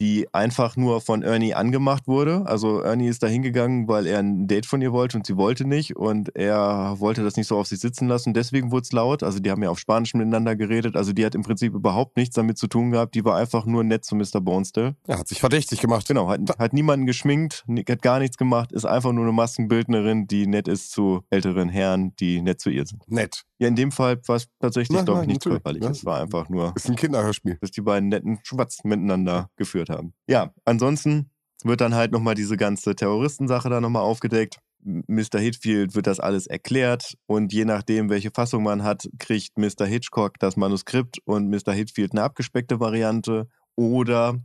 die 0.00 0.32
einfach 0.32 0.76
nur 0.76 1.00
von 1.00 1.22
Ernie 1.22 1.54
angemacht 1.54 2.08
wurde. 2.08 2.42
Also 2.46 2.80
Ernie 2.80 3.08
ist 3.08 3.22
da 3.22 3.26
hingegangen, 3.26 3.86
weil 3.86 4.06
er 4.06 4.20
ein 4.20 4.46
Date 4.46 4.64
von 4.64 4.80
ihr 4.80 4.92
wollte 4.92 5.18
und 5.18 5.26
sie 5.26 5.36
wollte 5.36 5.66
nicht 5.66 5.96
und 5.96 6.34
er 6.34 6.96
wollte 6.98 7.22
das 7.22 7.36
nicht 7.36 7.46
so 7.46 7.58
auf 7.58 7.66
sich 7.66 7.80
sitzen 7.80 8.08
lassen. 8.08 8.32
Deswegen 8.32 8.72
wurde 8.72 8.82
es 8.82 8.92
laut. 8.92 9.22
Also 9.22 9.40
die 9.40 9.50
haben 9.50 9.62
ja 9.62 9.68
auf 9.68 9.78
Spanisch 9.78 10.14
miteinander 10.14 10.56
geredet. 10.56 10.96
Also 10.96 11.12
die 11.12 11.24
hat 11.24 11.34
im 11.34 11.42
Prinzip 11.42 11.74
überhaupt 11.74 12.16
nichts 12.16 12.34
damit 12.34 12.56
zu 12.56 12.66
tun 12.66 12.90
gehabt. 12.90 13.14
Die 13.14 13.24
war 13.24 13.36
einfach 13.36 13.66
nur 13.66 13.84
nett 13.84 14.04
zu 14.04 14.16
Mr. 14.16 14.40
Bonestill. 14.40 14.96
Er 15.06 15.18
hat 15.18 15.28
sich 15.28 15.40
verdächtig 15.40 15.80
gemacht. 15.80 16.08
Genau, 16.08 16.28
hat, 16.28 16.40
hat 16.58 16.72
niemanden 16.72 17.04
geschminkt, 17.04 17.64
hat 17.88 18.02
gar 18.02 18.20
nichts 18.20 18.38
gemacht, 18.38 18.72
ist 18.72 18.86
einfach 18.86 19.12
nur 19.12 19.24
eine 19.24 19.32
Maskenbildnerin, 19.32 20.26
die 20.26 20.46
nett 20.46 20.66
ist 20.66 20.92
zu 20.92 21.22
älteren 21.28 21.68
Herren, 21.68 22.14
die 22.16 22.40
nett 22.40 22.60
zu 22.60 22.70
ihr 22.70 22.86
sind. 22.86 23.02
Nett. 23.10 23.44
Ja, 23.60 23.68
in 23.68 23.76
dem 23.76 23.92
Fall 23.92 24.18
war 24.26 24.36
es 24.36 24.48
tatsächlich, 24.58 25.04
glaube 25.04 25.20
ich, 25.20 25.26
nichts 25.26 25.44
körperliches. 25.44 25.98
Es 25.98 26.04
war 26.06 26.22
einfach 26.22 26.48
nur 26.48 26.72
Ist 26.74 26.88
ein 26.88 26.96
Kinderhörspiel. 26.96 27.58
dass 27.60 27.70
die 27.70 27.82
beiden 27.82 28.08
netten 28.08 28.40
Schwatz 28.42 28.78
miteinander 28.84 29.50
geführt 29.56 29.90
haben. 29.90 30.14
Ja, 30.26 30.54
ansonsten 30.64 31.30
wird 31.62 31.82
dann 31.82 31.94
halt 31.94 32.10
nochmal 32.10 32.34
diese 32.34 32.56
ganze 32.56 32.94
Terroristensache 32.96 33.68
da 33.68 33.82
nochmal 33.82 34.02
aufgedeckt. 34.02 34.60
Mr. 34.82 35.38
Hitfield 35.38 35.94
wird 35.94 36.06
das 36.06 36.20
alles 36.20 36.46
erklärt 36.46 37.18
und 37.26 37.52
je 37.52 37.66
nachdem, 37.66 38.08
welche 38.08 38.30
Fassung 38.30 38.62
man 38.62 38.82
hat, 38.82 39.06
kriegt 39.18 39.58
Mr. 39.58 39.84
Hitchcock 39.84 40.38
das 40.38 40.56
Manuskript 40.56 41.18
und 41.26 41.50
Mr. 41.50 41.74
Hitfield 41.74 42.12
eine 42.12 42.22
abgespeckte 42.22 42.80
Variante 42.80 43.46
oder 43.76 44.38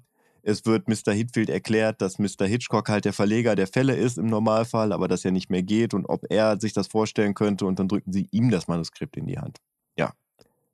es 0.45 0.65
wird 0.65 0.87
Mr. 0.87 1.11
Hitfield 1.11 1.49
erklärt, 1.49 2.01
dass 2.01 2.19
Mr. 2.19 2.45
Hitchcock 2.45 2.87
halt 2.89 3.05
der 3.05 3.13
Verleger 3.13 3.55
der 3.55 3.67
Fälle 3.67 3.95
ist 3.95 4.17
im 4.17 4.27
Normalfall, 4.27 4.91
aber 4.91 5.07
das 5.07 5.23
ja 5.23 5.31
nicht 5.31 5.49
mehr 5.49 5.63
geht 5.63 5.93
und 5.93 6.05
ob 6.05 6.25
er 6.29 6.59
sich 6.59 6.73
das 6.73 6.87
vorstellen 6.87 7.33
könnte 7.33 7.65
und 7.65 7.79
dann 7.79 7.87
drücken 7.87 8.13
sie 8.13 8.27
ihm 8.31 8.49
das 8.51 8.67
Manuskript 8.67 9.17
in 9.17 9.25
die 9.27 9.37
Hand. 9.39 9.57
Ja, 9.97 10.13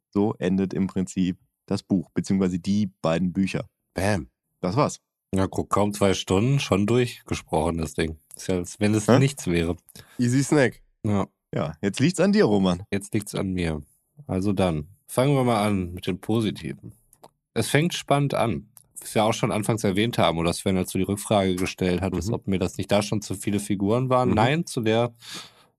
so 0.09 0.35
endet 0.39 0.73
im 0.73 0.87
Prinzip 0.87 1.37
das 1.65 1.83
Buch, 1.83 2.09
beziehungsweise 2.13 2.59
die 2.59 2.91
beiden 3.01 3.31
Bücher. 3.33 3.65
Bam. 3.93 4.27
Das 4.59 4.75
war's. 4.75 4.99
Ja, 5.33 5.47
guck, 5.47 5.69
kaum 5.69 5.93
zwei 5.93 6.13
Stunden, 6.13 6.59
schon 6.59 6.85
durchgesprochen, 6.85 7.77
das 7.77 7.93
Ding. 7.93 8.17
Ist 8.35 8.47
ja, 8.47 8.55
als 8.57 8.79
wenn 8.81 8.93
es 8.93 9.07
Hä? 9.07 9.19
nichts 9.19 9.47
wäre. 9.47 9.77
Easy 10.17 10.43
Snack. 10.43 10.81
Ja, 11.05 11.27
Ja, 11.53 11.73
jetzt 11.81 11.99
liegt's 11.99 12.19
an 12.19 12.33
dir, 12.33 12.43
Roman. 12.45 12.83
jetzt 12.91 13.13
liegt's 13.13 13.33
an 13.35 13.53
mir. 13.53 13.81
Also 14.27 14.51
dann, 14.53 14.87
fangen 15.07 15.33
wir 15.33 15.43
mal 15.45 15.65
an 15.65 15.93
mit 15.93 16.07
den 16.07 16.19
Positiven. 16.19 16.93
Es 17.53 17.69
fängt 17.69 17.93
spannend 17.93 18.33
an. 18.33 18.67
Was 19.01 19.15
wir 19.15 19.23
auch 19.25 19.33
schon 19.33 19.51
anfangs 19.51 19.83
erwähnt 19.83 20.17
haben, 20.17 20.37
oder 20.37 20.53
Sven, 20.53 20.75
du 20.75 20.97
die 20.97 21.03
Rückfrage 21.03 21.55
gestellt 21.55 22.01
hattest, 22.01 22.29
Mhm. 22.29 22.33
ob 22.35 22.47
mir 22.47 22.59
das 22.59 22.77
nicht 22.77 22.91
da 22.91 23.01
schon 23.01 23.21
zu 23.21 23.35
viele 23.35 23.59
Figuren 23.59 24.09
waren. 24.09 24.29
Mhm. 24.29 24.35
Nein, 24.35 24.65
zu 24.65 24.81
der 24.81 25.13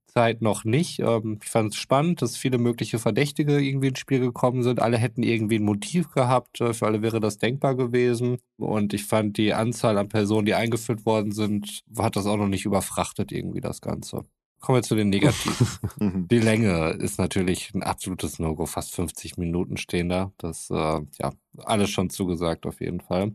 Zeit 0.07 0.43
noch 0.43 0.65
nicht. 0.65 0.99
Ähm, 0.99 1.39
ich 1.43 1.49
fand 1.49 1.73
es 1.73 1.77
spannend, 1.77 2.21
dass 2.21 2.37
viele 2.37 2.59
mögliche 2.59 2.99
Verdächtige 2.99 3.59
irgendwie 3.61 3.89
ins 3.89 3.99
Spiel 3.99 4.21
gekommen 4.21 4.63
sind. 4.63 4.81
Alle 4.83 4.99
hätten 4.99 5.23
irgendwie 5.23 5.57
ein 5.59 5.65
Motiv 5.65 6.11
gehabt. 6.11 6.61
Äh, 6.61 6.75
Für 6.75 6.87
alle 6.87 7.01
wäre 7.01 7.21
das 7.21 7.39
denkbar 7.39 7.75
gewesen. 7.77 8.37
Und 8.59 8.93
ich 8.93 9.05
fand 9.05 9.39
die 9.39 9.55
Anzahl 9.55 9.97
an 9.97 10.09
Personen, 10.11 10.45
die 10.45 10.55
eingeführt 10.55 11.07
worden 11.07 11.33
sind, 11.33 11.81
hat 11.97 12.17
das 12.17 12.27
auch 12.27 12.37
noch 12.37 12.49
nicht 12.49 12.67
überfrachtet 12.67 13.33
irgendwie 13.33 13.61
das 13.63 13.81
Ganze. 13.81 14.25
Kommen 14.63 14.79
wir 14.79 14.83
zu 14.83 14.95
den 14.95 15.11
Negativen. 15.11 16.29
Die 16.31 16.39
Länge 16.39 16.91
ist 16.91 17.19
natürlich 17.19 17.75
ein 17.75 17.83
absolutes 17.83 18.39
No-Go. 18.39 18.65
Fast 18.67 18.95
50 18.95 19.37
Minuten 19.37 19.77
stehen 19.77 20.09
da. 20.09 20.31
Das, 20.39 20.71
äh, 20.71 20.75
ja, 20.75 21.33
alles 21.65 21.91
schon 21.91 22.11
zugesagt 22.11 22.65
auf 22.65 22.81
jeden 22.81 23.01
Fall. 23.01 23.33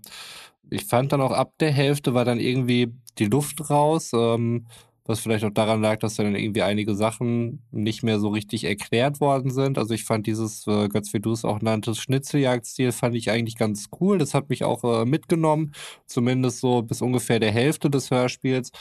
Ich 0.69 0.85
fand 0.85 1.11
dann 1.11 1.19
auch 1.19 1.33
ab 1.33 1.51
der 1.59 1.71
Hälfte 1.71 2.13
war 2.13 2.23
dann 2.23 2.39
irgendwie 2.39 2.93
die 3.17 3.25
Luft 3.25 3.69
raus, 3.69 4.11
ähm, 4.13 4.67
was 5.03 5.19
vielleicht 5.19 5.43
auch 5.43 5.53
daran 5.53 5.81
lag, 5.81 5.97
dass 5.99 6.15
dann 6.15 6.33
irgendwie 6.33 6.61
einige 6.61 6.95
Sachen 6.95 7.61
nicht 7.71 8.03
mehr 8.03 8.19
so 8.19 8.29
richtig 8.29 8.63
erklärt 8.63 9.19
worden 9.19 9.51
sind. 9.51 9.77
Also 9.77 9.93
ich 9.93 10.05
fand 10.05 10.27
dieses, 10.27 10.65
äh, 10.65 10.87
Götz, 10.87 11.13
wie 11.13 11.19
du 11.19 11.33
es 11.33 11.43
auch 11.43 11.61
nanntest, 11.61 12.01
Schnitzeljagdstil 12.01 12.93
fand 12.93 13.15
ich 13.15 13.31
eigentlich 13.31 13.57
ganz 13.57 13.87
cool. 13.99 14.17
Das 14.17 14.33
hat 14.33 14.49
mich 14.49 14.63
auch 14.63 15.01
äh, 15.01 15.03
mitgenommen, 15.03 15.73
zumindest 16.05 16.61
so 16.61 16.83
bis 16.83 17.01
ungefähr 17.01 17.41
der 17.41 17.51
Hälfte 17.51 17.89
des 17.89 18.11
Hörspiels 18.11 18.71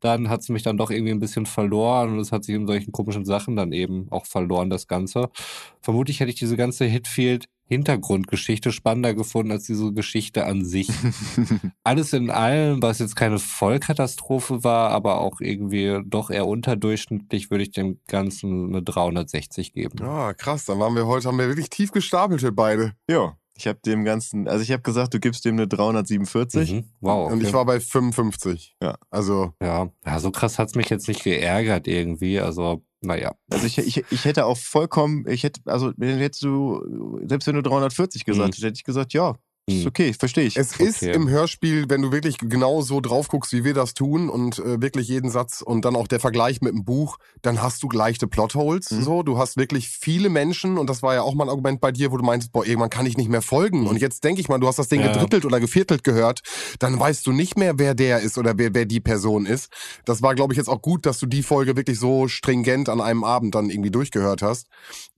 dann 0.00 0.28
hat 0.28 0.40
es 0.40 0.48
mich 0.48 0.62
dann 0.62 0.76
doch 0.76 0.90
irgendwie 0.90 1.12
ein 1.12 1.18
bisschen 1.18 1.46
verloren 1.46 2.12
und 2.12 2.18
es 2.20 2.32
hat 2.32 2.44
sich 2.44 2.54
in 2.54 2.66
solchen 2.66 2.92
komischen 2.92 3.24
Sachen 3.24 3.56
dann 3.56 3.72
eben 3.72 4.06
auch 4.10 4.26
verloren, 4.26 4.70
das 4.70 4.86
Ganze. 4.86 5.30
Vermutlich 5.80 6.20
hätte 6.20 6.30
ich 6.30 6.38
diese 6.38 6.56
ganze 6.56 6.84
Hitfield-Hintergrundgeschichte 6.84 8.72
spannender 8.72 9.14
gefunden 9.14 9.52
als 9.52 9.64
diese 9.64 9.92
Geschichte 9.92 10.46
an 10.46 10.64
sich. 10.64 10.88
Alles 11.84 12.12
in 12.12 12.30
allem, 12.30 12.82
was 12.82 13.00
jetzt 13.00 13.16
keine 13.16 13.38
Vollkatastrophe 13.38 14.62
war, 14.64 14.90
aber 14.90 15.20
auch 15.20 15.40
irgendwie 15.40 16.00
doch 16.04 16.30
eher 16.30 16.46
unterdurchschnittlich, 16.46 17.50
würde 17.50 17.64
ich 17.64 17.72
dem 17.72 17.98
Ganzen 18.06 18.68
eine 18.68 18.82
360 18.82 19.72
geben. 19.72 20.02
Ah, 20.02 20.32
krass. 20.34 20.64
Dann 20.64 20.78
waren 20.78 20.94
wir 20.94 21.06
heute, 21.06 21.28
haben 21.28 21.38
wir 21.38 21.48
wirklich 21.48 21.70
tief 21.70 21.90
gestapelt, 21.92 22.42
wir 22.42 22.52
beide. 22.52 22.92
ja, 23.08 23.36
ich 23.58 23.66
habe 23.66 23.78
dem 23.84 24.04
Ganzen, 24.04 24.48
also 24.48 24.62
ich 24.62 24.70
habe 24.70 24.82
gesagt, 24.82 25.12
du 25.14 25.20
gibst 25.20 25.44
dem 25.44 25.56
eine 25.56 25.66
347. 25.66 26.72
Mhm. 26.72 26.84
Wow. 27.00 27.32
Und 27.32 27.40
ich 27.40 27.48
okay. 27.48 27.56
war 27.56 27.64
bei 27.66 27.80
55. 27.80 28.76
Ja. 28.82 28.96
Also, 29.10 29.52
ja. 29.60 29.90
ja, 30.06 30.20
so 30.20 30.30
krass 30.30 30.58
hat's 30.58 30.74
mich 30.74 30.88
jetzt 30.88 31.08
nicht 31.08 31.24
geärgert 31.24 31.88
irgendwie. 31.88 32.40
Also, 32.40 32.82
naja. 33.00 33.34
Also 33.50 33.66
ich, 33.66 33.78
ich, 33.78 34.04
ich 34.10 34.24
hätte 34.24 34.46
auch 34.46 34.56
vollkommen, 34.56 35.24
ich 35.28 35.42
hätte, 35.42 35.60
also 35.66 35.92
hättest 36.00 36.42
du, 36.42 37.18
selbst 37.26 37.46
wenn 37.46 37.56
du 37.56 37.62
340 37.62 38.24
gesagt 38.24 38.38
Mhm. 38.38 38.46
hättest, 38.46 38.64
hätte 38.64 38.76
ich 38.76 38.84
gesagt, 38.84 39.12
ja, 39.12 39.34
ist 39.68 39.82
Mhm. 39.82 39.86
okay, 39.88 40.12
verstehe 40.12 40.44
ich. 40.44 40.56
es 40.56 40.78
ist 40.80 41.02
Okay. 41.02 41.12
im 41.12 41.28
Hörspiel, 41.28 41.84
wenn 41.88 42.02
du 42.02 42.10
wirklich 42.12 42.38
genau 42.38 42.80
so 42.82 43.00
drauf 43.00 43.28
guckst, 43.28 43.52
wie 43.52 43.64
wir 43.64 43.74
das 43.74 43.94
tun 43.94 44.28
und 44.28 44.58
äh, 44.58 44.80
wirklich 44.82 45.08
jeden 45.08 45.30
Satz 45.30 45.62
und 45.62 45.84
dann 45.84 45.94
auch 45.96 46.08
der 46.08 46.20
Vergleich 46.20 46.60
mit 46.60 46.72
dem 46.72 46.84
Buch, 46.84 47.18
dann 47.42 47.62
hast 47.62 47.82
du 47.82 47.90
leichte 47.90 48.26
Plotholes. 48.26 48.90
Mhm. 48.90 49.02
So, 49.02 49.22
du 49.22 49.38
hast 49.38 49.56
wirklich 49.56 49.88
viele 49.88 50.28
Menschen 50.28 50.78
und 50.78 50.88
das 50.88 51.02
war 51.02 51.14
ja 51.14 51.22
auch 51.22 51.34
mal 51.34 51.44
ein 51.44 51.50
Argument 51.50 51.80
bei 51.80 51.92
dir, 51.92 52.10
wo 52.12 52.16
du 52.16 52.24
meinst, 52.24 52.52
boah, 52.52 52.66
irgendwann 52.66 52.90
kann 52.90 53.06
ich 53.06 53.16
nicht 53.16 53.28
mehr 53.30 53.42
folgen. 53.42 53.86
Und 53.86 54.00
jetzt 54.00 54.24
denke 54.24 54.40
ich 54.40 54.48
mal, 54.48 54.58
du 54.58 54.66
hast 54.66 54.78
das 54.78 54.88
Ding 54.88 55.00
Ja. 55.02 55.12
gedrittelt 55.12 55.44
oder 55.44 55.60
geviertelt 55.60 56.04
gehört, 56.04 56.40
dann 56.78 56.98
weißt 56.98 57.26
du 57.26 57.32
nicht 57.32 57.56
mehr, 57.58 57.78
wer 57.78 57.94
der 57.94 58.20
ist 58.20 58.38
oder 58.38 58.58
wer, 58.58 58.74
wer 58.74 58.86
die 58.86 59.00
Person 59.00 59.46
ist. 59.46 59.70
Das 60.04 60.22
war, 60.22 60.34
glaube 60.34 60.52
ich, 60.52 60.56
jetzt 60.56 60.68
auch 60.68 60.82
gut, 60.82 61.06
dass 61.06 61.18
du 61.18 61.26
die 61.26 61.42
Folge 61.42 61.76
wirklich 61.76 61.98
so 61.98 62.28
stringent 62.28 62.88
an 62.88 63.00
einem 63.00 63.24
Abend 63.24 63.54
dann 63.54 63.70
irgendwie 63.70 63.90
durchgehört 63.90 64.42
hast, 64.42 64.66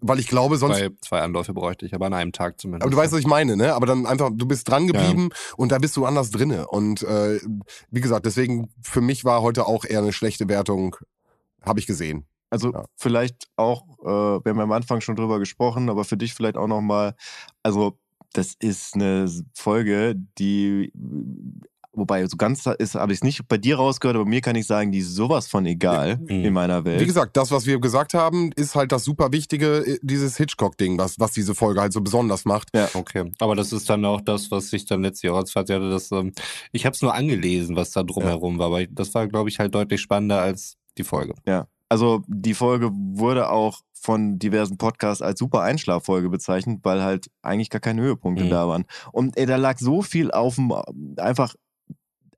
weil 0.01 0.19
ich 0.19 0.27
glaube, 0.29 0.57
sonst 0.57 0.79
Zwei, 0.79 0.89
zwei 1.03 1.21
Anläufe 1.21 1.53
bräuchte 1.55 1.87
ich, 1.87 1.95
aber 1.95 2.07
an 2.07 2.15
einem 2.15 2.33
Tag 2.33 2.61
zumindest. 2.61 2.83
aber 2.83 2.91
du 2.91 2.97
weißt, 2.97 3.13
was 3.13 3.21
ich 3.21 3.27
meine, 3.27 3.57
ne? 3.57 3.75
Aber 3.75 3.87
dann 3.87 4.07
einfach, 4.07 4.31
du 4.41 4.47
bist 4.47 4.69
dran 4.69 4.87
geblieben 4.87 5.29
und 5.57 5.73
da 5.73 5.79
bist 5.79 5.97
du 5.97 6.05
anders 6.07 6.31
drinne. 6.31 6.67
Und 6.69 7.03
äh, 7.03 7.41
wie 7.91 8.01
gesagt, 8.01 8.27
deswegen 8.27 8.71
für 8.83 9.01
mich 9.01 9.25
war 9.25 9.43
heute 9.43 9.67
auch 9.67 9.85
eher 9.85 10.01
eine 10.01 10.13
schlechte 10.13 10.49
Wertung, 10.49 10.97
habe 11.63 11.79
ich 11.81 11.87
gesehen. 11.87 12.27
Also 12.51 12.73
Ja. 12.73 12.85
vielleicht 12.97 13.49
auch, 13.57 13.85
äh, 14.01 14.45
wir 14.45 14.51
haben 14.51 14.61
am 14.61 14.73
Anfang 14.73 15.01
schon 15.01 15.15
drüber 15.15 15.39
gesprochen, 15.39 15.89
aber 15.89 16.05
für 16.05 16.17
dich 16.17 16.35
vielleicht 16.35 16.57
auch 16.57 16.67
nochmal, 16.67 17.15
also 17.63 17.99
das 18.33 18.55
ist 18.59 18.95
eine 18.95 19.29
Folge, 19.55 20.15
die, 20.39 20.93
wobei 22.01 22.27
so 22.27 22.37
ganz 22.37 22.67
ist, 22.67 22.97
habe 22.97 23.13
ich 23.13 23.19
es 23.19 23.25
nicht 23.25 23.47
bei 23.47 23.59
dir 23.59 23.77
rausgehört, 23.77 24.17
aber 24.17 24.25
mir 24.27 24.41
kann 24.41 24.57
ich 24.57 24.67
sagen, 24.67 24.91
die 24.91 24.99
ist 24.99 25.15
sowas 25.15 25.47
von 25.47 25.65
egal 25.67 26.17
Mhm. 26.17 26.29
in 26.47 26.53
meiner 26.53 26.85
Welt. 26.85 27.01
Wie 27.01 27.07
gesagt, 27.07 27.37
das, 27.37 27.53
was 27.53 27.67
wir 27.67 27.79
gesagt 27.81 28.15
haben, 28.15 28.51
ist 28.57 28.75
halt 28.75 28.91
das 28.91 29.05
super 29.05 29.31
Wichtige, 29.33 29.87
äh, 29.87 29.99
dieses 30.03 30.37
Hitchcock-Ding, 30.37 30.99
was, 30.99 31.21
was 31.21 31.31
diese 31.33 31.55
Folge 31.55 31.81
halt 31.81 31.93
so 31.93 32.01
besonders 32.01 32.45
macht. 32.45 32.71
Okay, 32.95 33.31
aber 33.39 33.55
das 33.55 33.73
ist 33.73 33.89
dann 33.89 34.05
auch 34.05 34.21
das, 34.21 34.51
was 34.51 34.73
ich 34.73 34.85
dann 34.87 35.03
letztes 35.03 35.23
Jahr 35.23 35.37
als 35.37 35.53
Fazit 35.53 35.77
hatte. 35.77 35.91
Dass, 35.91 36.11
ähm, 36.11 36.33
ich 36.73 36.85
habe 36.87 36.95
es 36.95 37.03
nur 37.03 37.15
angelesen, 37.15 37.77
was 37.77 37.93
da 37.93 38.03
drumherum 38.03 38.59
war, 38.59 38.67
aber 38.67 38.85
das 38.87 39.15
war, 39.15 39.29
glaube 39.29 39.49
ich, 39.51 39.59
halt 39.61 39.75
deutlich 39.75 40.01
spannender 40.01 40.41
als 40.41 40.77
die 40.99 41.05
Folge. 41.05 41.35
Ja, 41.47 41.67
also 41.89 42.23
die 42.27 42.55
Folge 42.55 42.91
wurde 42.93 43.51
auch 43.51 43.81
von 44.03 44.39
diversen 44.39 44.79
Podcasts 44.79 45.21
als 45.21 45.39
super 45.39 45.61
Einschlaffolge 45.61 46.31
bezeichnet, 46.31 46.81
weil 46.85 47.03
halt 47.03 47.31
eigentlich 47.43 47.69
gar 47.69 47.81
keine 47.83 48.01
Höhepunkte 48.01 48.45
Mhm. 48.45 48.49
da 48.51 48.67
waren. 48.67 48.85
Und 49.13 49.37
ey, 49.37 49.45
da 49.45 49.57
lag 49.57 49.77
so 49.79 50.01
viel 50.01 50.31
auf 50.31 50.55
dem, 50.55 50.73
einfach 51.19 51.55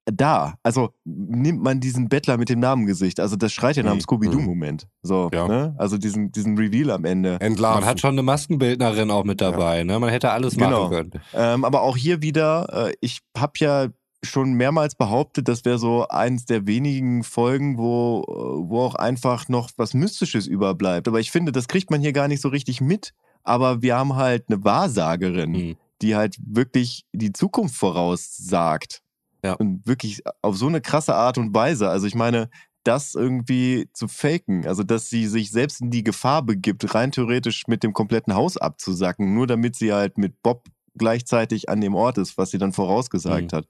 da. 0.07 0.55
Also 0.63 0.91
nimmt 1.05 1.63
man 1.63 1.81
diesen 1.81 2.09
Bettler 2.09 2.37
mit 2.37 2.49
dem 2.49 2.61
Namengesicht, 2.61 3.21
also 3.21 3.37
das 3.37 3.53
schreit 3.53 3.77
ja 3.77 3.83
nach 3.83 3.93
dem 3.93 3.97
Mhm. 3.99 4.01
Scooby-Doo-Moment. 4.03 4.87
So, 5.03 5.31
Ja. 5.33 5.47
ne? 5.47 5.75
Also 5.79 5.97
diesen, 5.99 6.33
diesen 6.33 6.57
Reveal 6.59 6.91
am 6.91 7.05
Ende. 7.05 7.39
Entlarven. 7.41 7.81
Man 7.83 7.89
hat 7.89 8.01
schon 8.01 8.11
eine 8.13 8.23
Maskenbildnerin 8.23 9.11
auch 9.11 9.25
mit 9.25 9.41
dabei, 9.41 9.85
ne? 9.85 9.99
Man 9.99 10.11
hätte 10.11 10.31
alles 10.31 10.57
Genau. 10.57 10.85
machen 10.91 11.11
können. 11.11 11.23
Ähm, 11.35 11.65
aber 11.65 11.83
auch 11.83 11.97
hier 11.97 12.21
wieder, 12.23 12.89
äh, 12.89 12.95
ich 13.01 13.21
habe 13.37 13.53
ja 13.59 13.87
schon 14.25 14.53
mehrmals 14.55 14.95
behauptet, 14.95 15.49
das 15.49 15.65
wäre 15.65 15.79
so 15.79 16.07
eins 16.09 16.45
der 16.45 16.67
wenigen 16.67 17.25
Folgen, 17.25 17.77
wo, 17.79 18.23
äh, 18.29 18.69
wo 18.71 18.81
auch 18.83 18.95
einfach 18.95 19.49
noch 19.49 19.71
was 19.77 19.95
Mystisches 19.95 20.47
überbleibt. 20.47 21.09
Aber 21.09 21.19
ich 21.21 21.31
finde, 21.33 21.51
das 21.53 21.67
kriegt 21.69 21.91
man 21.91 22.01
hier 22.01 22.13
gar 22.13 22.29
nicht 22.29 22.41
so 22.41 22.49
richtig 22.49 22.81
mit. 22.81 23.15
Aber 23.45 23.83
wir 23.83 23.97
haben 23.97 24.15
halt 24.15 24.45
eine 24.49 24.63
Wahrsagerin, 24.63 25.51
Mhm. 25.51 25.77
die 26.03 26.15
halt 26.15 26.37
wirklich 26.47 27.05
die 27.13 27.33
Zukunft 27.33 27.75
voraussagt. 27.75 29.01
Ja. 29.45 29.55
Und 29.55 29.87
wirklich 29.87 30.23
auf 30.43 30.57
so 30.57 30.67
eine 30.69 30.81
krasse 30.81 31.15
Art 31.15 31.39
und 31.39 31.55
Weise. 31.55 31.89
Also 31.89 32.07
ich 32.07 32.15
meine, 32.15 32.49
das 32.85 33.15
irgendwie 33.15 33.89
zu 33.93 34.09
faken, 34.09 34.67
also 34.67 34.83
dass 34.83 35.09
sie 35.09 35.27
sich 35.29 35.51
selbst 35.51 35.81
in 35.81 35.91
die 35.91 36.03
Gefahr 36.05 36.43
begibt, 36.43 36.95
rein 36.95 37.13
theoretisch 37.13 37.67
mit 37.69 37.83
dem 37.85 37.93
kompletten 37.93 38.35
Haus 38.35 38.57
abzusacken, 38.57 39.35
nur 39.35 39.47
damit 39.47 39.77
sie 39.77 39.93
halt 39.93 40.19
mit 40.19 40.43
Bob 40.43 40.65
gleichzeitig 40.95 41.69
an 41.71 41.81
dem 41.81 41.95
Ort 41.95 42.19
ist, 42.19 42.37
was 42.37 42.51
sie 42.51 42.59
dann 42.59 42.73
vorausgesagt 42.73 43.53
Mhm. 43.53 43.57
hat. 43.57 43.67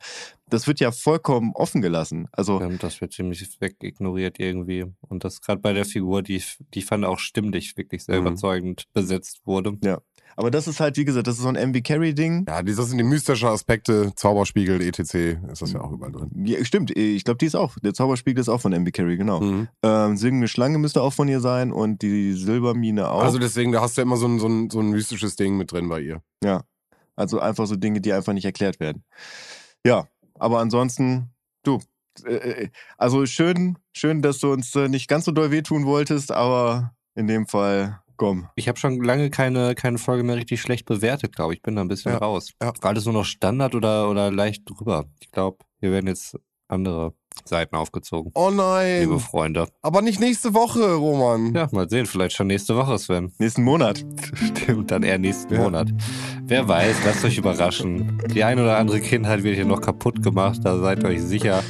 Das 0.49 0.66
wird 0.66 0.81
ja 0.81 0.90
vollkommen 0.90 1.53
offen 1.55 1.81
gelassen. 1.81 2.27
Also 2.32 2.61
Ähm, 2.61 2.78
Das 2.81 3.01
wird 3.01 3.12
ziemlich 3.12 3.47
wegignoriert 3.61 4.40
irgendwie. 4.40 4.86
Und 5.01 5.23
das 5.24 5.40
gerade 5.40 5.61
bei 5.61 5.73
der 5.73 5.85
Figur, 5.85 6.23
die, 6.23 6.36
ich- 6.36 6.59
die 6.74 6.81
ich 6.81 6.86
fand 6.86 7.05
auch 7.05 7.19
stimmlich 7.20 7.77
wirklich 7.77 8.05
sehr 8.05 8.20
Mhm. 8.20 8.27
überzeugend 8.27 8.85
besetzt 8.93 9.40
wurde. 9.44 9.78
Aber 10.37 10.51
das 10.51 10.69
ist 10.69 10.81
halt, 10.81 10.97
wie 10.97 11.05
gesagt, 11.05 11.27
das 11.27 11.37
ist 11.37 11.43
so 11.43 11.49
ein 11.49 11.71
MV 11.71 11.83
Carry-Ding. 11.83 12.47
Ja, 12.49 12.63
das 12.63 12.89
sind 12.89 12.99
die 12.99 13.05
mystischen 13.05 13.49
Aspekte, 13.49 14.13
Zauberspiegel, 14.15 14.81
etc. 14.81 15.01
Ist 15.51 15.63
das 15.63 15.73
ja 15.73 15.81
auch 15.81 15.93
überall 15.93 16.13
drin. 16.13 16.31
Ja, 16.45 16.65
stimmt, 16.65 16.97
ich 16.97 17.25
glaube, 17.25 17.39
die 17.39 17.47
ist 17.47 17.55
auch. 17.55 17.77
Der 17.83 17.95
Zauberspiegel 17.95 18.41
ist 18.41 18.49
auch 18.49 18.61
von 18.61 18.73
MV 18.73 18.93
Carry, 18.93 19.17
genau. 19.17 19.41
Mhm. 19.41 19.69
Ähm, 19.83 20.17
Singende 20.17 20.49
Schlange 20.49 20.79
müsste 20.79 21.03
auch 21.03 21.13
von 21.13 21.29
ihr 21.29 21.41
sein 21.41 21.73
und 21.73 22.03
die 22.03 22.33
Silbermine 22.33 23.09
auch. 23.09 23.23
Also 23.23 23.39
deswegen, 23.39 23.73
da 23.73 23.81
hast 23.81 23.97
du 23.97 24.01
ja 24.01 24.05
immer 24.05 24.17
so 24.17 24.27
ein, 24.27 24.39
so, 24.39 24.49
ein, 24.49 24.71
so 24.71 24.81
ein 24.81 24.91
mystisches 24.91 25.37
Ding 25.37 25.57
mit 25.57 25.73
drin 25.73 25.89
bei 25.89 26.01
ihr. 26.01 26.23
Also 27.17 27.41
einfach 27.41 27.67
so 27.67 27.77
Dinge, 27.77 28.01
die 28.01 28.13
einfach 28.13 28.33
nicht 28.33 28.45
erklärt 28.45 28.81
werden. 28.81 29.05
Ja, 29.85 30.07
aber 30.39 30.61
ansonsten, 30.61 31.31
du, 31.63 31.81
äh, 32.25 32.35
äh, 32.35 32.71
also 32.99 33.27
schön, 33.27 33.79
schön, 33.93 34.23
dass 34.23 34.39
du 34.39 34.53
uns 34.53 34.75
äh, 34.75 34.89
nicht 34.89 35.09
ganz 35.09 35.25
so 35.25 35.33
doll 35.33 35.51
wehtun 35.51 35.87
wolltest, 35.87 36.33
aber 36.33 36.95
in 37.15 37.27
dem 37.27 37.47
Fall, 37.47 38.02
komm. 38.17 38.49
Ich 38.57 38.69
habe 38.69 38.79
schon 38.79 39.03
lange 39.03 39.31
keine, 39.31 39.75
keine 39.75 39.99
Folge 39.99 40.23
mehr 40.25 40.37
richtig 40.37 40.61
schlecht 40.61 40.87
bewertet, 40.87 41.35
glaube 41.35 41.53
ich. 41.55 41.59
Ich 41.59 41.63
bin 41.63 41.77
da 41.77 41.83
ein 41.83 41.89
bisschen 41.89 42.13
Ja, 42.13 42.19
raus. 42.19 42.53
ja. 42.63 42.73
War 42.81 42.91
alles 42.91 43.05
nur 43.05 43.15
noch 43.15 43.25
Standard 43.25 43.75
oder, 43.75 44.09
oder 44.11 44.31
leicht 44.31 44.63
drüber? 44.69 45.07
Ich 45.21 45.31
glaube, 45.31 45.59
hier 45.81 45.91
werden 45.93 46.07
jetzt 46.07 46.39
andere 46.69 47.13
Seiten 47.45 47.77
aufgezogen. 47.77 48.31
Oh 48.35 48.49
Liebe 48.51 48.57
nein, 49.11 49.19
Freunde. 49.21 49.67
aber 49.83 50.01
nicht 50.03 50.21
nächste 50.21 50.55
Woche, 50.55 50.95
Roman. 50.95 51.55
Ja, 51.55 51.69
mal 51.73 51.89
sehen. 51.89 52.07
Vielleicht 52.07 52.37
schon 52.37 52.47
nächste 52.47 52.77
Woche, 52.77 52.99
Sven. 52.99 53.33
Nächsten 53.39 53.63
Monat. 53.63 54.05
Stimmt, 54.35 54.91
dann 54.91 55.03
eher 55.03 55.19
nächsten 55.19 55.55
Ja. 55.55 55.61
Monat. 55.63 55.89
Wer 56.45 56.69
weiß, 56.69 56.97
lasst 57.05 57.25
euch 57.25 57.39
überraschen. 57.39 58.19
Die 58.35 58.45
ein 58.45 58.59
oder 58.59 58.77
andere 58.79 59.01
Kindheit 59.01 59.43
wird 59.43 59.57
hier 59.57 59.65
noch 59.65 59.81
kaputt 59.81 60.23
gemacht, 60.23 60.61
da 60.63 60.79
seid 60.79 61.05
euch 61.05 61.23
sicher. 61.23 61.63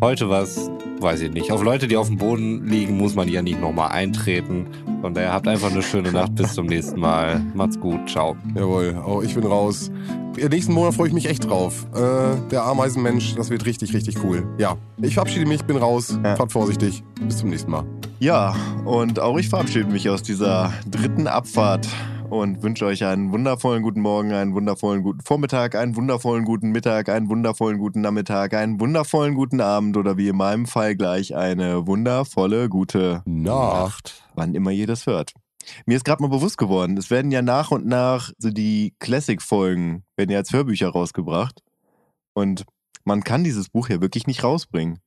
Heute 0.00 0.28
was, 0.28 0.70
weiß 1.00 1.20
ich 1.22 1.32
nicht. 1.32 1.50
Auf 1.52 1.62
Leute, 1.62 1.88
die 1.88 1.96
auf 1.96 2.08
dem 2.08 2.16
Boden 2.16 2.66
liegen, 2.66 2.96
muss 2.96 3.14
man 3.14 3.28
ja 3.28 3.42
nicht 3.42 3.60
nochmal 3.60 3.90
eintreten. 3.90 4.66
Von 5.00 5.14
daher 5.14 5.32
habt 5.32 5.46
einfach 5.48 5.70
eine 5.70 5.82
schöne 5.82 6.12
Nacht. 6.12 6.34
Bis 6.34 6.54
zum 6.54 6.66
nächsten 6.66 6.98
Mal. 6.98 7.40
Macht's 7.54 7.78
gut. 7.78 8.08
Ciao. 8.08 8.36
Jawohl, 8.54 9.02
oh, 9.06 9.22
ich 9.22 9.34
bin 9.34 9.44
raus. 9.44 9.90
Im 10.36 10.48
nächsten 10.48 10.72
Monat 10.72 10.94
freue 10.94 11.08
ich 11.08 11.14
mich 11.14 11.28
echt 11.28 11.48
drauf. 11.48 11.86
Äh, 11.94 12.50
der 12.50 12.64
Ameisenmensch, 12.64 13.34
das 13.36 13.50
wird 13.50 13.66
richtig, 13.66 13.94
richtig 13.94 14.16
cool. 14.24 14.46
Ja, 14.58 14.76
ich 15.00 15.14
verabschiede 15.14 15.46
mich, 15.46 15.62
bin 15.62 15.76
raus. 15.76 16.18
Ja. 16.24 16.36
Fahrt 16.36 16.52
vorsichtig. 16.52 17.04
Bis 17.20 17.38
zum 17.38 17.50
nächsten 17.50 17.70
Mal. 17.70 17.84
Ja, 18.18 18.56
und 18.84 19.20
auch 19.20 19.38
ich 19.38 19.48
verabschiede 19.48 19.90
mich 19.90 20.08
aus 20.08 20.22
dieser 20.22 20.72
dritten 20.90 21.26
Abfahrt 21.26 21.86
und 22.34 22.64
wünsche 22.64 22.84
euch 22.86 23.04
einen 23.04 23.30
wundervollen 23.32 23.82
guten 23.84 24.00
Morgen, 24.00 24.32
einen 24.32 24.54
wundervollen 24.54 25.04
guten 25.04 25.20
Vormittag, 25.20 25.76
einen 25.76 25.94
wundervollen 25.94 26.44
guten 26.44 26.70
Mittag, 26.70 27.08
einen 27.08 27.28
wundervollen 27.28 27.78
guten 27.78 28.00
Nachmittag, 28.00 28.54
einen 28.54 28.80
wundervollen 28.80 29.36
guten 29.36 29.60
Abend 29.60 29.96
oder 29.96 30.16
wie 30.16 30.28
in 30.28 30.36
meinem 30.36 30.66
Fall 30.66 30.96
gleich 30.96 31.36
eine 31.36 31.86
wundervolle 31.86 32.68
gute 32.68 33.22
Nacht. 33.24 34.24
wann 34.34 34.54
immer 34.56 34.72
ihr 34.72 34.88
das 34.88 35.06
hört. 35.06 35.32
Mir 35.86 35.96
ist 35.96 36.04
gerade 36.04 36.22
mal 36.22 36.28
bewusst 36.28 36.58
geworden, 36.58 36.96
es 36.98 37.08
werden 37.08 37.30
ja 37.30 37.40
nach 37.40 37.70
und 37.70 37.86
nach 37.86 38.32
so 38.38 38.50
die 38.50 38.94
Classic-Folgen, 38.98 40.02
werden 40.16 40.30
ja 40.30 40.38
als 40.38 40.52
Hörbücher 40.52 40.88
rausgebracht. 40.88 41.62
Und 42.34 42.64
man 43.04 43.22
kann 43.22 43.44
dieses 43.44 43.68
Buch 43.68 43.88
ja 43.88 44.00
wirklich 44.00 44.26
nicht 44.26 44.42
rausbringen. 44.42 44.98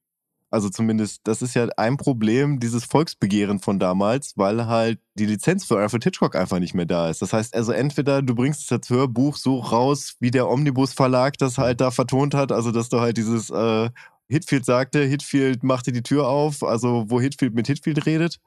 Also 0.49 0.69
zumindest, 0.69 1.21
das 1.25 1.41
ist 1.41 1.55
ja 1.55 1.67
ein 1.75 1.97
Problem, 1.97 2.59
dieses 2.59 2.85
Volksbegehren 2.85 3.59
von 3.59 3.79
damals, 3.79 4.33
weil 4.37 4.65
halt 4.67 4.99
die 5.15 5.25
Lizenz 5.25 5.65
für 5.65 5.77
Alfred 5.77 6.03
Hitchcock 6.05 6.35
einfach 6.35 6.59
nicht 6.59 6.73
mehr 6.73 6.85
da 6.85 7.09
ist. 7.09 7.21
Das 7.21 7.33
heißt 7.33 7.53
also 7.53 7.73
entweder 7.73 8.21
du 8.21 8.33
bringst 8.33 8.71
als 8.71 8.89
Hörbuch 8.89 9.35
so 9.35 9.59
raus, 9.59 10.15
wie 10.19 10.31
der 10.31 10.49
Omnibus 10.49 10.93
Verlag 10.93 11.37
das 11.37 11.57
halt 11.57 11.81
da 11.81 11.91
vertont 11.91 12.33
hat, 12.33 12.51
also 12.51 12.71
dass 12.71 12.89
du 12.89 13.01
halt 13.01 13.17
dieses 13.17 13.49
äh, 13.49 13.89
Hitfield 14.29 14.65
sagte, 14.65 15.03
Hitfield 15.03 15.63
machte 15.63 15.91
die 15.91 16.03
Tür 16.03 16.27
auf, 16.27 16.63
also 16.63 17.05
wo 17.07 17.19
Hitfield 17.19 17.53
mit 17.53 17.67
Hitfield 17.67 18.05
redet. 18.05 18.39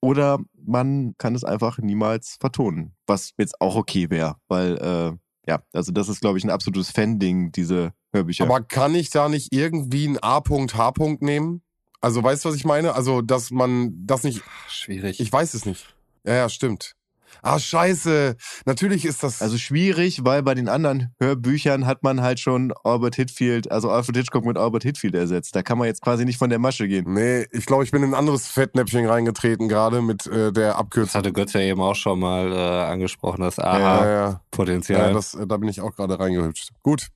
Oder 0.00 0.38
man 0.66 1.14
kann 1.18 1.34
es 1.34 1.44
einfach 1.44 1.78
niemals 1.78 2.36
vertonen, 2.38 2.94
was 3.06 3.32
jetzt 3.38 3.60
auch 3.60 3.74
okay 3.76 4.10
wäre, 4.10 4.36
weil 4.48 4.76
äh, 4.76 5.16
ja, 5.46 5.62
also 5.72 5.92
das 5.92 6.08
ist, 6.08 6.20
glaube 6.20 6.38
ich, 6.38 6.44
ein 6.44 6.50
absolutes 6.50 6.90
Fan-Ding, 6.90 7.52
diese 7.52 7.92
Hörbücher. 8.14 8.44
Aber 8.44 8.62
kann 8.62 8.94
ich 8.94 9.10
da 9.10 9.28
nicht 9.28 9.52
irgendwie 9.52 10.06
ein 10.08 10.18
A.H. 10.22 10.92
nehmen? 11.20 11.62
Also 12.00 12.22
weißt 12.22 12.44
du, 12.44 12.50
was 12.50 12.56
ich 12.56 12.64
meine? 12.64 12.94
Also, 12.94 13.22
dass 13.22 13.50
man 13.50 13.92
das 14.06 14.22
nicht. 14.24 14.42
Schwierig. 14.68 15.20
Ich 15.20 15.32
weiß 15.32 15.54
es 15.54 15.66
nicht. 15.66 15.94
Ja, 16.24 16.34
ja, 16.34 16.48
stimmt. 16.48 16.94
Ah, 17.42 17.58
scheiße. 17.58 18.36
Natürlich 18.64 19.04
ist 19.04 19.22
das. 19.22 19.42
Also 19.42 19.58
schwierig, 19.58 20.24
weil 20.24 20.42
bei 20.42 20.54
den 20.54 20.68
anderen 20.68 21.14
Hörbüchern 21.20 21.86
hat 21.86 22.02
man 22.02 22.22
halt 22.22 22.40
schon 22.40 22.72
Albert 22.84 23.16
Hitfield, 23.16 23.70
also 23.70 23.90
Alfred 23.90 24.16
Hitchcock 24.16 24.44
mit 24.44 24.56
Albert 24.56 24.84
Hitfield 24.84 25.14
ersetzt. 25.14 25.54
Da 25.56 25.62
kann 25.62 25.76
man 25.76 25.86
jetzt 25.86 26.00
quasi 26.00 26.24
nicht 26.24 26.38
von 26.38 26.48
der 26.48 26.58
Masche 26.58 26.86
gehen. 26.88 27.12
Nee, 27.12 27.46
ich 27.50 27.66
glaube, 27.66 27.84
ich 27.84 27.90
bin 27.90 28.02
in 28.02 28.10
ein 28.10 28.14
anderes 28.14 28.48
Fettnäpfchen 28.48 29.06
reingetreten, 29.06 29.68
gerade 29.68 30.00
mit 30.00 30.26
äh, 30.26 30.52
der 30.52 30.70
das 30.70 30.76
Abkürzung. 30.76 31.18
hatte 31.18 31.32
Götz 31.32 31.52
ja 31.54 31.60
eben 31.60 31.80
auch 31.80 31.96
schon 31.96 32.20
mal 32.20 32.52
äh, 32.52 32.92
angesprochen, 32.92 33.42
das 33.42 33.56
Ja, 33.56 33.78
ja, 33.78 34.06
ja. 34.10 34.26
Aha-Potenzial. 34.28 35.08
ja 35.08 35.12
das, 35.12 35.34
äh, 35.34 35.46
da 35.46 35.56
bin 35.56 35.68
ich 35.68 35.80
auch 35.80 35.94
gerade 35.94 36.18
reingehüpft. 36.18 36.70
Gut. 36.82 37.08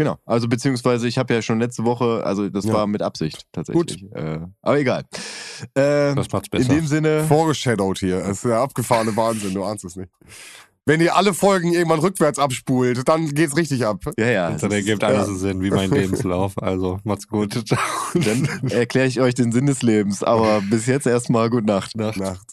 Genau. 0.00 0.16
Also 0.26 0.46
beziehungsweise 0.46 1.08
ich 1.08 1.18
habe 1.18 1.34
ja 1.34 1.42
schon 1.42 1.58
letzte 1.58 1.84
Woche, 1.84 2.22
also 2.24 2.48
das 2.48 2.64
Ja. 2.66 2.72
war 2.72 2.86
mit 2.86 3.02
Absicht 3.02 3.46
tatsächlich. 3.50 4.04
Äh, 4.14 4.38
aber 4.62 4.78
egal. 4.78 5.02
Äh, 5.74 6.14
das 6.14 6.30
macht's 6.30 6.48
in 6.52 6.58
besser. 6.58 6.72
dem 6.72 6.86
Sinne, 6.86 7.24
Vorgeshadowt 7.24 7.98
hier. 7.98 8.20
Das 8.20 8.28
ist 8.36 8.44
der 8.44 8.58
abgefahrene 8.58 9.16
Wahnsinn, 9.16 9.54
du 9.54 9.64
ahnst 9.64 9.84
es 9.84 9.96
nicht. 9.96 10.08
Wenn 10.86 11.00
ihr 11.00 11.16
alle 11.16 11.34
Folgen 11.34 11.72
irgendwann 11.72 11.98
rückwärts 11.98 12.38
abspult, 12.38 13.08
dann 13.08 13.34
geht's 13.34 13.56
richtig 13.56 13.84
ab. 13.84 14.04
ja, 14.18 14.26
ja. 14.30 14.50
Dann 14.52 14.70
ergibt 14.70 15.02
alles 15.02 15.40
Sinn, 15.40 15.60
wie 15.62 15.70
mein 15.70 15.90
Lebenslauf. 15.90 16.52
Also, 16.62 17.00
macht's 17.02 17.26
gut. 17.26 17.52
Ciao. 17.66 17.78
Dann 18.14 18.46
erkläre 18.70 19.08
ich 19.08 19.20
euch 19.20 19.34
den 19.34 19.50
Sinn 19.50 19.66
des 19.66 19.82
Lebens. 19.82 20.22
Aber 20.22 20.60
bis 20.62 20.86
jetzt 20.86 21.06
erstmal 21.08 21.50
gute 21.50 21.66
Nacht. 21.66 21.96
Nacht. 21.96 22.18
Nacht. 22.18 22.46